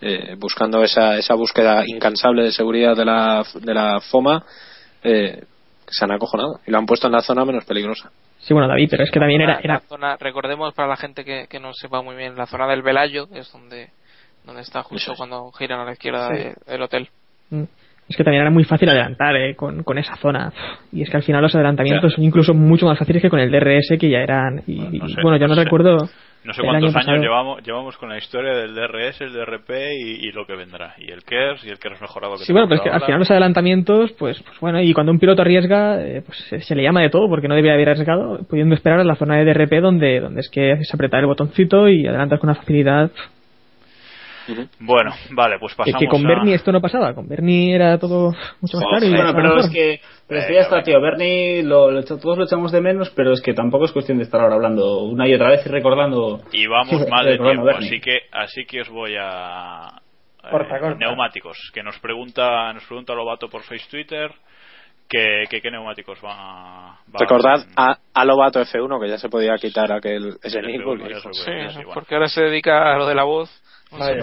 eh, 0.01 0.35
buscando 0.37 0.83
esa, 0.83 1.17
esa 1.17 1.33
búsqueda 1.35 1.83
incansable 1.85 2.43
de 2.43 2.51
seguridad 2.51 2.95
de 2.95 3.05
la, 3.05 3.43
de 3.55 3.73
la 3.73 3.99
FOMA, 3.99 4.43
eh, 5.03 5.43
se 5.87 6.05
han 6.05 6.11
acojonado 6.11 6.59
y 6.67 6.71
lo 6.71 6.77
han 6.77 6.85
puesto 6.85 7.07
en 7.07 7.13
la 7.13 7.21
zona 7.21 7.43
menos 7.45 7.65
peligrosa. 7.65 8.11
Sí, 8.39 8.53
bueno, 8.53 8.69
David, 8.69 8.87
pero 8.89 9.03
es 9.03 9.11
que 9.11 9.19
también 9.19 9.41
era... 9.41 9.59
Era 9.61 9.73
la 9.75 9.79
zona- 9.81 10.15
recordemos 10.17 10.73
para 10.73 10.87
la 10.87 10.95
gente 10.95 11.25
que, 11.25 11.47
que 11.49 11.59
no 11.59 11.73
sepa 11.73 12.01
muy 12.01 12.15
bien, 12.15 12.35
la 12.37 12.45
zona 12.45 12.67
del 12.67 12.81
Velayo 12.83 13.27
es 13.33 13.51
donde, 13.51 13.89
donde 14.45 14.61
está 14.61 14.83
justo 14.83 15.11
es. 15.11 15.17
cuando 15.17 15.51
giran 15.51 15.79
a 15.81 15.85
la 15.85 15.91
izquierda 15.93 16.29
Sí. 16.29 16.35
de- 16.43 16.55
del 16.67 16.81
hotel. 16.81 17.09
Mm. 17.49 17.63
Es 18.09 18.17
que 18.17 18.23
también 18.23 18.41
era 18.41 18.49
muy 18.49 18.63
fácil 18.63 18.89
adelantar 18.89 19.35
eh, 19.35 19.55
con, 19.55 19.83
con 19.83 19.97
esa 19.99 20.15
zona. 20.15 20.51
Y 20.91 21.03
es 21.03 21.09
que 21.11 21.17
al 21.17 21.23
final 21.23 21.43
los 21.43 21.53
adelantamientos 21.53 22.11
son 22.13 22.23
incluso 22.23 22.53
mucho 22.55 22.87
más 22.87 22.97
fáciles 22.97 23.21
que 23.21 23.29
con 23.29 23.39
el 23.39 23.51
DRS 23.51 23.97
que 23.99 24.09
ya 24.09 24.19
eran. 24.19 24.63
Y, 24.65 24.77
Bueno, 24.77 24.89
no 24.99 25.07
y, 25.07 25.13
sé, 25.13 25.21
bueno, 25.21 25.37
yo 25.37 25.43
no, 25.47 25.49
no 25.49 25.55
sé. 25.55 25.63
recuerdo. 25.63 25.97
No 26.41 26.53
sé 26.53 26.61
cuántos 26.63 26.95
año 26.95 27.11
años 27.11 27.21
llevamos, 27.23 27.61
llevamos 27.63 27.97
con 27.97 28.07
la 28.09 28.17
historia 28.17 28.53
del 28.53 28.73
DRS, 28.73 29.19
el 29.21 29.33
DRP 29.33 29.69
y, 29.99 30.27
y 30.27 30.31
lo 30.31 30.45
que 30.47 30.55
vendrá. 30.55 30.95
Y 30.97 31.11
el 31.11 31.23
KERS 31.23 31.65
y 31.65 31.69
el 31.69 31.77
KERS 31.77 32.01
mejorado 32.01 32.35
que 32.37 32.45
Sí, 32.45 32.53
bueno, 32.53 32.67
pero 32.69 32.77
es 32.77 32.83
que 32.83 32.89
al 32.89 33.01
final 33.01 33.19
los 33.19 33.29
adelantamientos, 33.29 34.13
pues, 34.13 34.41
pues 34.41 34.59
bueno, 34.61 34.81
y 34.81 34.93
cuando 34.93 35.11
un 35.11 35.19
piloto 35.19 35.41
arriesga, 35.41 36.01
eh, 36.01 36.23
pues 36.25 36.37
se, 36.49 36.61
se 36.61 36.75
le 36.75 36.81
llama 36.83 37.01
de 37.01 37.09
todo 37.09 37.27
porque 37.27 37.49
no 37.49 37.55
debería 37.55 37.73
haber 37.73 37.89
arriesgado, 37.89 38.39
pudiendo 38.49 38.73
esperar 38.73 39.01
a 39.01 39.03
la 39.03 39.15
zona 39.15 39.35
de 39.37 39.45
DRP 39.53 39.81
donde, 39.81 40.21
donde 40.21 40.39
es 40.39 40.49
que 40.49 40.71
haces 40.71 40.91
apretar 40.93 41.19
el 41.19 41.25
botoncito 41.27 41.89
y 41.89 42.07
adelantas 42.07 42.39
con 42.39 42.49
una 42.49 42.57
facilidad. 42.59 43.11
Bueno, 44.79 45.11
vale, 45.31 45.57
pues 45.59 45.75
pasamos 45.75 45.99
que 45.99 46.07
con 46.07 46.25
a... 46.25 46.29
Bernie 46.29 46.55
esto 46.55 46.71
no 46.71 46.81
pasaba, 46.81 47.13
con 47.13 47.27
Bernie 47.27 47.75
era 47.75 47.97
todo 47.97 48.33
mucho 48.61 48.77
más 48.77 48.85
claro. 48.89 49.05
y 49.05 49.09
Bueno, 49.09 49.23
mucho 49.25 49.35
pero 49.35 49.49
mejor. 49.55 49.59
es 49.59 49.69
que, 49.69 50.01
pero 50.27 50.39
es 50.41 50.45
que 50.47 50.53
ya 50.53 50.61
está, 50.61 50.81
tío. 50.83 50.99
Bernie, 51.01 51.63
lo, 51.63 51.91
lo 51.91 52.03
todos 52.03 52.37
lo 52.37 52.43
echamos 52.45 52.71
de 52.71 52.81
menos, 52.81 53.09
pero 53.15 53.31
es 53.33 53.41
que 53.41 53.53
tampoco 53.53 53.85
es 53.85 53.91
cuestión 53.91 54.17
de 54.17 54.23
estar 54.25 54.41
ahora 54.41 54.55
hablando 54.55 54.99
una 55.03 55.27
y 55.27 55.33
otra 55.33 55.49
vez 55.49 55.65
y 55.65 55.69
recordando. 55.69 56.41
Y 56.51 56.67
vamos 56.67 57.07
mal 57.09 57.25
de 57.25 57.37
tiempo, 57.37 57.67
así 57.69 57.99
que, 57.99 58.19
así 58.31 58.65
que 58.65 58.81
os 58.81 58.89
voy 58.89 59.15
a... 59.19 59.87
eh, 60.43 60.47
Corta, 60.51 60.79
corta. 60.79 60.97
Neumáticos, 60.99 61.57
que 61.73 61.83
nos 61.83 61.97
pregunta, 61.99 62.71
nos 62.73 62.83
pregunta 62.85 63.13
Lobato 63.13 63.49
por 63.49 63.63
Face 63.63 63.85
Twitter 63.89 64.31
que, 65.07 65.45
que 65.49 65.59
qué 65.59 65.71
neumáticos 65.71 66.21
van 66.21 66.37
a... 66.39 66.99
van 67.07 67.19
Recordad 67.19 67.65
a, 67.75 67.97
a 68.13 68.25
Lobato 68.25 68.61
F1, 68.61 69.01
que 69.01 69.09
ya 69.09 69.17
se 69.17 69.27
podía 69.27 69.55
quitar 69.55 69.91
aquel 69.91 70.35
ese 70.43 70.59
El 70.59 70.67
nick, 70.67 70.81
F1 70.81 70.85
porque- 70.85 71.09
ya 71.13 71.19
se 71.19 71.33
Sí, 71.33 71.43
puede, 71.45 71.69
sí, 71.69 71.75
bueno. 71.77 71.91
porque 71.95 72.13
ahora 72.15 72.27
se 72.27 72.41
dedica 72.43 72.93
a 72.93 72.97
lo 72.97 73.07
de 73.07 73.15
la 73.15 73.23
voz. 73.23 73.49
Sé, 74.13 74.19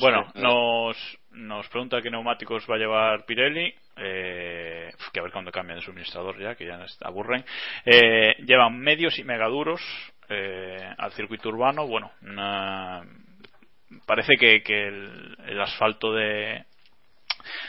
Bueno, 0.00 0.20
eh, 0.34 0.40
nos, 0.42 1.18
nos 1.32 1.68
pregunta 1.68 2.02
qué 2.02 2.10
neumáticos 2.10 2.66
va 2.70 2.74
a 2.76 2.78
llevar 2.78 3.24
Pirelli. 3.24 3.72
Eh, 3.96 4.90
que 5.12 5.20
a 5.20 5.22
ver 5.22 5.32
cuándo 5.32 5.50
cambian 5.50 5.78
de 5.78 5.84
suministrador 5.84 6.38
ya, 6.40 6.54
que 6.54 6.66
ya 6.66 6.76
nos 6.76 6.96
aburren. 7.02 7.44
Eh, 7.84 8.34
llevan 8.44 8.78
medios 8.78 9.18
y 9.18 9.24
megaduros 9.24 9.80
eh, 10.28 10.76
al 10.98 11.12
circuito 11.12 11.48
urbano. 11.48 11.86
Bueno, 11.86 12.12
una- 12.22 13.02
parece 14.06 14.34
que, 14.38 14.62
que 14.62 14.86
el, 14.88 15.36
el 15.46 15.60
asfalto 15.60 16.12
de 16.12 16.64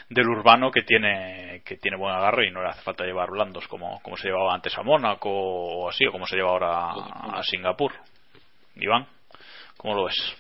del 0.10 0.28
urbano 0.28 0.72
que 0.72 0.82
tiene 0.82 1.62
que 1.64 1.78
tiene 1.78 1.96
buen 1.96 2.14
agarre 2.14 2.48
y 2.48 2.52
no 2.52 2.62
le 2.62 2.70
hace 2.70 2.82
falta 2.82 3.06
llevar 3.06 3.30
blandos 3.30 3.68
como, 3.68 4.02
como 4.02 4.18
se 4.18 4.28
llevaba 4.28 4.54
antes 4.54 4.78
a 4.78 4.84
Mónaco 4.84 5.30
o 5.30 5.90
así 5.90 6.06
o 6.06 6.12
como 6.12 6.26
se 6.26 6.36
lleva 6.36 6.50
ahora 6.50 6.92
a, 6.92 7.40
a 7.40 7.44
Singapur. 7.44 7.94
Iván, 8.76 9.06
¿cómo 9.78 9.94
lo 9.96 10.06
ves? 10.06 10.36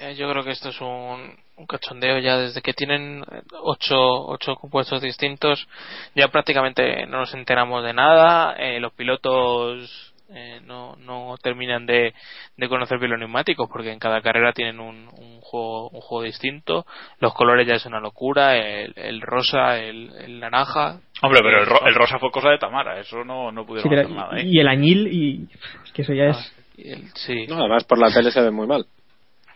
Eh, 0.00 0.14
Yo 0.16 0.28
creo 0.30 0.42
que 0.44 0.50
esto 0.52 0.70
es 0.70 0.80
un, 0.80 1.36
un 1.56 1.66
cachondeo 1.66 2.18
ya 2.18 2.38
desde 2.38 2.62
que 2.62 2.72
tienen 2.72 3.22
ocho, 3.60 3.96
ocho 4.26 4.54
compuestos 4.56 5.00
distintos. 5.02 5.66
Ya 6.14 6.28
prácticamente 6.28 7.06
no 7.06 7.18
nos 7.18 7.34
enteramos 7.34 7.84
de 7.84 7.92
nada. 7.92 8.54
eh, 8.58 8.80
los 8.80 8.92
pilotos 8.94 10.08
eh, 10.34 10.60
no, 10.64 10.96
no 10.96 11.34
terminan 11.42 11.84
de, 11.84 12.14
de 12.56 12.68
conocer 12.68 12.98
bien 12.98 13.10
los 13.10 13.20
neumáticos 13.20 13.68
porque 13.70 13.92
en 13.92 13.98
cada 13.98 14.22
carrera 14.22 14.54
tienen 14.54 14.80
un, 14.80 15.08
un 15.18 15.40
juego 15.42 15.90
un 15.90 16.00
juego 16.00 16.22
distinto. 16.24 16.86
Los 17.20 17.34
colores 17.34 17.66
ya 17.68 17.74
es 17.74 17.84
una 17.84 18.00
locura. 18.00 18.56
El, 18.56 18.94
el 18.96 19.20
rosa, 19.20 19.78
el, 19.78 20.10
el 20.20 20.40
naranja. 20.40 21.00
Hombre, 21.20 21.40
pero 21.42 21.60
el, 21.60 21.66
ro- 21.66 21.86
el 21.86 21.94
rosa 21.94 22.18
fue 22.18 22.30
cosa 22.30 22.48
de 22.48 22.58
Tamara, 22.58 22.98
eso 22.98 23.22
no, 23.24 23.52
no 23.52 23.62
Sí, 23.62 23.66
pudieron 23.68 23.90
pero- 23.90 24.02
hacer 24.02 24.16
nada. 24.16 24.38
¿eh? 24.40 24.44
y 24.46 24.58
el 24.58 24.68
añil, 24.68 25.06
y 25.12 25.48
es 25.84 25.92
que 25.92 26.02
eso 26.02 26.14
ya 26.14 26.24
es. 26.30 26.52
y 26.76 26.90
el- 26.92 27.08
sí, 27.14 27.46
No, 27.46 27.58
además 27.60 27.84
por 27.84 27.98
la 27.98 28.10
tele 28.12 28.30
se 28.30 28.40
ve 28.40 28.50
muy 28.50 28.66
mal. 28.66 28.86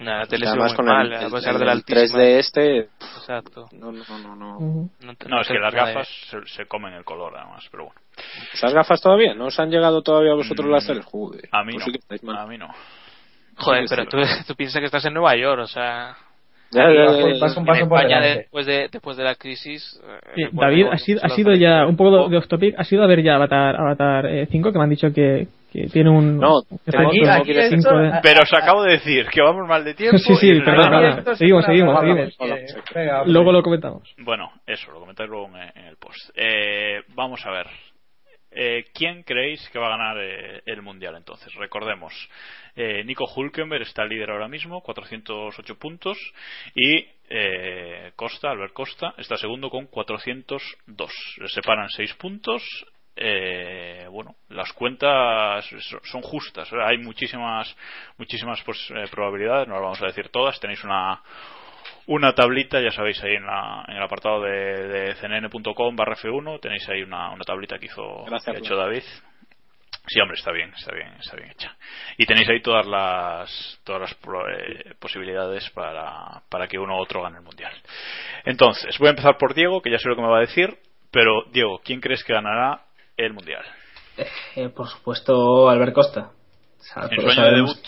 Nada, 0.00 0.18
la 0.20 0.26
tele 0.26 0.46
además 0.48 0.74
con 0.74 0.86
mal, 0.86 1.06
el, 1.06 1.14
a 1.14 1.30
pesar 1.30 1.52
el- 1.54 1.58
de 1.60 1.64
la 1.64 1.72
el 1.72 1.78
altísima. 1.78 2.18
3D 2.18 2.38
este, 2.38 2.78
Exacto. 3.18 3.68
no, 3.72 3.92
no, 3.92 4.02
no, 4.22 4.36
no. 4.36 4.58
Ujú. 4.58 4.90
No, 5.00 5.14
te- 5.14 5.28
No, 5.28 5.40
es 5.40 5.48
que 5.48 5.58
las 5.58 5.72
de- 5.72 5.78
gafas 5.78 6.08
se, 6.30 6.38
se 6.46 6.66
comen 6.66 6.94
el 6.94 7.04
color 7.04 7.36
además, 7.36 7.66
pero 7.70 7.84
bueno. 7.86 8.00
¿Esas 8.52 8.72
gafas 8.72 9.00
todavía? 9.00 9.34
¿No 9.34 9.46
os 9.46 9.58
han 9.60 9.70
llegado 9.70 10.02
todavía 10.02 10.32
a 10.32 10.36
vosotros 10.36 10.66
Mm, 10.68 10.70
las 10.72 10.86
teles? 10.86 11.04
Joder, 11.04 11.48
A 11.52 11.62
mí 11.64 11.72
pues 11.74 11.86
no, 11.86 11.92
sí 12.20 12.26
a 12.36 12.46
mí 12.46 12.58
no. 12.58 12.68
Joder, 13.58 13.86
pero 13.88 14.06
tú, 14.06 14.18
tú 14.46 14.54
piensas 14.54 14.80
que 14.80 14.86
estás 14.86 15.04
en 15.06 15.14
Nueva 15.14 15.34
York, 15.36 15.60
o 15.62 15.66
sea, 15.66 16.16
Ya, 16.72 16.82
ya, 16.92 16.94
ya, 17.12 17.20
Pues 17.22 17.38
ya. 17.38 17.46
vas 17.46 17.56
un 17.56 17.62
en 17.62 17.66
paso 17.66 17.88
por 17.88 17.98
España 18.00 18.20
después 18.20 18.66
de 18.66 18.88
después 18.90 19.16
de 19.16 19.24
la 19.24 19.34
crisis. 19.36 19.98
eh, 20.04 20.18
Sí, 20.34 20.42
David, 20.52 20.86
ha 20.90 20.98
sido, 20.98 21.20
ha 21.24 21.28
sido 21.30 21.54
ya 21.54 21.86
un 21.86 21.96
poco 21.96 22.28
de 22.28 22.36
off 22.36 22.48
topic. 22.48 22.74
Ha 22.76 22.84
sido 22.84 23.02
a 23.04 23.06
ver 23.06 23.22
ya 23.22 23.36
Avatar, 23.36 23.76
Avatar 23.76 24.26
eh, 24.26 24.46
5, 24.50 24.72
que 24.72 24.78
me 24.78 24.84
han 24.84 24.90
dicho 24.90 25.12
que, 25.12 25.46
que 25.72 25.86
tiene 25.88 26.10
un. 26.10 26.38
No, 26.38 26.60
un 26.68 26.78
tengo- 26.84 27.10
efecto 27.12 27.30
aquí 27.32 27.52
de 27.52 27.60
esto- 27.66 27.76
5 27.90 27.98
de- 27.98 28.12
Pero 28.22 28.40
os 28.42 28.52
acabo 28.54 28.82
de 28.82 28.92
decir 28.92 29.26
que 29.28 29.40
vamos 29.42 29.68
mal 29.68 29.84
de 29.84 29.94
tiempo. 29.94 30.18
Sí, 30.18 30.34
sí, 30.36 30.60
perdón, 30.60 31.04
es 31.28 31.38
Seguimos, 31.38 31.64
seguimos, 31.64 32.00
venga. 32.94 33.24
Luego 33.26 33.52
lo 33.52 33.62
comentamos. 33.62 34.14
Bueno, 34.18 34.52
eso, 34.66 34.90
lo 34.92 35.00
comentáis 35.00 35.28
luego 35.28 35.48
en, 35.56 35.70
en 35.78 35.84
el 35.86 35.96
post. 35.96 36.30
Eh, 36.34 37.02
vamos 37.14 37.44
a 37.46 37.50
ver. 37.50 37.66
Eh, 38.58 38.84
¿Quién 38.94 39.22
creéis 39.22 39.68
que 39.68 39.78
va 39.78 39.88
a 39.88 39.98
ganar 39.98 40.16
eh, 40.18 40.62
el 40.64 40.80
mundial 40.80 41.14
entonces? 41.16 41.52
Recordemos, 41.56 42.14
eh, 42.74 43.04
Nico 43.04 43.26
Hulkenberg 43.36 43.82
está 43.82 44.04
líder 44.06 44.30
ahora 44.30 44.48
mismo, 44.48 44.80
408 44.80 45.74
puntos, 45.78 46.16
y 46.74 47.04
eh, 47.28 48.12
Costa, 48.16 48.50
Albert 48.52 48.72
Costa, 48.72 49.12
está 49.18 49.36
segundo 49.36 49.68
con 49.68 49.86
402. 49.88 51.12
Le 51.38 51.48
separan 51.48 51.88
6 51.90 52.14
puntos 52.14 52.62
eh, 53.16 54.06
bueno, 54.10 54.36
las 54.50 54.72
cuentas 54.72 55.66
son 56.04 56.22
justas. 56.22 56.70
Hay 56.72 56.98
muchísimas, 56.98 57.74
muchísimas 58.18 58.62
pues, 58.62 58.90
eh, 58.90 59.06
probabilidades, 59.10 59.66
no 59.66 59.74
las 59.74 59.82
vamos 59.82 60.02
a 60.02 60.06
decir 60.06 60.28
todas. 60.28 60.60
Tenéis 60.60 60.84
una, 60.84 61.22
una 62.06 62.34
tablita, 62.34 62.80
ya 62.80 62.90
sabéis, 62.90 63.22
ahí 63.24 63.34
en, 63.34 63.46
la, 63.46 63.84
en 63.88 63.96
el 63.96 64.02
apartado 64.02 64.42
de, 64.42 64.86
de 64.86 65.14
cnn.com 65.14 65.96
barra 65.96 66.14
F1, 66.16 66.60
tenéis 66.60 66.88
ahí 66.88 67.02
una, 67.02 67.30
una 67.30 67.44
tablita 67.44 67.78
que 67.78 67.86
hizo 67.86 68.24
que 68.26 68.50
ha 68.50 68.58
hecho 68.58 68.76
David. 68.76 69.02
Sí, 70.08 70.20
hombre, 70.20 70.36
está 70.36 70.52
bien, 70.52 70.72
está 70.76 70.94
bien, 70.94 71.12
está 71.18 71.34
bien 71.36 71.50
hecha. 71.50 71.76
Y 72.16 72.26
tenéis 72.26 72.48
ahí 72.48 72.60
todas 72.60 72.86
las 72.86 73.80
todas 73.82 74.02
las 74.02 74.12
eh, 74.12 74.94
posibilidades 75.00 75.68
para, 75.70 76.42
para 76.48 76.68
que 76.68 76.78
uno 76.78 76.96
u 76.96 77.00
otro 77.00 77.22
gane 77.22 77.38
el 77.38 77.42
mundial. 77.42 77.72
Entonces, 78.44 78.96
voy 78.98 79.08
a 79.08 79.10
empezar 79.10 79.36
por 79.36 79.54
Diego, 79.54 79.82
que 79.82 79.90
ya 79.90 79.98
sé 79.98 80.08
lo 80.08 80.14
que 80.14 80.22
me 80.22 80.28
va 80.28 80.38
a 80.38 80.42
decir. 80.42 80.78
Pero, 81.10 81.44
Diego, 81.50 81.80
¿quién 81.84 82.00
crees 82.00 82.22
que 82.22 82.34
ganará 82.34 82.85
el 83.16 83.32
mundial? 83.32 83.64
Eh, 84.56 84.68
por 84.70 84.88
supuesto, 84.88 85.68
Albert 85.68 85.92
Costa. 85.94 86.30
¿En 87.10 87.20
sueño 87.20 87.42
de 87.44 87.50
debut? 87.56 87.78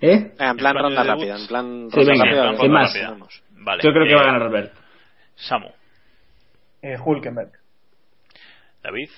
¿Eh? 0.00 0.32
En 0.38 0.56
plan 0.56 0.76
ronda 0.76 1.02
rápida, 1.02 1.36
en 1.36 1.46
plan 1.48 1.88
sí, 1.92 2.04
venga, 2.04 2.24
rápida. 2.24 2.56
¿Qué 2.60 2.68
más? 2.68 2.94
Vale. 3.50 3.82
Yo 3.82 3.90
creo 3.92 4.04
que 4.06 4.12
eh, 4.12 4.14
va 4.14 4.20
a 4.22 4.26
ganar 4.26 4.42
Albert. 4.42 4.72
Samu. 5.34 5.68
Eh, 6.82 6.96
Hulkenberg. 7.04 7.50
David. 8.82 9.10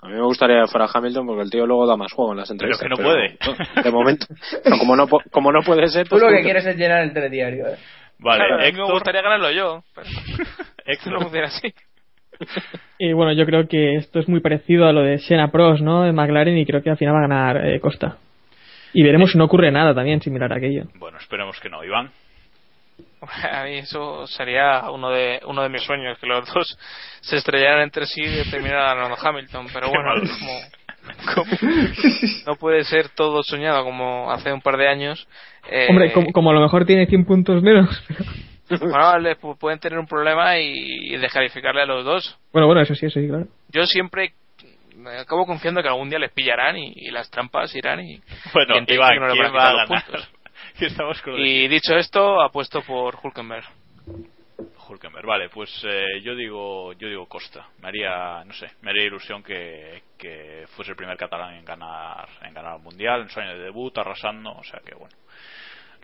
A 0.00 0.08
mí 0.08 0.12
me 0.14 0.22
gustaría 0.22 0.60
que 0.60 0.66
fuera 0.66 0.86
Hamilton 0.92 1.26
porque 1.26 1.42
el 1.44 1.50
tío 1.50 1.66
luego 1.66 1.86
da 1.86 1.96
más 1.96 2.12
juego 2.12 2.32
en 2.32 2.38
las 2.38 2.48
Pero 2.48 2.54
entrevistas. 2.74 2.82
que 2.82 2.88
no 2.90 2.96
puede. 2.96 3.38
no, 3.76 3.82
de 3.82 3.90
momento. 3.90 4.26
No, 4.68 4.78
como, 4.78 4.96
no, 4.96 5.06
como 5.30 5.50
no 5.52 5.62
puede 5.62 5.88
ser, 5.88 6.04
Tú 6.06 6.10
pues 6.10 6.22
lo 6.22 6.28
que 6.28 6.34
Hulkenberg. 6.34 6.44
quieres 6.62 6.66
es 6.66 6.76
llenar 6.76 7.00
el 7.04 7.14
telediario. 7.14 7.68
¿eh? 7.68 7.78
Vale, 8.18 8.38
Claro, 8.44 8.56
mí 8.56 8.62
me 8.62 8.68
Héctor. 8.68 8.92
gustaría 8.92 9.22
ganarlo 9.22 9.50
yo. 9.52 9.82
Pero 9.94 10.06
Héctor. 10.84 11.12
no 11.14 11.20
funciona 11.22 11.46
así. 11.46 11.72
Y 12.98 13.12
bueno, 13.12 13.32
yo 13.32 13.44
creo 13.46 13.66
que 13.68 13.96
esto 13.96 14.18
es 14.20 14.28
muy 14.28 14.40
parecido 14.40 14.86
a 14.86 14.92
lo 14.92 15.02
de 15.02 15.18
Senna 15.18 15.50
Pros, 15.50 15.80
¿no? 15.82 16.02
De 16.02 16.12
McLaren 16.12 16.56
y 16.56 16.64
creo 16.66 16.82
que 16.82 16.90
al 16.90 16.96
final 16.96 17.14
va 17.14 17.18
a 17.18 17.28
ganar 17.28 17.66
eh, 17.66 17.80
Costa. 17.80 18.18
Y 18.92 19.02
veremos 19.02 19.32
si 19.32 19.38
no 19.38 19.44
ocurre 19.44 19.70
nada 19.72 19.94
también 19.94 20.20
similar 20.20 20.52
a 20.52 20.56
aquello. 20.56 20.84
Bueno, 20.98 21.18
esperemos 21.18 21.58
que 21.60 21.68
no. 21.68 21.82
Iván. 21.84 22.10
A 23.50 23.64
mí 23.64 23.78
eso 23.78 24.26
sería 24.26 24.90
uno 24.90 25.10
de 25.10 25.40
uno 25.46 25.62
de 25.62 25.68
mis 25.68 25.82
sueños, 25.82 26.18
que 26.18 26.26
los 26.26 26.46
dos 26.52 26.78
se 27.20 27.36
estrellaran 27.36 27.82
entre 27.82 28.06
sí 28.06 28.22
y 28.22 28.50
terminaran 28.50 28.96
ganando 28.96 29.16
Hamilton. 29.20 29.66
Pero 29.72 29.88
bueno, 29.88 30.10
como 30.38 30.60
no 32.46 32.56
puede 32.56 32.84
ser 32.84 33.08
todo 33.10 33.42
soñado 33.42 33.84
como 33.84 34.30
hace 34.30 34.52
un 34.52 34.60
par 34.60 34.76
de 34.76 34.88
años. 34.88 35.26
eh, 35.70 35.86
Hombre, 35.90 36.12
como, 36.12 36.32
como 36.32 36.50
a 36.50 36.54
lo 36.54 36.60
mejor 36.60 36.84
tiene 36.86 37.06
100 37.06 37.24
puntos 37.24 37.62
menos. 37.62 37.88
bueno, 38.80 39.56
pueden 39.58 39.78
tener 39.78 39.98
un 39.98 40.06
problema 40.06 40.58
y, 40.58 41.16
descalificarle 41.16 41.82
a 41.82 41.86
los 41.86 42.04
dos. 42.04 42.38
bueno, 42.52 42.66
bueno, 42.66 42.80
eso 42.80 42.94
sí, 42.94 43.06
eso 43.06 43.20
sí, 43.20 43.28
claro. 43.28 43.46
Yo 43.68 43.86
siempre 43.86 44.34
me 44.96 45.18
acabo 45.18 45.44
confiando 45.44 45.82
que 45.82 45.88
algún 45.88 46.08
día 46.08 46.18
les 46.18 46.32
pillarán 46.32 46.76
y, 46.76 46.92
y 46.96 47.10
las 47.10 47.30
trampas 47.30 47.74
irán 47.74 48.00
y, 48.00 48.20
Bueno, 48.54 48.76
y 48.86 48.94
Iván, 48.94 49.10
que 49.10 49.20
no 49.20 49.26
le 49.28 49.32
¿quién 49.34 49.52
van 49.52 49.56
a 49.56 49.58
va 49.58 49.82
a 49.82 49.86
ganar? 49.86 50.04
Y 51.38 51.68
dicho 51.68 51.94
esto, 51.94 52.40
apuesto 52.42 52.82
por 52.82 53.16
Hulkenberg. 53.22 53.64
Hulkenberg. 54.88 55.26
Vale, 55.26 55.48
pues 55.48 55.70
eh, 55.84 56.20
yo 56.22 56.34
digo 56.34 56.92
yo 56.94 57.08
digo 57.08 57.26
Costa. 57.26 57.68
Me 57.80 57.88
haría, 57.88 58.42
no 58.44 58.52
sé, 58.52 58.70
me 58.82 58.90
haría 58.90 59.04
ilusión 59.04 59.42
que, 59.42 60.02
que 60.18 60.64
fuese 60.74 60.92
el 60.92 60.96
primer 60.96 61.16
catalán 61.16 61.54
en 61.54 61.64
ganar 61.64 62.28
en 62.42 62.54
ganar 62.54 62.76
el 62.76 62.82
mundial, 62.82 63.22
en 63.22 63.30
su 63.30 63.40
año 63.40 63.56
de 63.56 63.64
debut, 63.64 63.96
arrasando, 63.96 64.52
o 64.52 64.64
sea 64.64 64.80
que 64.84 64.94
bueno. 64.94 65.14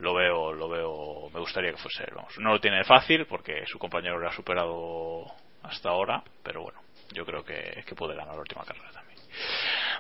Lo 0.00 0.14
veo, 0.14 0.52
lo 0.52 0.68
veo, 0.68 1.30
me 1.32 1.40
gustaría 1.40 1.72
que 1.72 1.76
fuese 1.76 2.04
él, 2.04 2.14
vamos. 2.14 2.38
No 2.38 2.50
lo 2.50 2.60
tiene 2.60 2.84
fácil 2.84 3.26
porque 3.26 3.64
su 3.66 3.78
compañero 3.78 4.18
le 4.18 4.28
ha 4.28 4.32
superado 4.32 5.26
hasta 5.62 5.90
ahora, 5.90 6.22
pero 6.42 6.62
bueno, 6.62 6.80
yo 7.12 7.24
creo 7.26 7.44
que, 7.44 7.84
que 7.86 7.94
puede 7.94 8.16
ganar 8.16 8.34
la 8.34 8.40
última 8.40 8.64
carrera 8.64 8.90
también. 8.92 9.10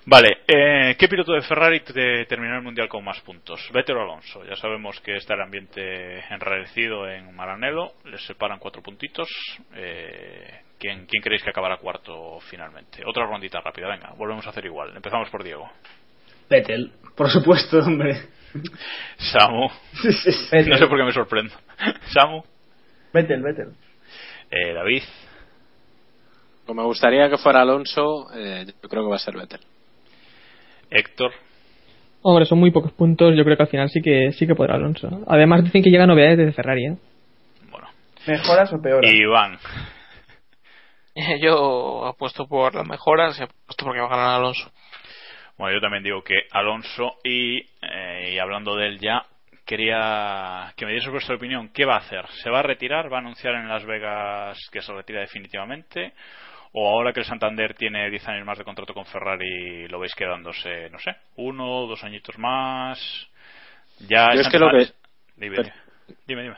Vale, 0.06 0.38
eh, 0.48 0.96
¿qué 0.98 1.08
piloto 1.08 1.32
de 1.32 1.42
Ferrari 1.42 1.80
te 1.80 2.24
terminó 2.24 2.56
el 2.56 2.62
mundial 2.62 2.88
con 2.88 3.04
más 3.04 3.20
puntos? 3.20 3.60
Vettel 3.72 3.98
o 3.98 4.02
Alonso. 4.02 4.42
Ya 4.44 4.56
sabemos 4.56 4.98
que 5.00 5.16
está 5.16 5.34
el 5.34 5.42
ambiente 5.42 6.24
enrarecido 6.32 7.06
en 7.06 7.34
Maranello, 7.36 7.92
les 8.04 8.24
separan 8.24 8.58
cuatro 8.58 8.82
puntitos. 8.82 9.28
Eh, 9.74 10.62
¿quién, 10.78 11.06
¿Quién 11.06 11.22
creéis 11.22 11.42
que 11.42 11.50
acabará 11.50 11.76
cuarto 11.76 12.40
finalmente? 12.40 13.02
Otra 13.04 13.26
rondita 13.26 13.60
rápida, 13.60 13.88
venga, 13.88 14.14
volvemos 14.16 14.46
a 14.46 14.50
hacer 14.50 14.64
igual. 14.64 14.96
Empezamos 14.96 15.28
por 15.28 15.44
Diego. 15.44 15.70
Vettel, 16.50 16.92
por 17.16 17.30
supuesto, 17.30 17.78
hombre. 17.78 18.28
Samu. 19.16 19.68
No 20.66 20.76
sé 20.76 20.86
por 20.88 20.98
qué 20.98 21.04
me 21.04 21.12
sorprendo. 21.12 21.54
Samu. 22.12 22.42
Vettel, 23.12 23.42
Vettel. 23.42 23.68
Eh, 24.50 24.74
David. 24.74 25.02
Como 26.66 26.82
me 26.82 26.86
gustaría 26.86 27.30
que 27.30 27.38
fuera 27.38 27.62
Alonso, 27.62 28.26
eh, 28.34 28.66
yo 28.66 28.88
creo 28.88 29.04
que 29.04 29.10
va 29.10 29.16
a 29.16 29.20
ser 29.20 29.36
Vettel. 29.36 29.60
Héctor. 30.90 31.32
Hombre, 32.22 32.44
son 32.44 32.58
muy 32.58 32.70
pocos 32.70 32.92
puntos, 32.92 33.34
yo 33.36 33.44
creo 33.44 33.56
que 33.56 33.62
al 33.62 33.68
final 33.68 33.88
sí 33.88 34.02
que 34.02 34.32
sí 34.32 34.46
que 34.46 34.54
podrá 34.54 34.74
Alonso. 34.74 35.22
Además 35.26 35.64
dicen 35.64 35.82
que 35.82 35.90
llegan 35.90 36.08
novedades 36.08 36.36
de 36.36 36.52
Ferrari, 36.52 36.86
¿eh? 36.86 36.96
¿Mejoras 38.26 38.72
o 38.72 38.82
peoras? 38.82 39.10
Iván. 39.12 39.58
Yo 41.40 42.06
apuesto 42.06 42.46
por 42.46 42.74
las 42.74 42.86
mejoras 42.86 43.38
y 43.38 43.42
apuesto 43.42 43.84
porque 43.84 44.00
va 44.00 44.06
a 44.06 44.10
ganar 44.10 44.36
Alonso. 44.36 44.70
Bueno, 45.60 45.74
yo 45.74 45.80
también 45.82 46.02
digo 46.02 46.22
que 46.24 46.46
Alonso 46.52 47.18
y, 47.22 47.58
eh, 47.82 48.30
y 48.32 48.38
hablando 48.38 48.74
de 48.76 48.86
él 48.86 48.98
ya, 48.98 49.22
quería 49.66 50.72
que 50.74 50.86
me 50.86 50.94
diese 50.94 51.10
vuestra 51.10 51.34
opinión. 51.36 51.68
¿Qué 51.74 51.84
va 51.84 51.96
a 51.96 51.98
hacer? 51.98 52.26
¿Se 52.42 52.48
va 52.48 52.60
a 52.60 52.62
retirar? 52.62 53.12
¿Va 53.12 53.18
a 53.18 53.20
anunciar 53.20 53.52
en 53.56 53.68
Las 53.68 53.84
Vegas 53.84 54.58
que 54.72 54.80
se 54.80 54.90
retira 54.90 55.20
definitivamente? 55.20 56.14
¿O 56.72 56.88
ahora 56.88 57.12
que 57.12 57.20
el 57.20 57.26
Santander 57.26 57.74
tiene 57.74 58.08
10 58.08 58.26
años 58.26 58.46
más 58.46 58.56
de 58.56 58.64
contrato 58.64 58.94
con 58.94 59.04
Ferrari, 59.04 59.86
lo 59.88 60.00
veis 60.00 60.14
quedándose, 60.14 60.88
no 60.88 60.98
sé, 60.98 61.14
uno, 61.36 61.86
dos 61.86 62.02
añitos 62.04 62.38
más? 62.38 62.98
Ya 64.08 64.32
Yo 64.32 64.40
es 64.40 64.48
que 64.48 64.58
lo 64.58 64.70
que- 64.70 64.88
Dime, 65.36 65.56
pero- 65.56 65.74
dime, 66.26 66.42
dime. 66.42 66.56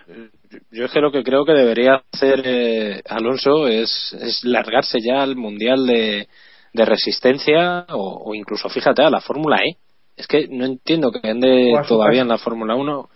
Yo 0.71 0.85
es 0.85 0.93
que 0.93 1.01
lo 1.01 1.11
que 1.11 1.25
creo 1.25 1.45
que 1.45 1.55
debería 1.55 2.05
hacer 2.13 2.41
eh, 2.45 3.03
Alonso 3.09 3.67
es, 3.67 4.13
es 4.21 4.45
largarse 4.45 4.99
ya 5.01 5.25
al 5.25 5.35
Mundial 5.35 5.89
de, 5.89 6.29
de 6.73 6.85
Resistencia 6.85 7.87
o, 7.91 8.31
o 8.31 8.35
incluso, 8.35 8.69
fíjate, 8.69 9.03
a 9.03 9.11
la 9.11 9.21
Fórmula 9.21 9.57
E. 9.57 9.77
Es 10.17 10.27
que 10.27 10.47
no 10.49 10.65
entiendo 10.65 11.11
que 11.11 11.29
ande 11.29 11.77
a 11.77 11.83
todavía 11.83 12.23
en 12.23 12.29
la 12.29 12.39
Fórmula 12.39 12.75
1. 12.75 13.09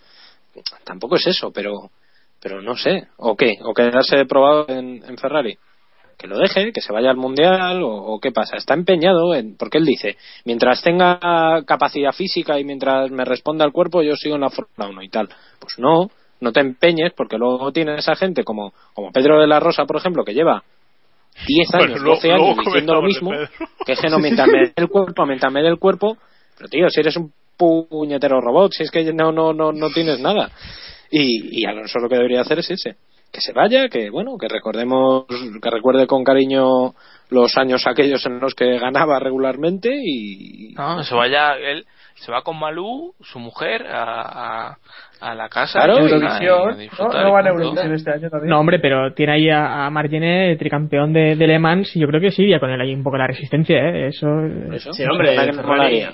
Tampoco 0.83 1.15
es 1.15 1.27
eso, 1.27 1.51
pero 1.51 1.91
pero 2.39 2.61
no 2.61 2.75
sé. 2.75 3.07
¿O 3.17 3.35
qué? 3.35 3.57
¿O 3.63 3.73
quedarse 3.73 4.25
probado 4.25 4.65
en, 4.69 5.03
en 5.03 5.17
Ferrari? 5.17 5.57
Que 6.17 6.27
lo 6.27 6.37
deje, 6.37 6.71
que 6.71 6.81
se 6.81 6.93
vaya 6.93 7.11
al 7.11 7.17
Mundial 7.17 7.83
o, 7.83 7.89
o 7.89 8.19
qué 8.19 8.31
pasa. 8.31 8.57
Está 8.57 8.73
empeñado 8.73 9.35
en... 9.35 9.55
Porque 9.55 9.77
él 9.77 9.85
dice, 9.85 10.17
mientras 10.45 10.81
tenga 10.81 11.63
capacidad 11.65 12.11
física 12.11 12.59
y 12.59 12.63
mientras 12.63 13.11
me 13.11 13.23
responda 13.23 13.65
el 13.65 13.71
cuerpo, 13.71 14.01
yo 14.01 14.15
sigo 14.15 14.35
en 14.35 14.41
la 14.41 14.49
Fórmula 14.49 14.89
1 14.89 15.03
y 15.03 15.09
tal. 15.09 15.29
Pues 15.59 15.77
no, 15.77 16.09
no 16.39 16.51
te 16.51 16.59
empeñes 16.59 17.13
porque 17.13 17.37
luego 17.37 17.71
tienes 17.71 17.99
esa 17.99 18.15
gente 18.15 18.43
como, 18.43 18.73
como 18.93 19.11
Pedro 19.11 19.39
de 19.39 19.47
la 19.47 19.59
Rosa, 19.59 19.85
por 19.85 19.97
ejemplo, 19.97 20.23
que 20.23 20.33
lleva 20.33 20.63
10 21.45 21.67
Bueno, 21.71 21.85
años, 21.85 21.99
luego- 22.01 22.15
12 22.15 22.31
años 22.31 22.57
diciendo 22.65 22.93
lo 22.95 23.01
mismo, 23.01 23.31
que 23.85 23.91
es 23.93 23.99
que 24.01 24.09
no, 24.09 24.19
mientras 24.19 24.47
me 24.47 24.59
dé 24.67 24.73
el 24.75 24.87
cuerpo, 24.87 25.25
mientras 25.25 25.51
me 25.51 25.61
dé 25.61 25.67
el 25.69 25.77
cuerpo, 25.79 26.17
pero 26.57 26.69
tío, 26.69 26.89
si 26.89 26.99
eres 27.01 27.15
un 27.17 27.31
puñetero 27.57 28.39
robot, 28.41 28.71
si 28.73 28.83
es 28.83 28.91
que 28.91 29.03
no, 29.13 29.31
no, 29.31 29.53
no, 29.53 29.71
no 29.71 29.89
tienes 29.89 30.19
nada. 30.19 30.51
Y, 31.11 31.61
y 31.61 31.65
Alonso 31.65 31.99
lo 31.99 32.09
que 32.09 32.15
debería 32.15 32.41
hacer 32.41 32.59
es 32.59 32.69
ese, 32.69 32.95
que 33.31 33.41
se 33.41 33.53
vaya, 33.53 33.87
que 33.89 34.09
bueno, 34.09 34.37
que 34.37 34.47
recordemos, 34.47 35.25
que 35.61 35.69
recuerde 35.69 36.05
con 36.07 36.23
cariño 36.23 36.93
los 37.29 37.57
años 37.57 37.85
aquellos 37.87 38.25
en 38.25 38.39
los 38.39 38.53
que 38.55 38.77
ganaba 38.77 39.19
regularmente 39.19 39.89
y 39.93 40.73
No, 40.75 41.03
se 41.03 41.15
vaya 41.15 41.53
él 41.57 41.85
se 42.15 42.31
va 42.31 42.41
con 42.41 42.57
Malú, 42.59 43.13
su 43.21 43.37
mujer, 43.37 43.85
a, 43.87 44.69
a, 44.71 44.77
a 45.21 45.33
la 45.35 45.49
casa. 45.49 45.79
Claro, 45.83 46.05
y, 46.07 46.09
y- 46.09 46.13
a- 46.13 46.17
y 46.43 46.45
a 46.45 46.49
Eurovisión, 46.49 47.07
¿no? 47.11 47.23
No 47.23 47.31
van 47.33 47.45
a. 47.45 47.49
Eurovisión 47.49 47.93
este 47.93 48.11
año 48.11 48.29
también. 48.29 48.49
No, 48.49 48.59
hombre, 48.59 48.79
pero 48.79 49.13
tiene 49.13 49.33
ahí 49.33 49.49
a, 49.49 49.85
a 49.85 49.89
Margené, 49.89 50.55
tricampeón 50.57 51.13
de, 51.13 51.35
de 51.35 51.47
Le 51.47 51.59
Mans, 51.59 51.95
y 51.95 51.99
yo 51.99 52.07
creo 52.07 52.21
que 52.21 52.31
sí 52.31 52.43
iría 52.43 52.59
con 52.59 52.69
él 52.69 52.79
ahí 52.81 52.93
un 52.93 53.03
poco 53.03 53.17
la 53.17 53.27
resistencia, 53.27 53.77
¿eh? 53.77 54.07
Eso. 54.07 54.27
eso. 54.73 54.93
Sí, 54.93 55.03
hombre. 55.03 55.35
Ferrari, 55.53 56.05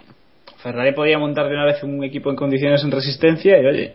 Ferrari 0.58 0.92
podía 0.94 1.20
montar 1.20 1.48
de 1.48 1.54
una 1.56 1.66
vez 1.66 1.84
un 1.84 2.04
equipo 2.04 2.30
en 2.30 2.36
condiciones 2.38 2.84
en 2.84 2.92
resistencia 2.92 3.60
y 3.62 3.66
oye, 3.66 3.94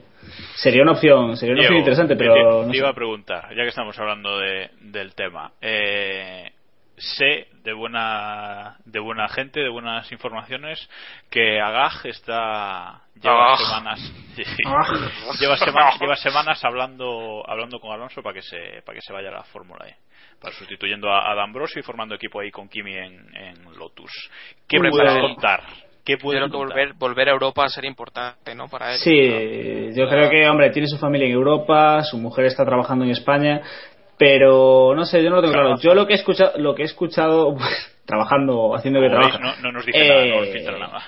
sería 0.56 0.82
una 0.82 0.92
opción, 0.92 1.36
sería 1.36 1.54
una 1.54 1.62
opción 1.62 1.78
interesante, 1.78 2.14
te- 2.14 2.18
pero 2.18 2.34
te, 2.34 2.42
no 2.42 2.64
te 2.66 2.70
sé. 2.72 2.76
iba 2.78 2.88
a 2.90 2.94
preguntar, 2.94 3.44
ya 3.56 3.62
que 3.62 3.68
estamos 3.68 3.98
hablando 3.98 4.38
de, 4.38 4.68
del 4.82 5.14
tema. 5.14 5.52
Eh, 5.62 6.50
sé 6.98 7.48
de 7.64 7.72
buena 7.72 8.76
de 8.84 9.00
buena 9.00 9.28
gente, 9.28 9.60
de 9.60 9.68
buenas 9.68 10.10
informaciones, 10.12 10.88
que 11.30 11.60
Agag 11.60 12.06
está 12.06 13.02
lleva 13.20 13.54
Agag. 13.54 13.58
semanas 13.58 14.12
sí, 14.36 14.42
lleva 15.40 15.56
semanas 15.56 16.00
lleva 16.00 16.16
semanas 16.16 16.64
hablando 16.64 17.42
hablando 17.48 17.80
con 17.80 17.92
Alonso 17.92 18.22
para 18.22 18.34
que 18.34 18.42
se 18.42 18.82
para 18.84 18.96
que 18.96 19.02
se 19.02 19.12
vaya 19.12 19.28
a 19.28 19.32
la 19.32 19.42
Fórmula 19.44 19.88
E. 19.88 19.96
Para 20.40 20.54
sustituyendo 20.54 21.10
a, 21.10 21.32
a 21.32 21.34
D'Ambrosio 21.34 21.80
y 21.80 21.82
formando 21.82 22.14
equipo 22.14 22.40
ahí 22.40 22.50
con 22.50 22.68
Kimi 22.68 22.94
en, 22.94 23.36
en 23.36 23.76
Lotus. 23.76 24.30
¿Qué 24.68 24.78
me 24.78 24.90
puedes 24.90 25.18
contar? 25.18 25.64
¿Qué 26.08 26.16
creo 26.16 26.48
que 26.48 26.56
volver, 26.56 26.94
volver 26.94 27.28
a 27.28 27.32
Europa 27.32 27.68
sería 27.68 27.90
importante, 27.90 28.54
¿no? 28.54 28.66
Para 28.66 28.92
él. 28.92 28.98
Sí, 28.98 29.92
yo 29.94 30.08
creo 30.08 30.30
que, 30.30 30.48
hombre, 30.48 30.70
tiene 30.70 30.88
su 30.88 30.96
familia 30.96 31.26
en 31.26 31.34
Europa, 31.34 32.02
su 32.02 32.16
mujer 32.16 32.46
está 32.46 32.64
trabajando 32.64 33.04
en 33.04 33.10
España. 33.10 33.60
Pero 34.18 34.94
no 34.96 35.04
sé, 35.04 35.22
yo 35.22 35.30
no 35.30 35.36
lo 35.36 35.42
tengo 35.42 35.54
claro. 35.54 35.76
Yo 35.80 35.94
lo 35.94 36.06
que 36.06 36.14
he 36.14 36.16
escuchado, 36.16 36.58
lo 36.58 36.74
que 36.74 36.82
he 36.82 36.86
escuchado 36.86 37.54
pues, 37.58 37.98
trabajando, 38.06 38.74
haciendo 38.74 39.00
que 39.00 39.08
trabaja. 39.10 39.38
No, 39.38 39.52
no, 39.62 39.72
nos 39.72 39.86
dice 39.86 39.98
nada, 40.08 40.24
no 40.24 40.42
Eh, 40.44 40.78
nada. 40.78 41.02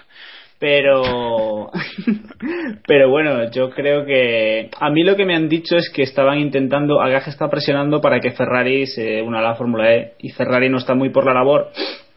Pero, 0.59 1.71
pero 2.87 3.09
bueno, 3.09 3.51
yo 3.51 3.71
creo 3.71 4.05
que 4.05 4.69
a 4.79 4.91
mí 4.91 5.03
lo 5.05 5.17
que 5.17 5.25
me 5.25 5.35
han 5.35 5.49
dicho 5.49 5.77
es 5.77 5.91
que 5.91 6.03
estaban 6.03 6.39
intentando, 6.39 7.01
Agag 7.01 7.27
está 7.29 7.49
presionando 7.49 8.01
para 8.03 8.21
que 8.21 8.31
Ferrari 8.33 8.87
se 8.87 9.23
una 9.23 9.39
a 9.39 9.43
la 9.43 9.55
Fórmula 9.55 9.95
E 9.95 10.13
y 10.19 10.31
Ferrari 10.31 10.69
no 10.69 10.77
está 10.79 10.95
muy 10.95 11.09
por 11.09 11.25
la 11.25 11.33
labor. 11.35 11.71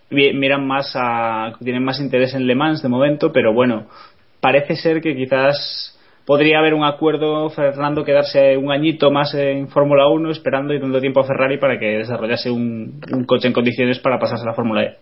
Mi- 0.10 0.34
Miran 0.34 0.68
más 0.68 0.92
a, 0.96 1.54
tienen 1.64 1.84
más 1.86 2.00
interés 2.02 2.34
en 2.36 2.46
Le 2.46 2.54
Mans 2.56 2.84
de 2.84 2.90
momento, 2.90 3.32
pero 3.32 3.54
bueno, 3.54 3.88
parece 4.42 4.76
ser 4.76 5.02
que 5.02 5.16
quizás 5.16 5.93
podría 6.26 6.60
haber 6.60 6.74
un 6.74 6.84
acuerdo, 6.84 7.50
Fernando, 7.50 8.04
quedarse 8.04 8.58
un 8.58 8.72
añito 8.72 9.12
más 9.12 9.34
en 9.34 9.68
Fórmula 9.70 10.08
1 10.08 10.32
esperando 10.32 10.74
y 10.74 10.80
dando 10.80 11.00
tiempo 11.02 11.20
a 11.22 11.26
Ferrari 11.26 11.58
para 11.58 11.78
que 11.80 11.98
desarrollase 12.00 12.50
un, 12.52 13.02
un 13.12 13.26
coche 13.26 13.48
en 13.48 13.54
condiciones 13.54 14.00
para 14.00 14.20
pasarse 14.20 14.44
a 14.44 14.48
la 14.52 14.54
Fórmula 14.56 14.84
E. 14.84 14.98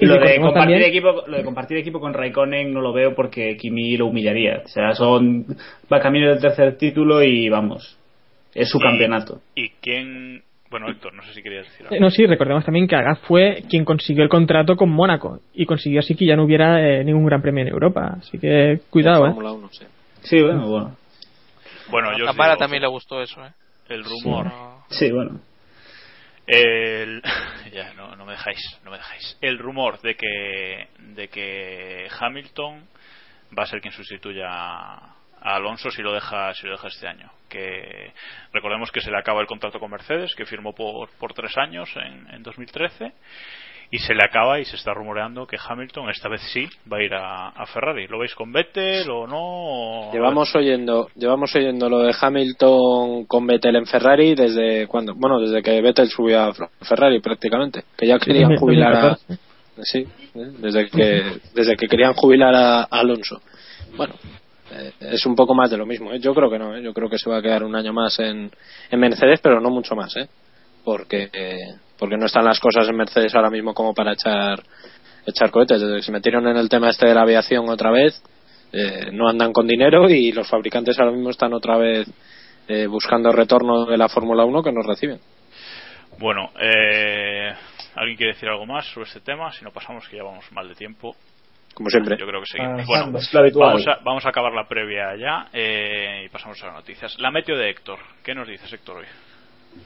Y 0.00 0.04
Lo 0.04 0.14
de, 0.16 0.36
compartir 0.38 0.52
también- 0.52 0.82
equipo, 0.82 1.22
lo 1.26 1.36
de 1.38 1.44
compartir 1.44 1.78
equipo 1.78 1.98
con 1.98 2.12
Raikkonen 2.12 2.74
no 2.74 2.82
lo 2.82 2.92
veo 2.92 3.14
porque 3.14 3.56
Kimi 3.56 3.96
lo 3.96 4.06
humillaría. 4.06 4.60
O 4.64 4.68
sea, 4.68 4.92
son 4.94 5.46
va 5.90 5.98
camino 6.00 6.28
del 6.28 6.40
tercer 6.40 6.76
título 6.76 7.22
y 7.22 7.48
vamos, 7.48 7.96
es 8.54 8.68
su 8.68 8.76
Y- 8.78 8.82
campeonato. 8.82 9.40
¿Y 9.54 9.70
quién.? 9.80 10.42
Bueno, 10.70 10.90
Héctor, 10.90 11.14
no 11.14 11.22
sé 11.22 11.32
si 11.32 11.42
querías 11.42 11.64
decir 11.64 11.86
algo. 11.86 11.96
Eh, 11.96 12.00
No, 12.00 12.10
sí, 12.10 12.26
recordemos 12.26 12.62
también 12.66 12.86
que 12.86 12.94
Agag 12.96 13.20
fue 13.26 13.62
quien 13.70 13.86
consiguió 13.86 14.22
el 14.22 14.28
contrato 14.28 14.76
con 14.76 14.90
Mónaco 14.90 15.40
y 15.54 15.64
consiguió 15.64 16.00
así 16.00 16.14
que 16.14 16.26
ya 16.26 16.36
no 16.36 16.44
hubiera 16.44 16.86
eh, 16.86 17.02
ningún 17.02 17.24
gran 17.24 17.40
premio 17.40 17.62
en 17.62 17.68
Europa. 17.68 18.16
Así 18.18 18.38
que 18.38 18.80
cuidado, 18.90 19.24
¿eh? 19.26 19.30
Fórmula 19.30 19.52
1, 19.52 19.68
sí. 19.70 19.86
Sí, 20.22 20.40
bueno, 20.42 20.66
bueno. 20.66 20.96
Bueno, 21.90 22.18
yo 22.18 22.26
Tamara 22.26 22.56
también 22.56 22.82
le 22.82 22.88
gustó 22.88 23.22
eso, 23.22 23.44
¿eh? 23.44 23.52
el 23.88 24.04
rumor. 24.04 24.50
Sí, 24.90 25.10
bueno. 25.10 25.40
El... 26.46 27.22
ya, 27.72 27.92
no, 27.94 28.16
no 28.16 28.24
me 28.24 28.32
dejáis, 28.32 28.60
no 28.84 28.90
me 28.90 28.98
dejáis. 28.98 29.36
El 29.40 29.58
rumor 29.58 30.00
de 30.00 30.14
que, 30.14 30.88
de 30.98 31.28
que 31.28 32.08
Hamilton 32.18 32.86
va 33.58 33.64
a 33.64 33.66
ser 33.66 33.80
quien 33.80 33.92
sustituya 33.92 34.46
a 34.50 35.14
Alonso 35.40 35.90
si 35.90 36.02
lo 36.02 36.12
deja, 36.12 36.52
si 36.54 36.66
lo 36.66 36.72
deja 36.72 36.88
este 36.88 37.06
año. 37.06 37.30
Que 37.48 38.12
recordemos 38.52 38.90
que 38.90 39.00
se 39.00 39.10
le 39.10 39.18
acaba 39.18 39.40
el 39.40 39.46
contrato 39.46 39.78
con 39.78 39.90
Mercedes, 39.90 40.34
que 40.34 40.46
firmó 40.46 40.74
por, 40.74 41.10
por 41.18 41.32
tres 41.32 41.56
años 41.56 41.90
en, 41.96 42.34
en 42.34 42.42
2013 42.42 43.12
y 43.90 43.98
se 43.98 44.14
le 44.14 44.22
acaba 44.22 44.60
y 44.60 44.64
se 44.64 44.76
está 44.76 44.92
rumoreando 44.92 45.46
que 45.46 45.56
Hamilton 45.56 46.10
esta 46.10 46.28
vez 46.28 46.42
sí 46.52 46.68
va 46.90 46.98
a 46.98 47.02
ir 47.02 47.14
a, 47.14 47.48
a 47.48 47.66
Ferrari. 47.66 48.06
¿Lo 48.06 48.18
veis 48.18 48.34
con 48.34 48.52
Vettel 48.52 49.08
o 49.10 49.26
no? 49.26 50.12
Llevamos 50.12 50.54
oyendo, 50.54 51.08
llevamos 51.14 51.54
oyendo 51.54 51.88
lo 51.88 52.00
de 52.00 52.14
Hamilton 52.18 53.24
con 53.24 53.46
Vettel 53.46 53.76
en 53.76 53.86
Ferrari 53.86 54.34
desde 54.34 54.86
cuando, 54.86 55.14
bueno, 55.14 55.40
desde 55.40 55.62
que 55.62 55.80
Vettel 55.80 56.08
subió 56.08 56.40
a 56.40 56.52
Ferrari 56.82 57.20
prácticamente, 57.20 57.84
que 57.96 58.06
ya 58.06 58.18
querían 58.18 58.50
2014. 58.56 58.60
jubilar 58.60 58.94
a, 58.94 59.82
sí, 59.84 60.00
¿eh? 60.34 60.52
desde 60.58 60.88
que, 60.88 61.40
desde 61.54 61.76
que 61.76 61.88
querían 61.88 62.12
jubilar 62.12 62.54
a, 62.54 62.82
a 62.82 62.86
Alonso. 62.90 63.40
Bueno, 63.96 64.14
eh, 64.70 64.92
es 65.00 65.24
un 65.24 65.34
poco 65.34 65.54
más 65.54 65.70
de 65.70 65.78
lo 65.78 65.86
mismo. 65.86 66.12
¿eh? 66.12 66.20
Yo 66.20 66.34
creo 66.34 66.50
que 66.50 66.58
no, 66.58 66.76
¿eh? 66.76 66.82
yo 66.82 66.92
creo 66.92 67.08
que 67.08 67.18
se 67.18 67.30
va 67.30 67.38
a 67.38 67.42
quedar 67.42 67.64
un 67.64 67.74
año 67.74 67.94
más 67.94 68.18
en, 68.18 68.50
en 68.90 69.00
Mercedes, 69.00 69.40
pero 69.42 69.60
no 69.60 69.70
mucho 69.70 69.94
más, 69.96 70.14
¿eh? 70.16 70.28
porque 70.84 71.30
eh, 71.32 71.56
porque 71.98 72.16
no 72.16 72.26
están 72.26 72.44
las 72.44 72.60
cosas 72.60 72.88
en 72.88 72.96
Mercedes 72.96 73.34
ahora 73.34 73.50
mismo 73.50 73.74
como 73.74 73.94
para 73.94 74.12
echar 74.12 74.62
echar 75.26 75.50
cohetes. 75.50 75.80
Desde 75.80 75.96
que 75.96 76.02
se 76.02 76.12
metieron 76.12 76.46
en 76.46 76.56
el 76.56 76.68
tema 76.68 76.90
este 76.90 77.06
de 77.06 77.14
la 77.14 77.22
aviación 77.22 77.68
otra 77.68 77.90
vez, 77.90 78.22
eh, 78.72 79.10
no 79.12 79.28
andan 79.28 79.52
con 79.52 79.66
dinero 79.66 80.08
y 80.08 80.32
los 80.32 80.48
fabricantes 80.48 80.98
ahora 80.98 81.12
mismo 81.12 81.30
están 81.30 81.52
otra 81.52 81.76
vez 81.76 82.08
eh, 82.68 82.86
buscando 82.86 83.32
retorno 83.32 83.86
de 83.86 83.96
la 83.96 84.08
Fórmula 84.08 84.44
1 84.44 84.62
que 84.62 84.72
nos 84.72 84.86
reciben. 84.86 85.18
Bueno, 86.18 86.50
eh, 86.60 87.52
¿alguien 87.94 88.16
quiere 88.16 88.32
decir 88.32 88.48
algo 88.48 88.66
más 88.66 88.86
sobre 88.86 89.06
este 89.06 89.20
tema? 89.20 89.52
Si 89.52 89.64
no 89.64 89.70
pasamos, 89.70 90.08
que 90.08 90.16
ya 90.16 90.24
vamos 90.24 90.50
mal 90.52 90.68
de 90.68 90.74
tiempo. 90.74 91.14
Como 91.74 91.90
siempre. 91.90 92.16
Yo 92.18 92.26
creo 92.26 92.40
que 92.40 92.46
seguimos. 92.46 92.80
Ah, 92.80 92.84
bueno, 92.86 93.18
es 93.18 93.32
lo 93.32 93.40
habitual. 93.40 93.68
vamos 93.68 93.86
a, 93.86 94.02
vamos 94.02 94.26
a 94.26 94.28
acabar 94.30 94.52
la 94.52 94.66
previa 94.66 95.14
ya 95.16 95.48
eh, 95.52 96.24
y 96.26 96.28
pasamos 96.28 96.60
a 96.62 96.66
las 96.66 96.74
noticias. 96.74 97.16
La 97.20 97.30
meteo 97.30 97.56
de 97.56 97.70
Héctor. 97.70 98.00
¿Qué 98.24 98.34
nos 98.34 98.48
dices, 98.48 98.72
Héctor, 98.72 98.96
hoy? 98.98 99.06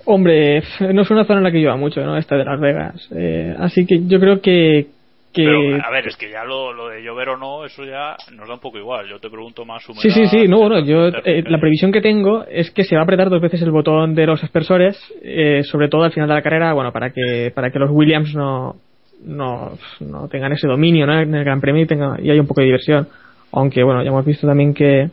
Hombre, 0.05 0.62
no 0.93 1.02
es 1.02 1.10
una 1.10 1.24
zona 1.24 1.39
en 1.39 1.44
la 1.44 1.52
que 1.52 1.60
lleva 1.60 1.77
mucho, 1.77 2.01
¿no? 2.05 2.16
Esta 2.16 2.36
de 2.36 2.44
Las 2.44 2.60
Vegas. 2.60 3.09
Eh, 3.14 3.55
así 3.59 3.86
que 3.86 4.01
yo 4.06 4.19
creo 4.19 4.40
que. 4.40 4.86
que 5.32 5.44
Pero, 5.44 5.85
a 5.85 5.90
ver, 5.90 6.06
es 6.09 6.16
que 6.16 6.31
ya 6.31 6.44
lo, 6.44 6.73
lo 6.73 6.89
de 6.89 7.02
llover 7.02 7.31
o 7.31 7.36
no, 7.36 7.64
eso 7.64 7.85
ya 7.85 8.16
nos 8.35 8.48
da 8.48 8.55
un 8.55 8.60
poco 8.60 8.78
igual. 8.78 9.06
Yo 9.09 9.19
te 9.19 9.31
pregunto 9.31 9.64
más 9.64 9.89
humedad. 9.89 10.02
Sí, 10.02 10.10
sí, 10.10 10.27
sí. 10.27 10.48
No, 10.48 10.59
bueno, 10.59 10.81
yo 10.81 11.06
eh, 11.09 11.43
la 11.47 11.56
y- 11.59 11.60
previsión 11.60 11.93
que 11.93 12.01
tengo 12.01 12.44
es 12.51 12.70
que 12.70 12.85
se 12.85 12.94
va 12.97 13.02
a 13.02 13.05
apretar 13.05 13.31
dos 13.31 13.40
veces 13.40 13.62
el 13.62 13.70
botón 13.70 14.14
de 14.14 14.27
los 14.27 14.43
aspersores, 14.43 14.98
eh, 15.23 15.62
sobre 15.64 15.89
todo 15.89 16.05
al 16.05 16.12
final 16.12 16.28
de 16.28 16.35
la 16.35 16.43
carrera, 16.43 16.73
bueno, 16.73 16.93
para 16.93 17.10
que 17.10 17.52
para 17.55 17.70
que 17.70 17.78
los 17.78 17.90
Williams 17.90 18.35
no 18.35 18.77
no, 19.24 19.78
no 20.01 20.28
tengan 20.28 20.52
ese 20.52 20.66
dominio 20.66 21.06
¿no? 21.06 21.20
en 21.20 21.32
el 21.32 21.44
Gran 21.44 21.60
Premio 21.60 21.82
y, 21.82 21.86
tenga, 21.86 22.16
y 22.20 22.28
haya 22.31 22.40
un 22.40 22.47
poco 22.48 22.60
de 22.60 22.66
diversión. 22.66 23.06
Aunque, 23.52 23.85
bueno, 23.85 24.02
ya 24.02 24.09
hemos 24.09 24.24
visto 24.27 24.47
también 24.48 24.74
que 24.74 25.10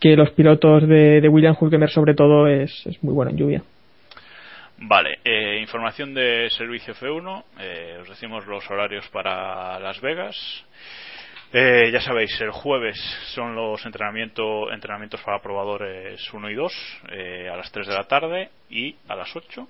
que 0.00 0.14
los 0.14 0.30
pilotos 0.30 0.86
de, 0.86 1.20
de 1.20 1.28
Williams 1.28 1.58
Hulkenberg 1.60 1.90
sobre 1.90 2.14
todo 2.14 2.46
es, 2.46 2.86
es 2.86 3.02
muy 3.02 3.12
bueno 3.12 3.32
en 3.32 3.36
lluvia. 3.36 3.62
Vale, 4.80 5.18
eh, 5.24 5.58
información 5.60 6.14
de 6.14 6.48
servicio 6.50 6.94
F1. 6.94 7.44
eh, 7.58 7.98
os 8.00 8.08
decimos 8.08 8.46
los 8.46 8.70
horarios 8.70 9.08
para 9.08 9.78
Las 9.80 10.00
Vegas. 10.00 10.36
Eh, 11.52 11.90
ya 11.92 12.00
sabéis, 12.00 12.40
el 12.40 12.52
jueves 12.52 12.96
son 13.34 13.56
los 13.56 13.84
entrenamiento, 13.84 14.70
entrenamientos 14.70 15.20
para 15.22 15.40
probadores 15.40 16.32
1 16.32 16.50
y 16.50 16.54
2 16.54 16.72
eh, 17.10 17.48
a 17.52 17.56
las 17.56 17.72
3 17.72 17.88
de 17.88 17.94
la 17.94 18.04
tarde 18.04 18.50
y 18.70 18.94
a 19.08 19.16
las 19.16 19.34
8. 19.34 19.66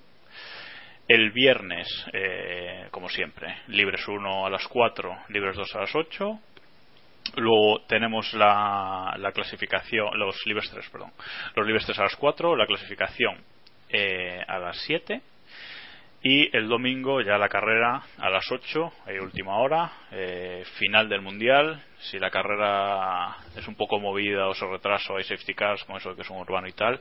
El 1.07 1.31
viernes, 1.31 1.87
eh, 2.13 2.87
como 2.91 3.09
siempre, 3.09 3.61
libres 3.67 4.07
1 4.07 4.45
a 4.45 4.49
las 4.51 4.67
4, 4.67 5.23
libres 5.29 5.55
2 5.55 5.75
a 5.75 5.79
las 5.79 5.95
8. 5.95 6.39
Luego 7.37 7.81
tenemos 7.87 8.31
la, 8.33 9.15
la 9.17 9.31
clasificación, 9.31 10.19
los 10.19 10.45
libres 10.45 10.69
3, 10.71 10.87
perdón. 10.91 11.11
Los 11.55 11.65
libres 11.65 11.85
3 11.87 11.97
a 11.97 12.03
las 12.03 12.15
4, 12.15 12.55
la 12.55 12.67
clasificación 12.67 13.37
eh, 13.89 14.43
a 14.47 14.59
las 14.59 14.77
7 14.85 15.21
y 16.21 16.55
el 16.55 16.67
domingo 16.67 17.21
ya 17.21 17.37
la 17.37 17.47
carrera 17.47 18.01
a 18.17 18.29
las 18.29 18.51
8 18.51 18.91
eh, 19.07 19.19
última 19.21 19.57
hora 19.57 19.89
eh, 20.11 20.63
final 20.77 21.07
del 21.07 21.21
mundial 21.21 21.81
si 21.99 22.19
la 22.19 22.29
carrera 22.29 23.37
es 23.55 23.65
un 23.67 23.75
poco 23.75 23.99
movida 23.99 24.47
o 24.47 24.53
se 24.53 24.65
retrasa 24.65 25.13
o 25.13 25.17
hay 25.17 25.23
safety 25.23 25.53
cars 25.53 25.83
con 25.85 25.95
eso 25.95 26.09
de 26.09 26.15
que 26.17 26.23
es 26.23 26.29
un 26.29 26.37
urbano 26.37 26.67
y 26.67 26.73
tal 26.73 26.99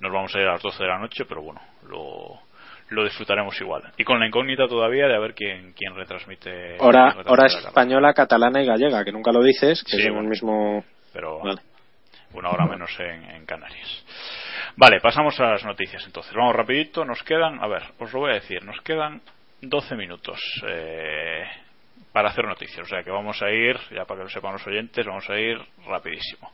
nos 0.00 0.12
vamos 0.12 0.34
a 0.34 0.40
ir 0.40 0.46
a 0.46 0.52
las 0.52 0.62
12 0.62 0.82
de 0.82 0.88
la 0.88 0.98
noche 0.98 1.24
pero 1.24 1.40
bueno 1.40 1.60
lo, 1.88 2.38
lo 2.90 3.04
disfrutaremos 3.04 3.58
igual 3.62 3.82
y 3.96 4.04
con 4.04 4.20
la 4.20 4.26
incógnita 4.26 4.68
todavía 4.68 5.06
de 5.08 5.16
a 5.16 5.20
ver 5.20 5.32
quién, 5.34 5.72
quién 5.72 5.94
retransmite 5.94 6.76
Hora, 6.80 7.12
quién 7.14 7.24
retransmite 7.24 7.30
hora 7.30 7.46
española, 7.46 8.12
catalana 8.12 8.62
y 8.62 8.66
gallega, 8.66 9.04
que 9.04 9.12
nunca 9.12 9.32
lo 9.32 9.42
dices, 9.42 9.82
que 9.84 9.96
Sí, 9.96 10.02
es 10.02 10.06
el 10.08 10.22
mismo. 10.24 10.84
pero 11.14 11.40
Vale. 11.40 11.62
una 12.34 12.50
hora 12.50 12.66
menos 12.66 12.90
en, 13.00 13.24
en 13.30 13.46
Canarias. 13.46 14.04
Vale, 14.80 14.98
pasamos 14.98 15.38
a 15.38 15.50
las 15.50 15.62
noticias 15.62 16.02
entonces. 16.06 16.32
Vamos 16.32 16.56
rapidito, 16.56 17.04
nos 17.04 17.22
quedan, 17.22 17.62
a 17.62 17.68
ver, 17.68 17.82
os 17.98 18.10
lo 18.14 18.20
voy 18.20 18.30
a 18.30 18.34
decir, 18.36 18.64
nos 18.64 18.80
quedan 18.80 19.20
12 19.60 19.94
minutos 19.94 20.40
eh, 20.66 21.44
para 22.14 22.30
hacer 22.30 22.46
noticias. 22.46 22.86
O 22.86 22.88
sea 22.88 23.02
que 23.02 23.10
vamos 23.10 23.42
a 23.42 23.50
ir, 23.50 23.76
ya 23.90 24.06
para 24.06 24.20
que 24.20 24.24
lo 24.24 24.30
sepan 24.30 24.54
los 24.54 24.66
oyentes, 24.66 25.04
vamos 25.04 25.28
a 25.28 25.38
ir 25.38 25.58
rapidísimo. 25.86 26.50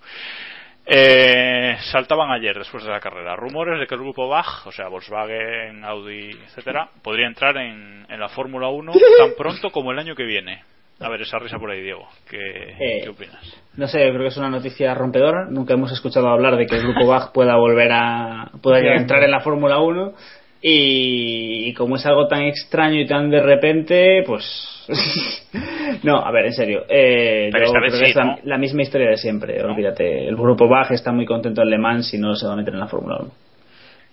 Eh, 0.84 1.76
saltaban 1.92 2.32
ayer, 2.32 2.58
después 2.58 2.82
de 2.82 2.90
la 2.90 2.98
carrera, 2.98 3.36
rumores 3.36 3.78
de 3.78 3.86
que 3.86 3.94
el 3.94 4.00
grupo 4.00 4.26
Bach, 4.26 4.66
o 4.66 4.72
sea, 4.72 4.88
Volkswagen, 4.88 5.84
Audi, 5.84 6.30
etcétera, 6.46 6.88
podría 7.04 7.28
entrar 7.28 7.56
en, 7.58 8.06
en 8.08 8.18
la 8.18 8.28
Fórmula 8.30 8.66
1 8.70 8.92
tan 9.18 9.36
pronto 9.38 9.70
como 9.70 9.92
el 9.92 10.00
año 10.00 10.16
que 10.16 10.24
viene. 10.24 10.64
A 11.00 11.08
ver, 11.10 11.20
esa 11.22 11.38
risa 11.38 11.58
por 11.58 11.70
ahí, 11.70 11.82
Diego. 11.82 12.08
¿Qué, 12.28 12.38
Eh, 12.38 13.00
¿qué 13.02 13.08
opinas? 13.10 13.62
No 13.76 13.86
sé, 13.86 13.98
creo 13.98 14.20
que 14.20 14.28
es 14.28 14.36
una 14.38 14.48
noticia 14.48 14.94
rompedora. 14.94 15.46
Nunca 15.50 15.74
hemos 15.74 15.92
escuchado 15.92 16.28
hablar 16.28 16.56
de 16.56 16.66
que 16.66 16.76
el 16.76 16.82
grupo 16.84 17.06
Bach 17.06 17.32
pueda 17.32 17.56
volver 17.56 17.90
a 17.92 18.50
pueda 18.62 18.78
entrar 18.94 19.22
en 19.22 19.30
la 19.30 19.40
Fórmula 19.40 19.78
1 19.78 20.14
y, 20.62 21.68
y 21.68 21.74
como 21.74 21.96
es 21.96 22.06
algo 22.06 22.26
tan 22.28 22.42
extraño 22.44 22.98
y 23.00 23.06
tan 23.06 23.28
de 23.30 23.42
repente, 23.42 24.22
pues 24.26 24.86
no, 26.02 26.16
a 26.24 26.30
ver, 26.32 26.46
en 26.46 26.52
serio. 26.54 26.84
Eh, 26.88 27.50
Pero 27.52 27.66
yo 27.66 27.72
esta 27.72 27.80
vez 27.80 27.90
creo 27.92 28.00
que 28.00 28.06
sí, 28.06 28.10
es 28.12 28.16
la, 28.16 28.24
¿no? 28.24 28.38
la 28.44 28.58
misma 28.58 28.82
historia 28.82 29.10
de 29.10 29.16
siempre. 29.18 29.62
Olvídate, 29.62 30.26
el 30.26 30.34
grupo 30.36 30.66
Bach 30.66 30.90
está 30.92 31.12
muy 31.12 31.26
contento 31.26 31.60
en 31.60 31.68
Le 31.70 31.78
Mans 31.78 32.12
y 32.14 32.18
no 32.18 32.34
se 32.34 32.46
va 32.46 32.54
a 32.54 32.56
meter 32.56 32.72
en 32.72 32.80
la 32.80 32.88
Fórmula 32.88 33.18
1. 33.20 33.30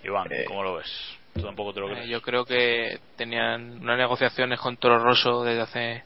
Iván, 0.03 0.27
¿cómo 0.47 0.63
lo 0.63 0.75
ves? 0.75 1.17
¿Tú 1.33 1.41
tampoco 1.43 1.73
te 1.73 1.79
lo 1.79 1.87
Eh, 1.89 1.93
crees? 1.93 2.09
yo 2.09 2.21
creo 2.21 2.43
que 2.45 2.97
tenían 3.17 3.79
unas 3.81 3.97
negociaciones 3.97 4.59
con 4.59 4.75
Toro 4.77 4.99
Rosso 4.99 5.43
desde 5.45 5.61
hace 5.61 6.03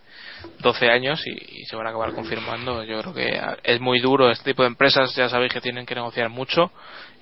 12 0.59 0.89
años 0.89 1.21
y, 1.27 1.31
y 1.61 1.65
se 1.65 1.75
van 1.75 1.87
a 1.87 1.89
acabar 1.89 2.13
confirmando. 2.13 2.83
Yo 2.83 2.99
creo 3.01 3.13
que 3.13 3.39
es 3.63 3.79
muy 3.79 3.99
duro. 3.99 4.29
Este 4.31 4.51
tipo 4.51 4.63
de 4.63 4.69
empresas 4.69 5.15
ya 5.15 5.29
sabéis 5.29 5.53
que 5.53 5.61
tienen 5.61 5.85
que 5.85 5.95
negociar 5.95 6.29
mucho 6.29 6.71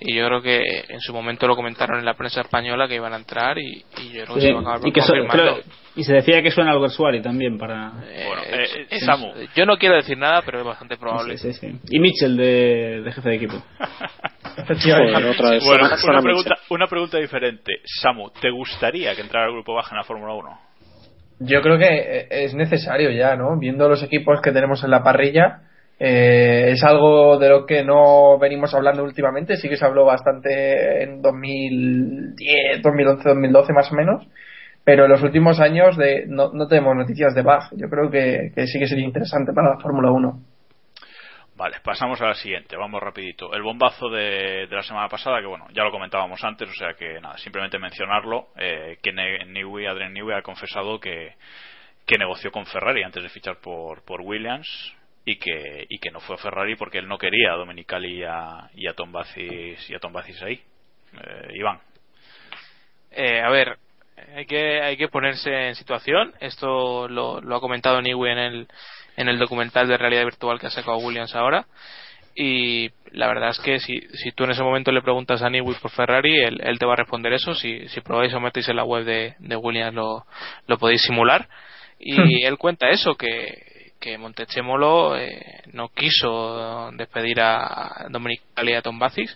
y 0.00 0.14
yo 0.14 0.26
creo 0.26 0.42
que 0.42 0.84
en 0.88 1.00
su 1.00 1.12
momento 1.12 1.46
lo 1.46 1.56
comentaron 1.56 1.98
en 1.98 2.04
la 2.04 2.14
prensa 2.14 2.40
española 2.42 2.86
que 2.88 2.94
iban 2.96 3.12
a 3.12 3.16
entrar 3.16 3.58
y, 3.58 3.84
y 3.98 4.12
yo 4.12 4.24
creo 4.24 4.34
que 4.36 4.40
Sí, 4.40 4.46
se 4.48 4.52
van 4.52 4.66
a 4.66 4.70
acabar 4.70 4.88
y, 4.88 4.92
que 4.92 5.00
confirmando. 5.00 5.32
creo- 5.32 5.62
y 5.96 6.04
se 6.04 6.12
decía 6.12 6.42
que 6.42 6.50
suena 6.50 6.72
algo 6.72 6.86
Suari 6.90 7.22
también 7.22 7.56
para. 7.56 7.90
Bueno, 7.92 8.42
Eh, 8.44 8.66
eh, 8.80 8.86
es- 8.90 9.04
Samu. 9.04 9.32
yo 9.54 9.64
no 9.64 9.78
quiero 9.78 9.96
decir 9.96 10.18
nada, 10.18 10.42
pero 10.44 10.58
es 10.60 10.64
bastante 10.66 10.98
probable. 10.98 11.38
Sí, 11.38 11.52
sí, 11.54 11.58
sí. 11.72 11.80
Y 11.90 11.98
Mitchell 12.00 12.36
de, 12.36 13.00
de 13.02 13.12
jefe 13.12 13.28
de 13.30 13.36
equipo. 13.36 13.62
bueno, 15.64 15.88
una, 16.04 16.22
pregunta, 16.22 16.54
una 16.70 16.86
pregunta 16.86 17.18
diferente. 17.18 17.80
Samu, 17.84 18.30
¿te 18.30 18.50
gustaría 18.50 19.14
que 19.14 19.22
entrara 19.22 19.46
el 19.46 19.52
grupo 19.52 19.74
baja 19.74 19.90
en 19.92 19.98
la 19.98 20.04
Fórmula 20.04 20.34
1? 20.34 20.60
Yo 21.38 21.60
creo 21.60 21.78
que 21.78 21.86
eh, 21.86 22.26
es 22.30 22.54
necesario 22.54 23.10
ya, 23.10 23.36
¿no? 23.36 23.58
Viendo 23.58 23.88
los 23.88 24.02
equipos 24.02 24.40
que 24.42 24.52
tenemos 24.52 24.82
en 24.84 24.90
la 24.90 25.02
parrilla, 25.02 25.62
eh, 25.98 26.70
es 26.72 26.82
algo 26.84 27.38
de 27.38 27.48
lo 27.48 27.66
que 27.66 27.84
no 27.84 28.38
venimos 28.38 28.74
hablando 28.74 29.04
últimamente. 29.04 29.56
Sí 29.56 29.68
que 29.68 29.76
se 29.76 29.84
habló 29.84 30.04
bastante 30.04 31.02
en 31.02 31.22
2010, 31.22 32.82
2011, 32.82 33.28
2012 33.28 33.72
más 33.72 33.92
o 33.92 33.94
menos. 33.94 34.26
Pero 34.84 35.04
en 35.04 35.10
los 35.10 35.22
últimos 35.22 35.58
años 35.60 35.96
de, 35.96 36.26
no, 36.28 36.50
tenemos 36.68 36.94
noticias 36.94 37.34
de 37.34 37.42
Bach. 37.42 37.72
Yo 37.76 37.88
creo 37.88 38.10
que, 38.10 38.52
que 38.54 38.66
sí 38.66 38.78
que 38.78 38.86
sería 38.86 39.04
interesante 39.04 39.52
para 39.52 39.74
la 39.74 39.80
Fórmula 39.80 40.10
1. 40.12 40.40
Vale, 41.56 41.80
pasamos 41.82 42.20
a 42.20 42.26
la 42.26 42.34
siguiente, 42.34 42.76
vamos 42.76 43.02
rapidito. 43.02 43.54
El 43.54 43.62
bombazo 43.62 44.10
de, 44.10 44.68
la 44.70 44.82
semana 44.82 45.08
pasada, 45.08 45.40
que 45.40 45.46
bueno, 45.46 45.66
ya 45.72 45.84
lo 45.84 45.90
comentábamos 45.90 46.44
antes, 46.44 46.68
o 46.68 46.74
sea 46.74 46.92
que 46.92 47.18
nada, 47.18 47.38
simplemente 47.38 47.78
mencionarlo, 47.78 48.48
eh, 48.56 48.98
que 49.02 49.10
Newey, 49.10 49.86
Adrian 49.86 50.12
Newey 50.12 50.36
ha 50.36 50.42
confesado 50.42 51.00
que, 51.00 51.34
que 52.04 52.18
negoció 52.18 52.52
con 52.52 52.66
Ferrari 52.66 53.04
antes 53.04 53.22
de 53.22 53.30
fichar 53.30 53.56
por, 53.62 54.04
por 54.04 54.20
Williams 54.20 54.68
y 55.24 55.38
que, 55.38 55.86
y 55.88 55.98
que 55.98 56.10
no 56.10 56.20
fue 56.20 56.34
a 56.34 56.38
Ferrari 56.38 56.76
porque 56.76 56.98
él 56.98 57.08
no 57.08 57.16
quería 57.16 57.54
a 57.54 57.56
Domenicali 57.56 58.18
y 58.18 58.22
a, 58.22 58.68
y 58.74 58.86
Tom 58.92 59.10
Bacis, 59.10 59.88
y 59.88 59.94
a 59.94 59.98
Tom 59.98 60.12
Bacis 60.12 60.42
ahí. 60.42 60.60
Eh, 61.14 61.52
Iván. 61.54 61.80
Eh, 63.12 63.40
a 63.40 63.48
ver, 63.48 63.78
hay 64.34 64.44
que, 64.44 64.82
hay 64.82 64.98
que 64.98 65.08
ponerse 65.08 65.68
en 65.68 65.74
situación. 65.74 66.34
Esto 66.38 67.08
lo, 67.08 67.40
lo 67.40 67.56
ha 67.56 67.60
comentado 67.60 68.02
Newey 68.02 68.32
en 68.32 68.38
el, 68.38 68.68
en 69.16 69.28
el 69.28 69.38
documental 69.38 69.88
de 69.88 69.96
realidad 69.96 70.24
virtual 70.24 70.60
que 70.60 70.66
ha 70.66 70.70
sacado 70.70 70.98
Williams 70.98 71.34
ahora. 71.34 71.66
Y 72.34 72.90
la 73.12 73.28
verdad 73.28 73.50
es 73.50 73.58
que 73.60 73.80
si, 73.80 74.00
si 74.12 74.30
tú 74.32 74.44
en 74.44 74.50
ese 74.50 74.62
momento 74.62 74.92
le 74.92 75.00
preguntas 75.00 75.42
a 75.42 75.48
Newey 75.48 75.76
por 75.80 75.90
Ferrari, 75.90 76.38
él, 76.38 76.60
él, 76.62 76.78
te 76.78 76.84
va 76.84 76.92
a 76.92 76.96
responder 76.96 77.32
eso. 77.32 77.54
Si, 77.54 77.88
si 77.88 78.00
probáis 78.02 78.34
o 78.34 78.40
metéis 78.40 78.68
en 78.68 78.76
la 78.76 78.84
web 78.84 79.04
de, 79.04 79.34
de 79.38 79.56
Williams 79.56 79.94
lo, 79.94 80.26
lo 80.66 80.78
podéis 80.78 81.02
simular. 81.02 81.48
Y 81.98 82.20
hmm. 82.20 82.46
él 82.46 82.58
cuenta 82.58 82.90
eso, 82.90 83.14
que, 83.14 83.92
que 83.98 84.18
Montechemolo 84.18 85.16
eh, 85.16 85.62
no 85.72 85.88
quiso 85.88 86.90
despedir 86.92 87.40
a 87.40 88.06
Dominic 88.10 88.42
y 88.62 88.72
a 88.74 88.82
Tom 88.82 88.98
Bacis 88.98 89.34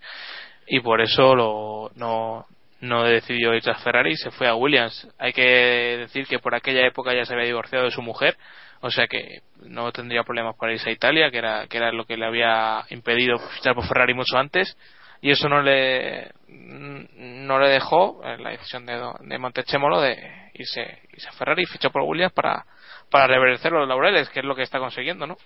y 0.70 0.81
por 0.81 1.01
eso 1.01 1.35
lo, 1.35 1.90
no, 1.97 2.47
no 2.81 3.02
decidió 3.05 3.55
ir 3.55 3.69
a 3.69 3.74
Ferrari 3.74 4.12
y 4.12 4.16
se 4.16 4.31
fue 4.31 4.47
a 4.47 4.55
Williams. 4.55 5.09
Hay 5.19 5.32
que 5.32 5.43
decir 5.43 6.27
que 6.27 6.39
por 6.39 6.55
aquella 6.55 6.86
época 6.86 7.12
ya 7.12 7.24
se 7.24 7.35
había 7.35 7.47
divorciado 7.47 7.85
de 7.85 7.90
su 7.90 8.02
mujer 8.02 8.36
o 8.81 8.90
sea 8.90 9.07
que 9.07 9.43
no 9.62 9.93
tendría 9.93 10.23
problemas 10.24 10.57
para 10.57 10.73
irse 10.73 10.90
a 10.90 10.93
Italia, 10.93 11.31
que 11.31 11.39
era, 11.39 11.66
que 11.66 11.77
era 11.77 11.93
lo 11.93 12.05
que 12.05 12.16
le 12.16 12.27
había 12.27 12.85
impedido 12.90 13.39
fichar 13.39 13.74
por 13.74 13.86
Ferrari 13.86 14.15
mucho 14.15 14.39
antes, 14.39 14.77
y 15.23 15.31
eso 15.31 15.48
no 15.48 15.62
le, 15.62 16.31
no 16.48 17.59
le 17.59 17.69
dejó 17.69 18.23
la 18.24 18.51
decisión 18.51 18.86
de, 18.86 18.98
de 19.20 19.39
Montechemolo 19.39 20.01
de 20.01 20.16
irse, 20.55 21.01
irse 21.12 21.28
a 21.28 21.32
Ferrari. 21.32 21.62
Y 21.65 21.66
fichó 21.66 21.90
por 21.90 22.02
Williams 22.02 22.32
para, 22.32 22.65
para 23.11 23.27
reverdecer 23.27 23.70
los 23.73 23.86
laureles, 23.86 24.31
que 24.31 24.40
es 24.40 24.47
lo 24.47 24.55
que 24.55 24.62
está 24.62 24.78
consiguiendo, 24.78 25.27
¿no? 25.27 25.36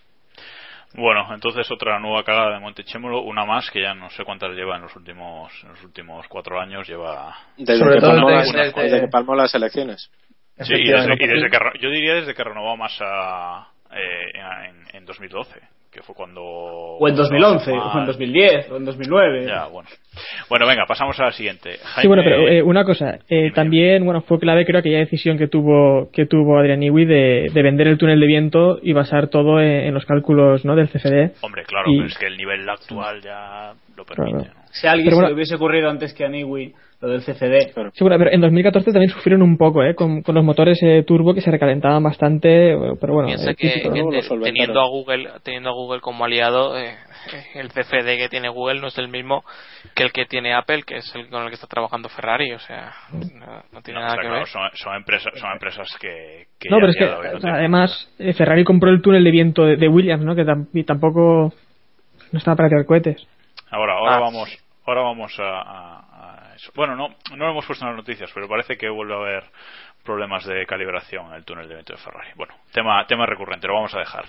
Bueno, 0.96 1.26
entonces 1.34 1.68
otra 1.72 1.98
nueva 1.98 2.22
cagada 2.22 2.54
de 2.54 2.60
Montechemolo, 2.60 3.22
una 3.22 3.44
más 3.44 3.68
que 3.68 3.82
ya 3.82 3.94
no 3.94 4.10
sé 4.10 4.24
cuántas 4.24 4.50
lleva 4.50 4.76
en 4.76 4.82
los 4.82 4.94
últimos 4.94 5.52
en 5.64 5.70
los 5.70 5.82
últimos 5.82 6.28
cuatro 6.28 6.60
años 6.60 6.86
lleva 6.86 7.36
desde, 7.56 7.94
que, 7.94 8.00
palmó 8.00 8.30
las, 8.30 8.52
desde 8.52 9.00
que 9.00 9.08
palmó 9.08 9.34
las 9.34 9.52
elecciones 9.56 10.08
Sí, 10.60 10.74
y 10.74 10.88
desde, 10.88 11.16
que, 11.16 11.26
yo 11.80 11.90
diría 11.90 12.14
desde 12.14 12.34
que 12.34 12.44
renovó 12.44 12.76
Massa 12.76 13.68
eh, 13.90 14.30
en, 14.68 14.96
en 14.96 15.04
2012 15.04 15.60
que 15.94 16.02
fue 16.02 16.14
cuando... 16.14 16.42
O 16.42 17.08
en 17.08 17.14
2011, 17.14 17.70
o 17.70 17.98
en 18.00 18.06
2010, 18.06 18.70
o 18.72 18.76
en 18.78 18.84
2009. 18.84 19.46
Ya, 19.46 19.66
bueno. 19.66 19.88
Bueno, 20.48 20.66
venga, 20.66 20.86
pasamos 20.88 21.18
a 21.20 21.26
la 21.26 21.32
siguiente. 21.32 21.76
Sí, 22.00 22.08
bueno, 22.08 22.24
pero 22.24 22.48
eh, 22.48 22.62
una 22.62 22.84
cosa. 22.84 23.20
Eh, 23.28 23.52
también, 23.52 24.04
bueno, 24.04 24.20
fue 24.22 24.40
clave 24.40 24.66
creo 24.66 24.80
aquella 24.80 24.98
decisión 24.98 25.38
que 25.38 25.46
tuvo 25.46 26.10
que 26.12 26.26
tuvo 26.26 26.58
Adrián 26.58 26.82
Iwi 26.82 27.04
de, 27.04 27.46
de, 27.52 27.62
vender 27.62 27.86
el 27.86 27.96
túnel 27.96 28.18
de 28.18 28.26
viento 28.26 28.80
y 28.82 28.92
basar 28.92 29.28
todo 29.28 29.60
en, 29.60 29.94
los 29.94 30.04
cálculos 30.04 30.64
¿no? 30.64 30.74
del 30.74 30.88
CFD. 30.88 31.40
Hombre, 31.42 31.62
claro, 31.64 31.86
pero 31.86 32.06
es 32.06 32.18
que 32.18 32.26
el 32.26 32.36
nivel 32.36 32.68
actual 32.68 33.20
ya 33.22 33.72
lo 33.96 34.04
permite. 34.04 34.50
Si 34.72 34.88
a 34.88 34.92
alguien 34.92 35.14
se 35.14 35.22
le 35.22 35.32
hubiese 35.32 35.54
ocurrido 35.54 35.88
antes 35.88 36.12
que 36.12 36.24
a 36.24 36.28
Niwi 36.28 36.74
lo 37.04 37.12
del 37.12 37.22
CCD. 37.22 37.72
Sí, 37.92 38.04
pero 38.04 38.30
en 38.30 38.40
2014 38.40 38.92
también 38.92 39.10
sufrieron 39.10 39.42
un 39.42 39.58
poco, 39.58 39.82
¿eh? 39.82 39.94
Con, 39.94 40.22
con 40.22 40.34
los 40.34 40.44
motores 40.44 40.78
eh, 40.82 41.04
turbo 41.06 41.34
que 41.34 41.42
se 41.42 41.50
recalentaban 41.50 42.02
bastante, 42.02 42.74
pero 43.00 43.12
bueno. 43.12 43.28
Piensa 43.28 43.54
que, 43.54 43.82
teniendo, 44.42 44.80
a 44.80 44.88
Google, 44.88 45.30
teniendo 45.42 45.68
a 45.68 45.72
Google 45.72 46.00
como 46.00 46.24
aliado, 46.24 46.78
eh, 46.78 46.94
el 47.54 47.68
CCD 47.68 48.16
que 48.16 48.28
tiene 48.30 48.48
Google 48.48 48.80
no 48.80 48.88
es 48.88 48.96
el 48.98 49.08
mismo 49.08 49.44
que 49.94 50.04
el 50.04 50.12
que 50.12 50.24
tiene 50.24 50.54
Apple, 50.54 50.82
que 50.86 50.96
es 50.96 51.14
el 51.14 51.28
con 51.28 51.42
el 51.42 51.48
que 51.48 51.56
está 51.56 51.66
trabajando 51.66 52.08
Ferrari, 52.08 52.52
o 52.52 52.58
sea, 52.58 52.92
no, 53.12 53.82
tiene 53.82 54.00
nada 54.00 54.16
que 54.20 54.28
ver. 54.28 54.46
Son, 54.46 54.94
empresas, 54.96 55.32
son 55.36 55.52
empresas 55.52 55.88
que, 56.00 56.46
no, 56.70 56.78
pero 56.78 56.88
es 56.88 56.96
que 56.96 57.48
además 57.48 58.10
eh, 58.18 58.32
Ferrari 58.32 58.64
compró 58.64 58.90
el 58.90 59.02
túnel 59.02 59.24
de 59.24 59.30
viento 59.30 59.64
de, 59.64 59.88
Williams, 59.88 60.24
¿no? 60.24 60.34
Que 60.34 60.44
tampoco 60.84 61.52
no 62.32 62.38
estaba 62.38 62.56
para 62.56 62.68
tirar 62.70 62.86
cohetes. 62.86 63.26
Ahora, 63.70 63.94
ahora 63.98 64.16
ah. 64.16 64.20
vamos, 64.20 64.58
ahora 64.86 65.02
vamos 65.02 65.36
a 65.38 66.03
bueno, 66.74 66.96
no, 66.96 67.08
no 67.30 67.44
lo 67.44 67.50
hemos 67.50 67.66
puesto 67.66 67.84
en 67.84 67.90
las 67.90 67.96
noticias, 67.96 68.30
pero 68.34 68.48
parece 68.48 68.76
que 68.76 68.88
vuelve 68.88 69.14
a 69.14 69.18
haber 69.18 69.44
problemas 70.04 70.44
de 70.44 70.66
calibración 70.66 71.26
en 71.28 71.34
el 71.34 71.44
túnel 71.44 71.68
de 71.68 71.74
viento 71.74 71.94
de 71.94 71.98
Ferrari. 71.98 72.30
Bueno, 72.36 72.54
tema, 72.72 73.06
tema 73.06 73.26
recurrente, 73.26 73.66
lo 73.66 73.74
vamos 73.74 73.94
a 73.94 74.00
dejar. 74.00 74.26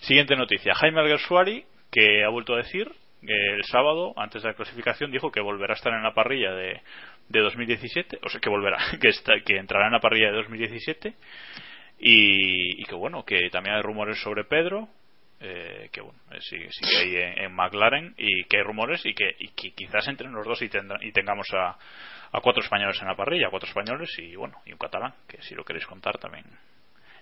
Siguiente 0.00 0.36
noticia. 0.36 0.74
Jaime 0.74 1.00
Alguersuari, 1.00 1.64
que 1.90 2.24
ha 2.24 2.28
vuelto 2.28 2.54
a 2.54 2.58
decir 2.58 2.90
el 3.22 3.64
sábado, 3.64 4.12
antes 4.16 4.42
de 4.42 4.48
la 4.48 4.54
clasificación, 4.54 5.10
dijo 5.10 5.30
que 5.30 5.40
volverá 5.40 5.74
a 5.74 5.76
estar 5.76 5.92
en 5.92 6.02
la 6.02 6.14
parrilla 6.14 6.52
de, 6.52 6.80
de 7.28 7.40
2017, 7.40 8.20
o 8.22 8.28
sea, 8.28 8.40
que 8.40 8.48
volverá, 8.48 8.78
que, 9.00 9.08
está, 9.08 9.34
que 9.44 9.56
entrará 9.56 9.86
en 9.86 9.92
la 9.92 10.00
parrilla 10.00 10.30
de 10.30 10.36
2017 10.36 11.14
y, 12.00 12.82
y 12.82 12.84
que 12.84 12.94
bueno, 12.94 13.24
que 13.24 13.50
también 13.50 13.76
hay 13.76 13.82
rumores 13.82 14.20
sobre 14.22 14.44
Pedro, 14.44 14.88
eh, 15.40 15.88
que 15.92 16.00
bueno, 16.00 16.18
eh, 16.32 16.40
sigue, 16.40 16.68
ahí 16.98 17.44
en, 17.44 17.54
McLaren 17.54 18.14
y 18.16 18.44
que 18.44 18.58
hay 18.58 18.62
rumores 18.62 19.04
y 19.04 19.14
que, 19.14 19.34
quizás 19.54 20.08
entre 20.08 20.28
los 20.28 20.44
dos 20.44 20.60
y, 20.62 20.70
y 21.02 21.12
tengamos 21.12 21.46
a, 21.54 21.76
cuatro 22.42 22.62
españoles 22.62 23.00
en 23.00 23.08
la 23.08 23.16
parrilla, 23.16 23.48
cuatro 23.50 23.68
españoles 23.68 24.10
y 24.18 24.34
bueno, 24.36 24.58
y 24.66 24.72
un 24.72 24.78
catalán, 24.78 25.14
que 25.28 25.40
si 25.42 25.54
lo 25.54 25.64
queréis 25.64 25.86
contar 25.86 26.18
también 26.18 26.44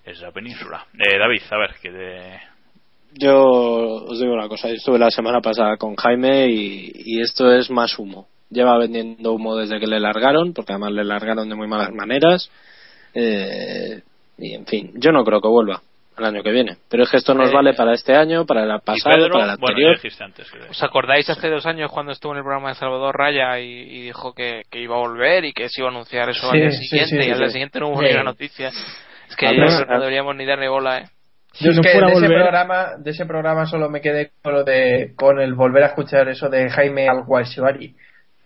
es 0.03 0.21
la 0.21 0.31
península. 0.31 0.85
Eh, 0.93 1.17
David, 1.17 1.41
a 1.51 1.57
ver, 1.57 1.75
que 1.81 1.91
de... 1.91 2.39
Yo 3.13 3.43
os 3.43 4.19
digo 4.19 4.33
una 4.33 4.47
cosa, 4.47 4.69
estuve 4.69 4.97
la 4.97 5.11
semana 5.11 5.41
pasada 5.41 5.77
con 5.77 5.95
Jaime 5.95 6.47
y, 6.47 6.91
y 6.93 7.21
esto 7.21 7.51
es 7.51 7.69
más 7.69 7.97
humo. 7.99 8.27
Lleva 8.49 8.77
vendiendo 8.77 9.33
humo 9.33 9.57
desde 9.57 9.79
que 9.79 9.87
le 9.87 9.99
largaron, 9.99 10.53
porque 10.53 10.71
además 10.73 10.93
le 10.93 11.03
largaron 11.03 11.49
de 11.49 11.55
muy 11.55 11.67
malas 11.67 11.91
maneras. 11.91 12.49
Eh, 13.13 14.01
y 14.37 14.53
en 14.53 14.65
fin, 14.65 14.93
yo 14.95 15.11
no 15.11 15.23
creo 15.25 15.41
que 15.41 15.47
vuelva 15.49 15.81
el 16.19 16.25
año 16.25 16.43
que 16.43 16.51
viene. 16.51 16.77
Pero 16.89 17.03
es 17.03 17.09
que 17.09 17.17
esto 17.17 17.33
nos 17.33 17.51
vale 17.51 17.73
para 17.73 17.93
este 17.93 18.15
año, 18.15 18.45
para 18.45 18.63
el 18.63 18.81
pasado, 18.81 19.29
para 19.29 19.45
el 19.45 19.49
anterior. 19.51 19.97
¿Os 20.69 20.83
acordáis 20.83 21.29
hace 21.29 21.49
dos 21.49 21.65
años 21.65 21.91
cuando 21.91 22.11
estuvo 22.11 22.33
en 22.33 22.39
el 22.39 22.43
programa 22.43 22.69
de 22.69 22.75
Salvador 22.75 23.15
Raya 23.17 23.59
y, 23.59 24.01
dijo 24.01 24.33
que, 24.33 24.63
iba 24.73 24.95
a 24.95 24.99
volver 24.99 25.45
y 25.45 25.53
que 25.53 25.69
se 25.69 25.81
iba 25.81 25.89
a 25.89 25.91
anunciar 25.91 26.29
eso 26.29 26.49
al 26.49 26.59
día 26.59 26.71
siguiente 26.71 27.27
y 27.27 27.31
al 27.31 27.39
día 27.39 27.49
siguiente 27.49 27.79
no 27.79 27.89
hubo 27.89 28.01
ni 28.01 28.11
una 28.11 28.23
noticia? 28.23 28.69
Es 29.29 29.35
que 29.35 29.51
no 29.57 29.99
deberíamos 29.99 30.35
ni 30.35 30.45
darle 30.45 30.69
bola, 30.69 30.99
¿eh? 30.99 31.05
Yo 31.59 31.71
es 31.71 31.79
que 31.79 31.89
de 31.89 32.11
ese, 32.11 32.27
programa, 32.27 32.97
de 32.99 33.11
ese 33.11 33.25
programa 33.25 33.65
solo 33.65 33.89
me 33.89 33.99
quedé 33.99 34.31
con, 34.43 34.53
lo 34.53 34.63
de, 34.63 35.13
con 35.15 35.39
el 35.39 35.55
volver 35.55 35.83
a 35.83 35.87
escuchar 35.87 36.29
eso 36.29 36.49
de 36.49 36.69
Jaime 36.69 37.07
Alguacibari 37.07 37.95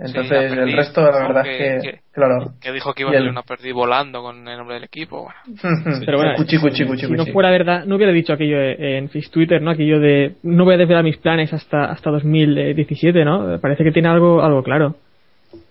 entonces, 0.03 0.51
el 0.51 0.73
resto, 0.73 1.01
la 1.01 1.27
verdad 1.27 1.45
es 1.45 1.83
que, 1.83 1.99
claro. 2.11 2.53
Que 2.59 2.71
dijo 2.71 2.93
que 2.93 3.03
iba 3.03 3.11
a 3.11 3.13
ser 3.13 3.27
una 3.27 3.43
perdí 3.43 3.71
volando 3.71 4.21
con 4.21 4.47
el 4.47 4.57
nombre 4.57 4.75
del 4.75 4.85
equipo. 4.85 5.31
Pero 6.05 6.17
bueno, 6.17 6.35
si 6.45 7.09
no 7.09 7.25
fuera 7.27 7.51
verdad, 7.51 7.85
no 7.85 7.95
hubiera 7.95 8.11
dicho 8.11 8.33
aquello 8.33 8.59
en 8.59 9.09
Twitter, 9.09 9.61
¿no? 9.61 9.71
Aquello 9.71 9.99
de 9.99 10.35
no 10.43 10.65
voy 10.65 10.73
a 10.73 10.77
desvelar 10.77 11.03
mis 11.03 11.17
planes 11.17 11.53
hasta 11.53 11.85
hasta 11.85 12.09
2017, 12.09 13.23
¿no? 13.23 13.59
Parece 13.61 13.83
que 13.83 13.91
tiene 13.91 14.09
algo 14.09 14.41
algo 14.41 14.63
claro. 14.63 14.95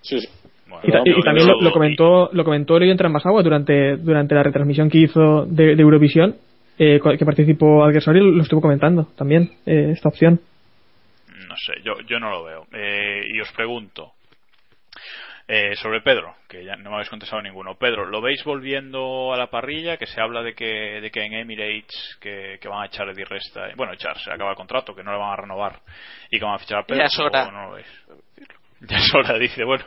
Sí, 0.03 0.19
y, 0.83 1.23
también 1.23 1.47
lo, 1.47 1.73
comentó 1.73 2.31
lo 2.33 2.45
comentó 2.45 2.79
León 2.79 2.97
Trambasagua 2.97 3.43
durante 3.43 3.97
durante 3.97 4.35
la 4.35 4.43
retransmisión 4.43 4.89
que 4.89 4.99
hizo 4.99 5.45
de, 5.47 5.73
Eurovisión, 5.73 6.37
eh, 6.79 7.01
que 7.19 7.25
participó 7.25 7.85
Alguersori, 7.85 8.21
lo 8.21 8.43
estuvo 8.43 8.61
comentando 8.61 9.09
también, 9.17 9.51
eh, 9.67 9.91
esta 9.93 10.09
opción. 10.09 10.41
No 11.49 11.57
sé, 11.57 11.75
yo, 11.85 11.95
yo 12.09 12.19
no 12.19 12.31
lo 12.31 12.45
veo. 12.45 12.67
Eh, 12.73 13.23
y 13.35 13.41
os 13.41 13.51
pregunto, 13.53 14.13
eh, 15.53 15.75
sobre 15.75 16.01
Pedro, 16.01 16.37
que 16.49 16.65
ya 16.65 16.77
no 16.77 16.91
me 16.91 16.95
habéis 16.95 17.11
contestado 17.11 17.43
ninguno. 17.43 17.75
Pedro, 17.75 18.07
¿lo 18.07 18.21
veis 18.21 18.45
volviendo 18.45 19.35
a 19.35 19.37
la 19.37 19.51
parrilla? 19.51 19.97
Que 19.97 20.07
se 20.07 20.21
habla 20.21 20.43
de 20.43 20.55
que, 20.55 21.01
de 21.01 21.11
que 21.11 21.25
en 21.25 21.33
Emirates 21.33 22.19
que, 22.21 22.61
van 22.69 22.85
a 22.85 22.87
echar 22.87 23.09
Eddie 23.09 23.25
Resta. 23.25 23.63
Bueno, 23.77 23.93
echar, 23.93 24.17
se 24.21 24.31
acaba 24.31 24.51
el 24.51 24.57
contrato, 24.57 24.95
que 24.95 25.03
no 25.03 25.11
le 25.11 25.19
van 25.19 25.33
a 25.33 25.37
renovar 25.37 25.81
y 26.31 26.39
que 26.39 26.45
van 26.45 26.55
a 26.55 26.59
fichar 26.59 26.79
a 26.79 26.85
Pedro. 26.85 27.01
Ya 27.01 27.07
es 27.07 27.19
hora. 27.19 27.51
No 27.51 27.67
lo 27.67 27.73
veis? 27.73 27.87
Ya 28.83 28.99
es 28.99 29.13
hora, 29.13 29.37
dice. 29.41 29.65
Bueno, 29.65 29.85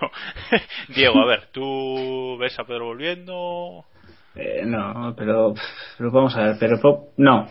Diego, 0.90 1.22
a 1.22 1.28
ver, 1.28 1.48
¿tú 1.54 2.38
ves 2.38 2.60
a 2.60 2.66
Pedro 2.66 2.88
volviendo? 2.88 3.86
Eh, 4.36 4.64
no, 4.66 5.16
pero, 5.18 5.54
pero 5.98 6.12
vamos 6.12 6.36
a 6.36 6.42
ver, 6.42 6.58
pero 6.60 6.78
no. 7.16 7.48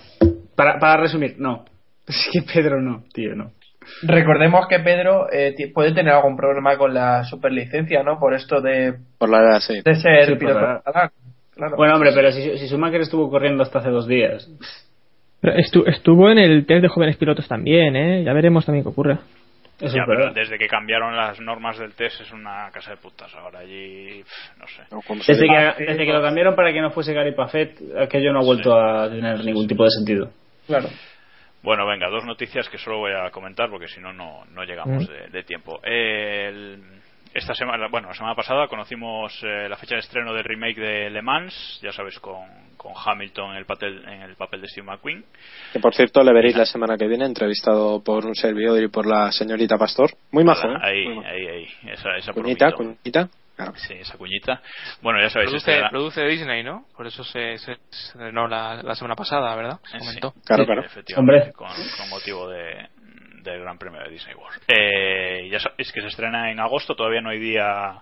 Para, 0.54 0.78
para 0.78 1.00
resumir, 1.00 1.36
no. 1.38 1.64
Es 2.06 2.28
que 2.30 2.42
Pedro 2.42 2.82
no, 2.82 3.04
tío, 3.14 3.34
no. 3.34 3.52
Recordemos 4.02 4.66
que 4.68 4.78
Pedro 4.80 5.26
eh, 5.32 5.54
puede 5.74 5.92
tener 5.92 6.12
algún 6.14 6.36
problema 6.36 6.76
con 6.76 6.92
la 6.94 7.24
superlicencia, 7.24 8.02
¿no? 8.02 8.18
Por 8.18 8.34
esto 8.34 8.60
de, 8.60 8.94
Por 9.18 9.28
la 9.30 9.38
edad, 9.38 9.60
sí. 9.60 9.80
de 9.84 9.94
ser 9.94 10.24
Sí, 10.24 10.30
por 10.32 10.38
piloto 10.38 10.60
la 10.60 10.66
edad. 10.66 10.82
catalán. 10.84 11.10
Claro. 11.54 11.76
Bueno, 11.76 11.94
hombre, 11.94 12.10
pero 12.14 12.32
si, 12.32 12.58
si 12.58 12.66
Schumacher 12.68 13.02
estuvo 13.02 13.30
corriendo 13.30 13.62
hasta 13.62 13.80
hace 13.80 13.90
dos 13.90 14.06
días. 14.08 14.48
Pero 15.40 15.54
estu- 15.56 15.86
estuvo 15.86 16.30
en 16.30 16.38
el 16.38 16.64
test 16.66 16.82
de 16.82 16.88
jóvenes 16.88 17.16
pilotos 17.16 17.46
también, 17.48 17.94
¿eh? 17.96 18.24
Ya 18.24 18.32
veremos 18.32 18.64
también 18.64 18.84
qué 18.84 18.88
ocurre. 18.88 19.18
Eso 19.80 19.96
Ya, 19.96 20.04
pero 20.06 20.32
desde 20.32 20.56
que 20.58 20.68
cambiaron 20.68 21.16
las 21.16 21.40
normas 21.40 21.76
del 21.78 21.92
test 21.94 22.20
es 22.20 22.32
una 22.32 22.70
casa 22.72 22.92
de 22.92 22.98
putas. 22.98 23.34
Ahora 23.34 23.58
allí, 23.60 24.22
no 24.60 24.66
sé. 24.68 24.82
Desde 25.32 25.46
que, 25.46 25.84
desde 25.84 26.06
que 26.06 26.12
lo 26.12 26.22
cambiaron 26.22 26.54
para 26.54 26.72
que 26.72 26.80
no 26.80 26.90
fuese 26.92 27.12
Gary 27.12 27.34
Paffet, 27.34 27.74
aquello 28.00 28.32
no 28.32 28.40
ha 28.40 28.44
vuelto 28.44 28.74
a 28.78 29.10
tener 29.10 29.44
ningún 29.44 29.66
tipo 29.66 29.82
de 29.82 29.90
sentido. 29.90 30.30
Claro. 30.68 30.88
Bueno, 31.62 31.86
venga, 31.86 32.08
dos 32.08 32.24
noticias 32.24 32.68
que 32.68 32.78
solo 32.78 32.98
voy 32.98 33.12
a 33.12 33.30
comentar 33.30 33.70
porque 33.70 33.88
si 33.88 34.00
no, 34.00 34.12
no 34.12 34.44
no 34.46 34.64
llegamos 34.64 35.08
Mm. 35.08 35.12
de, 35.12 35.26
de 35.28 35.42
tiempo. 35.44 35.80
El- 35.84 36.82
esta 37.34 37.54
semana, 37.54 37.88
bueno, 37.88 38.08
la 38.08 38.14
semana 38.14 38.34
pasada 38.34 38.68
conocimos 38.68 39.32
eh, 39.42 39.66
la 39.66 39.76
fecha 39.76 39.94
de 39.94 40.00
estreno 40.00 40.34
del 40.34 40.44
remake 40.44 40.78
de 40.78 41.08
Le 41.08 41.22
Mans, 41.22 41.80
ya 41.82 41.90
sabes, 41.90 42.18
con, 42.18 42.44
con 42.76 42.92
Hamilton 42.94 43.52
en 43.52 43.56
el, 43.56 43.64
papel, 43.64 44.04
en 44.06 44.20
el 44.20 44.36
papel 44.36 44.60
de 44.60 44.68
Steve 44.68 44.86
McQueen. 44.86 45.24
Que 45.72 45.80
por 45.80 45.94
cierto 45.94 46.22
le 46.22 46.30
veréis 46.34 46.56
la 46.56 46.66
semana 46.66 46.98
que 46.98 47.08
viene 47.08 47.24
entrevistado 47.24 48.02
por 48.04 48.26
un 48.26 48.34
servidor 48.34 48.82
y 48.82 48.88
por 48.88 49.06
la 49.06 49.32
señorita 49.32 49.78
Pastor. 49.78 50.10
Muy 50.30 50.44
majo, 50.44 50.68
¿eh? 50.68 50.76
Ahí, 50.82 51.06
Muy 51.06 51.16
majo. 51.16 51.28
ahí, 51.28 51.46
ahí, 51.46 51.68
esa, 51.92 52.16
esa 52.18 52.32
Cuñita, 52.34 52.72
cuñita. 52.72 53.28
Claro. 53.64 53.72
Sí, 53.78 53.94
esa 53.94 54.16
cuñita. 54.18 54.60
Bueno, 55.00 55.20
ya 55.20 55.30
sabéis, 55.30 55.50
Produce, 55.50 55.70
este 55.70 55.78
era- 55.80 55.90
produce 55.90 56.24
Disney, 56.26 56.62
¿no? 56.62 56.86
Por 56.96 57.06
eso 57.06 57.22
se, 57.24 57.58
se 57.58 57.72
estrenó 57.90 58.46
la, 58.48 58.82
la 58.82 58.94
semana 58.94 59.14
pasada, 59.16 59.54
¿verdad? 59.54 59.78
Se 59.84 59.98
Sí. 59.98 59.98
comentó. 59.98 60.34
Claro, 60.44 60.64
claro. 60.66 60.82
Efectivamente, 60.84 61.40
Hombre. 61.48 61.52
Con, 61.52 61.68
con 61.98 62.08
motivo 62.10 62.48
de, 62.48 62.88
del 63.42 63.60
Gran 63.60 63.78
Premio 63.78 64.00
de 64.02 64.10
Disney 64.10 64.34
World. 64.34 64.62
Eh, 64.68 65.48
ya 65.50 65.58
sabéis 65.60 65.92
que 65.92 66.00
se 66.00 66.08
estrena 66.08 66.50
en 66.50 66.60
agosto, 66.60 66.94
todavía 66.94 67.20
no 67.20 67.30
hay 67.30 67.38
día 67.38 67.94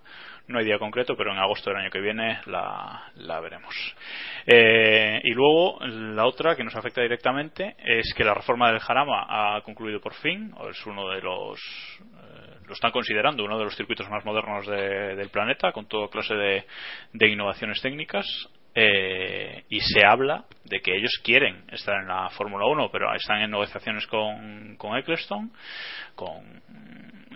no 0.49 0.59
hay 0.59 0.65
día 0.65 0.81
concreto, 0.81 1.15
pero 1.17 1.31
en 1.31 1.39
agosto 1.39 1.71
del 1.71 1.79
año 1.79 1.91
que 1.91 2.01
viene 2.01 2.41
la, 2.47 3.05
la 3.15 3.39
veremos. 3.39 3.73
Eh, 4.47 5.21
y 5.23 5.31
luego, 5.33 5.79
la 5.87 6.27
otra 6.27 6.57
que 6.57 6.65
nos 6.65 6.75
afecta 6.75 7.01
directamente 7.03 7.77
es 7.79 8.13
que 8.17 8.25
la 8.25 8.35
reforma 8.35 8.69
del 8.73 8.81
Jarama 8.81 9.27
ha 9.29 9.61
concluido 9.63 10.01
por 10.01 10.13
fin, 10.15 10.53
o 10.57 10.69
es 10.69 10.85
uno 10.87 11.09
de 11.11 11.21
los. 11.23 11.61
Lo 12.71 12.75
están 12.75 12.93
considerando 12.93 13.45
uno 13.45 13.59
de 13.59 13.65
los 13.65 13.75
circuitos 13.75 14.09
más 14.09 14.25
modernos 14.25 14.65
de- 14.65 15.17
del 15.17 15.29
planeta, 15.29 15.73
con 15.73 15.87
toda 15.87 16.09
clase 16.09 16.35
de, 16.35 16.65
de 17.13 17.29
innovaciones 17.29 17.81
técnicas. 17.83 18.25
eh, 18.73 19.65
y 19.69 19.81
se 19.81 20.07
habla 20.07 20.45
de 20.65 20.79
que 20.81 20.95
ellos 20.97 21.21
quieren 21.25 21.65
estar 21.73 21.97
en 22.01 22.07
la 22.07 22.31
Fórmula 22.31 22.67
1, 22.67 22.89
pero 22.93 23.13
están 23.13 23.41
en 23.43 23.51
negociaciones 23.51 24.07
con, 24.07 24.77
con 24.77 24.97
Ecclestone, 24.97 25.49
con, 26.15 26.63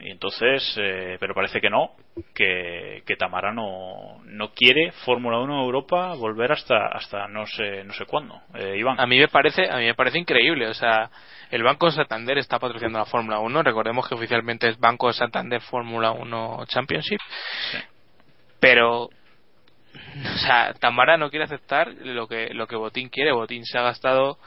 y 0.01 0.11
entonces, 0.11 0.75
eh, 0.77 1.17
pero 1.21 1.35
parece 1.35 1.61
que 1.61 1.71
no, 1.71 1.93
que, 2.35 3.03
que 3.07 3.17
Tamara 3.17 3.53
no, 3.53 4.21
no 4.25 4.53
quiere 4.53 4.93
Fórmula 5.05 5.39
1 5.39 5.55
en 5.55 5.61
Europa 5.61 6.15
volver 6.15 6.53
hasta 6.53 6.89
hasta 6.89 7.29
no 7.29 7.47
sé 7.47 7.85
no 7.85 7.93
sé 7.93 8.05
cuándo. 8.05 8.41
Eh, 8.55 8.77
Iván. 8.79 9.01
A 9.01 9.07
mí 9.07 9.19
me 9.19 9.29
parece, 9.29 9.69
a 9.71 9.77
mí 9.77 9.85
me 9.85 9.95
parece 9.95 10.19
increíble, 10.19 10.67
o 10.69 10.75
sea, 10.75 11.11
el 11.51 11.63
Banco 11.63 11.91
Santander 11.91 12.39
está 12.39 12.59
patrocinando 12.59 12.99
la 12.99 13.05
Fórmula 13.05 13.39
1, 13.39 13.63
recordemos 13.63 14.09
que 14.09 14.15
oficialmente 14.15 14.69
es 14.69 14.79
Banco 14.79 15.13
Santander 15.13 15.61
Fórmula 15.61 16.13
1 16.13 16.65
Championship. 16.67 17.21
Pero 18.61 19.05
o 19.05 20.39
sea, 20.39 20.75
Tamara 20.75 21.17
no 21.17 21.31
quiere 21.31 21.45
aceptar 21.45 21.89
lo 21.89 22.27
que 22.27 22.53
lo 22.53 22.67
que 22.67 22.77
Botín 22.77 23.09
quiere, 23.09 23.33
Botín 23.33 23.65
se 23.65 23.79
ha 23.79 23.83
gastado 23.83 24.39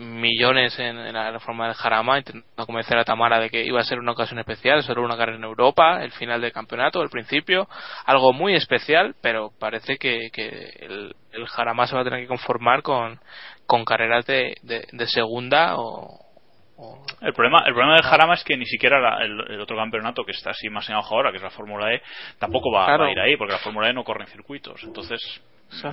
millones 0.00 0.78
en, 0.78 0.98
en 0.98 1.12
la 1.14 1.30
reforma 1.30 1.66
del 1.66 1.74
Jarama 1.74 2.18
intentando 2.18 2.66
convencer 2.66 2.96
a 2.98 3.04
Tamara 3.04 3.38
de 3.38 3.50
que 3.50 3.64
iba 3.64 3.80
a 3.80 3.84
ser 3.84 3.98
una 3.98 4.12
ocasión 4.12 4.38
especial, 4.38 4.82
solo 4.82 5.02
una 5.02 5.16
carrera 5.16 5.38
en 5.38 5.44
Europa, 5.44 6.02
el 6.02 6.10
final 6.12 6.40
del 6.40 6.52
campeonato, 6.52 7.02
el 7.02 7.10
principio, 7.10 7.68
algo 8.06 8.32
muy 8.32 8.54
especial, 8.54 9.14
pero 9.20 9.50
parece 9.58 9.96
que, 9.98 10.30
que 10.32 10.72
el, 10.80 11.14
el 11.32 11.46
Jarama 11.48 11.86
se 11.86 11.94
va 11.94 12.00
a 12.00 12.04
tener 12.04 12.20
que 12.20 12.28
conformar 12.28 12.82
con, 12.82 13.20
con 13.66 13.84
carreras 13.84 14.24
de, 14.26 14.56
de, 14.62 14.86
de 14.90 15.06
segunda 15.06 15.74
o, 15.76 16.08
El 17.20 17.34
problema, 17.34 17.58
el 17.66 17.74
problema 17.74 17.94
del 17.96 18.04
Jarama 18.04 18.34
es 18.34 18.42
que 18.44 18.56
ni 18.56 18.64
siquiera 18.64 18.98
la- 19.00 19.22
el, 19.22 19.38
el 19.52 19.60
otro 19.60 19.76
campeonato 19.76 20.24
que 20.24 20.32
está 20.32 20.50
así 20.50 20.70
más 20.70 20.88
en 20.88 20.94
ahora, 20.96 21.30
que 21.30 21.36
es 21.36 21.42
la 21.42 21.50
Fórmula 21.50 21.92
E, 21.92 22.00
tampoco 22.38 22.72
va, 22.72 22.86
Claro. 22.86 23.02
va 23.04 23.08
a 23.10 23.12
ir 23.12 23.20
ahí, 23.20 23.36
porque 23.36 23.52
la 23.52 23.58
Fórmula 23.58 23.90
E 23.90 23.92
no 23.92 24.02
corre 24.02 24.22
en 24.24 24.30
circuitos. 24.30 24.82
Entonces, 24.82 25.20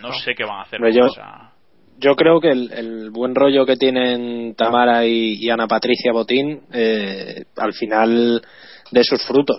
no 0.02 0.14
sé 0.14 0.34
qué 0.34 0.46
van 0.46 0.60
a 0.60 0.62
hacer 0.62 0.80
yo- 0.94 1.08
esa- 1.08 1.52
Yo 2.00 2.16
creo 2.16 2.40
que 2.40 2.52
el, 2.52 2.72
el 2.72 3.10
buen 3.10 3.34
rollo 3.34 3.66
que 3.66 3.76
tienen 3.76 4.54
Tamara 4.56 5.06
y, 5.06 5.50
Ana 5.50 5.68
Patricia 5.68 6.12
Botín 6.12 6.62
eh, 6.72 7.46
al 7.56 7.74
final 7.74 8.42
de 8.92 9.04
sus 9.04 9.24
frutos. 9.26 9.58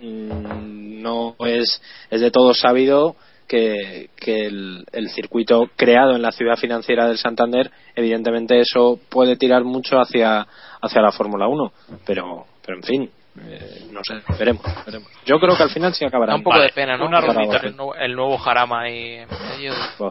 Mm, 0.00 1.00
No 1.02 1.36
es, 1.40 1.80
es 2.10 2.20
de 2.20 2.30
todo 2.30 2.54
sabido 2.54 3.14
que, 3.46 4.10
que 4.16 4.46
el, 4.46 4.84
el 4.92 5.08
circuito 5.10 5.70
creado 5.76 6.16
en 6.16 6.22
la 6.22 6.32
ciudad 6.32 6.56
financiera 6.56 7.06
del 7.06 7.18
Santander, 7.18 7.70
evidentemente 7.94 8.58
eso 8.58 8.98
puede 9.08 9.36
tirar 9.36 9.62
mucho 9.62 10.00
hacia, 10.00 10.46
hacia 10.80 11.02
la 11.02 11.12
Fórmula 11.12 11.46
1. 11.46 11.72
Pero, 12.04 12.46
pero 12.64 12.78
en 12.78 12.82
fin, 12.82 13.10
eh, 13.42 13.86
no 13.92 14.00
sé, 14.02 14.14
veremos, 14.38 14.62
veremos. 14.84 15.10
Yo 15.24 15.38
creo 15.38 15.56
que 15.56 15.62
al 15.62 15.70
final 15.70 15.94
sí 15.94 16.04
acabará. 16.04 16.32
da 16.32 16.36
un 16.36 16.42
poco 16.42 16.60
de 16.60 16.70
pena, 16.70 16.96
¿no? 16.96 17.06
Una 17.06 17.20
rondita. 17.20 17.58
el, 17.58 17.76
nuevo, 17.76 17.94
el 17.94 18.14
nuevo 18.14 18.38
Jarama 18.38 18.82
ahí. 18.82 19.24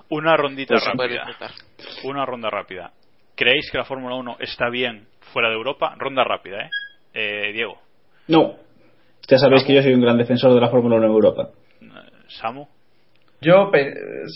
Una 0.10 0.38
rondita 0.38 0.76
Pues 0.76 0.85
rápida. 0.85 1.26
Una 2.03 2.26
ronda 2.26 2.49
rápida. 2.49 2.91
¿Creéis 3.35 3.69
que 3.72 3.77
la 3.77 3.85
Fórmula 3.85 4.15
1 4.15 4.38
está 4.39 4.69
bien 4.69 5.07
fuera 5.34 5.49
de 5.49 5.56
Europa? 5.56 5.95
Ronda 5.97 6.23
rápida, 6.23 6.61
¿eh? 6.64 6.69
eh 7.14 7.52
Diego, 7.53 7.77
No. 8.27 8.56
Ya 9.27 9.38
sabéis 9.38 9.64
que 9.64 9.73
yo 9.73 9.81
soy 9.81 9.93
un 9.93 10.02
gran 10.02 10.18
defensor 10.18 10.53
de 10.53 10.61
la 10.61 10.69
Fórmula 10.69 10.97
1 10.97 11.06
en 11.06 11.11
Europa. 11.11 11.49
Samu. 12.27 12.68
Yo 13.41 13.72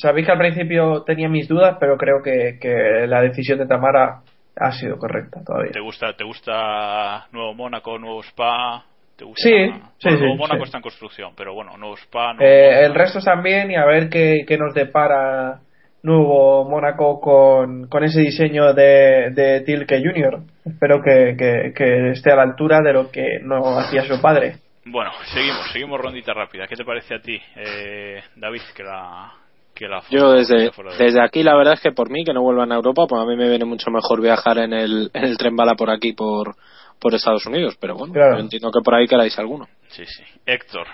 sabéis 0.01 0.25
que 0.25 0.31
al 0.31 0.37
principio 0.37 1.03
tenía 1.03 1.29
mis 1.29 1.47
dudas, 1.47 1.77
pero 1.79 1.97
creo 1.97 2.21
que, 2.23 2.57
que 2.59 3.07
la 3.07 3.21
decisión 3.21 3.59
de 3.59 3.67
Tamara 3.67 4.21
ha 4.59 4.71
sido 4.71 4.97
correcta 4.97 5.41
todavía. 5.45 5.71
¿Te 5.71 5.79
gusta, 5.79 6.13
te 6.13 6.23
gusta 6.23 7.27
Nuevo 7.31 7.53
Mónaco, 7.53 7.97
Nuevo 7.97 8.21
Spa? 8.23 8.83
¿Te 9.15 9.25
gusta? 9.25 9.41
Sí, 9.43 9.51
Bueno, 9.69 9.91
sí, 9.97 10.09
Nuevo 10.09 10.33
sí, 10.33 10.37
Mónaco 10.37 10.57
sí. 10.57 10.63
está 10.65 10.77
en 10.77 10.81
construcción, 10.83 11.33
pero 11.35 11.53
bueno, 11.53 11.77
Nuevo 11.77 11.95
Spa. 11.97 12.33
Nuevo 12.33 12.43
Eh, 12.51 12.85
el 12.85 12.93
resto 12.93 13.19
también 13.19 13.71
y 13.71 13.75
a 13.75 13.85
ver 13.85 14.09
qué, 14.09 14.43
qué 14.47 14.57
nos 14.57 14.73
depara 14.73 15.59
nuevo 16.01 16.69
Mónaco 16.69 17.19
con, 17.19 17.87
con 17.87 18.03
ese 18.03 18.21
diseño 18.21 18.73
de, 18.73 19.31
de 19.31 19.61
Tilke 19.61 20.01
Jr. 20.01 20.39
Espero 20.65 21.01
que, 21.01 21.35
que, 21.37 21.73
que 21.75 22.11
esté 22.11 22.31
a 22.31 22.37
la 22.37 22.43
altura 22.43 22.79
de 22.81 22.93
lo 22.93 23.11
que 23.11 23.39
no 23.43 23.77
hacía 23.79 24.03
su 24.03 24.21
padre. 24.21 24.55
Bueno, 24.85 25.11
seguimos, 25.33 25.69
seguimos 25.73 25.99
rondita 25.99 26.33
rápida. 26.33 26.65
¿Qué 26.67 26.75
te 26.75 26.85
parece 26.85 27.15
a 27.15 27.19
ti, 27.19 27.39
eh, 27.57 28.21
David, 28.37 28.61
que 28.75 28.83
la 28.83 29.31
que 29.79 29.87
la 29.87 30.01
Yo 30.11 30.33
desde, 30.33 30.71
desde 30.99 31.21
aquí 31.23 31.41
la 31.41 31.55
verdad 31.55 31.73
es 31.73 31.79
que 31.81 31.91
por 31.91 32.09
mí 32.11 32.23
que 32.25 32.33
no 32.33 32.41
vuelvan 32.43 32.71
a 32.71 32.75
Europa, 32.75 33.05
pues 33.07 33.21
a 33.21 33.25
mí 33.25 33.35
me 33.35 33.49
viene 33.49 33.65
mucho 33.65 33.89
mejor 33.89 34.21
viajar 34.21 34.57
en 34.59 34.73
el, 34.73 35.09
en 35.13 35.23
el 35.23 35.37
tren 35.37 35.55
bala 35.55 35.75
por 35.75 35.89
aquí, 35.89 36.13
por, 36.13 36.55
por 36.99 37.15
Estados 37.15 37.45
Unidos. 37.45 37.77
Pero 37.79 37.95
bueno, 37.95 38.13
Claro. 38.13 38.35
yo 38.35 38.41
entiendo 38.41 38.71
que 38.71 38.81
por 38.83 38.93
ahí 38.93 39.07
queráis 39.07 39.39
alguno. 39.39 39.67
Sí, 39.87 40.03
sí. 40.05 40.23
Héctor. 40.45 40.85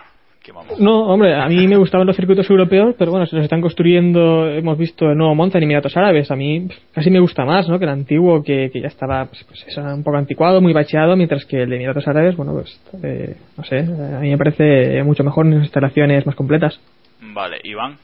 No, 0.77 1.07
hombre, 1.07 1.33
a 1.33 1.47
mí 1.47 1.67
me 1.67 1.75
gustaban 1.75 2.05
los 2.05 2.15
circuitos 2.15 2.47
europeos, 2.49 2.93
pero 2.99 3.09
bueno, 3.09 3.25
se 3.25 3.35
los 3.35 3.43
están 3.43 3.61
construyendo, 3.61 4.47
hemos 4.47 4.77
visto 4.77 5.09
el 5.09 5.17
nuevo 5.17 5.33
Monza 5.33 5.57
en 5.57 5.63
Emiratos 5.63 5.97
Árabes, 5.97 6.29
a 6.29 6.35
mí 6.35 6.67
casi 6.93 7.09
me 7.09 7.19
gusta 7.19 7.45
más, 7.45 7.67
¿no? 7.67 7.79
Que 7.79 7.85
el 7.85 7.91
antiguo, 7.91 8.43
que, 8.43 8.69
que 8.71 8.79
ya 8.81 8.87
estaba, 8.87 9.25
pues, 9.25 9.43
pues 9.45 9.65
eso, 9.67 9.81
un 9.81 10.03
poco 10.03 10.17
anticuado, 10.17 10.61
muy 10.61 10.71
bacheado, 10.71 11.15
mientras 11.15 11.45
que 11.45 11.63
el 11.63 11.69
de 11.71 11.77
Emiratos 11.77 12.07
Árabes, 12.07 12.35
bueno, 12.35 12.53
pues, 12.53 12.79
eh, 13.03 13.35
no 13.57 13.63
sé, 13.63 13.79
a 13.79 14.19
mí 14.19 14.29
me 14.29 14.37
parece 14.37 15.01
mucho 15.03 15.23
mejor 15.23 15.47
en 15.47 15.55
las 15.55 15.63
instalaciones 15.63 16.25
más 16.27 16.35
completas. 16.35 16.79
Vale, 17.21 17.57
Iván. 17.63 17.97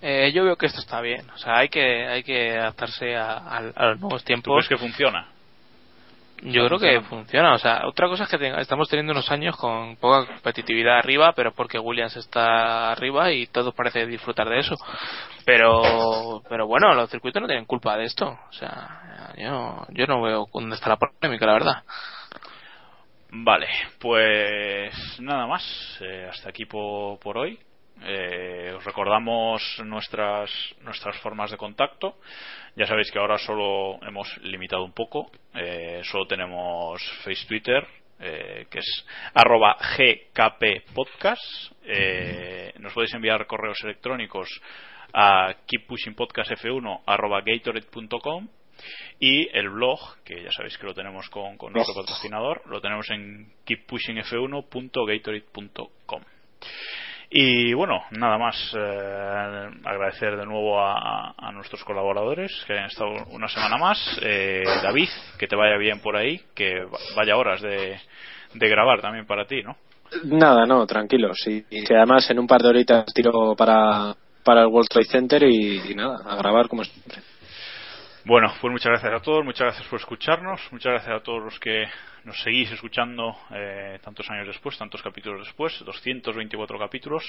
Eh, 0.00 0.30
yo 0.32 0.44
veo 0.44 0.56
que 0.56 0.66
esto 0.66 0.78
está 0.80 1.00
bien, 1.00 1.28
o 1.30 1.38
sea, 1.38 1.58
hay 1.58 1.68
que 1.68 2.06
hay 2.06 2.22
que 2.22 2.56
adaptarse 2.56 3.16
a, 3.16 3.32
a- 3.38 3.56
a 3.74 3.86
los 3.86 4.00
nuevos 4.00 4.22
¿Tú 4.22 4.26
tiempos. 4.26 4.54
crees 4.66 4.68
que 4.68 4.76
funciona? 4.86 5.28
Yo 6.40 6.64
creo 6.68 6.78
que 6.78 7.00
funciona. 7.00 7.52
O 7.54 7.58
sea, 7.58 7.84
otra 7.88 8.06
cosa 8.06 8.22
es 8.22 8.30
que 8.30 8.38
tenga- 8.38 8.60
estamos 8.60 8.88
teniendo 8.88 9.10
unos 9.12 9.28
años 9.32 9.56
con 9.56 9.96
poca 9.96 10.24
competitividad 10.24 10.98
arriba, 10.98 11.32
pero 11.32 11.52
porque 11.52 11.80
Williams 11.80 12.16
está 12.16 12.92
arriba 12.92 13.32
y 13.32 13.48
todos 13.48 13.74
parece 13.74 14.06
disfrutar 14.06 14.48
de 14.48 14.60
eso. 14.60 14.76
Pero, 15.44 16.40
pero 16.48 16.68
bueno, 16.68 16.94
los 16.94 17.10
circuitos 17.10 17.42
no 17.42 17.48
tienen 17.48 17.64
culpa 17.64 17.96
de 17.96 18.04
esto. 18.04 18.28
O 18.28 18.52
sea, 18.52 19.32
yo, 19.36 19.84
yo 19.90 20.06
no 20.06 20.22
veo 20.22 20.46
dónde 20.54 20.76
está 20.76 20.90
la 20.90 20.96
polémica, 20.96 21.44
la 21.44 21.52
verdad. 21.54 21.82
Vale, 23.30 23.66
pues 23.98 24.92
nada 25.20 25.46
más. 25.48 25.98
Eh, 26.00 26.28
hasta 26.30 26.50
aquí 26.50 26.66
po- 26.66 27.18
por, 27.20 27.36
hoy. 27.36 27.58
Eh, 28.02 28.72
os 28.76 28.84
recordamos 28.84 29.62
nuestras 29.84 30.50
nuestras 30.82 31.16
formas 31.18 31.50
de 31.50 31.56
contacto. 31.56 32.18
Ya 32.76 32.86
sabéis 32.86 33.10
que 33.10 33.18
ahora 33.18 33.38
solo 33.38 33.98
hemos 34.06 34.28
limitado 34.42 34.84
un 34.84 34.92
poco. 34.92 35.30
Eh, 35.54 36.02
solo 36.04 36.26
tenemos 36.26 37.02
Face 37.24 37.46
Twitter, 37.46 37.86
eh, 38.20 38.66
que 38.70 38.78
es 38.78 39.06
arroba 39.34 39.76
gkppodcast. 39.96 41.72
Eh, 41.84 42.72
nos 42.78 42.92
podéis 42.92 43.14
enviar 43.14 43.46
correos 43.46 43.82
electrónicos 43.82 44.48
a 45.12 45.54
keeppushingpodcastf1 45.66 47.02
arroba 47.06 47.40
gatorade.com 47.40 48.46
Y 49.18 49.48
el 49.56 49.70
blog, 49.70 50.22
que 50.24 50.42
ya 50.42 50.52
sabéis 50.52 50.76
que 50.78 50.86
lo 50.86 50.94
tenemos 50.94 51.28
con, 51.30 51.56
con 51.56 51.72
nuestro 51.72 51.94
patrocinador, 51.94 52.62
lo 52.66 52.80
tenemos 52.80 53.10
en 53.10 53.52
keeppushingf1.gatorade.com. 53.66 56.22
Y 57.30 57.74
bueno, 57.74 58.02
nada 58.12 58.38
más. 58.38 58.56
Eh, 58.74 59.70
agradecer 59.84 60.36
de 60.36 60.46
nuevo 60.46 60.80
a, 60.80 61.34
a, 61.36 61.52
nuestros 61.52 61.84
colaboradores 61.84 62.64
que 62.66 62.78
han 62.78 62.86
estado 62.86 63.10
una 63.30 63.48
semana 63.48 63.76
más. 63.76 64.18
Eh, 64.22 64.64
David, 64.82 65.08
que 65.38 65.46
te 65.46 65.56
vaya 65.56 65.76
bien 65.76 66.00
por 66.00 66.16
ahí, 66.16 66.40
que 66.54 66.86
vaya 67.16 67.36
horas 67.36 67.60
de, 67.60 67.98
de 68.54 68.68
grabar 68.68 69.02
también 69.02 69.26
para 69.26 69.46
ti, 69.46 69.62
¿no? 69.62 69.76
Nada, 70.24 70.64
no, 70.64 70.86
tranquilo. 70.86 71.32
Sí. 71.34 71.64
Y 71.70 71.92
además 71.92 72.30
en 72.30 72.38
un 72.38 72.46
par 72.46 72.62
de 72.62 72.68
horitas 72.68 73.04
tiro 73.14 73.54
para, 73.54 74.14
para 74.42 74.62
el 74.62 74.68
World 74.68 74.88
Trade 74.88 75.08
Center 75.08 75.42
y, 75.42 75.90
y 75.90 75.94
nada, 75.94 76.16
a 76.24 76.36
grabar 76.36 76.68
como 76.68 76.82
siempre. 76.84 77.27
Bueno, 78.24 78.52
pues 78.60 78.70
muchas 78.70 78.90
gracias 78.90 79.12
a 79.12 79.20
todos, 79.20 79.44
muchas 79.44 79.66
gracias 79.68 79.86
por 79.88 80.00
escucharnos, 80.00 80.60
muchas 80.72 80.92
gracias 80.92 81.16
a 81.16 81.22
todos 81.22 81.42
los 81.42 81.58
que 81.60 81.86
nos 82.24 82.40
seguís 82.42 82.70
escuchando 82.72 83.34
eh, 83.52 83.98
tantos 84.02 84.28
años 84.30 84.46
después, 84.46 84.76
tantos 84.76 85.02
capítulos 85.02 85.46
después, 85.46 85.82
224 85.84 86.78
capítulos. 86.78 87.24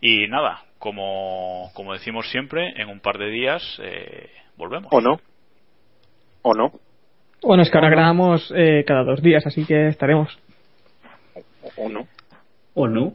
Y 0.00 0.26
nada, 0.28 0.62
como, 0.78 1.70
como 1.74 1.92
decimos 1.92 2.28
siempre, 2.30 2.72
en 2.76 2.88
un 2.88 3.00
par 3.00 3.18
de 3.18 3.30
días 3.30 3.62
eh, 3.82 4.30
volvemos. 4.56 4.90
¿O 4.92 5.00
no? 5.00 5.20
¿O 6.42 6.54
no? 6.54 6.72
Bueno, 7.42 7.62
es 7.62 7.70
que 7.70 7.78
ahora 7.78 7.90
grabamos 7.90 8.52
eh, 8.56 8.84
cada 8.86 9.04
dos 9.04 9.22
días, 9.22 9.46
así 9.46 9.64
que 9.64 9.88
estaremos. 9.88 10.36
¿O 11.76 11.88
no? 11.88 12.08
¿O 12.74 12.88
no? 12.88 13.12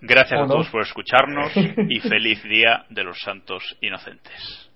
Gracias 0.00 0.40
¿O 0.40 0.44
a 0.44 0.46
no? 0.46 0.54
todos 0.54 0.68
por 0.70 0.82
escucharnos 0.82 1.52
y 1.88 2.00
feliz 2.00 2.42
día 2.44 2.84
de 2.88 3.04
los 3.04 3.18
santos 3.20 3.76
inocentes. 3.80 4.70